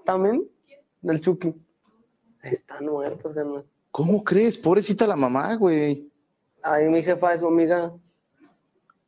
¿También? 0.05 0.47
Del 1.01 1.19
Chucky. 1.19 1.53
Están 2.41 2.85
muertos, 2.85 3.33
carnal. 3.33 3.65
¿Cómo 3.91 4.23
crees? 4.23 4.57
Pobrecita 4.57 5.05
la 5.05 5.17
mamá, 5.17 5.55
güey. 5.55 6.09
Ahí 6.63 6.89
mi 6.89 7.03
jefa 7.03 7.33
es 7.33 7.41
su 7.41 7.47
amiga. 7.47 7.91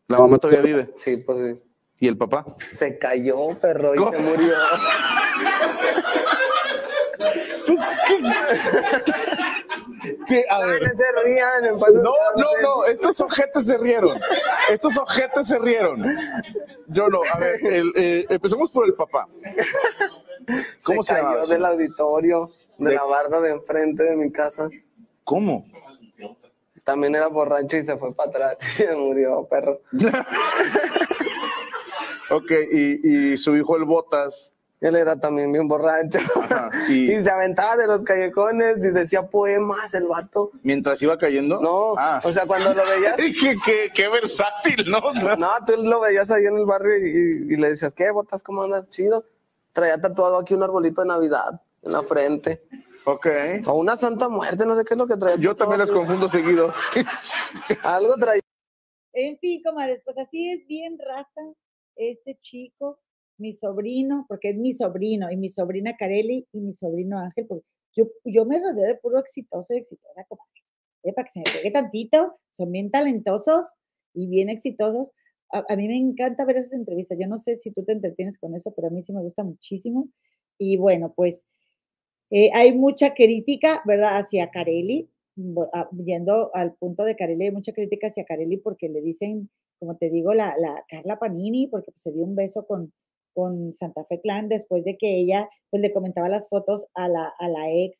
La 0.07 0.19
mamá 0.19 0.37
todavía 0.37 0.61
vive. 0.61 0.91
Sí, 0.95 1.17
pues 1.17 1.37
sí. 1.39 1.61
¿Y 1.99 2.07
el 2.09 2.17
papá? 2.17 2.45
Se 2.73 2.97
cayó, 2.97 3.57
perro, 3.59 3.95
y 3.95 3.97
¿Cómo? 3.97 4.11
se 4.11 4.19
murió. 4.19 4.53
¿Qué? 10.27 10.43
A 10.49 10.57
Ay, 10.57 10.69
ver. 10.71 10.81
no 10.83 10.89
se 10.89 11.23
rían, 11.23 11.65
en 11.65 11.79
paz 11.79 11.89
No, 11.93 12.11
no, 12.61 12.85
estos 12.85 13.19
ojetes 13.21 13.65
se 13.67 13.77
rieron. 13.77 14.19
Estos 14.69 14.97
ojetes 14.97 15.47
se 15.47 15.59
rieron. 15.59 16.01
Yo 16.87 17.07
no, 17.09 17.19
a 17.33 17.37
ver, 17.39 17.55
el, 17.73 17.91
eh, 17.95 18.25
empecemos 18.29 18.71
por 18.71 18.85
el 18.85 18.93
papá. 18.93 19.27
¿Cómo 20.85 21.03
se, 21.03 21.13
se 21.15 21.21
cayó 21.21 21.45
del 21.47 21.65
auditorio, 21.65 22.51
de, 22.77 22.89
De- 22.89 22.95
la 22.95 23.03
barra 23.05 23.39
de 23.41 23.51
enfrente 23.51 24.03
de 24.03 24.15
mi 24.17 24.31
casa. 24.31 24.69
¿Cómo? 25.23 25.65
También 26.83 27.15
era 27.15 27.27
borracho 27.27 27.77
y 27.77 27.83
se 27.83 27.95
fue 27.95 28.13
para 28.13 28.29
atrás 28.29 28.57
y 28.79 28.95
murió, 28.95 29.47
perro. 29.49 29.79
Ok, 32.29 32.51
y, 32.71 33.33
y 33.33 33.37
su 33.37 33.55
hijo 33.55 33.75
el 33.77 33.83
Botas. 33.83 34.52
Él 34.83 34.95
era 34.97 35.15
también 35.15 35.51
bien 35.51 35.67
borracho. 35.67 36.19
Ajá, 36.41 36.69
y- 36.89 37.11
Y 37.13 37.23
se 37.23 37.29
aventaba 37.29 37.77
de 37.77 37.87
los 37.87 38.03
callejones 38.03 38.77
y 38.85 38.89
decía 38.91 39.27
poemas 39.29 39.93
el 39.93 40.05
vato. 40.05 40.51
Mientras 40.63 41.01
iba 41.01 41.17
cayendo. 41.17 41.59
No, 41.61 41.93
Ah. 41.97 42.21
o 42.23 42.31
sea, 42.31 42.45
cuando 42.45 42.73
lo 42.73 42.85
veías, 42.85 43.17
Dije 43.17 43.57
qué 43.93 44.07
versátil, 44.09 44.89
¿no? 44.91 44.99
O 44.99 45.13
sea, 45.13 45.35
no, 45.37 45.47
tú 45.65 45.81
lo 45.81 45.99
veías 46.01 46.29
ahí 46.31 46.45
en 46.45 46.57
el 46.57 46.65
barrio 46.65 46.97
y, 46.97 47.53
y 47.53 47.57
le 47.57 47.69
decías, 47.69 47.93
¿qué, 47.93 48.11
botas? 48.11 48.43
¿Cómo 48.43 48.61
andas? 48.63 48.89
Chido. 48.89 49.25
Traía 49.71 49.99
tatuado 49.99 50.37
aquí 50.37 50.53
un 50.53 50.61
arbolito 50.63 51.01
de 51.01 51.07
Navidad 51.07 51.61
en 51.81 51.91
la 51.93 52.01
frente. 52.03 52.63
Ok. 53.05 53.27
O 53.65 53.73
una 53.75 53.97
santa 53.97 54.29
muerte, 54.29 54.65
no 54.65 54.77
sé 54.77 54.85
qué 54.85 54.93
es 54.93 54.97
lo 54.97 55.07
que 55.07 55.17
traía. 55.17 55.37
Yo 55.37 55.55
también 55.55 55.79
las 55.79 55.91
confundo 55.91 56.29
seguido. 56.29 56.71
Algo 57.83 58.15
traía. 58.15 58.41
En 59.13 59.37
fin, 59.39 59.61
comadres, 59.63 60.01
pues 60.05 60.17
así 60.17 60.51
es 60.51 60.65
bien 60.67 60.97
raza 60.99 61.41
este 61.95 62.37
chico, 62.41 62.99
mi 63.37 63.53
sobrino, 63.53 64.25
porque 64.27 64.49
es 64.49 64.57
mi 64.57 64.73
sobrino, 64.73 65.31
y 65.31 65.37
mi 65.37 65.49
sobrina 65.49 65.95
Carelli 65.97 66.47
y 66.53 66.59
mi 66.61 66.73
sobrino 66.73 67.19
Ángel, 67.19 67.45
porque 67.47 67.65
yo, 67.95 68.07
yo 68.25 68.45
me 68.45 68.59
rodeo 68.59 68.85
de 68.87 68.95
puro 68.95 69.19
exitoso 69.19 69.73
y 69.73 69.77
exitosa, 69.77 70.23
comadre. 70.27 70.49
Eh, 71.03 71.13
para 71.13 71.29
se 71.31 71.39
me 71.39 71.45
pegue 71.45 71.71
tantito, 71.71 72.39
son 72.51 72.71
bien 72.71 72.89
talentosos 72.91 73.73
y 74.13 74.27
bien 74.27 74.49
exitosos. 74.49 75.11
A, 75.51 75.75
mí 75.75 75.87
me 75.87 75.97
encanta 75.97 76.45
ver 76.45 76.57
esas 76.57 76.73
entrevistas. 76.73 77.17
Yo 77.19 77.27
no 77.27 77.37
sé 77.39 77.57
si 77.57 77.71
tú 77.71 77.83
te 77.83 77.91
entretienes 77.93 78.37
con 78.39 78.55
eso, 78.55 78.71
pero 78.75 78.87
a 78.87 78.91
mí 78.91 79.03
sí 79.03 79.13
me 79.13 79.21
gusta 79.21 79.43
muchísimo. 79.43 80.09
Y 80.57 80.77
bueno, 80.77 81.13
pues 81.15 81.41
eh, 82.31 82.49
hay 82.53 82.73
mucha 82.73 83.13
crítica, 83.13 83.81
¿verdad?, 83.85 84.19
hacia 84.19 84.49
Carelli, 84.51 85.09
bu- 85.37 85.69
a- 85.73 85.89
yendo 86.05 86.53
al 86.55 86.73
punto 86.75 87.03
de 87.03 87.15
Carelli, 87.15 87.45
hay 87.45 87.51
mucha 87.51 87.73
crítica 87.73 88.07
hacia 88.07 88.25
Carelli 88.25 88.57
porque 88.57 88.89
le 88.89 89.01
dicen, 89.01 89.49
como 89.79 89.97
te 89.97 90.09
digo, 90.09 90.33
la, 90.33 90.55
la 90.57 90.83
Carla 90.89 91.19
Panini, 91.19 91.67
porque 91.67 91.91
pues, 91.91 92.01
se 92.03 92.11
dio 92.11 92.23
un 92.23 92.35
beso 92.35 92.65
con, 92.65 92.91
con 93.33 93.75
Santa 93.75 94.05
Fe 94.05 94.21
Clan 94.21 94.49
después 94.49 94.83
de 94.83 94.97
que 94.97 95.17
ella 95.17 95.49
pues 95.69 95.81
le 95.81 95.93
comentaba 95.93 96.29
las 96.29 96.47
fotos 96.49 96.85
a 96.93 97.07
la, 97.07 97.33
a 97.39 97.49
la 97.49 97.71
ex 97.71 97.97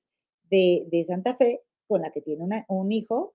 de, 0.49 0.85
de 0.91 1.05
Santa 1.05 1.35
Fe, 1.35 1.61
con 1.87 2.01
la 2.01 2.11
que 2.11 2.21
tiene 2.21 2.65
un 2.67 2.91
hijo, 2.91 3.33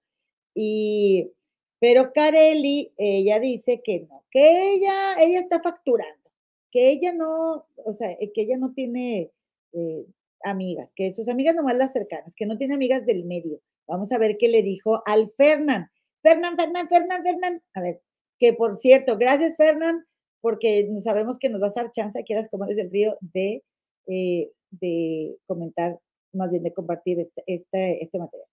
y 0.55 1.33
pero 1.81 2.13
Carelli, 2.13 2.93
ella 2.97 3.39
dice 3.39 3.81
que 3.85 4.01
no, 4.01 4.25
que 4.31 4.75
ella, 4.75 5.15
ella 5.19 5.41
está 5.41 5.61
facturando, 5.61 6.31
que 6.71 6.91
ella 6.91 7.13
no, 7.13 7.67
o 7.77 7.93
sea, 7.93 8.11
eh, 8.13 8.33
que 8.35 8.43
ella 8.43 8.57
no 8.59 8.73
tiene 8.73 9.31
eh, 9.73 10.05
amigas, 10.43 10.91
que 10.97 11.13
sus 11.13 11.29
amigas 11.29 11.55
nomás 11.55 11.77
las 11.77 11.93
cercanas, 11.93 12.35
que 12.35 12.47
no 12.47 12.59
tiene 12.59 12.75
amigas 12.75 13.07
del 13.07 13.25
medio. 13.25 13.61
Vamos 13.87 14.11
a 14.13 14.19
ver 14.19 14.37
qué 14.39 14.49
le 14.49 14.63
dijo 14.63 15.03
al 15.07 15.31
Fernán. 15.37 15.91
Fernán, 16.23 16.57
Fernán, 16.57 16.89
Fernán, 16.89 17.23
Fernán. 17.23 17.63
A 17.75 17.81
ver, 17.81 18.01
que 18.39 18.53
por 18.53 18.81
cierto, 18.81 19.17
gracias 19.17 19.57
Fernán, 19.57 20.05
porque 20.41 20.89
sabemos 21.03 21.39
que 21.39 21.49
nos 21.49 21.61
vas 21.61 21.77
a 21.77 21.83
dar 21.83 21.93
chance 21.93 22.19
aquí 22.19 22.33
a 22.35 22.39
las 22.39 22.49
Comadres 22.49 22.77
del 22.77 22.91
Río 22.91 23.17
de, 23.21 23.63
eh, 24.07 24.51
de 24.71 25.37
comentar, 25.47 25.99
más 26.33 26.51
bien 26.51 26.63
de 26.63 26.73
compartir 26.73 27.21
este, 27.21 27.43
este, 27.47 28.03
este 28.03 28.19
material. 28.19 28.49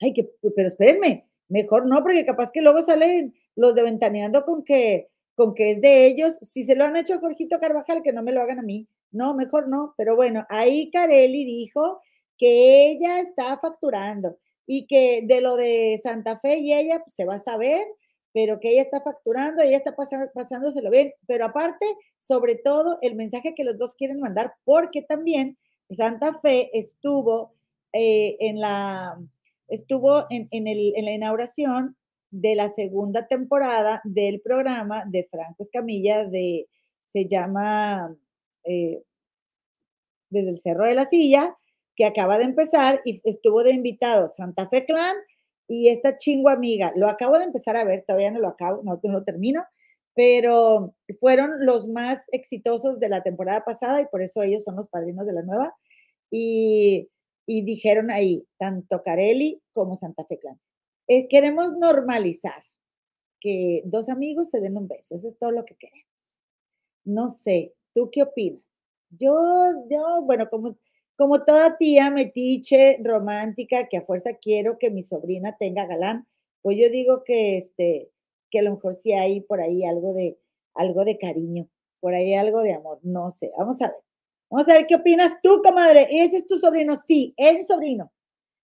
Ay, 0.00 0.12
que, 0.12 0.28
pero 0.54 0.68
espérenme, 0.68 1.26
mejor 1.48 1.86
no, 1.86 2.02
porque 2.02 2.26
capaz 2.26 2.50
que 2.50 2.60
luego 2.60 2.82
salen 2.82 3.34
los 3.54 3.74
de 3.74 3.82
Ventaneando 3.82 4.44
con 4.44 4.62
que, 4.64 5.08
con 5.34 5.54
que 5.54 5.72
es 5.72 5.80
de 5.80 6.06
ellos. 6.06 6.38
Si 6.42 6.64
se 6.64 6.76
lo 6.76 6.84
han 6.84 6.96
hecho 6.96 7.14
a 7.14 7.20
Jorgito 7.20 7.58
Carvajal, 7.58 8.02
que 8.02 8.12
no 8.12 8.22
me 8.22 8.32
lo 8.32 8.42
hagan 8.42 8.58
a 8.58 8.62
mí. 8.62 8.86
No, 9.10 9.34
mejor 9.34 9.68
no. 9.68 9.94
Pero 9.96 10.16
bueno, 10.16 10.44
ahí 10.50 10.90
Carelli 10.90 11.44
dijo 11.44 12.00
que 12.36 12.90
ella 12.90 13.20
está 13.20 13.58
facturando 13.58 14.36
y 14.66 14.86
que 14.86 15.22
de 15.24 15.40
lo 15.40 15.56
de 15.56 15.98
Santa 16.02 16.38
Fe 16.40 16.58
y 16.58 16.74
ella 16.74 17.00
pues, 17.00 17.14
se 17.14 17.24
va 17.24 17.36
a 17.36 17.38
saber, 17.40 17.86
pero 18.36 18.60
que 18.60 18.70
ella 18.70 18.82
está 18.82 19.00
facturando, 19.00 19.62
ella 19.62 19.78
está 19.78 19.96
pasando, 19.96 20.30
pasándoselo 20.34 20.90
bien. 20.90 21.14
Pero 21.26 21.46
aparte, 21.46 21.86
sobre 22.20 22.56
todo, 22.56 22.98
el 23.00 23.14
mensaje 23.14 23.54
que 23.54 23.64
los 23.64 23.78
dos 23.78 23.94
quieren 23.94 24.20
mandar, 24.20 24.52
porque 24.64 25.00
también 25.00 25.56
Santa 25.96 26.38
Fe 26.40 26.68
estuvo 26.78 27.54
eh, 27.94 28.36
en 28.40 28.60
la 28.60 29.18
estuvo 29.68 30.26
en, 30.28 30.48
en, 30.50 30.66
el, 30.66 30.92
en, 30.96 31.06
la 31.06 31.12
inauguración 31.12 31.96
de 32.30 32.56
la 32.56 32.68
segunda 32.68 33.26
temporada 33.26 34.02
del 34.04 34.42
programa 34.42 35.04
de 35.06 35.26
Franco 35.30 35.62
Escamilla, 35.62 36.26
de, 36.26 36.68
se 37.06 37.26
llama 37.26 38.14
eh, 38.64 39.02
Desde 40.28 40.50
el 40.50 40.60
Cerro 40.60 40.84
de 40.84 40.94
la 40.94 41.06
Silla, 41.06 41.56
que 41.96 42.04
acaba 42.04 42.36
de 42.36 42.44
empezar 42.44 43.00
y 43.06 43.22
estuvo 43.24 43.62
de 43.62 43.72
invitado 43.72 44.28
Santa 44.28 44.68
Fe 44.68 44.84
Clan 44.84 45.16
y 45.68 45.88
esta 45.88 46.18
chingo 46.18 46.48
amiga. 46.48 46.92
Lo 46.96 47.08
acabo 47.08 47.38
de 47.38 47.44
empezar 47.44 47.76
a 47.76 47.84
ver, 47.84 48.04
todavía 48.06 48.30
no 48.30 48.40
lo 48.40 48.48
acabo, 48.48 48.82
no, 48.82 49.00
no 49.02 49.12
lo 49.12 49.24
termino, 49.24 49.64
pero 50.14 50.94
fueron 51.20 51.66
los 51.66 51.88
más 51.88 52.24
exitosos 52.32 53.00
de 53.00 53.08
la 53.08 53.22
temporada 53.22 53.64
pasada 53.64 54.00
y 54.00 54.06
por 54.06 54.22
eso 54.22 54.42
ellos 54.42 54.64
son 54.64 54.76
los 54.76 54.88
padrinos 54.88 55.26
de 55.26 55.32
la 55.32 55.42
nueva. 55.42 55.74
Y 56.30 57.08
y 57.46 57.62
dijeron 57.62 58.10
ahí, 58.10 58.44
tanto 58.58 59.02
Carelli 59.02 59.62
como 59.72 59.96
Santa 59.96 60.24
Fe 60.24 60.38
Clan. 60.38 60.60
Eh, 61.06 61.28
queremos 61.28 61.76
normalizar 61.78 62.64
que 63.40 63.82
dos 63.84 64.08
amigos 64.08 64.50
se 64.50 64.60
den 64.60 64.76
un 64.76 64.88
beso, 64.88 65.14
eso 65.14 65.28
es 65.28 65.38
todo 65.38 65.52
lo 65.52 65.64
que 65.64 65.76
queremos. 65.76 66.10
No 67.04 67.30
sé, 67.30 67.74
¿tú 67.94 68.10
qué 68.10 68.22
opinas? 68.22 68.62
Yo, 69.10 69.40
yo, 69.88 70.22
bueno, 70.22 70.50
como, 70.50 70.76
como 71.16 71.44
toda 71.44 71.76
tía 71.78 72.10
metiche, 72.10 72.98
romántica, 73.02 73.88
que 73.88 73.98
a 73.98 74.02
fuerza 74.02 74.34
quiero 74.34 74.78
que 74.78 74.90
mi 74.90 75.02
sobrina 75.02 75.56
tenga 75.58 75.86
galán, 75.86 76.26
pues 76.62 76.78
yo 76.78 76.90
digo 76.90 77.24
que, 77.24 77.58
este, 77.58 78.10
que 78.50 78.58
a 78.60 78.62
lo 78.62 78.72
mejor 78.72 78.96
sí 78.96 79.12
hay 79.12 79.40
por 79.40 79.60
ahí 79.60 79.84
algo 79.84 80.12
de, 80.12 80.38
algo 80.74 81.04
de 81.04 81.18
cariño, 81.18 81.68
por 82.00 82.14
ahí 82.14 82.34
algo 82.34 82.60
de 82.60 82.74
amor, 82.74 82.98
no 83.02 83.30
sé, 83.32 83.50
vamos 83.56 83.80
a 83.82 83.88
ver. 83.88 83.96
Vamos 84.48 84.68
a 84.68 84.74
ver 84.74 84.86
qué 84.86 84.94
opinas 84.94 85.36
tú, 85.42 85.60
comadre. 85.62 86.06
¿Ese 86.08 86.36
es 86.36 86.46
tu 86.46 86.58
sobrino? 86.58 86.96
Sí, 87.06 87.34
es 87.36 87.54
mi 87.54 87.64
sobrino. 87.64 88.12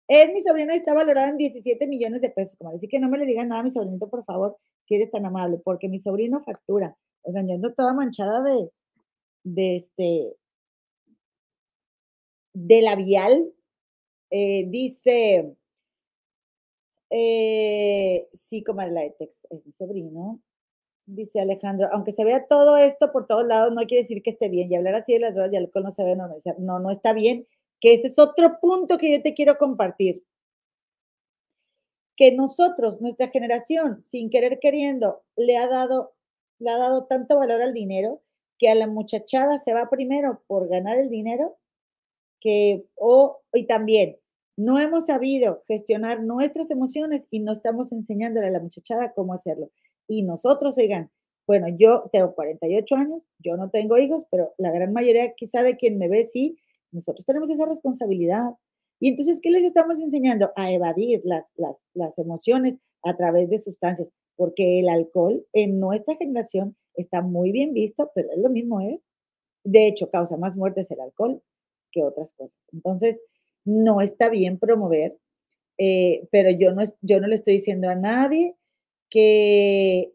Es 0.07 0.33
mi 0.33 0.41
sobrino 0.43 0.73
y 0.73 0.77
está 0.77 0.95
valorado 0.95 1.31
en 1.31 1.37
17 1.39 1.87
millones 1.87 2.21
de 2.21 2.31
pesos, 2.31 2.57
comadre. 2.57 2.79
Así 2.79 2.89
que 2.89 3.01
no 3.01 3.09
me 3.09 3.19
le 3.19 3.27
digan 3.27 3.49
nada 3.49 3.63
a 3.63 3.65
mi 3.65 3.71
sobrinito, 3.71 4.09
por 4.09 4.25
favor, 4.25 4.57
si 4.87 4.95
eres 4.95 5.11
tan 5.11 5.27
amable, 5.27 5.59
porque 5.65 5.89
mi 5.89 5.99
sobrino 5.99 6.43
factura. 6.45 6.97
O 7.23 7.33
sea, 7.33 7.43
yo 7.43 7.55
ando 7.55 7.73
toda 7.73 7.95
manchada 7.95 8.43
de, 8.43 8.71
de 9.45 9.77
este, 9.77 10.37
de 12.53 12.83
labial. 12.83 13.53
Eh, 14.31 14.65
dice, 14.69 15.55
eh, 17.11 18.29
sí, 18.33 18.63
comadre, 18.65 18.93
la 18.93 19.01
de 19.03 19.11
text, 19.11 19.45
es 19.51 19.65
mi 19.67 19.73
sobrino 19.73 20.41
dice 21.07 21.41
Alejandro, 21.41 21.89
aunque 21.93 22.13
se 22.13 22.25
vea 22.25 22.47
todo 22.47 22.77
esto 22.77 23.13
por 23.13 23.27
todos 23.27 23.47
lados, 23.47 23.73
no 23.75 23.83
quiere 23.87 24.03
decir 24.03 24.23
que 24.23 24.31
esté 24.31 24.49
bien. 24.49 24.71
Y 24.71 24.77
hablar 24.77 24.95
así 24.97 25.13
de 25.15 25.21
las 25.21 25.35
drogas 25.35 25.53
y 25.53 25.57
alcohol 25.57 25.85
no 25.85 25.93
se 25.93 26.05
ve 26.05 26.17
normalizar. 26.17 26.59
No, 26.59 26.79
no 26.79 26.91
está 26.91 27.13
bien. 27.13 27.47
Que 27.81 27.95
ese 27.95 28.09
es 28.09 28.19
otro 28.19 28.59
punto 28.61 28.99
que 28.99 29.11
yo 29.11 29.23
te 29.23 29.35
quiero 29.35 29.59
compartir. 29.59 30.23
Que 32.17 32.33
nosotros, 32.33 33.01
nuestra 33.01 33.29
generación, 33.29 34.05
sin 34.05 34.31
querer 34.31 34.59
queriendo, 34.61 35.23
le 35.37 35.57
ha 35.57 35.67
dado, 35.67 36.13
le 36.59 36.71
ha 36.71 36.79
dado 36.79 37.07
tanto 37.07 37.37
valor 37.37 37.63
al 37.63 37.73
dinero 37.73 38.23
que 38.59 38.69
a 38.69 38.75
la 38.75 38.87
muchachada 38.87 39.59
se 39.61 39.73
va 39.73 39.91
primero 39.91 40.43
por 40.47 40.69
ganar 40.69 40.99
el 40.99 41.09
dinero 41.11 41.57
que, 42.43 42.85
o, 42.97 43.41
y 43.53 43.67
también 43.67 44.17
no 44.57 44.79
hemos 44.79 45.07
sabido 45.07 45.63
gestionar 45.67 46.23
nuestras 46.23 46.71
emociones 46.71 47.25
y 47.31 47.41
no 47.41 47.53
estamos 47.53 47.93
enseñándole 47.93 48.49
a 48.49 48.51
la 48.51 48.61
muchachada 48.61 49.13
cómo 49.15 49.33
hacerlo. 49.35 49.71
Y 50.09 50.23
nosotros, 50.23 50.77
oigan, 50.77 51.11
bueno, 51.47 51.69
yo 51.69 52.09
tengo 52.13 52.35
48 52.35 52.95
años, 52.97 53.31
yo 53.39 53.57
no 53.57 53.71
tengo 53.71 53.97
hijos, 53.99 54.25
pero 54.31 54.53
la 54.59 54.71
gran 54.71 54.93
mayoría 54.93 55.33
quizá 55.35 55.63
de 55.63 55.77
quien 55.77 55.99
me 55.99 56.09
ve 56.09 56.25
sí, 56.25 56.59
nosotros 56.93 57.25
tenemos 57.25 57.51
esa 57.51 57.67
responsabilidad. 57.67 58.51
Y 59.01 59.09
entonces, 59.09 59.41
¿qué 59.43 59.51
les 59.51 59.65
estamos 59.65 59.99
enseñando? 59.99 60.51
A 60.55 60.71
evadir 60.71 61.23
las, 61.25 61.51
las, 61.57 61.83
las 61.95 62.17
emociones 62.19 62.79
a 63.03 63.17
través 63.17 63.51
de 63.51 63.61
sustancias, 63.61 64.13
porque 64.37 64.81
el 64.81 64.89
alcohol 64.89 65.45
en 65.53 65.81
nuestra 65.81 66.15
generación 66.17 66.77
está 66.95 67.23
muy 67.23 67.51
bien 67.53 67.73
visto, 67.73 68.11
pero 68.15 68.31
es 68.31 68.39
lo 68.39 68.51
mismo, 68.51 68.81
¿eh? 68.81 69.01
De 69.65 69.87
hecho, 69.89 70.11
causa 70.11 70.37
más 70.37 70.57
muertes 70.57 70.91
el 70.91 71.01
alcohol 71.01 71.43
que 71.93 72.03
otras 72.03 72.33
cosas. 72.35 72.57
Entonces, 72.73 73.21
no 73.65 74.01
está 74.01 74.29
bien 74.29 74.59
promover, 74.59 75.17
eh, 75.79 76.27
pero 76.31 76.51
yo 76.51 76.73
no, 76.73 76.83
yo 77.01 77.21
no 77.21 77.29
le 77.29 77.37
estoy 77.37 77.55
diciendo 77.55 77.89
a 77.89 77.95
nadie 77.95 78.57
que, 79.11 80.13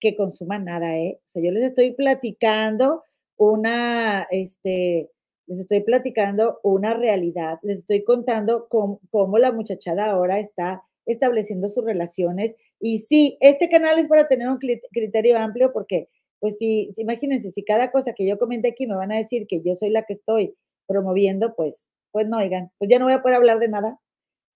que 0.00 0.16
consuma 0.16 0.58
nada, 0.58 0.98
¿eh? 0.98 1.18
O 1.26 1.28
sea, 1.28 1.42
yo 1.42 1.50
les 1.50 1.64
estoy 1.64 1.92
platicando 1.92 3.02
una, 3.36 4.26
este, 4.30 5.10
les 5.46 5.60
estoy 5.60 5.80
platicando 5.80 6.60
una 6.62 6.94
realidad, 6.94 7.58
les 7.62 7.80
estoy 7.80 8.04
contando 8.04 8.68
cómo, 8.68 9.00
cómo, 9.10 9.38
la 9.38 9.52
muchachada 9.52 10.10
ahora 10.10 10.40
está 10.40 10.82
estableciendo 11.06 11.68
sus 11.70 11.84
relaciones. 11.84 12.54
Y 12.80 13.00
sí, 13.00 13.38
este 13.40 13.68
canal 13.68 13.98
es 13.98 14.08
para 14.08 14.28
tener 14.28 14.48
un 14.48 14.58
criterio 14.58 15.38
amplio 15.38 15.72
porque, 15.72 16.08
pues 16.38 16.58
sí, 16.58 16.90
imagínense, 16.96 17.50
si 17.50 17.64
cada 17.64 17.90
cosa 17.90 18.12
que 18.14 18.26
yo 18.26 18.38
comenté 18.38 18.68
aquí 18.68 18.86
me 18.86 18.96
van 18.96 19.12
a 19.12 19.16
decir 19.16 19.46
que 19.46 19.62
yo 19.62 19.74
soy 19.74 19.90
la 19.90 20.04
que 20.04 20.12
estoy 20.12 20.54
promoviendo, 20.88 21.54
pues 21.54 21.86
pues 22.12 22.28
no, 22.28 22.38
oigan, 22.38 22.70
pues 22.78 22.90
ya 22.90 22.98
no 22.98 23.04
voy 23.04 23.14
a 23.14 23.22
poder 23.22 23.36
hablar 23.36 23.58
de 23.58 23.68
nada, 23.68 23.98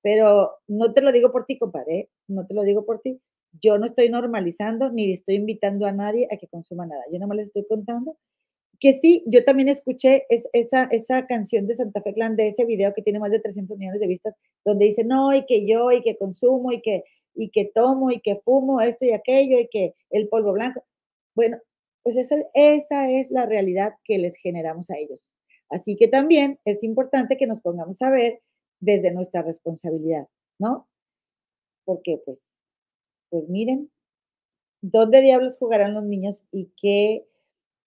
pero 0.03 0.53
no 0.69 0.93
te 0.93 1.03
lo 1.03 1.13
digo 1.13 1.33
por 1.33 1.45
ti, 1.47 1.59
compadre, 1.59 1.99
¿eh? 1.99 2.09
no 2.29 2.47
te 2.47 2.55
lo 2.55 2.63
digo 2.63 2.85
por 2.85 3.01
ti. 3.01 3.21
Yo 3.61 3.79
no 3.79 3.87
estoy 3.87 4.09
normalizando 4.09 4.91
ni 4.91 5.13
estoy 5.13 5.37
invitando 5.37 5.87
a 5.87 5.93
nadie 5.93 6.27
a 6.33 6.39
que 6.39 6.49
consuma 6.49 6.87
nada. 6.87 7.03
Yo 7.13 7.19
no 7.19 7.29
me 7.29 7.37
les 7.37 7.49
estoy 7.49 7.67
contando 7.69 8.17
que 8.81 8.95
sí, 8.95 9.23
yo 9.27 9.45
también 9.45 9.69
escuché 9.69 10.27
esa, 10.53 10.85
esa 10.91 11.27
canción 11.29 11.69
de 11.69 11.77
Santa 11.77 12.03
Fe 12.03 12.15
Clan, 12.15 12.35
de 12.35 12.49
ese 12.49 12.65
video 12.65 12.93
que 12.95 13.03
tiene 13.03 13.21
más 13.21 13.31
de 13.31 13.39
300 13.39 13.79
millones 13.79 14.01
de 14.01 14.09
vistas, 14.09 14.35
donde 14.65 14.87
dice, 14.87 15.05
no, 15.05 15.33
y 15.33 15.47
que 15.47 15.65
yo, 15.69 15.93
y 15.93 16.03
que 16.03 16.17
consumo, 16.17 16.73
y 16.73 16.83
que, 16.83 17.05
y 17.35 17.51
que 17.51 17.71
tomo, 17.73 18.11
y 18.11 18.21
que 18.21 18.41
fumo 18.45 18.81
esto 18.81 19.05
y 19.05 19.13
aquello, 19.13 19.61
y 19.61 19.69
que 19.69 19.95
el 20.11 20.29
polvo 20.29 20.53
blanco. 20.53 20.83
Bueno, 21.37 21.59
pues 22.03 22.17
esa, 22.17 22.37
esa 22.55 23.09
es 23.09 23.31
la 23.31 23.47
realidad 23.47 23.95
que 24.05 24.19
les 24.19 24.35
generamos 24.35 24.91
a 24.91 24.99
ellos. 24.99 25.31
Así 25.73 25.97
que 25.97 26.07
también 26.07 26.59
es 26.65 26.85
importante 26.85 27.37
que 27.39 27.47
nos 27.47 27.61
pongamos 27.61 28.01
a 28.03 28.11
ver 28.11 28.41
desde 28.81 29.11
nuestra 29.11 29.43
responsabilidad, 29.43 30.29
¿no? 30.59 30.87
Porque 31.85 32.21
pues, 32.25 32.47
pues 33.31 33.49
miren, 33.49 33.91
¿dónde 34.83 35.23
diablos 35.23 35.57
jugarán 35.57 35.95
los 35.95 36.05
niños 36.05 36.45
y 36.53 36.71
qué, 36.81 37.25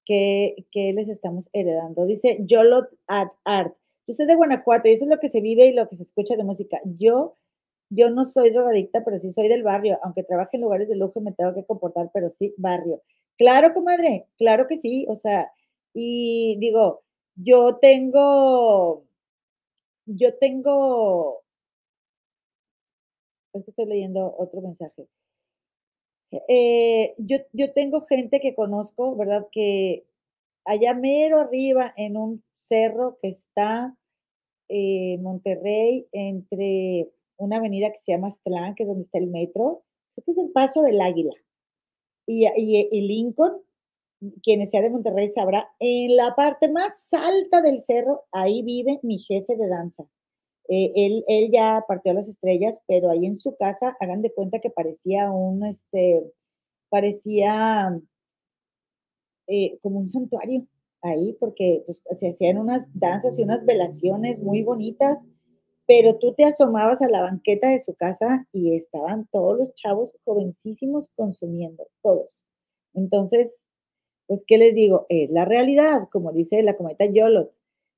qué, 0.05 0.55
les 0.73 1.09
estamos 1.09 1.45
heredando? 1.53 2.05
Dice 2.05 2.37
Yolot 2.41 2.89
at 3.07 3.29
Art. 3.43 3.75
Yo 4.07 4.15
soy 4.15 4.25
de 4.25 4.35
Guanajuato 4.35 4.87
y 4.87 4.93
eso 4.93 5.05
es 5.05 5.11
lo 5.11 5.19
que 5.19 5.29
se 5.29 5.41
vive 5.41 5.67
y 5.67 5.73
lo 5.73 5.87
que 5.87 5.97
se 5.97 6.03
escucha 6.03 6.35
de 6.35 6.43
música. 6.43 6.79
Yo, 6.85 7.37
yo 7.89 8.09
no 8.09 8.25
soy 8.25 8.51
drogadicta, 8.51 9.03
pero 9.03 9.19
sí 9.19 9.31
soy 9.31 9.47
del 9.47 9.63
barrio. 9.63 9.99
Aunque 10.03 10.23
trabaje 10.23 10.57
en 10.57 10.61
lugares 10.61 10.89
de 10.89 10.95
lujo 10.95 11.21
me 11.21 11.33
tengo 11.33 11.53
que 11.53 11.65
comportar, 11.65 12.09
pero 12.13 12.29
sí, 12.31 12.53
barrio. 12.57 13.01
Claro, 13.37 13.73
comadre, 13.73 14.25
claro 14.37 14.67
que 14.67 14.79
sí. 14.79 15.05
O 15.09 15.17
sea, 15.17 15.51
y 15.93 16.57
digo, 16.59 17.04
yo 17.35 17.77
tengo, 17.77 19.05
yo 20.05 20.37
tengo, 20.37 21.43
estoy 23.53 23.85
leyendo 23.85 24.35
otro 24.37 24.61
mensaje. 24.61 25.07
Eh, 26.47 27.15
yo, 27.17 27.37
yo 27.53 27.71
tengo 27.73 28.05
gente 28.07 28.39
que 28.39 28.55
conozco, 28.55 29.15
¿verdad? 29.15 29.47
Que 29.51 30.05
allá 30.65 30.93
mero 30.93 31.39
arriba 31.39 31.93
en 31.95 32.17
un 32.17 32.43
cerro 32.55 33.17
que 33.21 33.29
está 33.29 33.95
en 34.67 35.21
Monterrey, 35.21 36.07
entre 36.11 37.09
una 37.37 37.57
avenida 37.57 37.91
que 37.91 37.99
se 37.99 38.11
llama 38.11 38.29
Aztlán, 38.29 38.75
que 38.75 38.83
es 38.83 38.89
donde 38.89 39.03
está 39.03 39.19
el 39.19 39.27
metro, 39.27 39.83
este 40.17 40.31
es 40.31 40.37
el 40.37 40.51
Paso 40.51 40.81
del 40.81 40.99
Águila, 41.01 41.33
y, 42.25 42.47
y, 42.47 42.89
y 42.91 43.01
Lincoln, 43.01 43.61
quienes 44.43 44.69
sea 44.69 44.81
de 44.81 44.89
Monterrey 44.89 45.29
sabrá, 45.29 45.69
en 45.79 46.15
la 46.15 46.35
parte 46.35 46.67
más 46.69 46.93
alta 47.13 47.61
del 47.61 47.81
cerro, 47.83 48.23
ahí 48.31 48.63
vive 48.63 48.99
mi 49.03 49.19
jefe 49.19 49.55
de 49.55 49.67
danza. 49.67 50.05
Eh, 50.67 50.91
él, 50.95 51.23
él, 51.27 51.51
ya 51.51 51.83
partió 51.87 52.13
las 52.13 52.27
estrellas, 52.27 52.81
pero 52.87 53.11
ahí 53.11 53.25
en 53.25 53.37
su 53.39 53.55
casa, 53.55 53.95
hagan 53.99 54.21
de 54.21 54.33
cuenta 54.33 54.59
que 54.59 54.71
parecía 54.71 55.29
un, 55.31 55.63
este, 55.65 56.23
parecía 56.89 57.99
eh, 59.47 59.77
como 59.81 59.99
un 59.99 60.09
santuario 60.09 60.65
ahí, 61.01 61.33
porque 61.39 61.83
pues, 61.85 62.01
se 62.19 62.29
hacían 62.29 62.57
unas 62.57 62.87
danzas 62.93 63.37
y 63.37 63.43
unas 63.43 63.63
velaciones 63.65 64.39
muy 64.39 64.63
bonitas, 64.63 65.19
pero 65.87 66.17
tú 66.17 66.33
te 66.33 66.45
asomabas 66.45 67.01
a 67.01 67.09
la 67.09 67.21
banqueta 67.21 67.69
de 67.69 67.79
su 67.79 67.93
casa 67.95 68.47
y 68.51 68.75
estaban 68.75 69.27
todos 69.31 69.59
los 69.59 69.75
chavos 69.75 70.15
jovencísimos 70.25 71.09
consumiendo, 71.15 71.87
todos. 72.01 72.47
Entonces, 72.95 73.53
pues, 74.27 74.43
¿qué 74.47 74.57
les 74.57 74.75
digo? 74.75 75.05
Es 75.09 75.29
la 75.31 75.45
realidad, 75.45 76.07
como 76.11 76.31
dice 76.31 76.61
la 76.63 76.75
cometa 76.77 77.05
Yolot. 77.05 77.51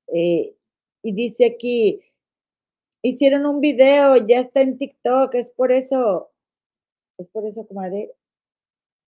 Eh, 0.08 0.54
y 1.02 1.12
dice 1.12 1.46
aquí, 1.46 2.02
hicieron 3.02 3.46
un 3.46 3.60
video, 3.60 4.16
ya 4.26 4.40
está 4.40 4.60
en 4.62 4.78
TikTok, 4.78 5.34
es 5.34 5.50
por 5.50 5.72
eso, 5.72 6.30
es 7.18 7.28
por 7.28 7.46
eso, 7.46 7.66
comadre. 7.66 8.12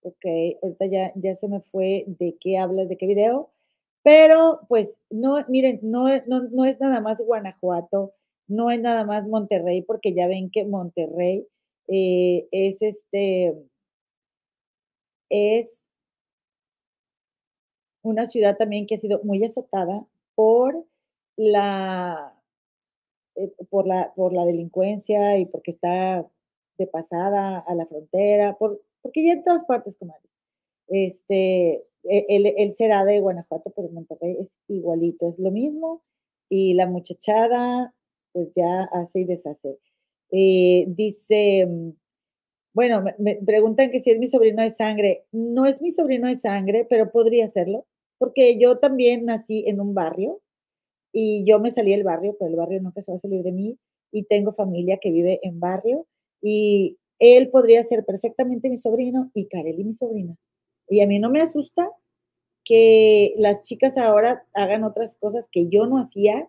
Ok, 0.03 0.25
ahorita 0.63 0.85
ya, 0.87 1.13
ya 1.15 1.35
se 1.35 1.47
me 1.47 1.61
fue 1.71 2.05
de 2.07 2.35
qué 2.39 2.57
hablas, 2.57 2.89
de 2.89 2.97
qué 2.97 3.07
video. 3.07 3.51
Pero, 4.03 4.61
pues, 4.67 4.97
no, 5.11 5.45
miren, 5.47 5.79
no, 5.83 6.07
no, 6.27 6.43
no 6.49 6.65
es 6.65 6.79
nada 6.79 7.01
más 7.01 7.21
Guanajuato, 7.21 8.13
no 8.47 8.71
es 8.71 8.81
nada 8.81 9.05
más 9.05 9.27
Monterrey, 9.27 9.83
porque 9.83 10.13
ya 10.13 10.27
ven 10.27 10.49
que 10.51 10.65
Monterrey 10.65 11.47
eh, 11.87 12.47
es 12.51 12.81
este, 12.81 13.53
es 15.29 15.87
una 18.03 18.25
ciudad 18.25 18.57
también 18.57 18.87
que 18.87 18.95
ha 18.95 18.99
sido 18.99 19.21
muy 19.23 19.43
azotada 19.43 20.05
por 20.35 20.85
la, 21.37 22.33
eh, 23.35 23.51
por 23.69 23.87
la, 23.87 24.13
por 24.15 24.33
la 24.33 24.45
delincuencia 24.45 25.37
y 25.37 25.45
porque 25.45 25.71
está 25.71 26.25
de 26.77 26.87
pasada 26.87 27.59
a 27.59 27.75
la 27.75 27.85
frontera, 27.85 28.57
por, 28.57 28.81
porque 29.01 29.25
ya 29.25 29.33
en 29.33 29.43
todas 29.43 29.65
partes, 29.65 29.97
comadre. 29.97 30.27
Este, 30.87 31.83
él, 32.03 32.45
e, 32.45 32.55
él, 32.57 32.73
será 32.73 33.05
de 33.05 33.19
Guanajuato, 33.19 33.71
pero 33.75 33.89
Monterrey 33.89 34.37
es 34.39 34.51
igualito, 34.67 35.29
es 35.29 35.39
lo 35.39 35.51
mismo. 35.51 36.01
Y 36.49 36.73
la 36.73 36.87
muchachada, 36.87 37.93
pues 38.33 38.51
ya 38.53 38.83
hace 38.91 39.21
y 39.21 39.25
deshace. 39.25 39.77
Eh, 40.31 40.85
dice, 40.87 41.65
mm, 41.65 41.91
bueno, 42.73 43.03
me, 43.19 43.35
preguntan 43.45 43.91
que 43.91 44.01
si 44.01 44.11
es 44.11 44.19
mi 44.19 44.27
sobrino 44.27 44.61
de 44.63 44.71
sangre. 44.71 45.25
No 45.31 45.65
es 45.65 45.81
mi 45.81 45.91
sobrino 45.91 46.27
de 46.27 46.35
sangre, 46.35 46.85
pero 46.89 47.11
podría 47.11 47.49
serlo, 47.49 47.85
porque 48.21 48.59
yo 48.59 48.77
también 48.77 49.25
nací 49.25 49.63
en 49.65 49.81
un 49.81 49.95
barrio 49.95 50.39
y 51.11 51.43
yo 51.43 51.59
me 51.59 51.71
salí 51.71 51.89
del 51.89 52.03
barrio, 52.03 52.35
pero 52.37 52.51
el 52.51 52.55
barrio 52.55 52.79
nunca 52.79 53.01
se 53.01 53.11
va 53.11 53.17
a 53.17 53.21
salir 53.21 53.41
de 53.41 53.51
mí 53.51 53.79
y 54.11 54.25
tengo 54.25 54.53
familia 54.53 54.99
que 55.01 55.09
vive 55.09 55.39
en 55.41 55.59
barrio 55.59 56.05
y 56.39 56.99
él 57.17 57.49
podría 57.49 57.81
ser 57.81 58.05
perfectamente 58.05 58.69
mi 58.69 58.77
sobrino 58.77 59.31
y 59.33 59.47
Kareli 59.47 59.83
mi 59.83 59.95
sobrina. 59.95 60.35
Y 60.87 61.01
a 61.01 61.07
mí 61.07 61.17
no 61.17 61.31
me 61.31 61.41
asusta 61.41 61.89
que 62.63 63.33
las 63.37 63.63
chicas 63.63 63.97
ahora 63.97 64.45
hagan 64.53 64.83
otras 64.83 65.15
cosas 65.15 65.49
que 65.51 65.67
yo 65.69 65.87
no 65.87 65.97
hacía 65.97 66.47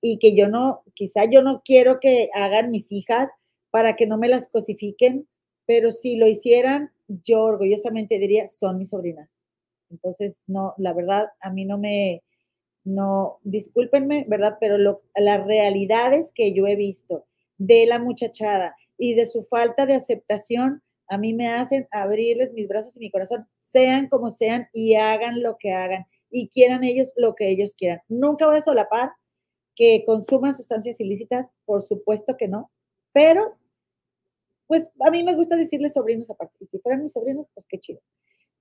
y 0.00 0.18
que 0.20 0.36
yo 0.36 0.46
no, 0.46 0.84
quizá 0.94 1.24
yo 1.24 1.42
no 1.42 1.62
quiero 1.64 1.98
que 1.98 2.30
hagan 2.34 2.70
mis 2.70 2.92
hijas 2.92 3.30
para 3.72 3.96
que 3.96 4.06
no 4.06 4.16
me 4.16 4.28
las 4.28 4.46
cosifiquen 4.46 5.26
pero 5.70 5.92
si 5.92 6.16
lo 6.16 6.26
hicieran, 6.26 6.90
yo 7.06 7.42
orgullosamente 7.42 8.18
diría, 8.18 8.48
son 8.48 8.78
mis 8.78 8.90
sobrinas. 8.90 9.28
Entonces, 9.90 10.36
no, 10.46 10.74
la 10.78 10.92
verdad, 10.92 11.28
a 11.40 11.50
mí 11.50 11.64
no 11.64 11.78
me, 11.78 12.22
no, 12.84 13.38
discúlpenme, 13.42 14.24
¿verdad? 14.28 14.56
Pero 14.60 14.78
lo, 14.78 15.02
las 15.16 15.44
realidades 15.44 16.32
que 16.34 16.52
yo 16.52 16.66
he 16.66 16.76
visto 16.76 17.26
de 17.58 17.86
la 17.86 17.98
muchachada 17.98 18.74
y 18.96 19.14
de 19.14 19.26
su 19.26 19.44
falta 19.44 19.86
de 19.86 19.94
aceptación, 19.94 20.82
a 21.08 21.18
mí 21.18 21.34
me 21.34 21.48
hacen 21.48 21.88
abrirles 21.90 22.52
mis 22.52 22.68
brazos 22.68 22.96
y 22.96 23.00
mi 23.00 23.10
corazón, 23.10 23.46
sean 23.56 24.08
como 24.08 24.30
sean 24.30 24.68
y 24.72 24.94
hagan 24.94 25.42
lo 25.42 25.56
que 25.58 25.72
hagan 25.72 26.06
y 26.30 26.48
quieran 26.48 26.84
ellos 26.84 27.12
lo 27.16 27.34
que 27.34 27.48
ellos 27.48 27.74
quieran. 27.76 28.00
Nunca 28.08 28.46
voy 28.46 28.58
a 28.58 28.62
solapar 28.62 29.10
que 29.74 30.04
consuman 30.06 30.54
sustancias 30.54 31.00
ilícitas, 31.00 31.46
por 31.64 31.82
supuesto 31.82 32.36
que 32.36 32.48
no, 32.48 32.70
pero 33.12 33.56
pues 34.66 34.88
a 35.00 35.10
mí 35.10 35.24
me 35.24 35.34
gusta 35.34 35.56
decirles 35.56 35.94
sobrinos 35.94 36.30
aparte. 36.30 36.54
Y 36.60 36.66
si 36.66 36.78
fueran 36.78 37.02
mis 37.02 37.12
sobrinos, 37.12 37.46
pues 37.54 37.66
qué 37.68 37.78
chido. 37.80 38.00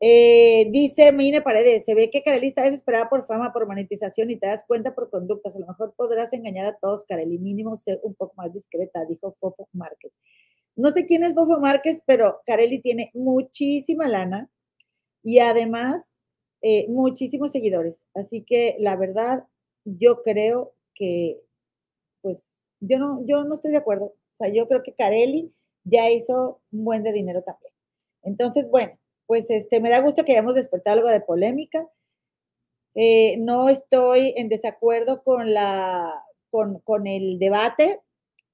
Eh, 0.01 0.69
dice 0.71 1.11
Mine 1.11 1.41
Paredes, 1.41 1.83
se 1.85 1.93
ve 1.93 2.09
que 2.09 2.23
Kareli 2.23 2.47
está 2.47 2.63
desesperada 2.63 3.09
por 3.09 3.27
fama, 3.27 3.51
por 3.51 3.67
monetización 3.67 4.31
y 4.31 4.37
te 4.37 4.47
das 4.47 4.63
cuenta 4.65 4.95
por 4.95 5.09
conductas. 5.09 5.55
A 5.55 5.59
lo 5.59 5.67
mejor 5.67 5.93
podrás 5.95 6.31
engañar 6.31 6.65
a 6.67 6.77
todos, 6.77 7.05
Kareli, 7.05 7.37
mínimo 7.37 7.75
ser 7.77 7.99
un 8.03 8.15
poco 8.15 8.33
más 8.37 8.53
discreta, 8.53 9.05
dijo 9.05 9.35
Fofo 9.39 9.67
Márquez. 9.73 10.13
No 10.75 10.91
sé 10.91 11.05
quién 11.05 11.23
es 11.25 11.33
Fofo 11.35 11.59
Márquez, 11.59 12.01
pero 12.05 12.41
Kareli 12.45 12.81
tiene 12.81 13.11
muchísima 13.13 14.07
lana 14.07 14.49
y 15.23 15.39
además 15.39 16.07
eh, 16.61 16.87
muchísimos 16.89 17.51
seguidores. 17.51 17.95
Así 18.13 18.43
que 18.43 18.77
la 18.79 18.95
verdad, 18.95 19.45
yo 19.85 20.23
creo 20.23 20.73
que, 20.95 21.41
pues, 22.21 22.37
yo 22.81 22.99
no, 22.99 23.25
yo 23.25 23.43
no 23.43 23.55
estoy 23.55 23.71
de 23.71 23.77
acuerdo. 23.77 24.05
O 24.05 24.33
sea, 24.33 24.49
yo 24.49 24.67
creo 24.67 24.83
que 24.83 24.93
Kareli 24.93 25.53
ya 25.83 26.09
hizo 26.11 26.61
un 26.71 26.85
buen 26.85 27.03
de 27.03 27.13
dinero 27.13 27.43
también. 27.43 27.73
Entonces, 28.23 28.69
bueno, 28.69 28.93
pues 29.29 29.45
este, 29.49 29.79
me 29.79 29.91
da 29.91 29.99
gusto 30.01 30.25
que 30.25 30.31
hayamos 30.31 30.55
despertado 30.55 30.97
algo 30.97 31.07
de 31.07 31.21
polémica. 31.21 31.87
Eh, 32.95 33.37
no 33.37 33.69
estoy 33.69 34.33
en 34.35 34.49
desacuerdo 34.49 35.21
con, 35.21 35.53
la, 35.53 36.11
con, 36.49 36.79
con, 36.79 37.05
el 37.05 37.37
debate 37.37 37.99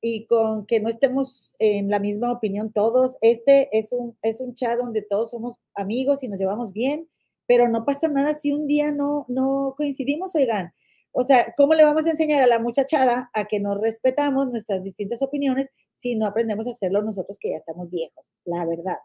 y 0.02 0.26
con 0.26 0.66
que 0.66 0.82
no 0.82 0.90
estemos 0.90 1.56
en 1.60 1.90
la 1.90 2.00
misma 2.00 2.34
opinión 2.34 2.74
todos. 2.74 3.16
Este 3.22 3.70
es 3.72 3.94
un, 3.94 4.18
es 4.22 4.42
un 4.42 4.54
chat 4.54 4.78
donde 4.78 5.02
todos 5.02 5.32
somos 5.32 5.56
amigos 5.76 6.24
y 6.24 6.28
nos 6.28 6.42
llevamos 6.42 6.74
bien, 6.74 7.08
pero 7.48 7.70
no 7.70 7.86
pasa 7.86 8.10
nada 8.10 8.36
si 8.36 8.52
un 8.52 8.68
día 8.68 8.92
no, 8.92 9.26
no 9.30 9.76
coincidimos, 9.78 10.36
oigan. 10.36 10.74
O 11.14 11.24
sea, 11.24 11.54
¿cómo 11.56 11.74
le 11.74 11.86
vamos 11.86 12.06
a 12.06 12.10
enseñar 12.10 12.44
a 12.44 12.48
la 12.48 12.60
muchachada 12.60 13.30
a 13.34 13.46
que 13.46 13.62
nos 13.62 13.80
respetamos 13.80 14.52
nuestras 14.52 14.84
distintas 14.84 15.22
opiniones 15.22 15.70
si 15.94 16.16
no 16.16 16.28
aprendemos 16.28 16.68
a 16.68 16.72
hacerlo 16.72 17.02
nosotros 17.02 17.38
que 17.40 17.52
ya 17.52 17.58
estamos 17.60 17.90
viejos? 17.90 18.30
La 18.44 18.66
verdad. 18.66 18.98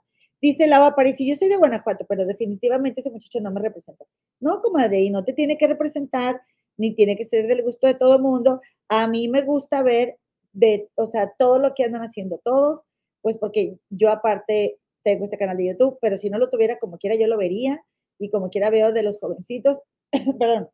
Dice 0.42 0.66
Lava 0.66 0.94
París, 0.94 1.16
yo 1.18 1.34
soy 1.34 1.48
de 1.48 1.56
Guanajuato, 1.56 2.06
pero 2.08 2.24
definitivamente 2.26 3.00
ese 3.00 3.10
muchacho 3.10 3.40
no 3.40 3.50
me 3.50 3.60
representa. 3.60 4.04
No, 4.40 4.62
comadre, 4.62 5.00
y 5.00 5.10
no 5.10 5.24
te 5.24 5.34
tiene 5.34 5.58
que 5.58 5.66
representar, 5.66 6.40
ni 6.78 6.94
tiene 6.94 7.16
que 7.16 7.24
ser 7.24 7.46
del 7.46 7.62
gusto 7.62 7.86
de 7.86 7.94
todo 7.94 8.16
el 8.16 8.22
mundo. 8.22 8.60
A 8.88 9.06
mí 9.06 9.28
me 9.28 9.42
gusta 9.42 9.82
ver 9.82 10.16
de, 10.52 10.88
o 10.94 11.06
sea, 11.06 11.32
todo 11.38 11.58
lo 11.58 11.74
que 11.74 11.84
andan 11.84 12.02
haciendo 12.02 12.40
todos, 12.42 12.82
pues 13.22 13.36
porque 13.38 13.76
yo 13.90 14.10
aparte 14.10 14.78
tengo 15.04 15.24
este 15.24 15.38
canal 15.38 15.56
de 15.56 15.68
YouTube, 15.68 15.98
pero 16.00 16.18
si 16.18 16.30
no 16.30 16.38
lo 16.38 16.48
tuviera 16.50 16.78
como 16.78 16.98
quiera 16.98 17.16
yo 17.16 17.26
lo 17.26 17.38
vería 17.38 17.82
y 18.18 18.30
como 18.30 18.50
quiera 18.50 18.70
veo 18.70 18.92
de 18.92 19.02
los 19.02 19.18
jovencitos, 19.18 19.78
perdón, 20.38 20.68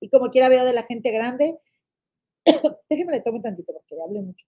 y 0.00 0.10
como 0.10 0.30
quiera 0.30 0.48
veo 0.48 0.64
de 0.64 0.72
la 0.72 0.84
gente 0.84 1.10
grande. 1.10 1.58
Déjenme 2.90 3.12
le 3.12 3.20
tomo 3.22 3.42
tantito 3.42 3.72
porque 3.72 3.96
ya 3.96 4.04
hablé 4.04 4.22
mucho. 4.22 4.46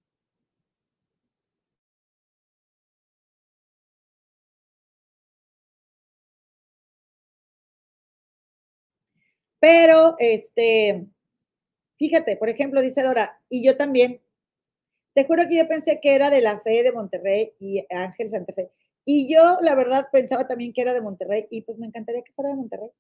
Pero, 9.61 10.17
este, 10.19 11.07
fíjate, 11.99 12.37
por 12.37 12.49
ejemplo, 12.49 12.83
dice 12.83 13.03
Dora, 13.03 13.41
y 13.51 13.65
yo 13.67 13.77
también, 13.77 14.21
te 15.15 15.25
juro 15.27 15.45
que 15.49 15.57
yo 15.57 15.69
pensé 15.69 16.01
que 16.01 16.15
era 16.15 16.31
de 16.31 16.41
la 16.43 16.61
fe 16.61 16.83
de 16.83 16.93
Monterrey 16.93 17.53
y 17.61 17.85
Ángel 17.91 18.31
Santa 18.31 18.53
Fe. 18.55 18.71
Y 19.05 19.33
yo, 19.33 19.59
la 19.63 19.75
verdad, 19.75 20.09
pensaba 20.13 20.47
también 20.49 20.73
que 20.73 20.83
era 20.83 20.95
de 20.95 21.01
Monterrey 21.01 21.47
y 21.51 21.63
pues 21.63 21.79
me 21.79 21.87
encantaría 21.87 22.23
que 22.23 22.33
fuera 22.33 22.51
de 22.51 22.57
Monterrey. 22.57 22.91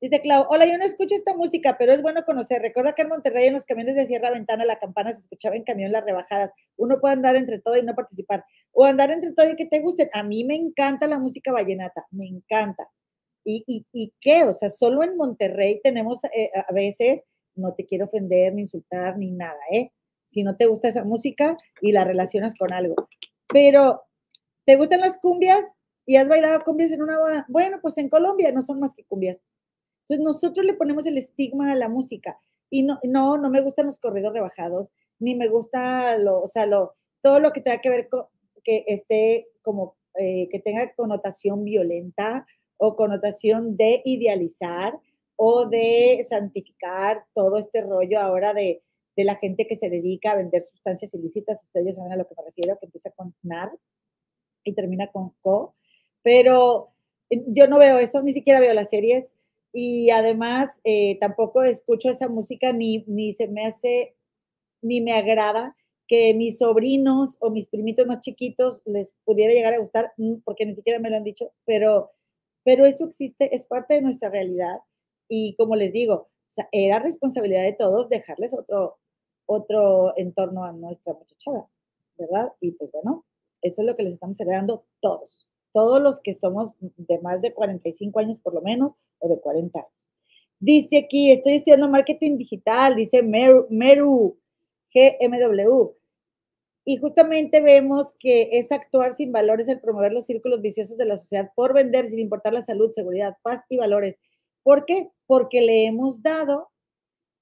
Dice 0.00 0.20
Clau, 0.20 0.46
hola, 0.50 0.66
yo 0.66 0.76
no 0.76 0.84
escucho 0.84 1.14
esta 1.14 1.34
música, 1.34 1.76
pero 1.78 1.92
es 1.92 2.02
bueno 2.02 2.24
conocer. 2.24 2.60
Recuerda 2.60 2.94
que 2.94 3.02
en 3.02 3.08
Monterrey 3.08 3.46
en 3.46 3.54
los 3.54 3.64
camiones 3.64 3.94
de 3.96 4.06
Sierra 4.06 4.30
Ventana 4.30 4.64
la 4.64 4.78
campana 4.78 5.12
se 5.12 5.20
escuchaba 5.20 5.56
en 5.56 5.64
camión 5.64 5.92
las 5.92 6.04
rebajadas. 6.04 6.50
Uno 6.76 7.00
puede 7.00 7.14
andar 7.14 7.36
entre 7.36 7.58
todo 7.60 7.76
y 7.76 7.82
no 7.82 7.94
participar. 7.94 8.44
O 8.72 8.84
andar 8.84 9.10
entre 9.10 9.32
todo 9.32 9.50
y 9.50 9.56
que 9.56 9.66
te 9.66 9.80
gusten. 9.80 10.10
A 10.12 10.22
mí 10.22 10.44
me 10.44 10.56
encanta 10.56 11.06
la 11.06 11.18
música 11.18 11.52
vallenata, 11.52 12.04
me 12.10 12.26
encanta. 12.26 12.86
¿Y, 13.44 13.86
y, 13.92 14.12
qué? 14.20 14.44
O 14.44 14.54
sea, 14.54 14.70
solo 14.70 15.02
en 15.02 15.16
Monterrey 15.16 15.80
tenemos 15.82 16.24
eh, 16.24 16.50
a 16.54 16.72
veces, 16.72 17.22
no 17.54 17.74
te 17.74 17.84
quiero 17.84 18.06
ofender 18.06 18.54
ni 18.54 18.62
insultar 18.62 19.18
ni 19.18 19.30
nada, 19.30 19.58
¿eh? 19.70 19.90
Si 20.30 20.42
no 20.42 20.56
te 20.56 20.66
gusta 20.66 20.88
esa 20.88 21.04
música 21.04 21.56
y 21.80 21.92
la 21.92 22.04
relacionas 22.04 22.54
con 22.58 22.72
algo. 22.72 22.94
Pero, 23.48 24.02
¿te 24.64 24.76
gustan 24.76 25.00
las 25.00 25.18
cumbias? 25.18 25.64
¿Y 26.06 26.16
has 26.16 26.28
bailado 26.28 26.64
cumbias 26.64 26.90
en 26.90 27.02
una 27.02 27.18
boda? 27.18 27.44
Bueno, 27.48 27.78
pues 27.80 27.98
en 27.98 28.08
Colombia 28.08 28.50
no 28.50 28.62
son 28.62 28.80
más 28.80 28.94
que 28.94 29.04
cumbias. 29.04 29.42
Entonces 30.02 30.24
nosotros 30.24 30.66
le 30.66 30.74
ponemos 30.74 31.06
el 31.06 31.18
estigma 31.18 31.72
a 31.72 31.76
la 31.76 31.88
música. 31.88 32.38
Y 32.70 32.82
no, 32.82 32.98
no, 33.04 33.38
no 33.38 33.50
me 33.50 33.60
gustan 33.60 33.86
los 33.86 33.98
corridos 33.98 34.32
rebajados, 34.32 34.88
ni 35.18 35.34
me 35.34 35.48
gusta 35.48 36.18
lo, 36.18 36.42
o 36.42 36.48
sea, 36.48 36.66
lo, 36.66 36.94
todo 37.22 37.38
lo 37.38 37.52
que 37.52 37.60
tenga 37.60 37.80
que 37.80 37.90
ver 37.90 38.08
con 38.08 38.26
que 38.64 38.84
esté 38.88 39.46
como, 39.62 39.96
eh, 40.18 40.48
que 40.50 40.58
tenga 40.58 40.92
connotación 40.94 41.64
violenta 41.64 42.46
connotación 42.96 43.76
de 43.76 44.02
idealizar 44.04 44.98
o 45.36 45.66
de 45.66 46.24
santificar 46.28 47.24
todo 47.34 47.58
este 47.58 47.80
rollo 47.80 48.20
ahora 48.20 48.54
de, 48.54 48.82
de 49.16 49.24
la 49.24 49.36
gente 49.36 49.66
que 49.66 49.76
se 49.76 49.90
dedica 49.90 50.32
a 50.32 50.36
vender 50.36 50.62
sustancias 50.64 51.12
ilícitas. 51.14 51.58
Ustedes 51.64 51.96
saben 51.96 52.12
a 52.12 52.16
lo 52.16 52.26
que 52.28 52.34
me 52.36 52.44
refiero, 52.44 52.78
que 52.78 52.86
empieza 52.86 53.10
con 53.10 53.34
NAR 53.42 53.70
y 54.64 54.74
termina 54.74 55.08
con 55.08 55.30
CO. 55.42 55.74
Pero 56.22 56.90
eh, 57.30 57.42
yo 57.48 57.66
no 57.68 57.78
veo 57.78 57.98
eso, 57.98 58.22
ni 58.22 58.32
siquiera 58.32 58.60
veo 58.60 58.74
las 58.74 58.90
series 58.90 59.32
y 59.72 60.10
además 60.10 60.70
eh, 60.84 61.18
tampoco 61.18 61.64
escucho 61.64 62.08
esa 62.08 62.28
música 62.28 62.72
ni, 62.72 63.04
ni 63.08 63.34
se 63.34 63.48
me 63.48 63.66
hace, 63.66 64.14
ni 64.82 65.00
me 65.00 65.12
agrada 65.12 65.76
que 66.06 66.32
mis 66.34 66.58
sobrinos 66.58 67.36
o 67.40 67.50
mis 67.50 67.68
primitos 67.68 68.06
más 68.06 68.20
chiquitos 68.20 68.80
les 68.84 69.14
pudiera 69.24 69.52
llegar 69.52 69.74
a 69.74 69.78
gustar, 69.78 70.12
mm, 70.16 70.36
porque 70.44 70.66
ni 70.66 70.74
siquiera 70.76 71.00
me 71.00 71.10
lo 71.10 71.16
han 71.16 71.24
dicho, 71.24 71.52
pero 71.64 72.10
pero 72.64 72.86
eso 72.86 73.04
existe, 73.04 73.54
es 73.54 73.66
parte 73.66 73.94
de 73.94 74.02
nuestra 74.02 74.30
realidad 74.30 74.80
y 75.28 75.54
como 75.56 75.76
les 75.76 75.92
digo, 75.92 76.28
era 76.72 76.98
responsabilidad 76.98 77.62
de 77.62 77.74
todos 77.74 78.08
dejarles 78.08 78.54
otro, 78.54 78.98
otro 79.46 80.16
entorno 80.16 80.64
a 80.64 80.72
nuestra 80.72 81.14
muchachada, 81.14 81.68
¿verdad? 82.16 82.52
Y 82.60 82.72
pues 82.72 82.90
bueno, 82.92 83.24
eso 83.62 83.82
es 83.82 83.86
lo 83.86 83.96
que 83.96 84.02
les 84.04 84.14
estamos 84.14 84.38
heredando 84.40 84.84
todos, 85.00 85.46
todos 85.72 86.00
los 86.00 86.20
que 86.20 86.34
somos 86.34 86.72
de 86.80 87.18
más 87.20 87.40
de 87.42 87.52
45 87.52 88.18
años 88.18 88.38
por 88.38 88.54
lo 88.54 88.62
menos 88.62 88.92
o 89.18 89.28
de 89.28 89.40
40 89.40 89.78
años. 89.78 89.90
Dice 90.60 90.98
aquí, 90.98 91.30
estoy 91.30 91.54
estudiando 91.54 91.88
marketing 91.88 92.38
digital, 92.38 92.96
dice 92.96 93.22
Meru, 93.22 93.66
Meru 93.70 94.38
GMW. 94.94 95.94
Y 96.84 96.98
justamente 96.98 97.60
vemos 97.60 98.14
que 98.18 98.50
es 98.52 98.70
actuar 98.70 99.14
sin 99.14 99.32
valores 99.32 99.68
el 99.68 99.80
promover 99.80 100.12
los 100.12 100.26
círculos 100.26 100.60
viciosos 100.60 100.98
de 100.98 101.06
la 101.06 101.16
sociedad 101.16 101.50
por 101.54 101.72
vender 101.72 102.08
sin 102.08 102.18
importar 102.18 102.52
la 102.52 102.62
salud, 102.62 102.92
seguridad, 102.94 103.36
paz 103.42 103.64
y 103.70 103.78
valores. 103.78 104.16
¿Por 104.62 104.84
qué? 104.84 105.08
Porque 105.26 105.62
le 105.62 105.86
hemos 105.86 106.22
dado, 106.22 106.68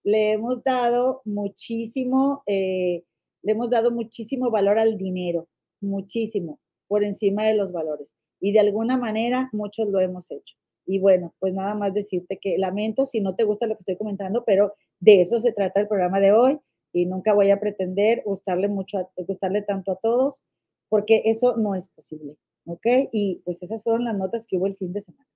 le 0.05 0.33
hemos 0.33 0.63
dado 0.63 1.23
muchísimo, 1.25 2.43
eh, 2.47 3.03
le 3.43 3.53
hemos 3.53 3.71
dado 3.71 3.91
muchísimo 3.91 4.51
valor 4.51 4.79
al 4.79 4.97
dinero, 4.97 5.49
muchísimo, 5.81 6.61
por 6.87 7.03
encima 7.03 7.45
de 7.45 7.55
los 7.55 7.73
valores. 7.73 8.07
Y 8.41 8.53
de 8.53 8.61
alguna 8.61 8.97
manera 8.97 9.49
muchos 9.53 9.89
lo 9.89 9.99
hemos 9.99 10.31
hecho. 10.31 10.55
Y 10.87 11.01
bueno, 11.01 11.35
pues 11.41 11.53
nada 11.55 11.75
más 11.75 11.95
decirte 11.95 12.39
que 12.41 12.59
lamento 12.59 13.07
si 13.07 13.21
no 13.21 13.35
te 13.35 13.45
gusta 13.45 13.67
lo 13.67 13.75
que 13.75 13.81
estoy 13.83 13.97
comentando, 13.97 14.45
pero 14.45 14.75
de 15.01 15.23
eso 15.23 15.41
se 15.41 15.53
trata 15.53 15.81
el 15.81 15.89
programa 15.89 16.21
de 16.21 16.33
hoy 16.33 16.61
y 16.93 17.07
nunca 17.07 17.33
voy 17.33 17.51
a 17.51 17.61
pretender 17.61 18.23
gustarle 18.25 18.69
mucho, 18.69 19.11
gustarle 19.17 19.63
tanto 19.63 19.93
a 19.93 19.97
todos, 19.97 20.43
porque 20.89 21.23
eso 21.25 21.57
no 21.57 21.75
es 21.75 21.89
posible, 21.89 22.37
¿ok? 22.67 22.87
Y 23.13 23.43
pues 23.45 23.63
esas 23.63 23.83
fueron 23.83 24.05
las 24.05 24.17
notas 24.17 24.47
que 24.47 24.57
hubo 24.57 24.67
el 24.67 24.77
fin 24.77 24.93
de 24.93 25.03
semana. 25.03 25.29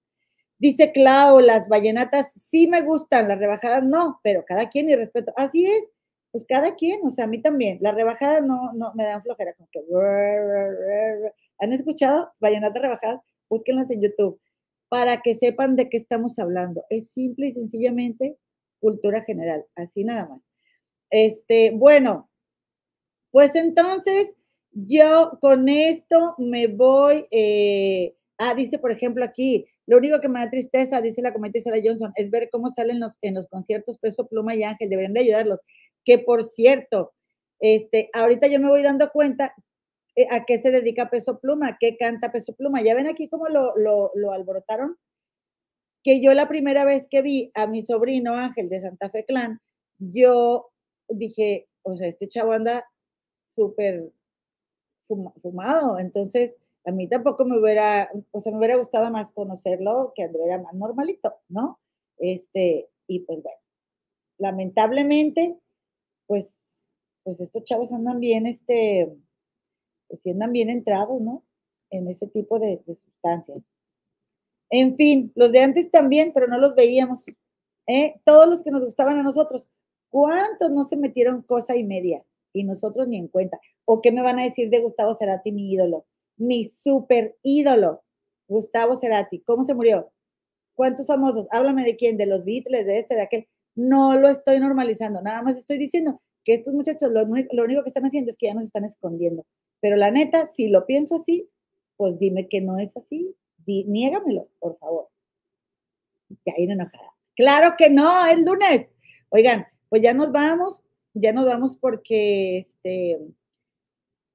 Dice 0.59 0.93
Clau, 0.93 1.41
las 1.41 1.69
vallenatas 1.69 2.33
sí 2.37 2.66
me 2.66 2.83
gustan, 2.83 3.28
las 3.28 3.39
rebajadas 3.39 3.83
no, 3.85 4.20
pero 4.23 4.45
cada 4.45 4.69
quien 4.69 4.89
y 4.89 4.97
respeto. 4.97 5.33
Así 5.37 5.66
es, 5.66 5.87
pues 6.33 6.45
cada 6.49 6.74
quien, 6.77 7.01
o 7.05 7.11
sea, 7.11 7.24
a 7.24 7.28
mí 7.28 7.41
también. 7.43 7.78
Las 7.81 7.95
rebajadas 7.95 8.43
no, 8.43 8.73
no 8.73 8.93
me 8.95 9.05
dan 9.05 9.23
flojera, 9.23 9.55
como 9.55 9.69
que... 9.70 9.81
¿Han 11.59 11.73
escuchado 11.73 12.31
vallenatas 12.41 12.83
rebajadas? 12.83 13.20
Búsquenlas 13.49 13.91
en 13.91 14.03
YouTube 14.03 14.41
para 14.89 15.20
que 15.23 15.35
sepan 15.35 15.77
de 15.77 15.89
qué 15.89 15.97
estamos 15.97 16.39
hablando. 16.39 16.85
Es 16.91 17.11
simple 17.11 17.49
y 17.49 17.53
sencillamente 17.53 18.37
cultura 18.81 19.23
general, 19.23 19.65
así 19.74 20.05
nada 20.05 20.27
más. 20.28 20.45
Este, 21.11 21.70
bueno, 21.73 22.28
pues 23.31 23.55
entonces 23.55 24.35
yo 24.73 25.39
con 25.41 25.69
esto 25.69 26.35
me 26.39 26.66
voy, 26.66 27.27
eh, 27.31 28.15
ah, 28.39 28.55
dice 28.55 28.78
por 28.78 28.93
ejemplo 28.93 29.24
aquí, 29.24 29.66
lo 29.87 29.99
único 29.99 30.20
que 30.20 30.28
me 30.28 30.41
da 30.41 30.51
tristeza, 30.51 31.01
dice 31.01 31.23
la 31.23 31.33
comedia 31.33 31.62
Sarah 31.62 31.81
Johnson, 31.83 32.12
es 32.16 32.31
ver 32.31 32.49
cómo 32.51 32.70
salen 32.70 33.01
los, 33.01 33.12
en 33.23 33.35
los 33.35 33.49
conciertos 33.49 33.99
Peso 33.99 34.27
Pluma 34.27 34.55
y 34.55 34.65
Ángel, 34.65 34.91
deberían 34.91 35.15
de 35.15 35.20
ayudarlos. 35.20 35.61
Que 36.05 36.19
por 36.19 36.45
cierto, 36.45 37.12
este, 37.61 38.11
ahorita 38.12 38.49
yo 38.49 38.61
me 38.61 38.69
voy 38.69 38.83
dando 38.83 39.11
cuenta 39.11 39.55
eh, 40.16 40.27
a 40.31 40.45
qué 40.45 40.59
se 40.61 40.70
dedica 40.70 41.11
Peso 41.11 41.39
Pluma, 41.39 41.77
qué 41.78 41.97
canta 41.97 42.33
Peso 42.33 42.55
Pluma. 42.55 42.83
Ya 42.83 42.95
ven 42.95 43.07
aquí 43.07 43.28
cómo 43.28 43.49
lo, 43.49 43.77
lo, 43.77 44.11
lo 44.15 44.33
alborotaron. 44.33 44.97
Que 46.03 46.20
yo 46.20 46.35
la 46.35 46.49
primera 46.49 46.85
vez 46.85 47.07
que 47.09 47.23
vi 47.23 47.51
a 47.55 47.66
mi 47.66 47.83
sobrino 47.83 48.35
Ángel 48.35 48.69
de 48.69 48.81
Santa 48.81 49.11
Fe 49.11 49.24
Clan, 49.24 49.61
yo 49.99 50.70
dije, 51.09 51.69
o 51.83 51.97
sea, 51.97 52.09
este 52.09 52.28
chavo 52.28 52.53
anda 52.53 52.85
súper 53.49 54.12
fumado, 55.43 55.99
entonces, 55.99 56.57
A 56.85 56.93
mí 56.93 57.09
tampoco 57.09 57.45
me 57.45 57.59
hubiera, 57.59 58.11
o 58.31 58.41
sea, 58.41 58.53
me 58.53 58.59
hubiera 58.59 58.77
gustado 58.77 59.11
más 59.11 59.33
conocerlo 59.33 60.12
que 60.15 60.23
era 60.23 60.59
más 60.62 60.74
normalito, 60.74 61.35
¿no? 61.49 61.81
Este, 62.19 62.89
y 63.09 63.20
pues 63.20 63.43
bueno, 63.43 63.59
lamentablemente, 64.39 65.59
pues, 66.28 66.47
pues 67.24 67.41
estos 67.41 67.65
chavos 67.65 67.91
andan 67.93 68.20
bien, 68.20 68.47
este, 68.47 69.12
pues 70.09 70.20
andan 70.27 70.53
bien 70.53 70.70
entrados, 70.70 71.20
¿no? 71.20 71.43
En 71.91 72.09
ese 72.09 72.28
tipo 72.28 72.59
de, 72.61 72.81
de 72.87 72.97
sustancias. 72.97 73.81
En 74.70 74.97
fin, 74.97 75.33
los 75.35 75.53
de 75.53 75.61
antes 75.61 75.91
también, 75.91 76.33
pero 76.33 76.47
no 76.49 76.59
los 76.59 76.74
veíamos. 76.74 77.24
¿eh? 77.87 78.20
Todos 78.24 78.49
los 78.49 78.62
que 78.62 78.70
nos 78.70 78.85
gustaban 78.85 79.19
a 79.19 79.23
nosotros, 79.23 79.66
¿cuántos 80.11 80.70
no 80.70 80.85
se 80.85 80.97
metieron 80.97 81.43
cosa 81.43 81.77
y 81.77 81.85
media? 81.85 82.23
Y 82.53 82.65
nosotros 82.65 83.09
ni 83.09 83.19
en 83.19 83.28
cuenta. 83.28 83.59
¿O 83.85 84.01
qué 84.01 84.12
me 84.12 84.23
van 84.23 84.39
a 84.39 84.45
decir 84.45 84.70
de 84.70 84.81
Gustavo 84.81 85.15
Cerati, 85.15 85.53
mi 85.53 85.73
ídolo? 85.73 86.07
Mi 86.37 86.66
super 86.66 87.37
ídolo, 87.43 88.03
Gustavo 88.49 88.97
Cerati. 88.97 89.41
¿Cómo 89.41 89.65
se 89.65 89.74
murió? 89.74 90.11
¿Cuántos 90.74 91.07
famosos? 91.07 91.47
Háblame 91.51 91.85
de 91.85 91.97
quién, 91.97 92.16
de 92.16 92.27
los 92.27 92.45
Beatles, 92.45 92.87
de 92.87 92.99
este, 92.99 93.15
de 93.15 93.23
aquel. 93.23 93.49
No 93.74 94.15
lo 94.15 94.28
estoy 94.28 94.61
normalizando, 94.61 95.20
nada 95.20 95.43
más 95.43 95.57
estoy 95.57 95.78
diciendo 95.78 96.20
que 96.47 96.55
estos 96.55 96.73
muchachos 96.73 97.11
lo, 97.12 97.24
único 97.24 97.83
que 97.83 97.91
están 97.91 98.07
haciendo 98.07 98.31
es 98.31 98.37
que 98.37 98.47
ya 98.47 98.55
nos 98.55 98.65
están 98.65 98.85
escondiendo. 98.85 99.45
Pero 99.81 99.97
la 99.97 100.12
neta, 100.12 100.47
si 100.47 100.69
lo 100.69 100.87
pienso 100.87 101.16
así, 101.16 101.51
pues 101.97 102.19
dime 102.19 102.49
que 102.49 102.61
no 102.61 102.78
es 102.78 102.97
así, 102.97 103.35
niégamelo, 103.66 104.49
por 104.61 104.78
favor. 104.78 105.09
Ya 106.47 106.55
ir 106.57 106.70
enojada. 106.70 107.15
Claro 107.35 107.74
que 107.77 107.91
no, 107.91 108.24
es 108.27 108.39
lunes. 108.39 108.87
Oigan, 109.31 109.66
pues 109.89 110.03
ya 110.03 110.15
nos 110.15 110.33
vamos, 110.33 110.81
ya 111.15 111.33
nos 111.33 111.47
vamos 111.47 111.77
porque 111.77 112.59
este, 112.59 113.19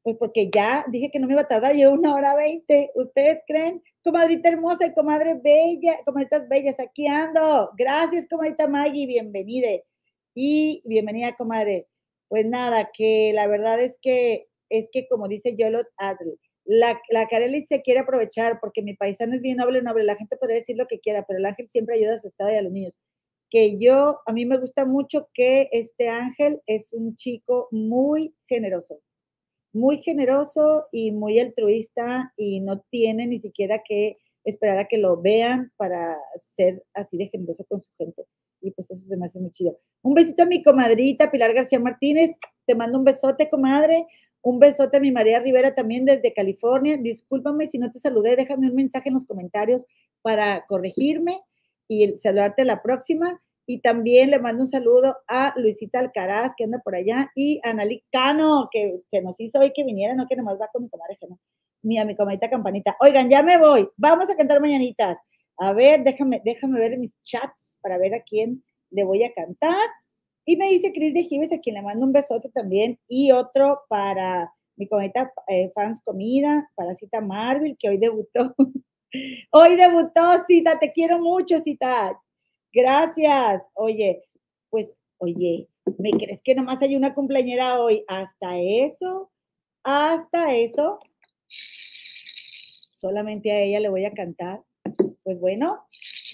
pues 0.04 0.18
porque 0.18 0.50
ya 0.50 0.86
dije 0.90 1.12
que 1.12 1.20
no 1.20 1.28
me 1.28 1.34
iba 1.34 1.42
a 1.42 1.48
tardar, 1.48 1.76
yo 1.76 1.92
una 1.92 2.16
hora 2.16 2.36
veinte. 2.36 2.92
¿Ustedes 2.96 3.42
creen? 3.48 3.84
Comadrita 4.04 4.50
hermosa 4.50 4.86
y 4.88 4.94
comadre 4.94 5.40
bella, 5.44 6.00
comadritas 6.06 6.48
bellas, 6.50 6.80
aquí 6.80 7.08
ando. 7.08 7.70
Gracias, 7.78 8.28
comadrita 8.28 8.68
Maggie, 8.68 9.06
bienvenida. 9.06 9.70
Y 10.34 10.82
bienvenida, 10.86 11.36
comadre. 11.36 11.88
Pues 12.30 12.46
nada, 12.46 12.90
que 12.94 13.32
la 13.34 13.46
verdad 13.48 13.80
es 13.80 14.00
que, 14.02 14.48
es 14.70 14.90
que 14.92 15.08
como 15.08 15.28
dice 15.28 15.56
Yolot 15.56 15.88
Adri, 15.98 16.40
la, 16.66 17.00
la 17.10 17.28
Carely 17.28 17.66
se 17.68 17.82
quiere 17.82 18.00
aprovechar 18.00 18.60
porque 18.60 18.82
mi 18.82 18.96
paisano 18.96 19.36
es 19.36 19.42
bien 19.42 19.58
noble, 19.58 19.82
noble. 19.82 20.04
La 20.04 20.16
gente 20.16 20.38
puede 20.38 20.56
decir 20.56 20.78
lo 20.78 20.88
que 20.88 21.00
quiera, 21.00 21.26
pero 21.28 21.40
el 21.40 21.46
ángel 21.46 21.68
siempre 21.70 21.96
ayuda 21.96 22.16
a 22.16 22.22
su 22.22 22.30
estado 22.30 22.52
y 22.52 22.56
a 22.56 22.62
los 22.62 22.72
niños. 22.72 22.98
Que 23.52 23.78
yo, 23.78 24.22
a 24.26 24.32
mí 24.32 24.46
me 24.46 24.58
gusta 24.58 24.86
mucho 24.86 25.28
que 25.34 25.70
este 25.72 26.08
ángel 26.08 26.62
es 26.66 26.88
un 26.94 27.16
chico 27.16 27.68
muy 27.70 28.34
generoso, 28.48 29.02
muy 29.74 30.02
generoso 30.02 30.88
y 30.92 31.12
muy 31.12 31.40
altruista 31.40 32.34
y 32.38 32.62
no 32.62 32.80
tiene 32.90 33.28
ni 33.28 33.40
siquiera 33.40 33.84
que 33.88 34.18
esperar 34.46 34.80
a 34.80 34.88
que 34.88 34.98
lo 34.98 35.22
vean 35.22 35.72
para 35.78 36.18
ser 36.56 36.84
así 36.94 37.18
de 37.18 37.28
generoso 37.28 37.66
con 37.66 37.82
su 37.82 37.90
gente. 37.98 38.26
Y 38.62 38.72
pues 38.72 38.90
eso 38.90 39.08
se 39.08 39.18
me 39.18 39.26
hace 39.26 39.40
muy 39.40 39.52
chido. 39.52 39.78
Un 40.02 40.14
besito 40.14 40.44
a 40.44 40.46
mi 40.46 40.64
comadrita 40.64 41.30
Pilar 41.30 41.54
García 41.54 41.80
Martínez. 41.80 42.38
Te 42.66 42.76
mando 42.76 43.00
un 43.00 43.04
besote, 43.04 43.50
comadre. 43.50 44.08
Un 44.42 44.60
besote 44.60 44.98
a 44.98 45.00
mi 45.00 45.12
María 45.12 45.40
Rivera 45.40 45.76
también 45.76 46.06
desde 46.06 46.34
California. 46.34 46.98
Discúlpame 46.98 47.68
si 47.68 47.78
no 47.78 47.92
te 47.92 48.00
saludé, 48.00 48.36
déjame 48.36 48.70
un 48.70 48.76
mensaje 48.76 49.10
en 49.10 49.16
los 49.16 49.26
comentarios 49.26 49.86
para 50.22 50.66
corregirme 50.68 51.42
y 51.92 52.18
saludarte 52.20 52.64
la 52.64 52.82
próxima. 52.82 53.42
Y 53.68 53.82
también 53.82 54.32
le 54.32 54.40
mando 54.40 54.62
un 54.62 54.68
saludo 54.68 55.18
a 55.28 55.54
Luisita 55.58 56.00
Alcaraz, 56.00 56.54
que 56.56 56.64
anda 56.64 56.80
por 56.80 56.96
allá, 56.96 57.30
y 57.36 57.60
a 57.64 57.72
Analí 57.72 58.02
Cano, 58.12 58.70
que 58.72 59.02
se 59.10 59.22
nos 59.22 59.38
hizo 59.40 59.60
hoy 59.60 59.74
que 59.74 59.84
viniera, 59.84 60.16
no 60.16 60.26
que 60.26 60.38
nomás 60.38 60.60
va 60.60 60.70
con 60.72 60.84
mi 60.84 60.90
comadre, 60.90 61.18
no. 61.30 61.38
Mi, 61.84 62.00
a 62.00 62.06
mi 62.06 62.16
comadita 62.16 62.50
campanita. 62.50 62.96
Oigan, 63.02 63.30
ya 63.30 63.44
me 63.44 63.58
voy. 63.58 63.90
Vamos 63.98 64.30
a 64.30 64.38
cantar 64.38 64.62
mañanitas. 64.62 65.18
A 65.58 65.74
ver, 65.74 66.04
déjame, 66.04 66.42
déjame 66.46 66.80
ver 66.80 66.98
mis 66.98 67.12
chats 67.24 67.76
para 67.82 67.98
ver 67.98 68.14
a 68.14 68.22
quién 68.22 68.64
le 68.90 69.04
voy 69.04 69.24
a 69.24 69.34
cantar. 69.34 69.90
Y 70.46 70.56
me 70.56 70.70
dice 70.70 70.94
Cris 70.94 71.14
de 71.14 71.24
Gives, 71.24 71.52
a 71.52 71.60
quien 71.60 71.76
le 71.76 71.82
mando 71.82 72.06
un 72.06 72.14
besote 72.14 72.50
también, 72.50 73.00
y 73.08 73.32
otro 73.32 73.82
para 73.90 74.50
mi 74.78 74.88
cometa 74.88 75.32
eh, 75.48 75.72
Fans 75.76 76.02
Comida, 76.06 76.70
para 76.76 76.96
Cita 76.96 77.20
Marvel, 77.20 77.76
que 77.78 77.90
hoy 77.90 77.98
debutó. 77.98 78.56
hoy 79.52 79.76
debutó, 79.76 80.44
Cita, 80.48 80.80
te 80.80 80.92
quiero 80.92 81.20
mucho, 81.20 81.60
Cita. 81.62 82.20
Gracias. 82.74 83.64
Oye, 83.74 84.24
pues, 84.70 84.94
oye, 85.18 85.68
¿me 85.98 86.12
crees 86.12 86.42
que 86.42 86.56
nomás 86.56 86.82
hay 86.82 86.96
una 86.96 87.14
cumpleañera 87.14 87.80
hoy? 87.80 88.04
Hasta 88.08 88.60
eso, 88.60 89.32
hasta 89.84 90.56
eso, 90.56 91.00
solamente 93.00 93.52
a 93.52 93.62
ella 93.62 93.80
le 93.80 93.90
voy 93.90 94.06
a 94.06 94.14
cantar. 94.14 94.62
Pues 95.24 95.40
bueno, 95.40 95.86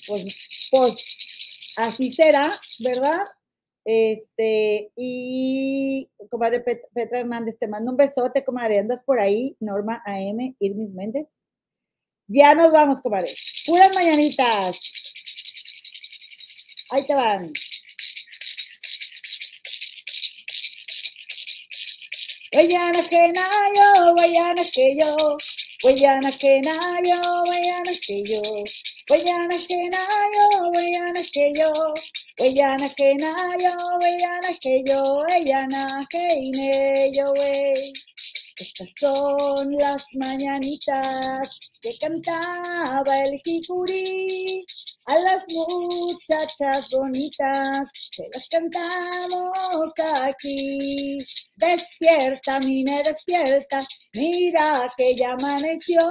pues, 0.08 0.70
pues 0.72 1.74
así 1.78 2.12
será, 2.12 2.52
¿verdad? 2.80 3.22
Este, 3.86 4.92
y 4.98 6.10
comadre 6.30 6.60
Petra 6.60 7.20
Hernández, 7.20 7.58
te 7.58 7.68
mando 7.68 7.92
un 7.92 7.98
besote, 7.98 8.44
comadre, 8.44 8.80
andas 8.80 9.04
por 9.04 9.20
ahí, 9.20 9.56
Norma 9.62 10.04
AM, 10.06 10.56
Irmis 10.60 10.92
Méndez. 10.92 11.30
Ya 12.28 12.54
nos 12.56 12.72
vamos, 12.72 13.02
comadre. 13.02 13.34
Puras 13.66 13.94
mañanitas. 13.94 14.80
Ahí 16.92 17.06
te 17.06 17.14
van. 17.14 17.52
Guayana 22.52 23.04
que 23.10 23.32
nayo, 23.34 24.14
Guayana 24.16 24.64
que 24.74 24.96
yo, 24.98 25.38
Guayana 25.84 26.32
que 26.38 26.62
nayo, 26.62 27.44
Guayana 27.46 27.92
que 28.06 28.24
yo, 28.24 28.42
Guayana 29.08 29.58
que 29.68 29.90
nayo, 29.90 30.72
Guayana 30.72 31.22
que 31.32 31.54
yo. 31.54 31.94
Weyana 32.40 32.88
que 32.94 33.16
na 33.16 33.58
yo, 33.58 33.74
weyana 34.00 34.54
que 34.62 34.84
yo, 34.86 35.26
weyana 35.28 36.06
que 36.08 37.12
yo. 37.12 37.34
Estas 38.60 38.90
son 39.00 39.72
las 39.74 40.04
mañanitas 40.14 41.60
que 41.80 41.96
cantaba 42.00 43.20
el 43.22 43.40
jicurí 43.46 44.66
a 45.06 45.20
las 45.20 45.46
muchachas 45.50 46.90
bonitas 46.90 47.88
que 48.16 48.24
las 48.34 48.50
cantamos 48.50 49.92
aquí. 50.24 51.20
Despierta, 51.56 52.60
mine, 52.60 53.04
despierta, 53.04 53.86
mira 54.14 54.92
que 54.98 55.16
ya 55.16 55.34
amaneció, 55.34 56.02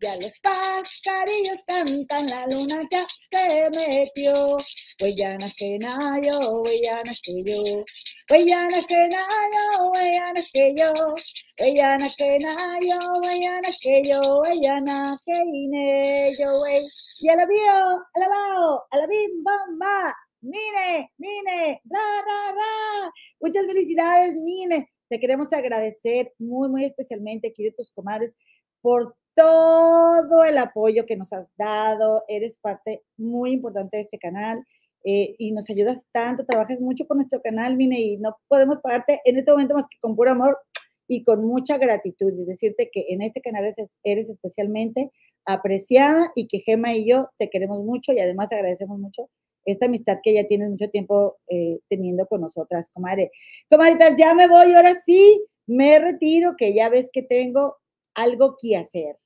ya 0.00 0.16
los 0.16 0.32
pajarillos 0.40 1.58
cantan, 1.64 2.26
la 2.26 2.46
luna 2.48 2.82
ya 2.90 3.06
se 3.30 3.70
metió. 3.70 4.56
Huellana 5.00 5.48
que 5.56 5.78
nayo, 5.78 6.38
huellana 6.62 7.12
que 7.22 7.42
yo, 7.44 7.84
huellana 8.30 8.82
que 8.86 9.08
nayo, 9.08 9.90
huellana 9.92 10.42
que 10.52 10.74
yo, 10.76 10.92
huellana 11.60 12.08
que 12.16 12.38
nayo, 12.38 12.98
huellana 13.22 13.68
que 13.80 14.02
yo, 14.02 14.20
huellana 14.40 15.18
que 15.24 15.32
ine 15.32 16.32
yo, 16.38 16.60
wey. 16.62 16.82
Y 17.20 17.28
alabao, 17.28 18.82
alabim, 18.90 19.42
bomba, 19.42 20.14
mire, 20.40 21.10
mire, 21.18 21.80
ra, 21.84 22.22
ra, 22.26 22.52
ra. 22.52 23.12
Muchas 23.40 23.66
felicidades, 23.66 24.40
Mine. 24.40 24.90
Te 25.08 25.20
queremos 25.20 25.52
agradecer 25.52 26.32
muy, 26.38 26.68
muy 26.68 26.84
especialmente 26.84 27.48
aquí 27.48 27.62
de 27.62 27.72
tus 27.72 27.90
comadres 27.90 28.34
por 28.80 29.14
todo 29.36 30.44
el 30.44 30.58
apoyo 30.58 31.06
que 31.06 31.16
nos 31.16 31.32
has 31.32 31.46
dado. 31.56 32.24
Eres 32.28 32.58
parte 32.58 33.02
muy 33.16 33.52
importante 33.52 33.98
de 33.98 34.02
este 34.04 34.18
canal 34.18 34.64
eh, 35.04 35.36
y 35.38 35.52
nos 35.52 35.68
ayudas 35.70 36.04
tanto. 36.12 36.44
Trabajas 36.44 36.80
mucho 36.80 37.06
con 37.06 37.18
nuestro 37.18 37.40
canal, 37.42 37.76
Mine, 37.76 38.00
y 38.00 38.16
no 38.16 38.36
podemos 38.48 38.80
pagarte 38.80 39.20
en 39.24 39.36
este 39.36 39.50
momento 39.50 39.74
más 39.74 39.86
que 39.88 39.98
con 40.00 40.16
puro 40.16 40.32
amor 40.32 40.58
y 41.08 41.24
con 41.24 41.44
mucha 41.44 41.78
gratitud. 41.78 42.32
Y 42.32 42.44
decirte 42.44 42.90
que 42.92 43.06
en 43.10 43.22
este 43.22 43.40
canal 43.40 43.74
eres, 44.02 44.28
especialmente 44.28 45.10
apreciada 45.44 46.32
y 46.34 46.46
que 46.48 46.60
Gema 46.60 46.94
y 46.94 47.08
yo 47.08 47.28
te 47.38 47.50
queremos 47.50 47.84
mucho 47.84 48.12
y 48.12 48.18
además 48.18 48.50
agradecemos 48.52 48.98
mucho 48.98 49.28
esta 49.66 49.86
amistad 49.86 50.18
que 50.22 50.34
ya 50.34 50.46
tienes 50.46 50.70
mucho 50.70 50.90
tiempo 50.90 51.38
eh, 51.48 51.78
teniendo 51.88 52.26
con 52.26 52.42
nosotras, 52.42 52.88
comadre. 52.92 53.30
Comadritas, 53.70 54.14
ya 54.18 54.34
me 54.34 54.46
voy, 54.46 54.74
ahora 54.74 54.94
sí, 55.04 55.42
me 55.66 55.98
retiro, 55.98 56.54
que 56.56 56.74
ya 56.74 56.90
ves 56.90 57.08
que 57.12 57.22
tengo 57.22 57.76
algo 58.14 58.56
que 58.60 58.76
hacer. 58.76 59.16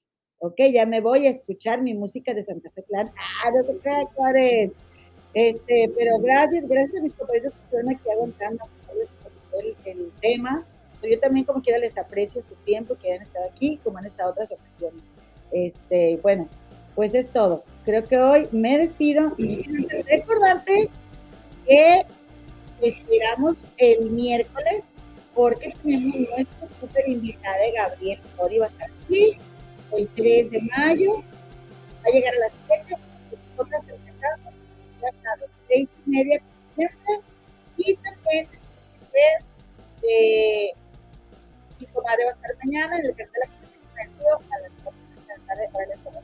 Ok, 0.40 0.54
ya 0.72 0.86
me 0.86 1.00
voy 1.00 1.26
a 1.26 1.30
escuchar 1.30 1.82
mi 1.82 1.94
música 1.94 2.32
de 2.34 2.44
Santa 2.44 2.70
Fe 2.70 2.84
Clan. 2.84 3.10
Ah, 3.16 3.50
no 3.50 3.64
te 3.64 3.76
creas, 3.78 4.04
comadre. 4.14 4.72
Este, 5.34 5.90
pero 5.96 6.18
gracias, 6.20 6.68
gracias 6.68 7.00
a 7.00 7.02
mis 7.02 7.14
compañeros 7.14 7.54
que 7.54 7.76
están 7.76 7.94
aquí 7.94 8.10
aguantando 8.10 8.64
el 9.84 10.12
tema. 10.20 10.64
Yo 11.02 11.18
también, 11.20 11.46
como 11.46 11.62
quiera, 11.62 11.78
les 11.78 11.96
aprecio 11.96 12.42
su 12.48 12.54
tiempo 12.64 12.96
que 12.96 13.10
hayan 13.10 13.22
estado 13.22 13.46
aquí, 13.48 13.78
como 13.84 13.98
han 13.98 14.06
estado 14.06 14.30
otras 14.30 14.50
ocasiones. 14.50 15.02
Este, 15.52 16.18
bueno, 16.22 16.48
pues 16.94 17.14
es 17.14 17.28
todo. 17.30 17.64
Creo 17.84 18.04
que 18.04 18.18
hoy 18.18 18.48
me 18.52 18.78
despido 18.78 19.32
y 19.38 19.62
recordarte 20.08 20.90
que 21.66 22.04
esperamos 22.82 23.56
el 23.76 24.10
miércoles 24.10 24.82
porque 25.34 25.72
tenemos 25.84 26.28
nuestro 26.30 26.66
súper 26.80 27.08
invitado 27.08 27.58
Gabriel 27.72 28.20
Sori 28.36 28.58
va 28.58 28.66
a 28.66 28.68
estar 28.68 28.90
aquí 29.04 29.36
el 29.96 30.08
3 30.16 30.50
de 30.50 30.60
mayo. 30.76 31.18
Va 31.18 32.08
a 32.08 32.10
llegar 32.10 32.34
a 32.34 32.38
las 32.40 32.52
7. 32.66 32.96
Nosotras 33.56 33.82
empezamos 33.82 34.54
hasta 34.96 35.36
las 35.36 35.50
6 35.68 35.90
y 36.06 36.10
media, 36.10 36.40
como 36.40 36.74
siempre. 36.74 37.20
Y 37.76 37.94
también, 37.94 38.48
eh, 40.02 40.72
mi 41.78 41.86
comadre 41.86 42.24
va 42.24 42.30
a 42.30 42.34
estar 42.34 42.56
mañana 42.64 42.98
en 42.98 43.06
el 43.06 43.14
canal 43.16 43.32
de 43.32 43.40
la 43.40 43.48
a 44.34 44.58
las 44.60 44.72
4 44.84 45.00
de 45.00 45.26
la 45.26 45.46
tarde 45.46 45.68
para 45.72 45.86
la 45.86 45.96
zona 45.96 46.20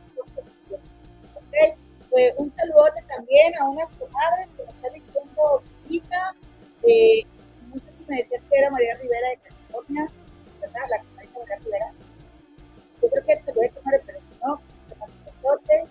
¿Ok? 1.34 1.78
Pues 2.10 2.34
un 2.36 2.50
saludote 2.50 3.02
también 3.08 3.52
a 3.58 3.68
unas 3.68 3.90
comadres 3.92 4.48
que 4.56 4.64
me 4.64 4.70
están 4.70 4.92
diciendo 4.92 5.62
visita. 5.84 6.34
Eh, 6.82 7.22
no 7.72 7.80
sé 7.80 7.88
si 7.98 8.04
me 8.08 8.16
decías 8.18 8.42
que 8.42 8.58
era 8.58 8.70
María 8.70 8.94
Rivera 8.94 9.28
de 9.30 9.36
California, 9.38 10.08
¿verdad? 10.60 10.82
La 10.90 10.98
comadre 10.98 11.28
María 11.34 11.56
Rivera. 11.64 11.92
Yo 13.02 13.08
creo 13.10 13.24
que 13.24 13.32
a 13.32 13.70
tomar, 13.72 14.02
pero 14.06 14.18
no, 14.42 14.60
te 14.88 14.94
mando 14.96 15.16
un 15.16 15.24
saludote. 15.24 15.84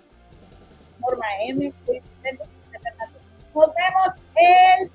Norma 1.00 1.26
M, 1.42 1.74
muy 1.86 2.00
contento. 2.00 2.46
Nos 3.54 3.68
vemos 3.76 4.08
el 4.36 4.92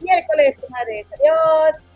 miércoles, 0.00 0.58
comadres. 0.58 1.06
Adiós. 1.12 1.91